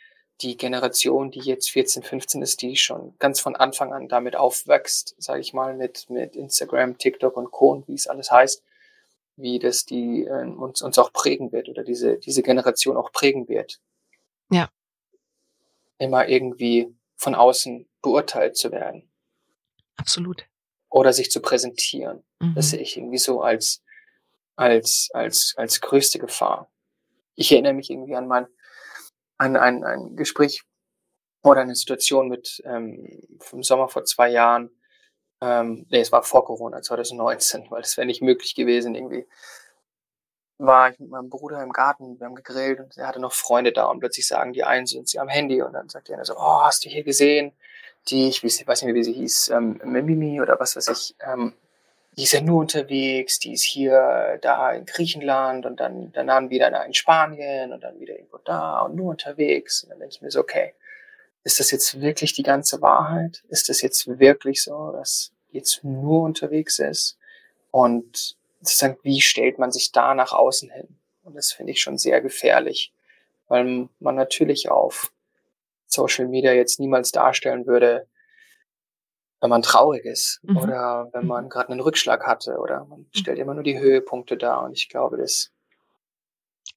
die 0.41 0.55
Generation, 0.55 1.31
die 1.31 1.39
jetzt 1.39 1.69
14, 1.71 2.03
15 2.03 2.41
ist, 2.41 2.61
die 2.61 2.77
schon 2.77 3.13
ganz 3.19 3.39
von 3.39 3.55
Anfang 3.55 3.93
an 3.93 4.07
damit 4.07 4.35
aufwächst, 4.35 5.15
sage 5.17 5.41
ich 5.41 5.53
mal, 5.53 5.75
mit, 5.75 6.09
mit 6.09 6.35
Instagram, 6.35 6.97
TikTok 6.97 7.35
und 7.35 7.51
Co. 7.51 7.71
und 7.71 7.87
wie 7.87 7.93
es 7.93 8.07
alles 8.07 8.31
heißt, 8.31 8.63
wie 9.35 9.59
das 9.59 9.85
die 9.85 10.25
äh, 10.25 10.45
uns, 10.45 10.81
uns 10.81 10.97
auch 10.97 11.11
prägen 11.11 11.51
wird 11.51 11.69
oder 11.69 11.83
diese, 11.83 12.17
diese 12.17 12.41
Generation 12.41 12.95
auch 12.95 13.11
prägen 13.11 13.47
wird. 13.47 13.81
Ja. 14.49 14.69
Immer 15.97 16.27
irgendwie 16.27 16.93
von 17.15 17.35
außen 17.35 17.87
beurteilt 18.01 18.55
zu 18.55 18.71
werden 18.71 19.09
Absolut. 19.97 20.45
oder 20.89 21.11
sich 21.11 21.31
zu 21.31 21.41
präsentieren. 21.41 22.23
Mhm. 22.39 22.55
Das 22.55 22.69
sehe 22.69 22.79
ich 22.79 22.95
irgendwie 22.95 23.17
so 23.17 23.41
als, 23.41 23.83
als, 24.55 25.09
als, 25.13 25.53
als 25.57 25.81
größte 25.81 26.17
Gefahr. 26.17 26.71
Ich 27.35 27.51
erinnere 27.51 27.73
mich 27.73 27.89
irgendwie 27.89 28.15
an 28.15 28.27
mein, 28.27 28.47
an 29.39 29.55
ein, 29.55 29.83
ein 29.83 30.15
Gespräch 30.15 30.63
Oder 31.41 31.61
eine 31.61 31.75
Situation 31.75 32.27
mit 32.27 32.61
ähm, 32.65 33.21
vom 33.39 33.63
Sommer 33.63 33.87
vor 33.87 34.03
zwei 34.03 34.29
Jahren. 34.29 34.69
Ähm, 35.41 35.87
nee, 35.89 36.01
es 36.01 36.11
war 36.11 36.23
vor 36.23 36.45
Corona, 36.45 36.81
2019, 36.81 37.71
weil 37.71 37.81
das 37.81 37.95
wäre 37.95 38.05
nicht 38.05 38.21
möglich 38.21 38.55
gewesen 38.55 38.93
irgendwie. 38.93 39.25
War 40.57 40.91
ich 40.91 40.99
mit 40.99 41.09
meinem 41.09 41.29
Bruder 41.29 41.63
im 41.63 41.71
Garten, 41.71 42.19
wir 42.19 42.27
haben 42.27 42.35
gegrillt 42.35 42.81
und 42.81 42.97
er 42.97 43.07
hatte 43.07 43.21
noch 43.21 43.31
Freunde 43.31 43.71
da 43.71 43.85
und 43.85 44.01
plötzlich 44.01 44.27
sagen 44.27 44.51
die 44.51 44.65
einen, 44.65 44.85
sind 44.85 45.07
sie 45.07 45.19
am 45.19 45.29
Handy 45.29 45.61
und 45.61 45.71
dann 45.71 45.87
sagt 45.87 46.09
der 46.09 46.23
so, 46.25 46.35
oh, 46.35 46.61
hast 46.63 46.83
du 46.83 46.89
hier 46.89 47.03
gesehen? 47.05 47.53
Die, 48.09 48.27
ich 48.27 48.43
weiß 48.43 48.59
nicht 48.81 48.83
mehr, 48.83 48.95
wie 48.95 49.03
sie 49.03 49.13
hieß, 49.13 49.49
ähm, 49.49 49.79
Mimimi 49.85 50.41
oder 50.41 50.59
was 50.59 50.75
weiß 50.75 50.89
ich, 50.89 51.15
ähm, 51.21 51.53
die 52.19 52.23
ist 52.23 52.33
ja 52.33 52.41
nur 52.41 52.59
unterwegs, 52.59 53.39
die 53.39 53.53
ist 53.53 53.63
hier, 53.63 54.39
da 54.41 54.73
in 54.73 54.85
Griechenland 54.85 55.65
und 55.65 55.79
dann, 55.79 56.11
dann 56.11 56.49
wieder 56.49 56.69
da 56.69 56.83
in 56.83 56.93
Spanien 56.93 57.71
und 57.71 57.81
dann 57.81 57.97
wieder 57.97 58.13
irgendwo 58.13 58.39
da 58.39 58.81
und 58.81 58.97
nur 58.97 59.11
unterwegs. 59.11 59.83
Und 59.83 59.91
dann 59.91 59.99
denke 59.99 60.15
ich 60.15 60.21
mir 60.21 60.29
so, 60.29 60.41
okay, 60.41 60.73
ist 61.45 61.61
das 61.61 61.71
jetzt 61.71 62.01
wirklich 62.01 62.33
die 62.33 62.43
ganze 62.43 62.81
Wahrheit? 62.81 63.41
Ist 63.47 63.69
das 63.69 63.81
jetzt 63.81 64.19
wirklich 64.19 64.61
so, 64.63 64.91
dass 64.91 65.31
jetzt 65.51 65.85
nur 65.85 66.23
unterwegs 66.23 66.79
ist? 66.79 67.17
Und 67.71 68.35
sozusagen, 68.59 68.97
wie 69.03 69.21
stellt 69.21 69.57
man 69.57 69.71
sich 69.71 69.93
da 69.93 70.13
nach 70.13 70.33
außen 70.33 70.69
hin? 70.71 70.97
Und 71.23 71.37
das 71.37 71.53
finde 71.53 71.71
ich 71.71 71.79
schon 71.79 71.97
sehr 71.97 72.19
gefährlich, 72.19 72.91
weil 73.47 73.87
man 74.01 74.15
natürlich 74.15 74.69
auf 74.69 75.13
Social 75.87 76.27
Media 76.27 76.51
jetzt 76.51 76.81
niemals 76.81 77.11
darstellen 77.11 77.65
würde, 77.65 78.08
wenn 79.41 79.49
man 79.49 79.61
traurig 79.61 80.05
ist 80.05 80.39
mhm. 80.43 80.57
oder 80.57 81.09
wenn 81.13 81.25
man 81.25 81.45
mhm. 81.45 81.49
gerade 81.49 81.69
einen 81.69 81.79
Rückschlag 81.79 82.25
hatte 82.25 82.57
oder 82.57 82.85
man 82.85 82.99
mhm. 83.01 83.09
stellt 83.13 83.39
immer 83.39 83.53
nur 83.53 83.63
die 83.63 83.79
Höhepunkte 83.79 84.37
dar. 84.37 84.63
Und 84.63 84.73
ich 84.73 84.89
glaube, 84.89 85.17
das 85.17 85.51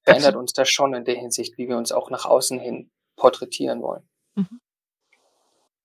verändert 0.04 0.36
uns 0.36 0.52
das 0.52 0.68
schon 0.68 0.94
in 0.94 1.04
der 1.04 1.16
Hinsicht, 1.16 1.58
wie 1.58 1.68
wir 1.68 1.76
uns 1.76 1.92
auch 1.92 2.10
nach 2.10 2.24
außen 2.24 2.58
hin 2.60 2.90
porträtieren 3.16 3.82
wollen. 3.82 4.08
Mhm. 4.34 4.60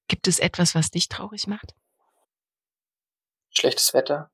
Gibt 0.07 0.27
es 0.27 0.39
etwas, 0.39 0.75
was 0.75 0.89
dich 0.89 1.09
traurig 1.09 1.47
macht? 1.47 1.73
Schlechtes 3.49 3.93
Wetter. 3.93 4.29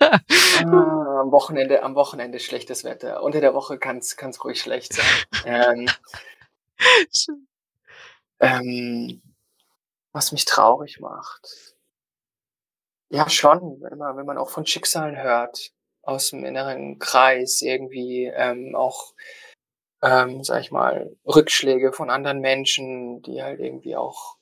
ah, 0.00 1.20
am 1.20 1.30
Wochenende, 1.30 1.82
am 1.82 1.94
Wochenende 1.94 2.40
schlechtes 2.40 2.84
Wetter. 2.84 3.22
Unter 3.22 3.40
der 3.40 3.54
Woche 3.54 3.78
kann 3.78 3.98
es 3.98 4.44
ruhig 4.44 4.60
schlecht 4.60 4.94
sein. 4.94 5.04
Ähm, 5.44 5.88
ähm, 8.40 9.22
was 10.12 10.32
mich 10.32 10.44
traurig 10.44 11.00
macht. 11.00 11.74
Ja, 13.10 13.28
schon, 13.28 13.78
man, 13.80 14.16
wenn 14.16 14.26
man 14.26 14.38
auch 14.38 14.50
von 14.50 14.66
Schicksalen 14.66 15.16
hört, 15.16 15.72
aus 16.02 16.30
dem 16.30 16.44
inneren 16.44 16.98
Kreis 16.98 17.62
irgendwie 17.62 18.26
ähm, 18.26 18.74
auch, 18.74 19.14
ähm, 20.02 20.42
sag 20.42 20.60
ich 20.60 20.70
mal, 20.70 21.16
Rückschläge 21.26 21.92
von 21.92 22.10
anderen 22.10 22.40
Menschen, 22.40 23.22
die 23.22 23.42
halt 23.42 23.60
irgendwie 23.60 23.96
auch 23.96 24.36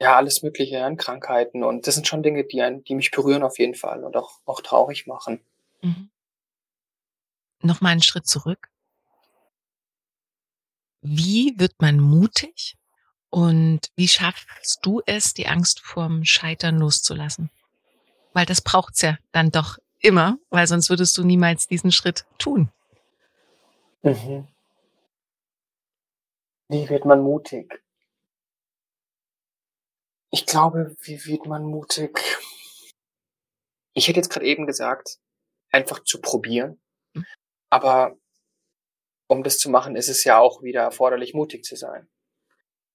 ja 0.00 0.16
alles 0.16 0.42
Mögliche 0.42 0.84
an 0.84 0.96
Krankheiten 0.96 1.62
und 1.62 1.86
das 1.86 1.94
sind 1.94 2.08
schon 2.08 2.22
Dinge, 2.22 2.44
die 2.44 2.60
einen, 2.60 2.82
die 2.84 2.96
mich 2.96 3.12
berühren 3.12 3.44
auf 3.44 3.58
jeden 3.58 3.76
Fall 3.76 4.04
und 4.04 4.16
auch 4.16 4.40
auch 4.44 4.60
traurig 4.60 5.06
machen. 5.06 5.40
Mhm. 5.80 6.10
Noch 7.60 7.80
mal 7.80 7.90
einen 7.90 8.02
Schritt 8.02 8.26
zurück. 8.26 8.71
Wie 11.02 11.58
wird 11.58 11.74
man 11.80 11.98
mutig 11.98 12.76
und 13.28 13.90
wie 13.96 14.06
schaffst 14.08 14.78
du 14.82 15.02
es, 15.04 15.34
die 15.34 15.48
Angst 15.48 15.80
vorm 15.80 16.24
Scheitern 16.24 16.78
loszulassen? 16.78 17.50
Weil 18.32 18.46
das 18.46 18.60
braucht's 18.60 19.02
ja 19.02 19.18
dann 19.32 19.50
doch 19.50 19.78
immer, 19.98 20.38
weil 20.50 20.66
sonst 20.66 20.90
würdest 20.90 21.18
du 21.18 21.24
niemals 21.24 21.66
diesen 21.66 21.90
Schritt 21.90 22.24
tun. 22.38 22.70
Mhm. 24.02 24.46
Wie 26.68 26.88
wird 26.88 27.04
man 27.04 27.20
mutig? 27.22 27.82
Ich 30.30 30.46
glaube, 30.46 30.96
wie 31.00 31.24
wird 31.26 31.46
man 31.46 31.64
mutig? 31.64 32.18
Ich 33.92 34.08
hätte 34.08 34.20
jetzt 34.20 34.30
gerade 34.30 34.46
eben 34.46 34.66
gesagt, 34.66 35.18
einfach 35.70 36.04
zu 36.04 36.20
probieren. 36.20 36.80
Mhm. 37.12 37.26
Aber 37.70 38.16
um 39.26 39.42
das 39.42 39.58
zu 39.58 39.70
machen, 39.70 39.96
ist 39.96 40.08
es 40.08 40.24
ja 40.24 40.38
auch 40.38 40.62
wieder 40.62 40.82
erforderlich, 40.82 41.34
mutig 41.34 41.64
zu 41.64 41.76
sein. 41.76 42.08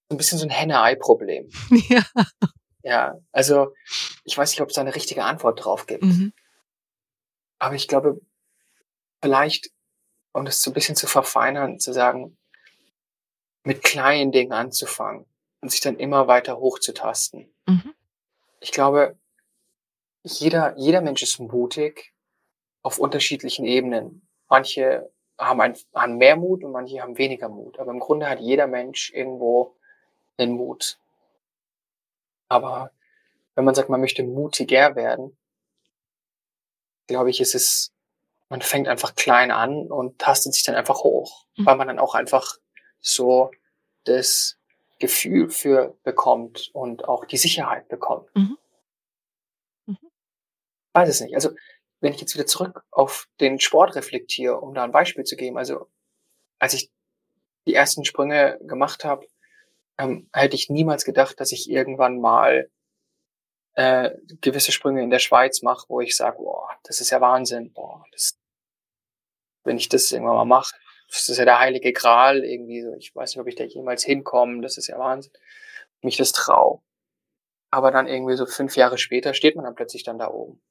Ein 0.09 0.17
bisschen 0.17 0.37
so 0.37 0.45
ein 0.45 0.51
Henne-Ei-Problem. 0.51 1.49
Ja. 1.89 2.03
Ja, 2.83 3.19
also 3.33 3.73
ich 4.23 4.37
weiß 4.37 4.51
nicht, 4.51 4.61
ob 4.61 4.69
es 4.69 4.75
da 4.75 4.81
eine 4.81 4.95
richtige 4.95 5.25
Antwort 5.25 5.65
drauf 5.65 5.87
gibt. 5.87 6.03
Mhm. 6.03 6.31
Aber 7.59 7.75
ich 7.75 7.89
glaube, 7.89 8.21
vielleicht, 9.21 9.71
um 10.31 10.45
das 10.45 10.61
so 10.61 10.71
ein 10.71 10.73
bisschen 10.73 10.95
zu 10.95 11.05
verfeinern, 11.05 11.79
zu 11.79 11.91
sagen, 11.91 12.37
mit 13.63 13.83
kleinen 13.83 14.31
Dingen 14.31 14.53
anzufangen 14.53 15.25
und 15.59 15.69
sich 15.69 15.81
dann 15.81 15.97
immer 15.97 16.27
weiter 16.27 16.59
hochzutasten. 16.59 17.53
Mhm. 17.67 17.93
Ich 18.61 18.71
glaube, 18.71 19.17
jeder, 20.23 20.77
jeder 20.77 21.01
Mensch 21.01 21.21
ist 21.21 21.39
mutig 21.39 22.13
auf 22.83 22.99
unterschiedlichen 22.99 23.65
Ebenen. 23.65 24.27
Manche 24.47 25.11
haben, 25.37 25.61
ein, 25.61 25.77
haben 25.93 26.17
mehr 26.17 26.35
Mut 26.35 26.63
und 26.63 26.71
manche 26.71 27.01
haben 27.01 27.17
weniger 27.17 27.49
Mut. 27.49 27.79
Aber 27.79 27.91
im 27.91 27.99
Grunde 27.99 28.29
hat 28.29 28.39
jeder 28.39 28.67
Mensch 28.67 29.11
irgendwo 29.13 29.75
einen 30.37 30.53
Mut. 30.53 30.99
Aber 32.49 32.91
wenn 33.55 33.65
man 33.65 33.75
sagt, 33.75 33.89
man 33.89 34.01
möchte 34.01 34.23
mutiger 34.23 34.95
werden, 34.95 35.37
glaube 37.07 37.29
ich, 37.29 37.41
ist 37.41 37.55
es, 37.55 37.91
man 38.49 38.61
fängt 38.61 38.87
einfach 38.87 39.15
klein 39.15 39.51
an 39.51 39.87
und 39.87 40.19
tastet 40.19 40.53
sich 40.53 40.63
dann 40.63 40.75
einfach 40.75 41.03
hoch, 41.03 41.45
mhm. 41.55 41.65
weil 41.65 41.75
man 41.75 41.87
dann 41.87 41.99
auch 41.99 42.15
einfach 42.15 42.57
so 42.99 43.51
das 44.05 44.57
Gefühl 44.99 45.49
für 45.49 45.95
bekommt 46.03 46.69
und 46.73 47.07
auch 47.07 47.25
die 47.25 47.37
Sicherheit 47.37 47.87
bekommt. 47.87 48.33
Mhm. 48.35 48.57
Mhm. 49.85 49.97
Weiß 50.93 51.09
es 51.09 51.21
nicht. 51.21 51.35
Also 51.35 51.51
wenn 51.99 52.13
ich 52.13 52.21
jetzt 52.21 52.35
wieder 52.35 52.45
zurück 52.45 52.83
auf 52.91 53.27
den 53.39 53.59
Sport 53.59 53.95
reflektiere, 53.95 54.59
um 54.59 54.73
da 54.73 54.83
ein 54.83 54.91
Beispiel 54.91 55.23
zu 55.23 55.35
geben, 55.35 55.57
also 55.57 55.87
als 56.59 56.73
ich 56.73 56.91
die 57.65 57.73
ersten 57.73 58.05
Sprünge 58.05 58.59
gemacht 58.61 59.03
habe, 59.03 59.27
ähm, 59.97 60.29
hätte 60.33 60.55
ich 60.55 60.69
niemals 60.69 61.05
gedacht, 61.05 61.39
dass 61.39 61.51
ich 61.51 61.69
irgendwann 61.69 62.19
mal 62.19 62.69
äh, 63.73 64.11
gewisse 64.41 64.71
Sprünge 64.71 65.03
in 65.03 65.09
der 65.09 65.19
Schweiz 65.19 65.61
mache, 65.61 65.85
wo 65.89 66.01
ich 66.01 66.15
sage, 66.15 66.37
boah, 66.37 66.69
das 66.83 67.01
ist 67.01 67.09
ja 67.09 67.19
Wahnsinn, 67.21 67.73
boah, 67.73 68.05
das, 68.11 68.37
wenn 69.63 69.77
ich 69.77 69.89
das 69.89 70.11
irgendwann 70.11 70.35
mal 70.35 70.45
mache, 70.45 70.75
das 71.09 71.29
ist 71.29 71.37
ja 71.37 71.45
der 71.45 71.59
heilige 71.59 71.93
Gral 71.93 72.43
irgendwie 72.43 72.81
so. 72.81 72.93
Ich 72.95 73.15
weiß 73.15 73.31
nicht, 73.31 73.41
ob 73.41 73.47
ich 73.47 73.55
da 73.55 73.63
jemals 73.63 74.03
hinkomme, 74.03 74.61
das 74.61 74.77
ist 74.77 74.87
ja 74.87 74.99
Wahnsinn. 74.99 75.31
Mich 76.01 76.17
das 76.17 76.31
trau. 76.33 76.83
Aber 77.71 77.91
dann 77.91 78.07
irgendwie 78.07 78.35
so 78.35 78.45
fünf 78.45 78.75
Jahre 78.75 78.97
später 78.97 79.33
steht 79.33 79.55
man 79.55 79.65
dann 79.65 79.75
plötzlich 79.75 80.03
dann 80.03 80.19
da 80.19 80.29
oben 80.29 80.61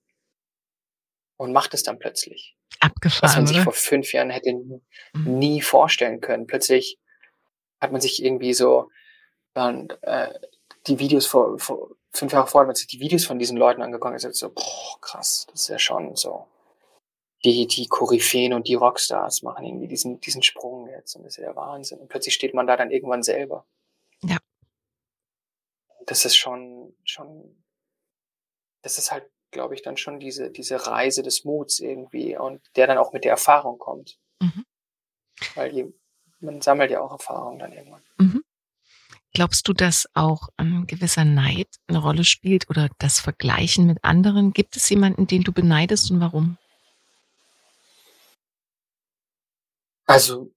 und 1.36 1.52
macht 1.52 1.74
es 1.74 1.82
dann 1.82 1.98
plötzlich. 1.98 2.56
Abgefahren. 2.80 3.22
Was 3.22 3.36
man 3.36 3.46
sich 3.46 3.56
oder? 3.56 3.64
vor 3.64 3.72
fünf 3.72 4.12
Jahren 4.12 4.30
hätte 4.30 4.52
mhm. 4.52 4.82
nie 5.14 5.60
vorstellen 5.62 6.20
können. 6.20 6.46
Plötzlich 6.46 6.98
hat 7.80 7.92
man 7.92 8.00
sich 8.00 8.24
irgendwie 8.24 8.54
so 8.54 8.90
dann 9.54 9.88
äh, 10.02 10.32
die 10.86 10.98
Videos 10.98 11.26
vor, 11.26 11.58
vor 11.58 11.90
fünf 12.12 12.32
Jahre 12.32 12.46
vorher, 12.46 12.66
man 12.66 12.74
sich 12.74 12.86
die 12.86 13.00
Videos 13.00 13.24
von 13.24 13.38
diesen 13.38 13.56
Leuten 13.56 13.82
angeguckt 13.82 14.10
und 14.10 14.14
gesagt 14.14 14.34
so, 14.34 14.50
boah, 14.50 15.00
krass, 15.00 15.46
das 15.50 15.62
ist 15.62 15.68
ja 15.68 15.78
schon 15.78 16.16
so. 16.16 16.46
Die, 17.44 17.66
die 17.66 17.86
Koryphäen 17.86 18.54
und 18.54 18.66
die 18.66 18.74
Rockstars 18.74 19.42
machen 19.42 19.64
irgendwie 19.64 19.88
diesen, 19.88 20.20
diesen 20.20 20.42
Sprung 20.42 20.88
jetzt 20.88 21.14
und 21.14 21.24
das 21.24 21.34
ist 21.34 21.36
ja 21.38 21.44
der 21.44 21.56
Wahnsinn. 21.56 22.00
Und 22.00 22.08
plötzlich 22.08 22.34
steht 22.34 22.54
man 22.54 22.66
da 22.66 22.76
dann 22.76 22.90
irgendwann 22.90 23.22
selber. 23.22 23.66
Ja. 24.22 24.38
Das 26.06 26.24
ist 26.24 26.36
schon, 26.36 26.94
schon, 27.04 27.64
das 28.82 28.98
ist 28.98 29.12
halt 29.12 29.30
glaube 29.51 29.74
ich, 29.74 29.82
dann 29.82 29.97
schon 29.97 30.20
diese, 30.20 30.51
diese 30.51 30.86
Reise 30.86 31.23
des 31.23 31.44
Muts 31.44 31.78
irgendwie 31.78 32.36
und 32.36 32.60
der 32.77 32.86
dann 32.86 32.98
auch 32.98 33.12
mit 33.12 33.24
der 33.24 33.32
Erfahrung 33.32 33.78
kommt. 33.78 34.18
Mhm. 34.40 34.64
Weil 35.55 35.70
die, 35.70 35.94
man 36.40 36.60
sammelt 36.60 36.90
ja 36.90 37.01
auch 37.01 37.12
Erfahrung 37.12 37.59
dann 37.59 37.73
irgendwann. 37.73 38.02
Mhm. 38.18 38.44
Glaubst 39.32 39.68
du, 39.68 39.74
dass 39.74 40.09
auch 40.14 40.48
ein 40.56 40.86
gewisser 40.86 41.24
Neid 41.24 41.68
eine 41.89 41.98
Rolle 41.98 42.24
spielt 42.24 42.70
oder 42.70 42.89
das 42.98 43.20
Vergleichen 43.20 43.86
mit 43.86 44.02
anderen? 44.02 44.52
Gibt 44.52 44.77
es 44.77 44.89
jemanden, 44.89 45.27
den 45.27 45.43
du 45.43 45.52
beneidest 45.52 46.10
und 46.10 46.20
warum? 46.20 46.56
Also, 50.06 50.51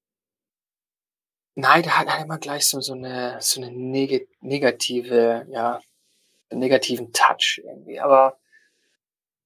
Neid 1.55 1.87
hat 1.87 2.07
halt 2.07 2.23
immer 2.23 2.37
gleich 2.37 2.69
so, 2.69 2.79
so 2.79 2.93
eine, 2.93 3.37
so 3.41 3.61
eine 3.61 3.71
negative, 3.71 5.45
ja, 5.49 5.81
negativen 6.49 7.11
Touch 7.11 7.61
irgendwie. 7.63 7.99
Aber 7.99 8.39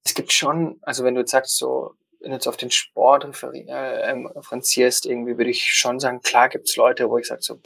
es 0.04 0.14
gibt 0.14 0.32
schon, 0.32 0.78
also 0.82 1.04
wenn 1.04 1.14
du 1.14 1.20
jetzt 1.20 1.30
sagst, 1.30 1.56
so, 1.56 1.94
wenn 2.20 2.30
du 2.30 2.36
jetzt 2.36 2.46
auf 2.46 2.56
den 2.56 2.70
Sport 2.70 3.24
referi 3.24 3.66
äh, 3.68 4.10
ähm, 4.10 4.26
referenzierst, 4.26 5.06
irgendwie 5.06 5.36
würde 5.36 5.50
ich 5.50 5.64
schon 5.72 6.00
sagen, 6.00 6.20
klar 6.20 6.48
gibt's 6.48 6.76
Leute, 6.76 7.08
wo 7.10 7.18
ich 7.18 7.26
sage 7.26 7.42
so, 7.42 7.60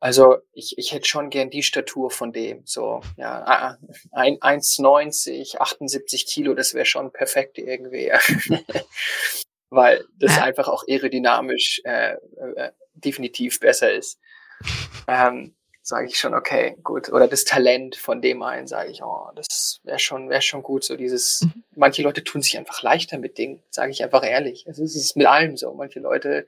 also 0.00 0.36
ich, 0.52 0.78
ich 0.78 0.92
hätte 0.92 1.08
schon 1.08 1.28
gern 1.28 1.50
die 1.50 1.64
Statur 1.64 2.10
von 2.10 2.32
dem. 2.32 2.62
So, 2.64 3.00
ja, 3.16 3.76
1,90, 4.12 5.58
78 5.58 6.26
Kilo, 6.26 6.54
das 6.54 6.72
wäre 6.74 6.86
schon 6.86 7.12
perfekt 7.12 7.58
irgendwie. 7.58 8.12
weil 9.70 10.04
das 10.16 10.36
ja. 10.36 10.44
einfach 10.44 10.68
auch 10.68 10.84
aerodynamisch 10.88 11.80
äh, 11.84 12.14
äh, 12.56 12.72
definitiv 12.94 13.60
besser 13.60 13.92
ist. 13.92 14.18
ähm, 15.06 15.56
sage 15.88 16.08
ich 16.08 16.18
schon, 16.18 16.34
okay, 16.34 16.76
gut. 16.84 17.10
Oder 17.10 17.28
das 17.28 17.44
Talent 17.44 17.96
von 17.96 18.20
dem 18.20 18.42
einen, 18.42 18.66
sage 18.66 18.90
ich, 18.90 19.02
oh, 19.02 19.30
das 19.34 19.80
wäre 19.84 19.98
schon, 19.98 20.28
wäre 20.28 20.42
schon 20.42 20.62
gut. 20.62 20.84
So 20.84 20.96
dieses, 20.96 21.40
mhm. 21.40 21.64
manche 21.74 22.02
Leute 22.02 22.22
tun 22.22 22.42
sich 22.42 22.58
einfach 22.58 22.82
leichter 22.82 23.16
mit 23.16 23.38
Dingen, 23.38 23.62
sage 23.70 23.90
ich 23.90 24.04
einfach 24.04 24.22
ehrlich. 24.22 24.66
Also 24.66 24.84
es 24.84 24.94
ist 24.94 25.16
mit 25.16 25.26
allem 25.26 25.56
so. 25.56 25.72
Manche 25.72 26.00
Leute 26.00 26.46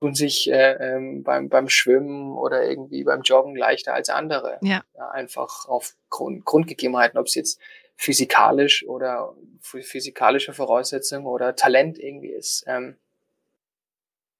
tun 0.00 0.16
sich 0.16 0.50
äh, 0.50 0.72
ähm, 0.72 1.22
beim, 1.22 1.48
beim 1.48 1.68
Schwimmen 1.68 2.36
oder 2.36 2.64
irgendwie 2.64 3.04
beim 3.04 3.22
Joggen 3.22 3.54
leichter 3.54 3.94
als 3.94 4.08
andere. 4.08 4.58
Ja. 4.60 4.82
ja 4.96 5.08
einfach 5.08 5.68
auf 5.68 5.94
Grund, 6.10 6.44
Grundgegebenheiten, 6.44 7.16
ob 7.16 7.26
es 7.26 7.36
jetzt 7.36 7.60
physikalisch 7.94 8.84
oder 8.88 9.36
physikalische 9.60 10.52
Voraussetzungen 10.52 11.26
oder 11.26 11.54
Talent 11.54 11.96
irgendwie 11.96 12.30
ist. 12.30 12.64
Ähm, 12.66 12.96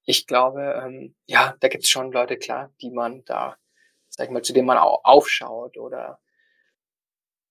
ich 0.07 0.27
glaube, 0.27 0.83
ähm, 0.85 1.15
ja, 1.27 1.55
da 1.61 1.69
gibt 1.69 1.85
es 1.85 1.91
schon 1.91 2.11
Leute, 2.11 2.37
klar, 2.37 2.73
die 2.83 2.91
man 2.91 3.25
da 3.27 3.57
sag 4.17 4.27
ich 4.27 4.33
mal, 4.33 4.43
zu 4.43 4.53
dem 4.53 4.67
man 4.67 4.79
auch 4.79 5.05
aufschaut 5.05 5.77
oder, 5.77 6.19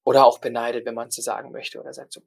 oder 0.03 0.25
auch 0.25 0.39
beneidet, 0.39 0.85
wenn 0.85 0.95
man 0.95 1.09
es 1.09 1.15
so 1.15 1.21
sagen 1.21 1.51
möchte 1.51 1.79
oder 1.79 1.93
sagt 1.93 2.13
so, 2.13 2.21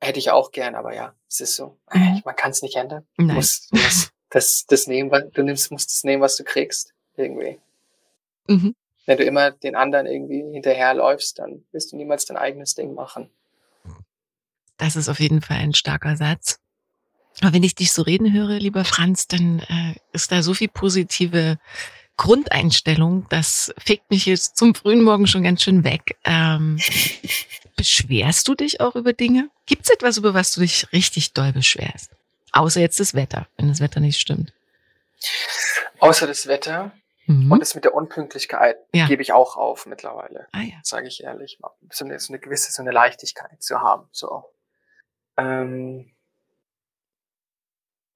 hätte 0.00 0.18
ich 0.18 0.30
auch 0.30 0.50
gern, 0.50 0.74
aber 0.74 0.94
ja, 0.94 1.14
es 1.28 1.40
ist 1.40 1.56
so, 1.56 1.78
mhm. 1.92 2.22
man 2.24 2.36
kann 2.36 2.50
es 2.50 2.62
nicht 2.62 2.76
ändern. 2.76 3.06
Du 3.16 3.24
musst, 3.24 3.72
du 3.72 3.78
musst 3.78 4.12
das, 4.30 4.66
das 4.66 4.86
nehmen, 4.86 5.10
was 5.10 5.24
du 5.32 5.42
nimmst, 5.42 5.70
musst 5.70 5.90
das 5.90 6.04
nehmen, 6.04 6.22
was 6.22 6.36
du 6.36 6.44
kriegst, 6.44 6.92
irgendwie. 7.16 7.58
Mhm. 8.46 8.74
Wenn 9.06 9.18
du 9.18 9.24
immer 9.24 9.50
den 9.50 9.74
anderen 9.74 10.06
irgendwie 10.06 10.42
hinterherläufst, 10.52 11.38
dann 11.38 11.64
wirst 11.72 11.92
du 11.92 11.96
niemals 11.96 12.24
dein 12.26 12.36
eigenes 12.36 12.74
Ding 12.74 12.94
machen. 12.94 13.30
Das 14.76 14.96
ist 14.96 15.08
auf 15.08 15.20
jeden 15.20 15.42
Fall 15.42 15.58
ein 15.58 15.74
starker 15.74 16.16
Satz. 16.16 16.58
Aber 17.40 17.52
wenn 17.52 17.62
ich 17.62 17.74
dich 17.74 17.92
so 17.92 18.02
reden 18.02 18.32
höre, 18.32 18.58
lieber 18.58 18.84
Franz, 18.84 19.26
dann 19.26 19.60
äh, 19.60 19.94
ist 20.12 20.30
da 20.30 20.42
so 20.42 20.54
viel 20.54 20.68
positive 20.68 21.58
Grundeinstellung, 22.22 23.26
das 23.30 23.74
fegt 23.78 24.08
mich 24.08 24.26
jetzt 24.26 24.56
zum 24.56 24.76
frühen 24.76 25.02
Morgen 25.02 25.26
schon 25.26 25.42
ganz 25.42 25.60
schön 25.62 25.82
weg. 25.82 26.16
Ähm, 26.24 26.78
beschwerst 27.76 28.46
du 28.46 28.54
dich 28.54 28.80
auch 28.80 28.94
über 28.94 29.12
Dinge? 29.12 29.50
Gibt 29.66 29.82
es 29.86 29.90
etwas, 29.90 30.18
über 30.18 30.32
was 30.32 30.52
du 30.52 30.60
dich 30.60 30.92
richtig 30.92 31.32
doll 31.32 31.52
beschwerst? 31.52 32.12
Außer 32.52 32.80
jetzt 32.80 33.00
das 33.00 33.14
Wetter, 33.14 33.48
wenn 33.56 33.66
das 33.66 33.80
Wetter 33.80 33.98
nicht 33.98 34.20
stimmt. 34.20 34.52
Außer 35.98 36.28
das 36.28 36.46
Wetter 36.46 36.92
mhm. 37.26 37.50
und 37.50 37.58
das 37.58 37.74
mit 37.74 37.82
der 37.82 37.94
Unpünktlichkeit 37.94 38.76
ja. 38.94 39.08
gebe 39.08 39.22
ich 39.22 39.32
auch 39.32 39.56
auf 39.56 39.86
mittlerweile. 39.86 40.46
Ah, 40.52 40.60
ja. 40.60 40.76
Sage 40.84 41.08
ich 41.08 41.24
ehrlich. 41.24 41.58
So 41.90 42.04
eine, 42.04 42.20
so 42.20 42.32
eine 42.32 42.38
gewisse, 42.38 42.70
so 42.70 42.82
eine 42.82 42.92
Leichtigkeit 42.92 43.60
zu 43.60 43.80
haben. 43.80 44.08
So. 44.12 44.44
Ähm, 45.36 46.12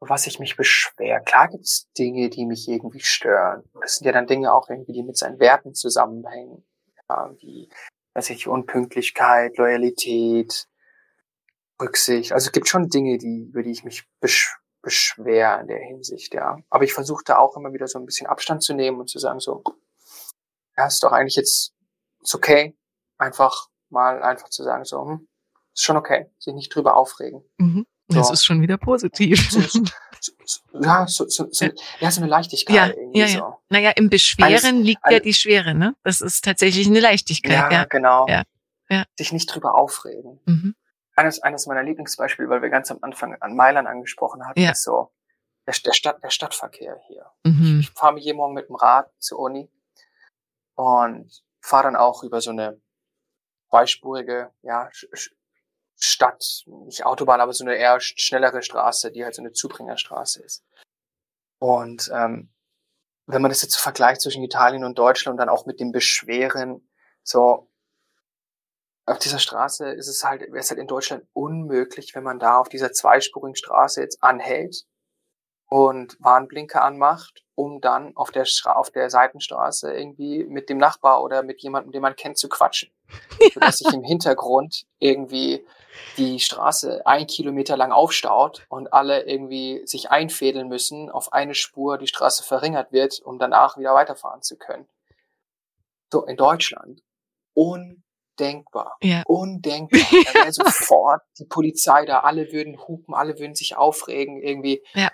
was 0.00 0.26
ich 0.26 0.38
mich 0.38 0.56
beschwer. 0.56 1.20
Klar 1.20 1.48
gibt's 1.48 1.90
Dinge, 1.98 2.28
die 2.28 2.46
mich 2.46 2.68
irgendwie 2.68 3.00
stören. 3.00 3.64
Das 3.80 3.96
sind 3.96 4.06
ja 4.06 4.12
dann 4.12 4.26
Dinge 4.26 4.52
auch 4.52 4.68
irgendwie, 4.68 4.92
die 4.92 5.02
mit 5.02 5.16
seinen 5.16 5.38
Werten 5.38 5.74
zusammenhängen. 5.74 6.64
Ja, 7.08 7.32
wie, 7.38 7.68
weiß 8.14 8.30
ich, 8.30 8.48
Unpünktlichkeit, 8.48 9.56
Loyalität, 9.56 10.66
Rücksicht. 11.80 12.32
Also 12.32 12.46
es 12.46 12.52
gibt 12.52 12.68
schon 12.68 12.88
Dinge, 12.88 13.18
die, 13.18 13.48
über 13.48 13.62
die 13.62 13.70
ich 13.70 13.84
mich 13.84 14.04
besch 14.20 14.56
beschwer 14.82 15.60
in 15.60 15.66
der 15.66 15.80
Hinsicht, 15.80 16.32
ja. 16.32 16.58
Aber 16.70 16.84
ich 16.84 16.92
versuche 16.92 17.24
da 17.26 17.38
auch 17.38 17.56
immer 17.56 17.72
wieder 17.72 17.88
so 17.88 17.98
ein 17.98 18.06
bisschen 18.06 18.28
Abstand 18.28 18.62
zu 18.62 18.72
nehmen 18.72 19.00
und 19.00 19.10
zu 19.10 19.18
sagen 19.18 19.40
so, 19.40 19.64
ja, 20.76 20.86
ist 20.86 21.02
doch 21.02 21.10
eigentlich 21.10 21.34
jetzt, 21.34 21.74
ist 22.22 22.34
okay. 22.36 22.76
Einfach 23.18 23.66
mal 23.88 24.22
einfach 24.22 24.48
zu 24.48 24.62
sagen 24.62 24.84
so, 24.84 25.04
hm, 25.04 25.28
ist 25.74 25.82
schon 25.82 25.96
okay. 25.96 26.30
Sich 26.38 26.54
nicht 26.54 26.72
drüber 26.72 26.96
aufregen. 26.96 27.42
Mhm. 27.58 27.84
Das 28.08 28.30
ist 28.30 28.44
schon 28.44 28.60
wieder 28.62 28.76
positiv. 28.78 29.50
So, 29.50 29.60
so, 29.60 30.32
so, 30.44 30.60
ja, 30.80 31.06
so, 31.06 31.28
so, 31.28 31.46
so, 31.50 31.66
ja, 32.00 32.10
so 32.10 32.20
eine 32.20 32.30
Leichtigkeit. 32.30 32.74
Ja, 32.74 32.86
irgendwie 32.86 33.18
ja, 33.18 33.26
ja. 33.26 33.38
So. 33.38 33.58
Naja, 33.68 33.90
im 33.90 34.08
Beschweren 34.08 34.52
alles, 34.52 34.84
liegt 34.84 35.04
alles, 35.04 35.14
ja 35.14 35.20
die 35.20 35.34
Schwere, 35.34 35.74
ne? 35.74 35.94
Das 36.04 36.20
ist 36.20 36.44
tatsächlich 36.44 36.86
eine 36.86 37.00
Leichtigkeit. 37.00 37.52
Ja, 37.52 37.70
ja. 37.70 37.84
genau. 37.84 38.26
Ja. 38.28 38.44
Ja. 38.88 39.04
Sich 39.18 39.32
nicht 39.32 39.46
drüber 39.46 39.74
aufregen. 39.74 40.40
Mhm. 40.46 40.74
Eines, 41.16 41.42
eines 41.42 41.66
meiner 41.66 41.82
Lieblingsbeispiele, 41.82 42.48
weil 42.48 42.62
wir 42.62 42.70
ganz 42.70 42.90
am 42.90 42.98
Anfang 43.02 43.36
an 43.40 43.56
Mailand 43.56 43.88
angesprochen 43.88 44.46
hatten, 44.46 44.60
ja. 44.60 44.70
ist 44.70 44.84
so 44.84 45.12
der, 45.66 45.74
der, 45.84 45.92
Stadt, 45.92 46.22
der 46.22 46.30
Stadtverkehr 46.30 47.00
hier. 47.08 47.26
Mhm. 47.44 47.80
Ich, 47.80 47.88
ich 47.88 47.94
fahre 47.94 48.14
mich 48.14 48.24
jeden 48.24 48.36
Morgen 48.36 48.54
mit 48.54 48.68
dem 48.68 48.76
Rad 48.76 49.10
zur 49.18 49.38
Uni 49.38 49.70
und 50.74 51.42
fahre 51.60 51.84
dann 51.84 51.96
auch 51.96 52.22
über 52.22 52.40
so 52.40 52.50
eine 52.50 52.80
zweispurige, 53.70 54.52
ja, 54.62 54.88
Stadt, 55.98 56.64
nicht 56.84 57.06
Autobahn, 57.06 57.40
aber 57.40 57.52
so 57.52 57.64
eine 57.64 57.74
eher 57.74 58.00
schnellere 58.00 58.62
Straße, 58.62 59.12
die 59.12 59.24
halt 59.24 59.34
so 59.34 59.42
eine 59.42 59.52
Zubringerstraße 59.52 60.42
ist. 60.42 60.64
Und 61.58 62.10
ähm, 62.12 62.52
wenn 63.26 63.42
man 63.42 63.50
das 63.50 63.62
jetzt 63.62 63.74
so 63.74 63.80
vergleicht 63.80 64.20
zwischen 64.20 64.44
Italien 64.44 64.84
und 64.84 64.98
Deutschland 64.98 65.34
und 65.34 65.38
dann 65.38 65.48
auch 65.48 65.66
mit 65.66 65.80
dem 65.80 65.92
Beschweren, 65.92 66.88
so 67.22 67.70
auf 69.06 69.18
dieser 69.18 69.38
Straße 69.38 69.88
ist 69.90 70.08
es 70.08 70.24
halt, 70.24 70.42
wäre 70.42 70.58
es 70.58 70.70
halt 70.70 70.80
in 70.80 70.88
Deutschland 70.88 71.26
unmöglich, 71.32 72.14
wenn 72.14 72.24
man 72.24 72.38
da 72.38 72.58
auf 72.58 72.68
dieser 72.68 72.92
zweispurigen 72.92 73.56
Straße 73.56 74.00
jetzt 74.00 74.22
anhält 74.22 74.84
und 75.68 76.16
Warnblinker 76.20 76.82
anmacht, 76.82 77.44
um 77.54 77.80
dann 77.80 78.16
auf 78.16 78.30
der, 78.30 78.44
Stra 78.44 78.72
auf 78.74 78.90
der 78.90 79.10
Seitenstraße 79.10 79.92
irgendwie 79.92 80.44
mit 80.44 80.68
dem 80.68 80.78
Nachbar 80.78 81.22
oder 81.22 81.42
mit 81.42 81.62
jemandem, 81.62 81.92
den 81.92 82.02
man 82.02 82.16
kennt, 82.16 82.38
zu 82.38 82.48
quatschen. 82.48 82.92
Ja. 83.40 83.48
Sodass 83.54 83.78
sich 83.78 83.92
im 83.92 84.04
Hintergrund 84.04 84.86
irgendwie 84.98 85.64
die 86.16 86.40
Straße 86.40 87.06
ein 87.06 87.26
Kilometer 87.26 87.76
lang 87.76 87.92
aufstaut 87.92 88.66
und 88.68 88.92
alle 88.92 89.24
irgendwie 89.24 89.82
sich 89.86 90.10
einfädeln 90.10 90.68
müssen, 90.68 91.10
auf 91.10 91.32
eine 91.32 91.54
Spur 91.54 91.98
die 91.98 92.06
Straße 92.06 92.42
verringert 92.42 92.92
wird, 92.92 93.20
um 93.20 93.38
danach 93.38 93.76
wieder 93.76 93.94
weiterfahren 93.94 94.42
zu 94.42 94.56
können. 94.56 94.88
So, 96.12 96.24
in 96.24 96.36
Deutschland. 96.36 97.02
Undenkbar. 97.54 98.96
Ja. 99.02 99.22
Undenkbar. 99.26 100.00
Da 100.10 100.34
wäre 100.34 100.52
sofort 100.52 101.22
die 101.38 101.46
Polizei 101.46 102.04
da, 102.06 102.20
alle 102.20 102.52
würden 102.52 102.78
hupen, 102.86 103.14
alle 103.14 103.38
würden 103.38 103.54
sich 103.54 103.76
aufregen, 103.76 104.40
irgendwie. 104.40 104.82
Ja. 104.94 105.10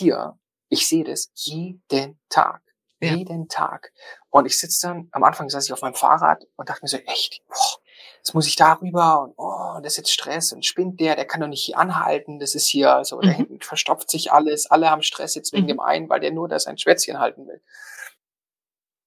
Hier, 0.00 0.38
ich 0.68 0.88
sehe 0.88 1.04
das 1.04 1.30
jeden 1.34 2.18
Tag. 2.28 2.62
Ja. 3.02 3.14
Jeden 3.14 3.48
Tag. 3.48 3.92
Und 4.28 4.46
ich 4.46 4.58
sitze 4.58 4.86
dann, 4.86 5.08
am 5.12 5.24
Anfang 5.24 5.48
saß 5.48 5.64
ich 5.64 5.72
auf 5.72 5.80
meinem 5.80 5.94
Fahrrad 5.94 6.44
und 6.56 6.68
dachte 6.68 6.80
mir 6.82 6.88
so, 6.88 6.98
echt, 6.98 7.42
boah, 7.48 7.79
jetzt 8.18 8.34
muss 8.34 8.46
ich 8.46 8.56
darüber 8.56 9.22
und 9.22 9.34
oh, 9.36 9.80
das 9.82 9.94
ist 9.94 9.96
jetzt 9.98 10.12
Stress 10.12 10.52
und 10.52 10.64
spinnt 10.64 11.00
der, 11.00 11.16
der 11.16 11.26
kann 11.26 11.40
doch 11.40 11.48
nicht 11.48 11.64
hier 11.64 11.78
anhalten, 11.78 12.38
das 12.38 12.54
ist 12.54 12.66
hier, 12.66 13.04
so, 13.04 13.18
mhm. 13.18 13.22
da 13.22 13.28
hinten 13.30 13.60
verstopft 13.60 14.10
sich 14.10 14.32
alles, 14.32 14.70
alle 14.70 14.90
haben 14.90 15.02
Stress 15.02 15.34
jetzt 15.34 15.52
wegen 15.52 15.64
mhm. 15.64 15.68
dem 15.68 15.80
einen, 15.80 16.08
weil 16.08 16.20
der 16.20 16.32
nur 16.32 16.48
da 16.48 16.58
sein 16.58 16.78
Schwätzchen 16.78 17.18
halten 17.18 17.46
will. 17.46 17.62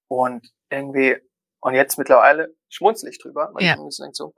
Und 0.07 0.47
irgendwie, 0.69 1.17
und 1.61 1.75
jetzt 1.75 1.97
mittlerweile 1.97 2.55
schmunzel 2.69 3.09
ich 3.09 3.19
drüber, 3.19 3.49
weil 3.53 3.63
ja. 3.63 3.73
ich 3.73 3.97
denke 3.97 4.15
so, 4.15 4.33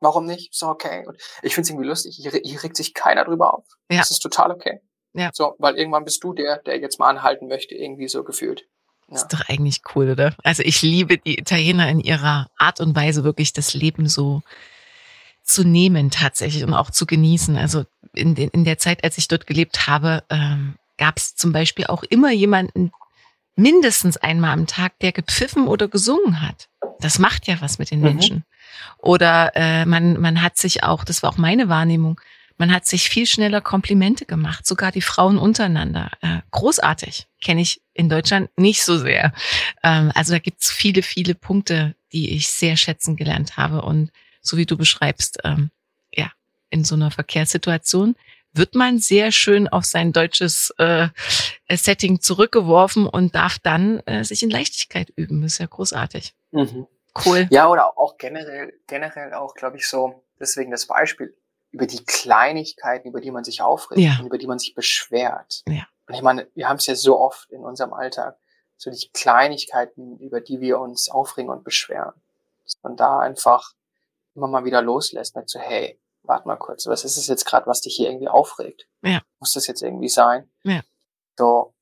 warum 0.00 0.26
nicht? 0.26 0.54
So 0.54 0.68
okay. 0.68 1.04
Und 1.06 1.20
ich 1.42 1.54
finde 1.54 1.66
es 1.66 1.70
irgendwie 1.70 1.88
lustig, 1.88 2.16
hier, 2.16 2.30
hier 2.30 2.62
regt 2.62 2.76
sich 2.76 2.94
keiner 2.94 3.24
drüber 3.24 3.54
auf. 3.54 3.66
Ja. 3.90 3.98
Das 3.98 4.10
ist 4.10 4.20
total 4.20 4.52
okay. 4.52 4.80
Ja. 5.14 5.30
So, 5.32 5.54
weil 5.58 5.76
irgendwann 5.76 6.04
bist 6.04 6.22
du 6.24 6.32
der, 6.32 6.58
der 6.62 6.78
jetzt 6.78 6.98
mal 6.98 7.08
anhalten 7.08 7.46
möchte, 7.46 7.74
irgendwie 7.74 8.08
so 8.08 8.24
gefühlt. 8.24 8.66
Ja. 9.08 9.16
Ist 9.16 9.28
doch 9.28 9.42
eigentlich 9.48 9.82
cool, 9.94 10.10
oder? 10.10 10.34
Also 10.42 10.62
ich 10.62 10.82
liebe 10.82 11.18
die 11.18 11.38
Italiener 11.38 11.88
in 11.88 12.00
ihrer 12.00 12.48
Art 12.56 12.80
und 12.80 12.96
Weise, 12.96 13.24
wirklich 13.24 13.52
das 13.52 13.74
Leben 13.74 14.08
so 14.08 14.42
zu 15.42 15.62
nehmen 15.62 16.10
tatsächlich 16.10 16.64
und 16.64 16.74
auch 16.74 16.90
zu 16.90 17.06
genießen. 17.06 17.56
Also 17.56 17.84
in, 18.14 18.34
den, 18.34 18.48
in 18.50 18.64
der 18.64 18.78
Zeit, 18.78 19.04
als 19.04 19.18
ich 19.18 19.28
dort 19.28 19.46
gelebt 19.46 19.86
habe, 19.86 20.24
ähm, 20.30 20.76
gab 20.96 21.18
es 21.18 21.36
zum 21.36 21.52
Beispiel 21.52 21.86
auch 21.86 22.02
immer 22.04 22.32
jemanden, 22.32 22.92
mindestens 23.56 24.16
einmal 24.16 24.52
am 24.52 24.66
Tag, 24.66 24.98
der 25.00 25.12
gepfiffen 25.12 25.68
oder 25.68 25.88
gesungen 25.88 26.40
hat. 26.40 26.68
Das 27.00 27.18
macht 27.18 27.46
ja 27.46 27.60
was 27.60 27.78
mit 27.78 27.90
den 27.90 27.98
mhm. 27.98 28.04
Menschen. 28.04 28.44
Oder 28.98 29.52
äh, 29.54 29.84
man, 29.84 30.20
man 30.20 30.42
hat 30.42 30.56
sich 30.56 30.82
auch, 30.82 31.04
das 31.04 31.22
war 31.22 31.30
auch 31.30 31.36
meine 31.36 31.68
Wahrnehmung, 31.68 32.20
man 32.56 32.72
hat 32.72 32.86
sich 32.86 33.08
viel 33.08 33.26
schneller 33.26 33.60
Komplimente 33.60 34.26
gemacht, 34.26 34.66
sogar 34.66 34.92
die 34.92 35.00
Frauen 35.00 35.38
untereinander. 35.38 36.10
Äh, 36.20 36.40
großartig, 36.50 37.26
kenne 37.42 37.60
ich 37.60 37.82
in 37.92 38.08
Deutschland 38.08 38.50
nicht 38.56 38.84
so 38.84 38.98
sehr. 38.98 39.32
Ähm, 39.82 40.12
also 40.14 40.32
da 40.32 40.38
gibt's 40.38 40.70
viele, 40.70 41.02
viele 41.02 41.34
Punkte, 41.34 41.94
die 42.12 42.34
ich 42.36 42.48
sehr 42.48 42.76
schätzen 42.76 43.16
gelernt 43.16 43.56
habe. 43.56 43.82
Und 43.82 44.10
so 44.40 44.56
wie 44.56 44.66
du 44.66 44.76
beschreibst, 44.76 45.38
ähm, 45.44 45.70
ja, 46.12 46.30
in 46.70 46.84
so 46.84 46.94
einer 46.94 47.10
Verkehrssituation 47.10 48.14
wird 48.52 48.76
man 48.76 48.98
sehr 49.00 49.32
schön 49.32 49.66
auf 49.66 49.84
sein 49.84 50.12
deutsches 50.12 50.72
äh, 50.78 51.08
Setting 51.68 52.20
zurückgeworfen 52.20 53.06
und 53.08 53.34
darf 53.34 53.58
dann 53.58 53.98
äh, 54.06 54.22
sich 54.22 54.44
in 54.44 54.50
Leichtigkeit 54.50 55.12
üben. 55.16 55.42
Das 55.42 55.54
ist 55.54 55.58
ja 55.58 55.66
großartig. 55.66 56.34
Mhm. 56.52 56.86
Cool. 57.24 57.48
Ja, 57.50 57.68
oder 57.68 57.98
auch 57.98 58.16
generell, 58.16 58.72
generell 58.86 59.34
auch, 59.34 59.54
glaube 59.54 59.76
ich, 59.76 59.88
so, 59.88 60.24
deswegen 60.38 60.70
das 60.70 60.86
Beispiel 60.86 61.36
über 61.74 61.86
die 61.88 62.04
Kleinigkeiten, 62.04 63.08
über 63.08 63.20
die 63.20 63.32
man 63.32 63.42
sich 63.42 63.60
aufregt 63.60 64.00
ja. 64.00 64.16
und 64.20 64.26
über 64.26 64.38
die 64.38 64.46
man 64.46 64.60
sich 64.60 64.74
beschwert. 64.74 65.64
Ja. 65.68 65.86
Und 66.06 66.14
ich 66.14 66.22
meine, 66.22 66.48
wir 66.54 66.68
haben 66.68 66.76
es 66.76 66.86
ja 66.86 66.94
so 66.94 67.18
oft 67.18 67.50
in 67.50 67.64
unserem 67.64 67.92
Alltag, 67.92 68.38
so 68.76 68.92
die 68.92 69.10
Kleinigkeiten, 69.12 70.16
über 70.18 70.40
die 70.40 70.60
wir 70.60 70.78
uns 70.78 71.08
aufregen 71.08 71.50
und 71.50 71.64
beschweren. 71.64 72.12
Dass 72.62 72.76
man 72.84 72.96
da 72.96 73.18
einfach 73.18 73.72
immer 74.36 74.46
mal 74.46 74.64
wieder 74.64 74.82
loslässt, 74.82 75.34
sagt 75.34 75.50
so, 75.50 75.58
hey, 75.58 76.00
warte 76.22 76.46
mal 76.46 76.56
kurz, 76.56 76.86
was 76.86 77.04
ist 77.04 77.16
es 77.16 77.26
jetzt 77.26 77.44
gerade, 77.44 77.66
was 77.66 77.80
dich 77.80 77.96
hier 77.96 78.08
irgendwie 78.08 78.28
aufregt? 78.28 78.86
Ja. 79.02 79.20
Muss 79.40 79.52
das 79.52 79.66
jetzt 79.66 79.82
irgendwie 79.82 80.08
sein? 80.08 80.48
Ja. 80.62 80.80
So, 81.36 81.74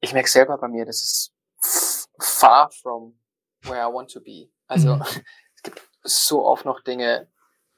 ich 0.00 0.12
merke 0.12 0.28
selber 0.28 0.58
bei 0.58 0.66
mir, 0.66 0.84
das 0.84 0.96
ist 0.96 1.32
far 2.18 2.68
from 2.72 3.16
where 3.62 3.88
I 3.88 3.92
want 3.92 4.10
to 4.10 4.20
be. 4.20 4.50
Also 4.66 4.96
Mhm. 4.96 5.02
es 5.54 5.62
gibt 5.62 5.88
so 6.02 6.44
oft 6.44 6.64
noch 6.64 6.80
Dinge, 6.80 7.30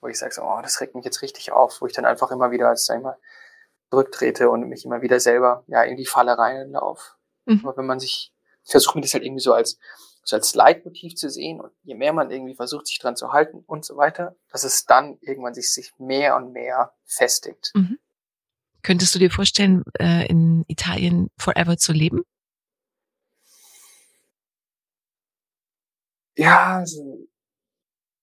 wo 0.02 0.08
ich 0.08 0.18
sage, 0.18 0.34
so, 0.34 0.42
oh, 0.42 0.60
das 0.62 0.80
regt 0.80 0.94
mich 0.94 1.04
jetzt 1.04 1.22
richtig 1.22 1.52
auf, 1.52 1.80
wo 1.80 1.86
ich 1.86 1.94
dann 1.94 2.04
einfach 2.04 2.30
immer 2.30 2.50
wieder, 2.50 2.76
sag 2.76 2.98
ich 2.98 3.02
mal, 3.02 3.16
zurücktrete 3.90 4.50
und 4.50 4.68
mich 4.68 4.84
immer 4.84 5.00
wieder 5.00 5.20
selber 5.20 5.64
ja 5.68 5.82
in 5.82 5.96
die 5.96 6.06
Falle 6.06 6.36
reinlaufe. 6.36 7.12
Mhm. 7.46 7.60
Aber 7.62 7.76
wenn 7.76 7.86
man 7.86 8.00
sich, 8.00 8.32
ich 8.64 8.70
versuche 8.70 8.98
mir 8.98 9.02
das 9.02 9.14
halt 9.14 9.24
irgendwie 9.24 9.42
so 9.42 9.54
als 9.54 9.78
so 10.24 10.36
als 10.36 10.54
Leitmotiv 10.54 11.16
zu 11.16 11.28
sehen 11.28 11.60
und 11.60 11.72
je 11.82 11.94
mehr 11.94 12.12
man 12.12 12.30
irgendwie 12.30 12.54
versucht, 12.54 12.86
sich 12.86 12.98
dran 12.98 13.16
zu 13.16 13.32
halten 13.32 13.64
und 13.66 13.84
so 13.84 13.96
weiter, 13.96 14.36
dass 14.50 14.64
es 14.64 14.86
dann 14.86 15.18
irgendwann 15.20 15.54
sich, 15.54 15.72
sich 15.72 15.92
mehr 15.98 16.36
und 16.36 16.52
mehr 16.52 16.92
festigt. 17.04 17.72
Könntest 18.82 19.14
du 19.14 19.18
dir 19.18 19.30
vorstellen, 19.30 19.82
äh, 19.98 20.26
in 20.26 20.64
Italien 20.68 21.28
forever 21.36 21.76
zu 21.76 21.92
leben? 21.92 22.22
Ja, 26.36 26.78
also 26.78 27.21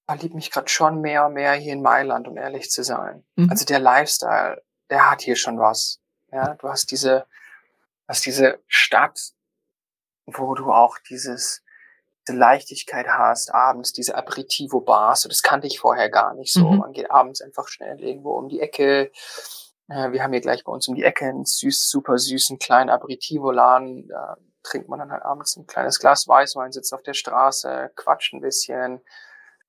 verliebe 0.09 0.35
mich 0.35 0.49
gerade 0.49 0.67
schon 0.67 1.01
mehr 1.01 1.27
und 1.27 1.33
mehr 1.33 1.53
hier 1.53 1.73
in 1.73 1.83
Mailand, 1.83 2.27
um 2.27 2.35
ehrlich 2.35 2.71
zu 2.71 2.83
sein. 2.83 3.23
Mhm. 3.35 3.51
Also 3.51 3.63
der 3.63 3.79
Lifestyle, 3.79 4.63
der 4.89 5.11
hat 5.11 5.21
hier 5.21 5.35
schon 5.35 5.59
was. 5.59 6.01
Ja, 6.31 6.55
du 6.55 6.67
hast 6.67 6.89
diese, 6.89 7.27
hast 8.07 8.25
diese 8.25 8.59
Stadt, 8.65 9.19
wo 10.25 10.55
du 10.55 10.71
auch 10.71 10.97
dieses, 11.09 11.61
diese 12.27 12.37
Leichtigkeit 12.37 13.07
hast, 13.07 13.53
abends 13.53 13.93
diese 13.93 14.15
Aperitivo-Bars, 14.15 15.21
so, 15.21 15.29
das 15.29 15.43
kannte 15.43 15.67
ich 15.67 15.79
vorher 15.79 16.09
gar 16.09 16.33
nicht 16.33 16.53
so. 16.53 16.71
Mhm. 16.71 16.77
Man 16.79 16.91
geht 16.91 17.11
abends 17.11 17.41
einfach 17.41 17.67
schnell 17.67 17.99
irgendwo 18.03 18.31
um 18.31 18.49
die 18.49 18.61
Ecke. 18.61 19.11
Äh, 19.89 20.11
wir 20.11 20.23
haben 20.23 20.33
hier 20.33 20.41
gleich 20.41 20.63
bei 20.63 20.71
uns 20.71 20.87
um 20.87 20.95
die 20.95 21.03
Ecke 21.03 21.25
einen 21.25 21.45
süß, 21.45 21.87
super 21.87 22.17
süßen 22.17 22.57
kleinen 22.57 22.89
Aperitivo-Laden. 22.89 24.07
Da 24.07 24.37
trinkt 24.63 24.89
man 24.89 24.97
dann 24.97 25.11
halt 25.11 25.21
abends 25.21 25.55
ein 25.55 25.67
kleines 25.67 25.99
Glas 25.99 26.27
Weißwein, 26.27 26.71
sitzt 26.71 26.95
auf 26.95 27.03
der 27.03 27.13
Straße, 27.13 27.91
quatscht 27.95 28.33
ein 28.33 28.41
bisschen, 28.41 29.01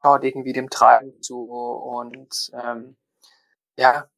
schaut 0.02 0.24
irgendwie 0.24 0.52
dem 0.52 0.70
Treiben 0.70 1.20
zu 1.22 1.44
und 1.44 2.51
ähm, 2.55 2.97
ja, 3.77 4.09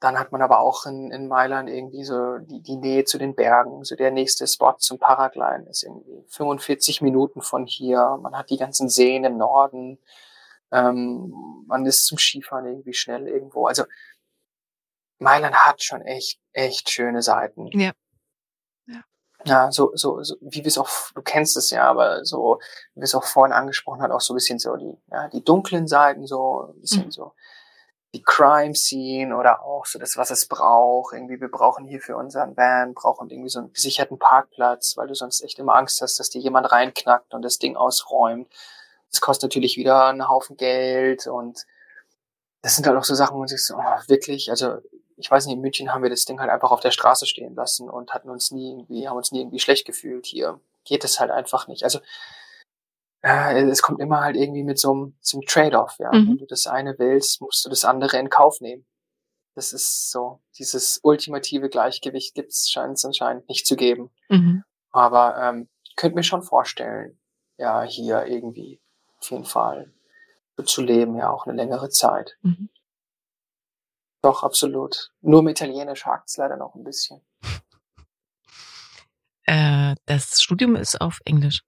dann 0.00 0.18
hat 0.18 0.30
man 0.30 0.42
aber 0.42 0.60
auch 0.60 0.86
in, 0.86 1.10
in 1.10 1.26
Mailand 1.26 1.68
irgendwie 1.68 2.04
so 2.04 2.38
die, 2.38 2.62
die 2.62 2.76
Nähe 2.76 3.04
zu 3.04 3.18
den 3.18 3.34
Bergen. 3.34 3.82
So 3.84 3.96
der 3.96 4.12
nächste 4.12 4.46
Spot 4.46 4.76
zum 4.78 4.98
Paragliden 4.98 5.66
ist 5.66 5.82
irgendwie 5.82 6.24
45 6.28 7.02
Minuten 7.02 7.42
von 7.42 7.66
hier. 7.66 8.18
Man 8.22 8.36
hat 8.36 8.50
die 8.50 8.58
ganzen 8.58 8.88
Seen 8.88 9.24
im 9.24 9.38
Norden. 9.38 9.98
Ähm, 10.70 11.64
man 11.66 11.84
ist 11.84 12.06
zum 12.06 12.18
Skifahren 12.18 12.66
irgendwie 12.66 12.94
schnell 12.94 13.26
irgendwo. 13.26 13.66
Also 13.66 13.84
Mailand 15.18 15.56
hat 15.56 15.82
schon 15.82 16.02
echt, 16.02 16.38
echt 16.52 16.90
schöne 16.90 17.22
Seiten. 17.22 17.66
Ja. 17.72 17.92
Ja. 19.44 19.70
So, 19.70 19.92
so, 19.94 20.22
so, 20.22 20.36
wie 20.40 20.58
wir 20.58 20.66
es 20.66 20.78
auch, 20.78 20.88
du 21.14 21.22
kennst 21.22 21.56
es 21.56 21.70
ja, 21.70 21.84
aber 21.84 22.24
so, 22.24 22.58
wie 22.94 23.00
wir 23.00 23.04
es 23.04 23.14
auch 23.14 23.24
vorhin 23.24 23.52
angesprochen 23.52 24.02
hat, 24.02 24.10
auch 24.10 24.20
so 24.20 24.32
ein 24.34 24.36
bisschen 24.36 24.58
so 24.58 24.76
die, 24.76 24.96
ja, 25.10 25.28
die 25.28 25.44
dunklen 25.44 25.86
Seiten, 25.86 26.26
so, 26.26 26.72
ein 26.74 26.80
bisschen 26.80 27.06
Mhm. 27.06 27.10
so, 27.12 27.32
die 28.14 28.22
Crime 28.22 28.74
Scene 28.74 29.36
oder 29.36 29.62
auch 29.62 29.84
so 29.86 29.98
das, 29.98 30.16
was 30.16 30.30
es 30.30 30.46
braucht. 30.46 31.12
Irgendwie, 31.14 31.40
wir 31.40 31.50
brauchen 31.50 31.84
hier 31.84 32.00
für 32.00 32.16
unseren 32.16 32.56
Van, 32.56 32.94
brauchen 32.94 33.28
irgendwie 33.30 33.50
so 33.50 33.60
einen 33.60 33.72
gesicherten 33.72 34.18
Parkplatz, 34.18 34.96
weil 34.96 35.08
du 35.08 35.14
sonst 35.14 35.42
echt 35.42 35.58
immer 35.58 35.76
Angst 35.76 36.00
hast, 36.00 36.18
dass 36.18 36.30
dir 36.30 36.40
jemand 36.40 36.72
reinknackt 36.72 37.34
und 37.34 37.42
das 37.42 37.58
Ding 37.58 37.76
ausräumt. 37.76 38.48
Das 39.10 39.20
kostet 39.20 39.50
natürlich 39.50 39.76
wieder 39.76 40.06
einen 40.06 40.28
Haufen 40.28 40.56
Geld 40.56 41.26
und 41.26 41.66
das 42.62 42.76
sind 42.76 42.86
halt 42.86 42.96
auch 42.96 43.04
so 43.04 43.14
Sachen, 43.14 43.34
wo 43.34 43.40
man 43.40 43.48
sich 43.48 43.64
so, 43.64 43.76
oh, 43.76 43.98
wirklich, 44.08 44.50
also 44.50 44.78
ich 45.18 45.30
weiß 45.30 45.46
nicht, 45.46 45.56
in 45.56 45.60
München 45.60 45.92
haben 45.92 46.02
wir 46.02 46.10
das 46.10 46.24
Ding 46.24 46.40
halt 46.40 46.50
einfach 46.50 46.70
auf 46.70 46.80
der 46.80 46.90
Straße 46.90 47.26
stehen 47.26 47.54
lassen 47.54 47.90
und 47.90 48.14
hatten 48.14 48.30
uns 48.30 48.50
nie 48.50 48.70
irgendwie, 48.70 49.08
haben 49.08 49.16
uns 49.16 49.32
nie 49.32 49.40
irgendwie 49.40 49.58
schlecht 49.58 49.86
gefühlt. 49.86 50.26
Hier 50.26 50.60
geht 50.84 51.04
es 51.04 51.20
halt 51.20 51.30
einfach 51.30 51.68
nicht. 51.68 51.84
Also 51.84 52.00
äh, 53.22 53.62
es 53.62 53.82
kommt 53.82 54.00
immer 54.00 54.20
halt 54.20 54.36
irgendwie 54.36 54.62
mit 54.62 54.78
so 54.78 54.92
einem, 54.92 55.16
zum 55.20 55.42
Trade-off, 55.42 55.98
ja. 55.98 56.10
Mhm. 56.12 56.28
Wenn 56.28 56.38
du 56.38 56.46
das 56.46 56.66
eine 56.66 56.98
willst, 56.98 57.40
musst 57.40 57.64
du 57.64 57.68
das 57.68 57.84
andere 57.84 58.18
in 58.18 58.30
Kauf 58.30 58.60
nehmen. 58.60 58.86
Das 59.54 59.72
ist 59.72 60.12
so, 60.12 60.40
dieses 60.56 61.00
ultimative 61.02 61.68
Gleichgewicht 61.68 62.34
gibt's 62.34 62.70
scheint 62.70 62.94
es 62.94 63.04
anscheinend 63.04 63.48
nicht 63.48 63.66
zu 63.66 63.74
geben. 63.74 64.10
Mhm. 64.28 64.62
Aber 64.92 65.36
ähm, 65.36 65.68
ich 65.82 65.96
könnte 65.96 66.14
mir 66.14 66.22
schon 66.22 66.42
vorstellen, 66.42 67.18
ja, 67.56 67.82
hier 67.82 68.26
irgendwie 68.26 68.80
auf 69.20 69.30
jeden 69.32 69.44
Fall 69.44 69.92
so 70.56 70.62
zu 70.62 70.80
leben, 70.80 71.16
ja, 71.16 71.28
auch 71.28 71.46
eine 71.46 71.56
längere 71.56 71.88
Zeit. 71.88 72.36
Mhm. 72.42 72.68
Doch, 74.22 74.42
absolut. 74.42 75.12
Nur 75.20 75.40
im 75.40 75.48
Italienisch 75.48 76.04
hakt's 76.04 76.36
leider 76.36 76.56
noch 76.56 76.74
ein 76.74 76.84
bisschen. 76.84 77.20
Äh, 79.50 79.94
das 80.04 80.42
Studium 80.42 80.76
ist 80.76 81.00
auf 81.00 81.20
Englisch. 81.24 81.62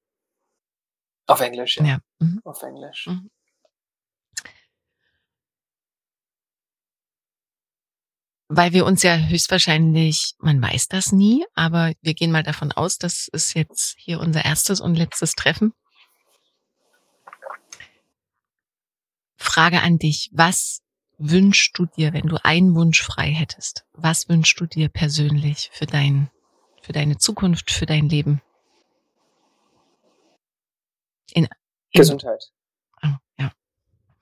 Auf 1.27 1.41
Englisch, 1.41 1.79
ja. 1.79 1.85
Ja. 1.85 1.99
Mhm. 2.19 2.43
Auf 2.45 2.63
Englisch. 2.63 3.07
Mhm. 3.07 3.31
Weil 8.53 8.73
wir 8.73 8.85
uns 8.85 9.03
ja 9.03 9.17
höchstwahrscheinlich, 9.17 10.35
man 10.41 10.61
weiß 10.61 10.89
das 10.89 11.13
nie, 11.13 11.47
aber 11.55 11.93
wir 12.03 12.15
gehen 12.15 12.33
mal 12.33 12.43
davon 12.43 12.73
aus, 12.73 12.99
das 12.99 13.29
ist 13.33 13.55
jetzt 13.55 13.95
hier 13.97 14.21
unser 14.21 14.45
erstes 14.45 14.81
und 14.81 14.97
letztes 14.97 15.35
Treffen. 15.35 15.73
Frage 19.37 19.81
an 19.81 19.99
dich, 19.99 20.29
was 20.33 20.83
wünschst 21.21 21.79
du 21.79 21.87
dir, 21.87 22.13
wenn 22.13 22.27
du 22.27 22.37
einen 22.45 22.75
Wunsch 22.75 23.03
frei 23.03 23.29
hättest? 23.31 23.85
Was 23.93 24.29
wünschst 24.29 24.59
du 24.59 24.67
dir 24.67 24.89
persönlich 24.89 25.71
für 25.73 25.87
dein, 25.87 26.31
für 26.83 26.93
deine 26.93 27.19
Zukunft, 27.19 27.71
für 27.71 27.87
dein 27.87 28.09
Leben? 28.09 28.41
In, 31.33 31.45
in 31.45 31.49
Gesundheit. 31.93 32.51
Oh, 33.03 33.09
ja. 33.39 33.53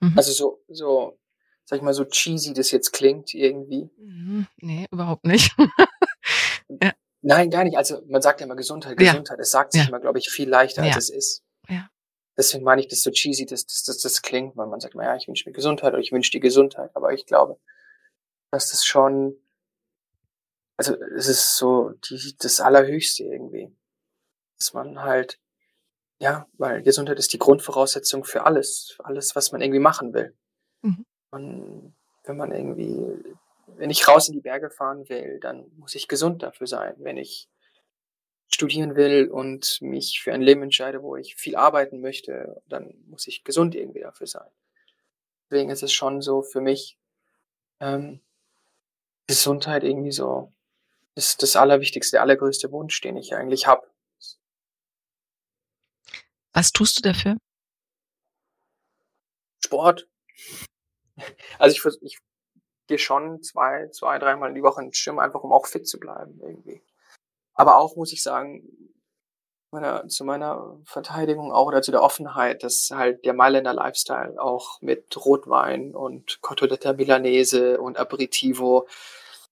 Mhm. 0.01 0.13
Also 0.17 0.31
so, 0.33 0.61
so, 0.67 1.17
sag 1.65 1.77
ich 1.77 1.83
mal, 1.83 1.93
so 1.93 2.05
cheesy 2.05 2.53
das 2.53 2.71
jetzt 2.71 2.91
klingt 2.91 3.33
irgendwie. 3.33 3.89
Mhm, 3.97 4.47
Nee, 4.57 4.85
überhaupt 4.91 5.25
nicht. 5.25 5.55
Nein, 7.21 7.49
gar 7.49 7.63
nicht. 7.63 7.77
Also 7.77 8.01
man 8.07 8.21
sagt 8.21 8.39
ja 8.41 8.45
immer 8.45 8.55
Gesundheit, 8.55 8.99
Ja. 9.01 9.11
Gesundheit. 9.11 9.39
Es 9.39 9.51
sagt 9.51 9.71
sich 9.73 9.81
Ja. 9.83 9.87
immer, 9.87 9.99
glaube 9.99 10.19
ich, 10.19 10.29
viel 10.29 10.47
leichter, 10.49 10.83
als 10.83 10.91
Ja. 10.91 10.97
es 10.97 11.09
ist. 11.09 11.43
Ja. 11.67 11.89
Deswegen 12.39 12.63
meine 12.63 12.79
ich 12.79 12.87
das 12.87 13.03
so 13.03 13.11
cheesy, 13.11 13.45
dass 13.45 13.65
das, 13.65 13.83
das, 13.83 13.97
das 13.97 14.21
klingt, 14.21 14.55
weil 14.55 14.67
man 14.67 14.79
sagt 14.79 14.93
immer, 14.93 15.03
ja, 15.03 15.17
ich 15.17 15.27
wünsche 15.27 15.47
mir 15.49 15.51
Gesundheit 15.51 15.91
oder 15.91 16.01
ich 16.01 16.13
wünsche 16.13 16.31
dir 16.31 16.39
Gesundheit. 16.39 16.89
Aber 16.93 17.11
ich 17.11 17.25
glaube, 17.25 17.59
dass 18.49 18.71
das 18.71 18.85
schon, 18.85 19.35
also 20.77 20.95
es 21.17 21.27
ist 21.27 21.57
so 21.57 21.89
die, 21.89 22.37
das 22.39 22.61
Allerhöchste 22.61 23.25
irgendwie. 23.25 23.75
Dass 24.57 24.73
man 24.73 25.01
halt, 25.01 25.37
ja, 26.19 26.47
weil 26.53 26.81
Gesundheit 26.81 27.19
ist 27.19 27.33
die 27.33 27.39
Grundvoraussetzung 27.39 28.23
für 28.23 28.45
alles, 28.45 28.93
für 28.95 29.03
alles, 29.03 29.35
was 29.35 29.51
man 29.51 29.59
irgendwie 29.59 29.81
machen 29.81 30.13
will. 30.13 30.33
Mhm. 30.81 31.05
Und 31.31 31.93
wenn 32.23 32.37
man 32.37 32.53
irgendwie, 32.53 33.35
wenn 33.75 33.89
ich 33.89 34.07
raus 34.07 34.29
in 34.29 34.33
die 34.33 34.39
Berge 34.39 34.69
fahren 34.69 35.09
will, 35.09 35.41
dann 35.41 35.69
muss 35.75 35.93
ich 35.93 36.07
gesund 36.07 36.41
dafür 36.41 36.67
sein. 36.67 36.95
Wenn 36.99 37.17
ich 37.17 37.49
studieren 38.49 38.95
will 38.95 39.29
und 39.29 39.81
mich 39.81 40.21
für 40.21 40.33
ein 40.33 40.41
Leben 40.41 40.63
entscheide, 40.63 41.01
wo 41.03 41.15
ich 41.15 41.35
viel 41.35 41.55
arbeiten 41.55 42.01
möchte, 42.01 42.61
dann 42.67 42.93
muss 43.07 43.27
ich 43.27 43.43
gesund 43.43 43.75
irgendwie 43.75 44.01
dafür 44.01 44.27
sein. 44.27 44.49
Deswegen 45.49 45.69
ist 45.69 45.83
es 45.83 45.93
schon 45.93 46.21
so 46.21 46.41
für 46.41 46.61
mich 46.61 46.97
ähm, 47.79 48.21
Gesundheit 49.27 49.83
irgendwie 49.83 50.11
so 50.11 50.51
ist 51.15 51.43
das 51.43 51.55
allerwichtigste, 51.55 52.15
der 52.15 52.21
allergrößte 52.21 52.71
Wunsch, 52.71 52.99
den 53.01 53.17
ich 53.17 53.35
eigentlich 53.35 53.67
habe. 53.67 53.85
Was 56.53 56.71
tust 56.71 56.97
du 56.97 57.01
dafür? 57.01 57.37
Sport. 59.63 60.07
Also 61.57 61.75
ich, 61.75 62.01
ich 62.01 62.19
gehe 62.87 62.97
schon 62.97 63.43
zwei, 63.43 63.89
zwei, 63.89 64.17
dreimal 64.19 64.53
die 64.53 64.63
Woche 64.63 64.81
ins 64.81 65.03
Gym, 65.03 65.19
einfach 65.19 65.41
um 65.43 65.51
auch 65.51 65.67
fit 65.67 65.85
zu 65.85 65.99
bleiben 65.99 66.39
irgendwie. 66.41 66.81
Aber 67.59 67.75
auch 67.75 67.97
muss 67.97 68.13
ich 68.13 68.23
sagen, 68.23 68.63
meiner, 69.69 70.07
zu 70.07 70.23
meiner 70.23 70.79
Verteidigung 70.85 71.51
auch 71.51 71.67
oder 71.67 71.81
zu 71.81 71.91
der 71.91 72.01
Offenheit, 72.01 72.63
dass 72.63 72.89
halt 72.89 73.25
der 73.25 73.33
Mailänder 73.33 73.73
Lifestyle 73.73 74.41
auch 74.41 74.81
mit 74.81 75.13
Rotwein 75.17 75.93
und 75.93 76.41
Cotoletta 76.41 76.93
Milanese 76.93 77.81
und 77.81 77.97
Aperitivo, 77.97 78.87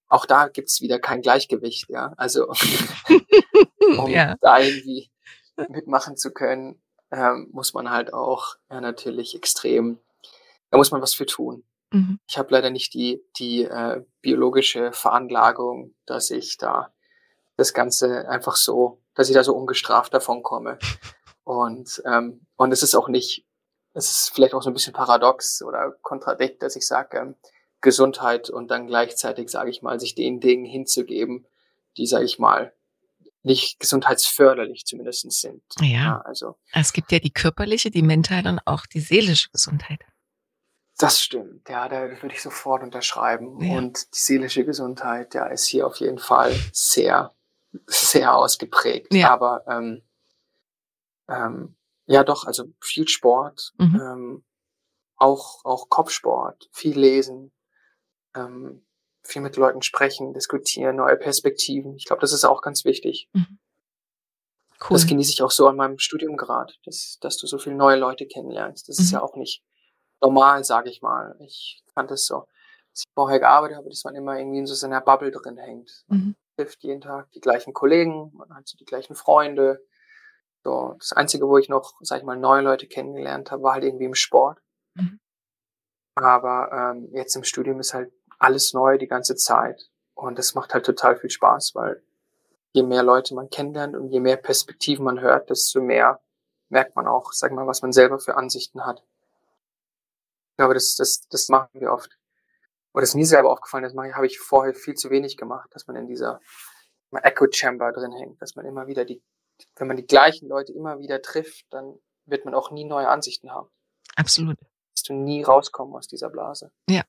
auch 0.08 0.26
da 0.26 0.48
gibt's 0.48 0.80
wieder 0.80 1.00
kein 1.00 1.22
Gleichgewicht, 1.22 1.90
ja. 1.90 2.14
Also 2.16 2.48
um 3.98 4.10
ja. 4.10 4.36
da 4.40 4.58
irgendwie 4.58 5.12
mitmachen 5.68 6.16
zu 6.16 6.32
können, 6.32 6.82
ähm, 7.12 7.50
muss 7.52 7.74
man 7.74 7.90
halt 7.90 8.14
auch 8.14 8.56
ja, 8.72 8.80
natürlich 8.80 9.36
extrem, 9.36 10.00
da 10.72 10.78
muss 10.78 10.92
man 10.92 11.02
was 11.02 11.14
für 11.14 11.26
tun. 11.26 11.66
Mhm. 11.92 12.22
Ich 12.26 12.38
habe 12.38 12.54
leider 12.54 12.70
nicht 12.70 12.94
die, 12.94 13.22
die 13.38 13.66
äh, 13.66 14.02
biologische 14.22 14.94
Veranlagung, 14.94 15.94
dass 16.06 16.32
ich 16.32 16.58
da 16.58 16.94
das 17.58 17.74
Ganze 17.74 18.30
einfach 18.30 18.56
so, 18.56 19.02
dass 19.16 19.30
ich 19.30 19.36
da 19.36 19.44
so 19.44 19.54
ungestraft 19.56 20.14
davon 20.14 20.44
komme. 20.44 20.80
Und, 21.44 22.02
ähm, 22.06 22.46
und 22.56 22.72
es 22.72 22.84
ist 22.84 22.96
auch 22.96 23.10
nicht, 23.10 23.46
es 23.94 24.10
ist 24.10 24.32
vielleicht 24.34 24.54
auch 24.54 24.62
so 24.62 24.70
ein 24.70 24.74
bisschen 24.74 24.94
paradox 24.94 25.62
oder 25.62 25.92
kontradikt, 26.02 26.62
dass 26.62 26.76
ich 26.76 26.86
sage, 26.86 27.18
ähm, 27.18 27.36
Gesundheit 27.82 28.50
und 28.50 28.70
dann 28.70 28.88
gleichzeitig, 28.88 29.50
sage 29.50 29.70
ich 29.70 29.82
mal, 29.82 30.00
sich 30.00 30.16
den 30.16 30.40
Dingen 30.40 30.66
hinzugeben, 30.66 31.46
die, 31.98 32.08
sage 32.08 32.26
ich 32.26 32.40
mal, 32.40 32.74
nicht 33.44 33.80
gesundheitsförderlich 33.80 34.86
zumindest 34.86 35.32
sind. 35.32 35.64
Ja. 35.80 35.86
ja. 35.86 36.22
Also. 36.26 36.58
Es 36.74 36.94
gibt 36.94 37.12
ja 37.12 37.20
die 37.20 37.32
körperliche, 37.32 37.90
die 37.90 38.02
mentale 38.02 38.50
und 38.50 38.60
auch 38.66 38.86
die 38.86 39.00
seelische 39.00 39.50
Gesundheit. 39.52 40.02
Das 41.00 41.22
stimmt, 41.22 41.70
ja, 41.70 41.88
da 41.88 42.10
würde 42.22 42.34
ich 42.34 42.42
sofort 42.42 42.82
unterschreiben. 42.82 43.64
Ja. 43.64 43.78
Und 43.78 44.14
die 44.14 44.20
seelische 44.20 44.66
Gesundheit, 44.66 45.36
ja, 45.36 45.46
ist 45.46 45.68
hier 45.68 45.86
auf 45.86 45.98
jeden 45.98 46.18
Fall 46.18 46.56
sehr, 46.74 47.36
sehr 47.88 48.36
ausgeprägt. 48.36 49.14
Ja. 49.14 49.32
Aber 49.32 49.64
ähm, 49.68 50.04
ähm, 51.28 51.76
ja, 52.06 52.24
doch, 52.24 52.46
also 52.46 52.66
viel 52.82 53.08
Sport, 53.08 53.74
mhm. 53.78 54.02
ähm, 54.02 54.46
auch, 55.18 55.66
auch 55.66 55.90
Kopfsport, 55.90 56.70
viel 56.72 56.98
lesen, 56.98 57.52
ähm, 58.36 58.86
viel 59.24 59.42
mit 59.42 59.58
Leuten 59.58 59.82
sprechen, 59.82 60.34
diskutieren, 60.34 60.98
neue 60.98 61.18
Perspektiven. 61.18 61.96
Ich 61.98 62.06
glaube, 62.06 62.22
das 62.22 62.32
ist 62.32 62.46
auch 62.46 62.62
ganz 62.62 62.86
wichtig. 62.86 63.30
Mhm. 63.34 63.60
Cool. 64.80 64.96
Das 64.96 65.08
genieße 65.08 65.32
ich 65.32 65.42
auch 65.42 65.52
so 65.52 65.68
an 65.68 65.76
meinem 65.76 65.98
Studium 65.98 66.38
gerade, 66.38 66.74
dass, 66.86 67.18
dass 67.20 67.38
du 67.38 67.48
so 67.48 67.58
viele 67.58 67.76
neue 67.76 67.98
Leute 67.98 68.28
kennenlernst. 68.28 68.88
Das 68.88 69.00
mhm. 69.00 69.04
ist 69.04 69.12
ja 69.12 69.22
auch 69.22 69.36
nicht 69.36 69.64
normal, 70.22 70.64
sage 70.64 70.90
ich 70.90 71.02
mal. 71.02 71.36
Ich 71.40 71.84
fand 71.94 72.12
es 72.12 72.26
so, 72.26 72.48
als 72.92 73.04
ich 73.06 73.14
vorher 73.14 73.40
gearbeitet 73.40 73.78
habe, 73.78 73.90
dass 73.90 74.04
man 74.04 74.16
immer 74.16 74.38
irgendwie 74.38 74.60
in 74.60 74.68
so 74.68 74.76
seiner 74.76 75.02
Bubble 75.02 75.32
drin 75.32 75.58
hängt. 75.58 76.06
Mhm. 76.08 76.36
Trifft 76.58 76.84
jeden 76.84 77.02
Tag 77.02 77.32
die 77.32 77.40
gleichen 77.40 77.74
Kollegen, 77.74 78.32
man 78.34 78.54
hat 78.56 78.68
so 78.68 78.78
die 78.78 78.86
gleichen 78.86 79.16
Freunde. 79.16 79.86
So, 80.64 80.96
das 80.98 81.14
Einzige, 81.14 81.48
wo 81.48 81.58
ich 81.58 81.70
noch, 81.70 81.94
sag 82.02 82.18
ich 82.20 82.26
mal, 82.26 82.38
neue 82.38 82.62
Leute 82.62 82.88
kennengelernt 82.88 83.52
habe, 83.52 83.64
war 83.64 83.74
halt 83.74 83.84
irgendwie 83.84 84.06
im 84.06 84.16
Sport. 84.16 84.60
Mhm. 84.96 85.20
Aber 86.16 86.72
ähm, 86.74 87.10
jetzt 87.14 87.36
im 87.36 87.44
Studium 87.44 87.80
ist 87.80 87.94
halt 87.94 88.12
alles 88.40 88.74
neu 88.74 88.98
die 88.98 89.08
ganze 89.08 89.36
Zeit. 89.36 89.90
Und 90.16 90.40
das 90.40 90.56
macht 90.56 90.74
halt 90.74 90.86
total 90.86 91.16
viel 91.16 91.30
Spaß, 91.30 91.76
weil 91.76 92.04
je 92.74 92.84
mehr 92.84 93.04
Leute 93.04 93.36
man 93.36 93.50
kennenlernt 93.50 93.96
und 93.96 94.10
je 94.10 94.20
mehr 94.20 94.38
Perspektiven 94.38 95.06
man 95.06 95.22
hört, 95.22 95.50
desto 95.50 95.80
mehr 95.80 96.20
merkt 96.70 96.96
man 96.96 97.08
auch, 97.08 97.32
sag 97.34 97.52
mal, 97.52 97.68
was 97.68 97.82
man 97.82 97.92
selber 97.92 98.20
für 98.20 98.36
Ansichten 98.36 98.86
hat. 98.86 99.04
Ich 100.52 100.58
glaube, 100.58 100.74
das, 100.74 100.96
das, 100.96 101.28
das 101.30 101.50
machen 101.50 101.70
wir 101.74 101.94
oft. 101.94 102.17
Oder 102.98 103.04
das 103.04 103.10
ist 103.10 103.16
mir 103.16 103.28
selber 103.28 103.52
aufgefallen, 103.52 103.84
das 103.84 103.94
habe 103.96 104.26
ich 104.26 104.40
vorher 104.40 104.74
viel 104.74 104.96
zu 104.96 105.12
wenig 105.12 105.38
gemacht, 105.38 105.70
dass 105.72 105.86
man 105.86 105.96
in 105.98 106.08
dieser 106.08 106.40
Echo 107.12 107.46
Chamber 107.52 107.92
drin 107.92 108.12
hängt, 108.12 108.42
dass 108.42 108.56
man 108.56 108.66
immer 108.66 108.88
wieder 108.88 109.06
die, 109.06 109.22
wenn 109.76 109.88
man 109.88 109.98
die 109.98 110.08
gleichen 110.08 110.50
Leute 110.50 110.74
immer 110.74 110.98
wieder 110.98 111.22
trifft, 111.22 111.68
dann 111.70 112.00
wird 112.26 112.46
man 112.46 112.56
auch 112.56 112.72
nie 112.72 112.86
neue 112.86 113.08
Ansichten 113.08 113.52
haben. 113.52 113.70
Absolut. 114.16 114.58
Dass 114.96 115.04
du 115.04 115.14
nie 115.14 115.44
rauskommen 115.44 115.94
aus 115.94 116.08
dieser 116.08 116.32
Blase. 116.32 116.72
Ja. 116.90 117.04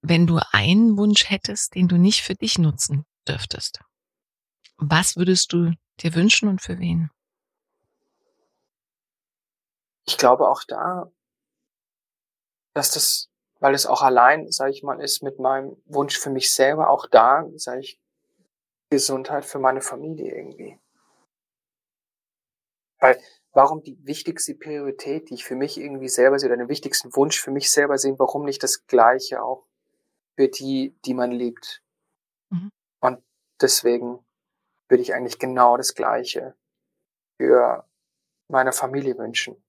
Wenn 0.00 0.26
du 0.26 0.40
einen 0.50 0.98
Wunsch 0.98 1.30
hättest, 1.30 1.76
den 1.76 1.86
du 1.86 1.98
nicht 1.98 2.22
für 2.22 2.34
dich 2.34 2.58
nutzen 2.58 3.06
dürftest, 3.28 3.78
was 4.76 5.14
würdest 5.14 5.52
du 5.52 5.70
dir 6.00 6.16
wünschen 6.16 6.48
und 6.48 6.60
für 6.62 6.80
wen? 6.80 7.12
Ich 10.04 10.18
glaube 10.18 10.48
auch 10.48 10.64
da, 10.64 11.08
dass 12.74 12.90
das, 12.90 13.30
weil 13.60 13.74
es 13.74 13.86
auch 13.86 14.02
allein, 14.02 14.50
sage 14.50 14.70
ich 14.72 14.82
mal, 14.82 15.00
ist 15.00 15.22
mit 15.22 15.38
meinem 15.38 15.76
Wunsch 15.86 16.18
für 16.18 16.30
mich 16.30 16.52
selber, 16.52 16.90
auch 16.90 17.06
da, 17.06 17.48
sage 17.56 17.80
ich, 17.80 18.00
Gesundheit 18.90 19.44
für 19.44 19.58
meine 19.58 19.80
Familie 19.80 20.34
irgendwie. 20.34 20.78
Weil 22.98 23.20
warum 23.52 23.82
die 23.82 23.98
wichtigste 24.04 24.54
Priorität, 24.54 25.30
die 25.30 25.34
ich 25.34 25.44
für 25.44 25.56
mich 25.56 25.78
irgendwie 25.78 26.08
selber 26.08 26.38
sehe, 26.38 26.48
oder 26.48 26.58
den 26.58 26.68
wichtigsten 26.68 27.14
Wunsch 27.16 27.40
für 27.40 27.50
mich 27.50 27.70
selber 27.70 27.98
sehen, 27.98 28.18
warum 28.18 28.44
nicht 28.44 28.62
das 28.62 28.86
Gleiche 28.86 29.42
auch 29.42 29.66
für 30.36 30.48
die, 30.48 30.96
die 31.04 31.14
man 31.14 31.30
liebt. 31.30 31.82
Mhm. 32.50 32.70
Und 33.00 33.22
deswegen 33.60 34.24
würde 34.88 35.02
ich 35.02 35.14
eigentlich 35.14 35.38
genau 35.38 35.76
das 35.76 35.94
Gleiche 35.94 36.54
für 37.38 37.86
meine 38.48 38.72
Familie 38.72 39.16
wünschen. 39.16 39.62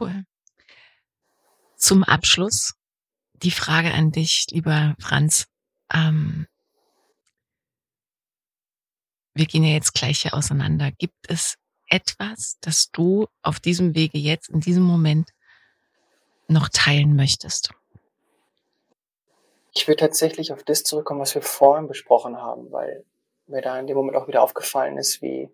Cool. 0.00 0.24
Zum 1.86 2.02
Abschluss 2.02 2.74
die 3.44 3.52
Frage 3.52 3.94
an 3.94 4.10
dich, 4.10 4.48
lieber 4.50 4.96
Franz. 4.98 5.46
Ähm, 5.94 6.48
wir 9.34 9.46
gehen 9.46 9.62
ja 9.62 9.74
jetzt 9.74 9.94
gleich 9.94 10.22
hier 10.22 10.34
auseinander. 10.34 10.90
Gibt 10.90 11.30
es 11.30 11.54
etwas, 11.88 12.56
das 12.60 12.90
du 12.90 13.28
auf 13.40 13.60
diesem 13.60 13.94
Wege 13.94 14.18
jetzt, 14.18 14.48
in 14.48 14.58
diesem 14.58 14.82
Moment 14.82 15.30
noch 16.48 16.68
teilen 16.70 17.14
möchtest? 17.14 17.70
Ich 19.72 19.86
will 19.86 19.94
tatsächlich 19.94 20.52
auf 20.52 20.64
das 20.64 20.82
zurückkommen, 20.82 21.20
was 21.20 21.36
wir 21.36 21.42
vorhin 21.42 21.86
besprochen 21.86 22.38
haben, 22.38 22.72
weil 22.72 23.04
mir 23.46 23.62
da 23.62 23.78
in 23.78 23.86
dem 23.86 23.96
Moment 23.96 24.16
auch 24.16 24.26
wieder 24.26 24.42
aufgefallen 24.42 24.98
ist, 24.98 25.22
wie, 25.22 25.48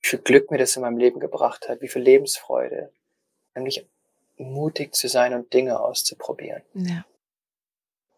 viel 0.00 0.18
Glück 0.18 0.50
mir 0.50 0.58
das 0.58 0.74
in 0.74 0.82
meinem 0.82 0.98
Leben 0.98 1.20
gebracht 1.20 1.68
hat, 1.68 1.80
wie 1.80 1.88
viel 1.88 2.02
Lebensfreude, 2.02 2.92
nämlich 3.54 3.86
mutig 4.38 4.94
zu 4.94 5.08
sein 5.08 5.34
und 5.34 5.52
Dinge 5.52 5.80
auszuprobieren. 5.80 6.62
Ja. 6.74 7.04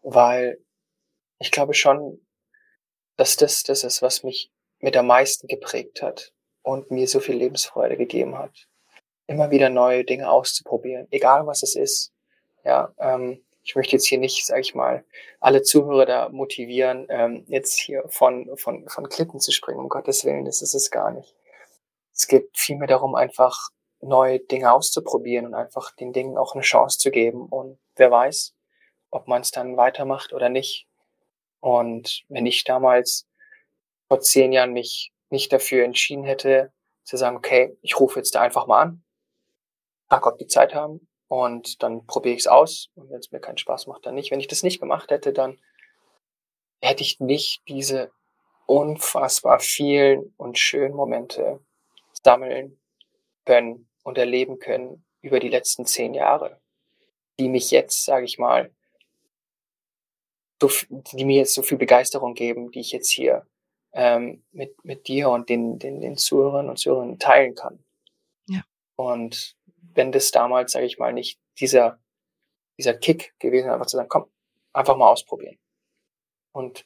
Weil 0.01 0.59
ich 1.39 1.51
glaube 1.51 1.73
schon, 1.73 2.25
dass 3.17 3.35
das 3.35 3.63
das 3.63 3.83
ist, 3.83 4.01
was 4.01 4.23
mich 4.23 4.51
mit 4.79 4.97
am 4.97 5.07
meisten 5.07 5.47
geprägt 5.47 6.01
hat 6.01 6.33
und 6.63 6.91
mir 6.91 7.07
so 7.07 7.19
viel 7.19 7.35
Lebensfreude 7.35 7.97
gegeben 7.97 8.37
hat. 8.37 8.67
Immer 9.27 9.51
wieder 9.51 9.69
neue 9.69 10.03
Dinge 10.03 10.29
auszuprobieren, 10.29 11.07
egal 11.11 11.45
was 11.47 11.63
es 11.63 11.75
ist. 11.75 12.13
Ja, 12.63 12.93
ähm, 12.99 13.43
ich 13.63 13.75
möchte 13.75 13.95
jetzt 13.95 14.07
hier 14.07 14.17
nicht, 14.17 14.45
sage 14.45 14.61
ich 14.61 14.75
mal, 14.75 15.05
alle 15.39 15.61
Zuhörer 15.61 16.05
da 16.05 16.29
motivieren, 16.29 17.05
ähm, 17.09 17.45
jetzt 17.47 17.79
hier 17.79 18.03
von, 18.07 18.49
von, 18.57 18.87
von 18.89 19.07
Klippen 19.09 19.39
zu 19.39 19.51
springen, 19.51 19.79
um 19.79 19.89
Gottes 19.89 20.25
Willen, 20.25 20.45
das 20.45 20.61
ist 20.61 20.73
es 20.73 20.89
gar 20.89 21.11
nicht. 21.11 21.35
Es 22.13 22.27
geht 22.27 22.49
vielmehr 22.53 22.87
darum, 22.87 23.15
einfach 23.15 23.69
neue 24.01 24.39
Dinge 24.39 24.71
auszuprobieren 24.71 25.47
und 25.47 25.53
einfach 25.53 25.91
den 25.95 26.13
Dingen 26.13 26.37
auch 26.37 26.53
eine 26.53 26.63
Chance 26.63 26.97
zu 26.97 27.11
geben. 27.11 27.45
Und 27.45 27.79
wer 27.95 28.11
weiß, 28.11 28.55
ob 29.11 29.27
man 29.27 29.41
es 29.41 29.51
dann 29.51 29.77
weitermacht 29.77 30.33
oder 30.33 30.49
nicht. 30.49 30.87
Und 31.59 32.23
wenn 32.29 32.45
ich 32.45 32.63
damals 32.63 33.27
vor 34.07 34.19
zehn 34.19 34.51
Jahren 34.51 34.73
mich 34.73 35.11
nicht 35.29 35.53
dafür 35.53 35.85
entschieden 35.85 36.23
hätte, 36.23 36.73
zu 37.03 37.17
sagen, 37.17 37.37
okay, 37.37 37.77
ich 37.81 37.99
rufe 37.99 38.19
jetzt 38.19 38.35
da 38.35 38.41
einfach 38.41 38.67
mal 38.67 38.81
an, 38.81 39.03
frag, 40.07 40.25
ob 40.25 40.37
die 40.37 40.47
Zeit 40.47 40.73
haben 40.73 41.07
und 41.27 41.81
dann 41.83 42.05
probiere 42.05 42.35
ich 42.35 42.41
es 42.41 42.47
aus. 42.47 42.89
Und 42.95 43.09
wenn 43.09 43.19
es 43.19 43.31
mir 43.31 43.39
keinen 43.39 43.57
Spaß 43.57 43.87
macht, 43.87 44.05
dann 44.05 44.15
nicht. 44.15 44.31
Wenn 44.31 44.39
ich 44.39 44.47
das 44.47 44.63
nicht 44.63 44.79
gemacht 44.79 45.11
hätte, 45.11 45.33
dann 45.33 45.59
hätte 46.81 47.03
ich 47.03 47.19
nicht 47.19 47.61
diese 47.67 48.11
unfassbar 48.65 49.59
vielen 49.59 50.33
und 50.37 50.57
schönen 50.57 50.95
Momente 50.95 51.59
sammeln 52.23 52.79
können 53.45 53.90
und 54.03 54.17
erleben 54.17 54.59
können 54.59 55.05
über 55.21 55.39
die 55.39 55.49
letzten 55.49 55.85
zehn 55.85 56.13
Jahre, 56.13 56.59
die 57.39 57.49
mich 57.49 57.71
jetzt, 57.71 58.05
sage 58.05 58.25
ich 58.25 58.37
mal, 58.37 58.71
so, 60.61 60.69
die 60.89 61.25
mir 61.25 61.37
jetzt 61.37 61.53
so 61.53 61.63
viel 61.63 61.77
Begeisterung 61.77 62.33
geben, 62.33 62.71
die 62.71 62.81
ich 62.81 62.91
jetzt 62.91 63.09
hier 63.09 63.47
ähm, 63.93 64.43
mit, 64.51 64.83
mit 64.85 65.07
dir 65.07 65.29
und 65.29 65.49
den, 65.49 65.79
den, 65.79 66.01
den 66.01 66.17
Zuhörern 66.17 66.69
und 66.69 66.77
Zuhörern 66.77 67.19
teilen 67.19 67.55
kann. 67.55 67.83
Ja. 68.47 68.63
Und 68.95 69.55
wenn 69.93 70.11
das 70.11 70.31
damals, 70.31 70.71
sage 70.71 70.85
ich 70.85 70.99
mal, 70.99 71.13
nicht 71.13 71.39
dieser, 71.59 71.99
dieser 72.77 72.93
Kick 72.93 73.33
gewesen 73.39 73.65
wäre, 73.65 73.73
einfach 73.73 73.87
zu 73.87 73.97
sagen, 73.97 74.09
komm, 74.09 74.29
einfach 74.71 74.95
mal 74.97 75.09
ausprobieren. 75.09 75.57
Und 76.51 76.85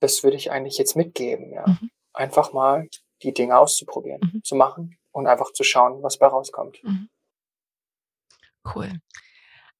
das 0.00 0.22
würde 0.22 0.36
ich 0.36 0.50
eigentlich 0.50 0.78
jetzt 0.78 0.96
mitgeben, 0.96 1.52
ja. 1.52 1.66
Mhm. 1.66 1.90
Einfach 2.12 2.52
mal 2.52 2.88
die 3.22 3.32
Dinge 3.32 3.56
auszuprobieren, 3.56 4.20
mhm. 4.20 4.44
zu 4.44 4.54
machen 4.54 4.98
und 5.12 5.26
einfach 5.26 5.52
zu 5.52 5.62
schauen, 5.62 6.02
was 6.02 6.18
bei 6.18 6.26
rauskommt. 6.26 6.82
Mhm. 6.82 7.08
Cool. 8.74 9.00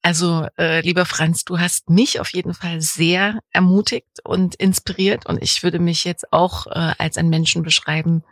Also, 0.02 0.48
äh, 0.58 0.80
lieber 0.80 1.06
Franz, 1.06 1.44
du 1.44 1.60
hast 1.60 1.88
mich 1.88 2.18
auf 2.18 2.32
jeden 2.32 2.54
Fall 2.54 2.80
sehr 2.80 3.38
ermutigt 3.50 4.18
und 4.24 4.56
inspiriert 4.56 5.26
und 5.26 5.40
ich 5.40 5.62
würde 5.62 5.78
mich 5.78 6.04
jetzt 6.04 6.32
auch 6.32 6.66
äh, 6.66 6.94
als 6.98 7.16
einen 7.16 7.30
Menschen 7.30 7.62
beschreiben, 7.62 8.24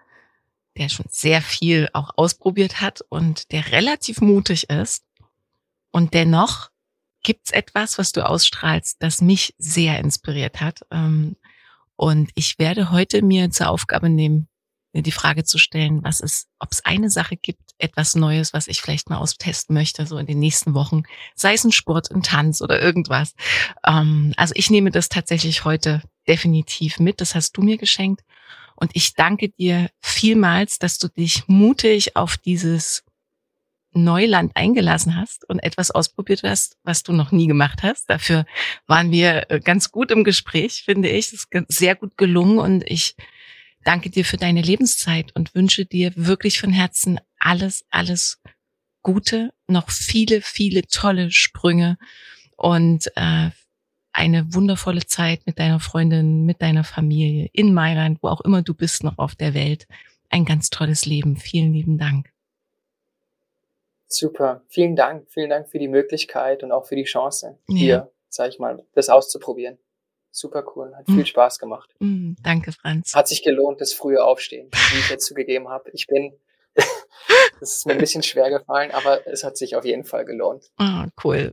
der 0.77 0.89
schon 0.89 1.07
sehr 1.09 1.43
viel 1.43 1.89
auch 1.93 2.11
ausprobiert 2.17 2.81
hat 2.81 3.03
und 3.09 3.53
der 3.53 3.71
relativ 3.71 4.21
mutig 4.21 4.69
ist. 4.69 5.05
Und 5.93 6.13
dennoch 6.15 6.71
gibt's 7.23 7.53
etwas, 7.53 7.99
was 7.99 8.11
du 8.13 8.27
ausstrahlst, 8.27 8.97
das 9.01 9.21
mich 9.21 9.55
sehr 9.59 10.01
inspiriert 10.01 10.61
hat. 10.61 10.81
Ähm, 10.91 11.37
und 11.95 12.31
ich 12.35 12.59
werde 12.59 12.91
heute 12.91 13.23
mir 13.23 13.51
zur 13.51 13.69
Aufgabe 13.69 14.09
nehmen, 14.09 14.49
die 14.93 15.13
Frage 15.13 15.45
zu 15.45 15.59
stellen, 15.59 16.03
was 16.03 16.21
ist, 16.21 16.49
ob 16.59 16.73
es 16.73 16.85
eine 16.85 17.11
Sache 17.11 17.37
gibt, 17.37 17.63
etwas 17.79 18.15
Neues, 18.15 18.53
was 18.53 18.67
ich 18.67 18.81
vielleicht 18.81 19.09
mal 19.09 19.19
austesten 19.19 19.75
möchte, 19.75 20.07
so 20.07 20.19
in 20.19 20.27
den 20.27 20.39
nächsten 20.39 20.75
Wochen, 20.75 21.05
sei 21.35 21.55
es 21.55 21.65
ein 21.65 21.73
Sport, 21.73 22.11
ein 22.11 22.23
Tanz 22.23 22.61
oder 22.61 22.81
irgendwas. 22.81 23.35
Ähm, 23.87 24.35
also 24.37 24.53
ich 24.57 24.71
nehme 24.71 24.91
das 24.91 25.09
tatsächlich 25.09 25.65
heute 25.65 26.03
definitiv 26.27 26.99
mit. 26.99 27.21
Das 27.21 27.35
hast 27.35 27.57
du 27.57 27.63
mir 27.63 27.79
geschenkt. 27.79 28.23
Und 28.75 28.91
ich 28.95 29.15
danke 29.15 29.51
dir 29.51 29.91
vielmals, 30.01 30.79
dass 30.79 30.99
du 30.99 31.09
dich 31.09 31.47
mutig 31.47 32.17
auf 32.17 32.37
dieses 32.37 33.05
Neuland 33.93 34.53
eingelassen 34.55 35.17
hast 35.17 35.49
und 35.49 35.59
etwas 35.61 35.91
ausprobiert 35.91 36.43
hast, 36.45 36.77
was 36.85 37.03
du 37.03 37.13
noch 37.13 37.33
nie 37.33 37.47
gemacht 37.47 37.83
hast. 37.83 38.09
Dafür 38.09 38.47
waren 38.87 39.11
wir 39.11 39.51
äh, 39.51 39.61
ganz 39.61 39.91
gut 39.91 40.11
im 40.11 40.25
Gespräch, 40.25 40.83
finde 40.85 41.09
ich. 41.09 41.27
Es 41.27 41.33
ist 41.33 41.49
sehr 41.69 41.97
gut 41.97 42.17
gelungen 42.17 42.59
und 42.59 42.85
ich 42.87 43.17
danke 43.85 44.11
dir 44.11 44.25
für 44.25 44.37
deine 44.37 44.63
Lebenszeit 44.63 45.35
und 45.35 45.55
wünsche 45.55 45.87
dir 45.87 46.13
wirklich 46.17 46.61
von 46.61 46.73
Herzen 46.73 47.21
alles, 47.39 47.85
alles 47.91 48.41
Gute, 49.03 49.53
noch 49.67 49.91
viele, 49.91 50.43
viele 50.43 50.83
tolle 50.83 51.31
Sprünge 51.31 51.97
und 52.57 53.11
äh, 53.17 53.51
eine 54.13 54.53
wundervolle 54.53 55.07
Zeit 55.07 55.47
mit 55.47 55.59
deiner 55.59 55.81
Freundin, 55.81 56.45
mit 56.45 56.61
deiner 56.61 56.85
Familie 56.85 57.49
in 57.53 57.73
Mailand, 57.73 58.19
wo 58.23 58.29
auch 58.29 58.41
immer 58.43 58.63
du 58.63 58.75
bist 58.75 59.05
noch 59.05 59.19
auf 59.19 59.35
der 59.35 59.55
Welt. 59.55 59.87
Ein 60.29 60.45
ganz 60.45 60.71
tolles 60.71 61.07
Leben. 61.07 61.37
Vielen 61.37 61.73
lieben 61.73 61.97
Dank. 61.97 62.31
Super. 64.07 64.63
Vielen 64.69 64.97
Dank. 64.97 65.31
Vielen 65.31 65.51
Dank 65.51 65.69
für 65.69 65.79
die 65.79 65.89
Möglichkeit 65.89 66.63
und 66.63 66.73
auch 66.73 66.87
für 66.87 66.97
die 66.97 67.05
Chance, 67.05 67.59
ja. 67.69 67.77
hier, 67.77 68.13
sag 68.29 68.49
ich 68.51 68.59
mal, 68.59 68.85
das 68.93 69.09
auszuprobieren. 69.09 69.79
Super 70.31 70.65
cool. 70.75 70.95
Hat 70.97 71.07
viel 71.07 71.23
mm. 71.23 71.27
Spaß 71.27 71.59
gemacht. 71.59 71.95
Mm, 71.99 72.35
danke, 72.43 72.73
Franz. 72.73 73.15
Hat 73.15 73.29
sich 73.29 73.43
gelohnt, 73.43 73.81
das 73.81 73.93
frühe 73.93 74.23
Aufstehen, 74.23 74.71
wie 74.93 74.99
ich 74.99 75.11
jetzt 75.11 75.27
zugegeben 75.27 75.69
habe. 75.69 75.91
Ich 75.93 76.07
bin, 76.07 76.33
das 77.61 77.79
ist 77.79 77.87
mir 77.87 77.93
ein 77.93 77.99
bisschen 77.99 78.23
schwer 78.23 78.51
gefallen, 78.51 78.91
aber 78.93 79.27
es 79.27 79.45
hat 79.45 79.57
sich 79.57 79.77
auf 79.77 79.85
jeden 79.85 80.05
Fall 80.05 80.25
gelohnt. 80.25 80.71
Ah, 80.77 81.09
cool. 81.25 81.53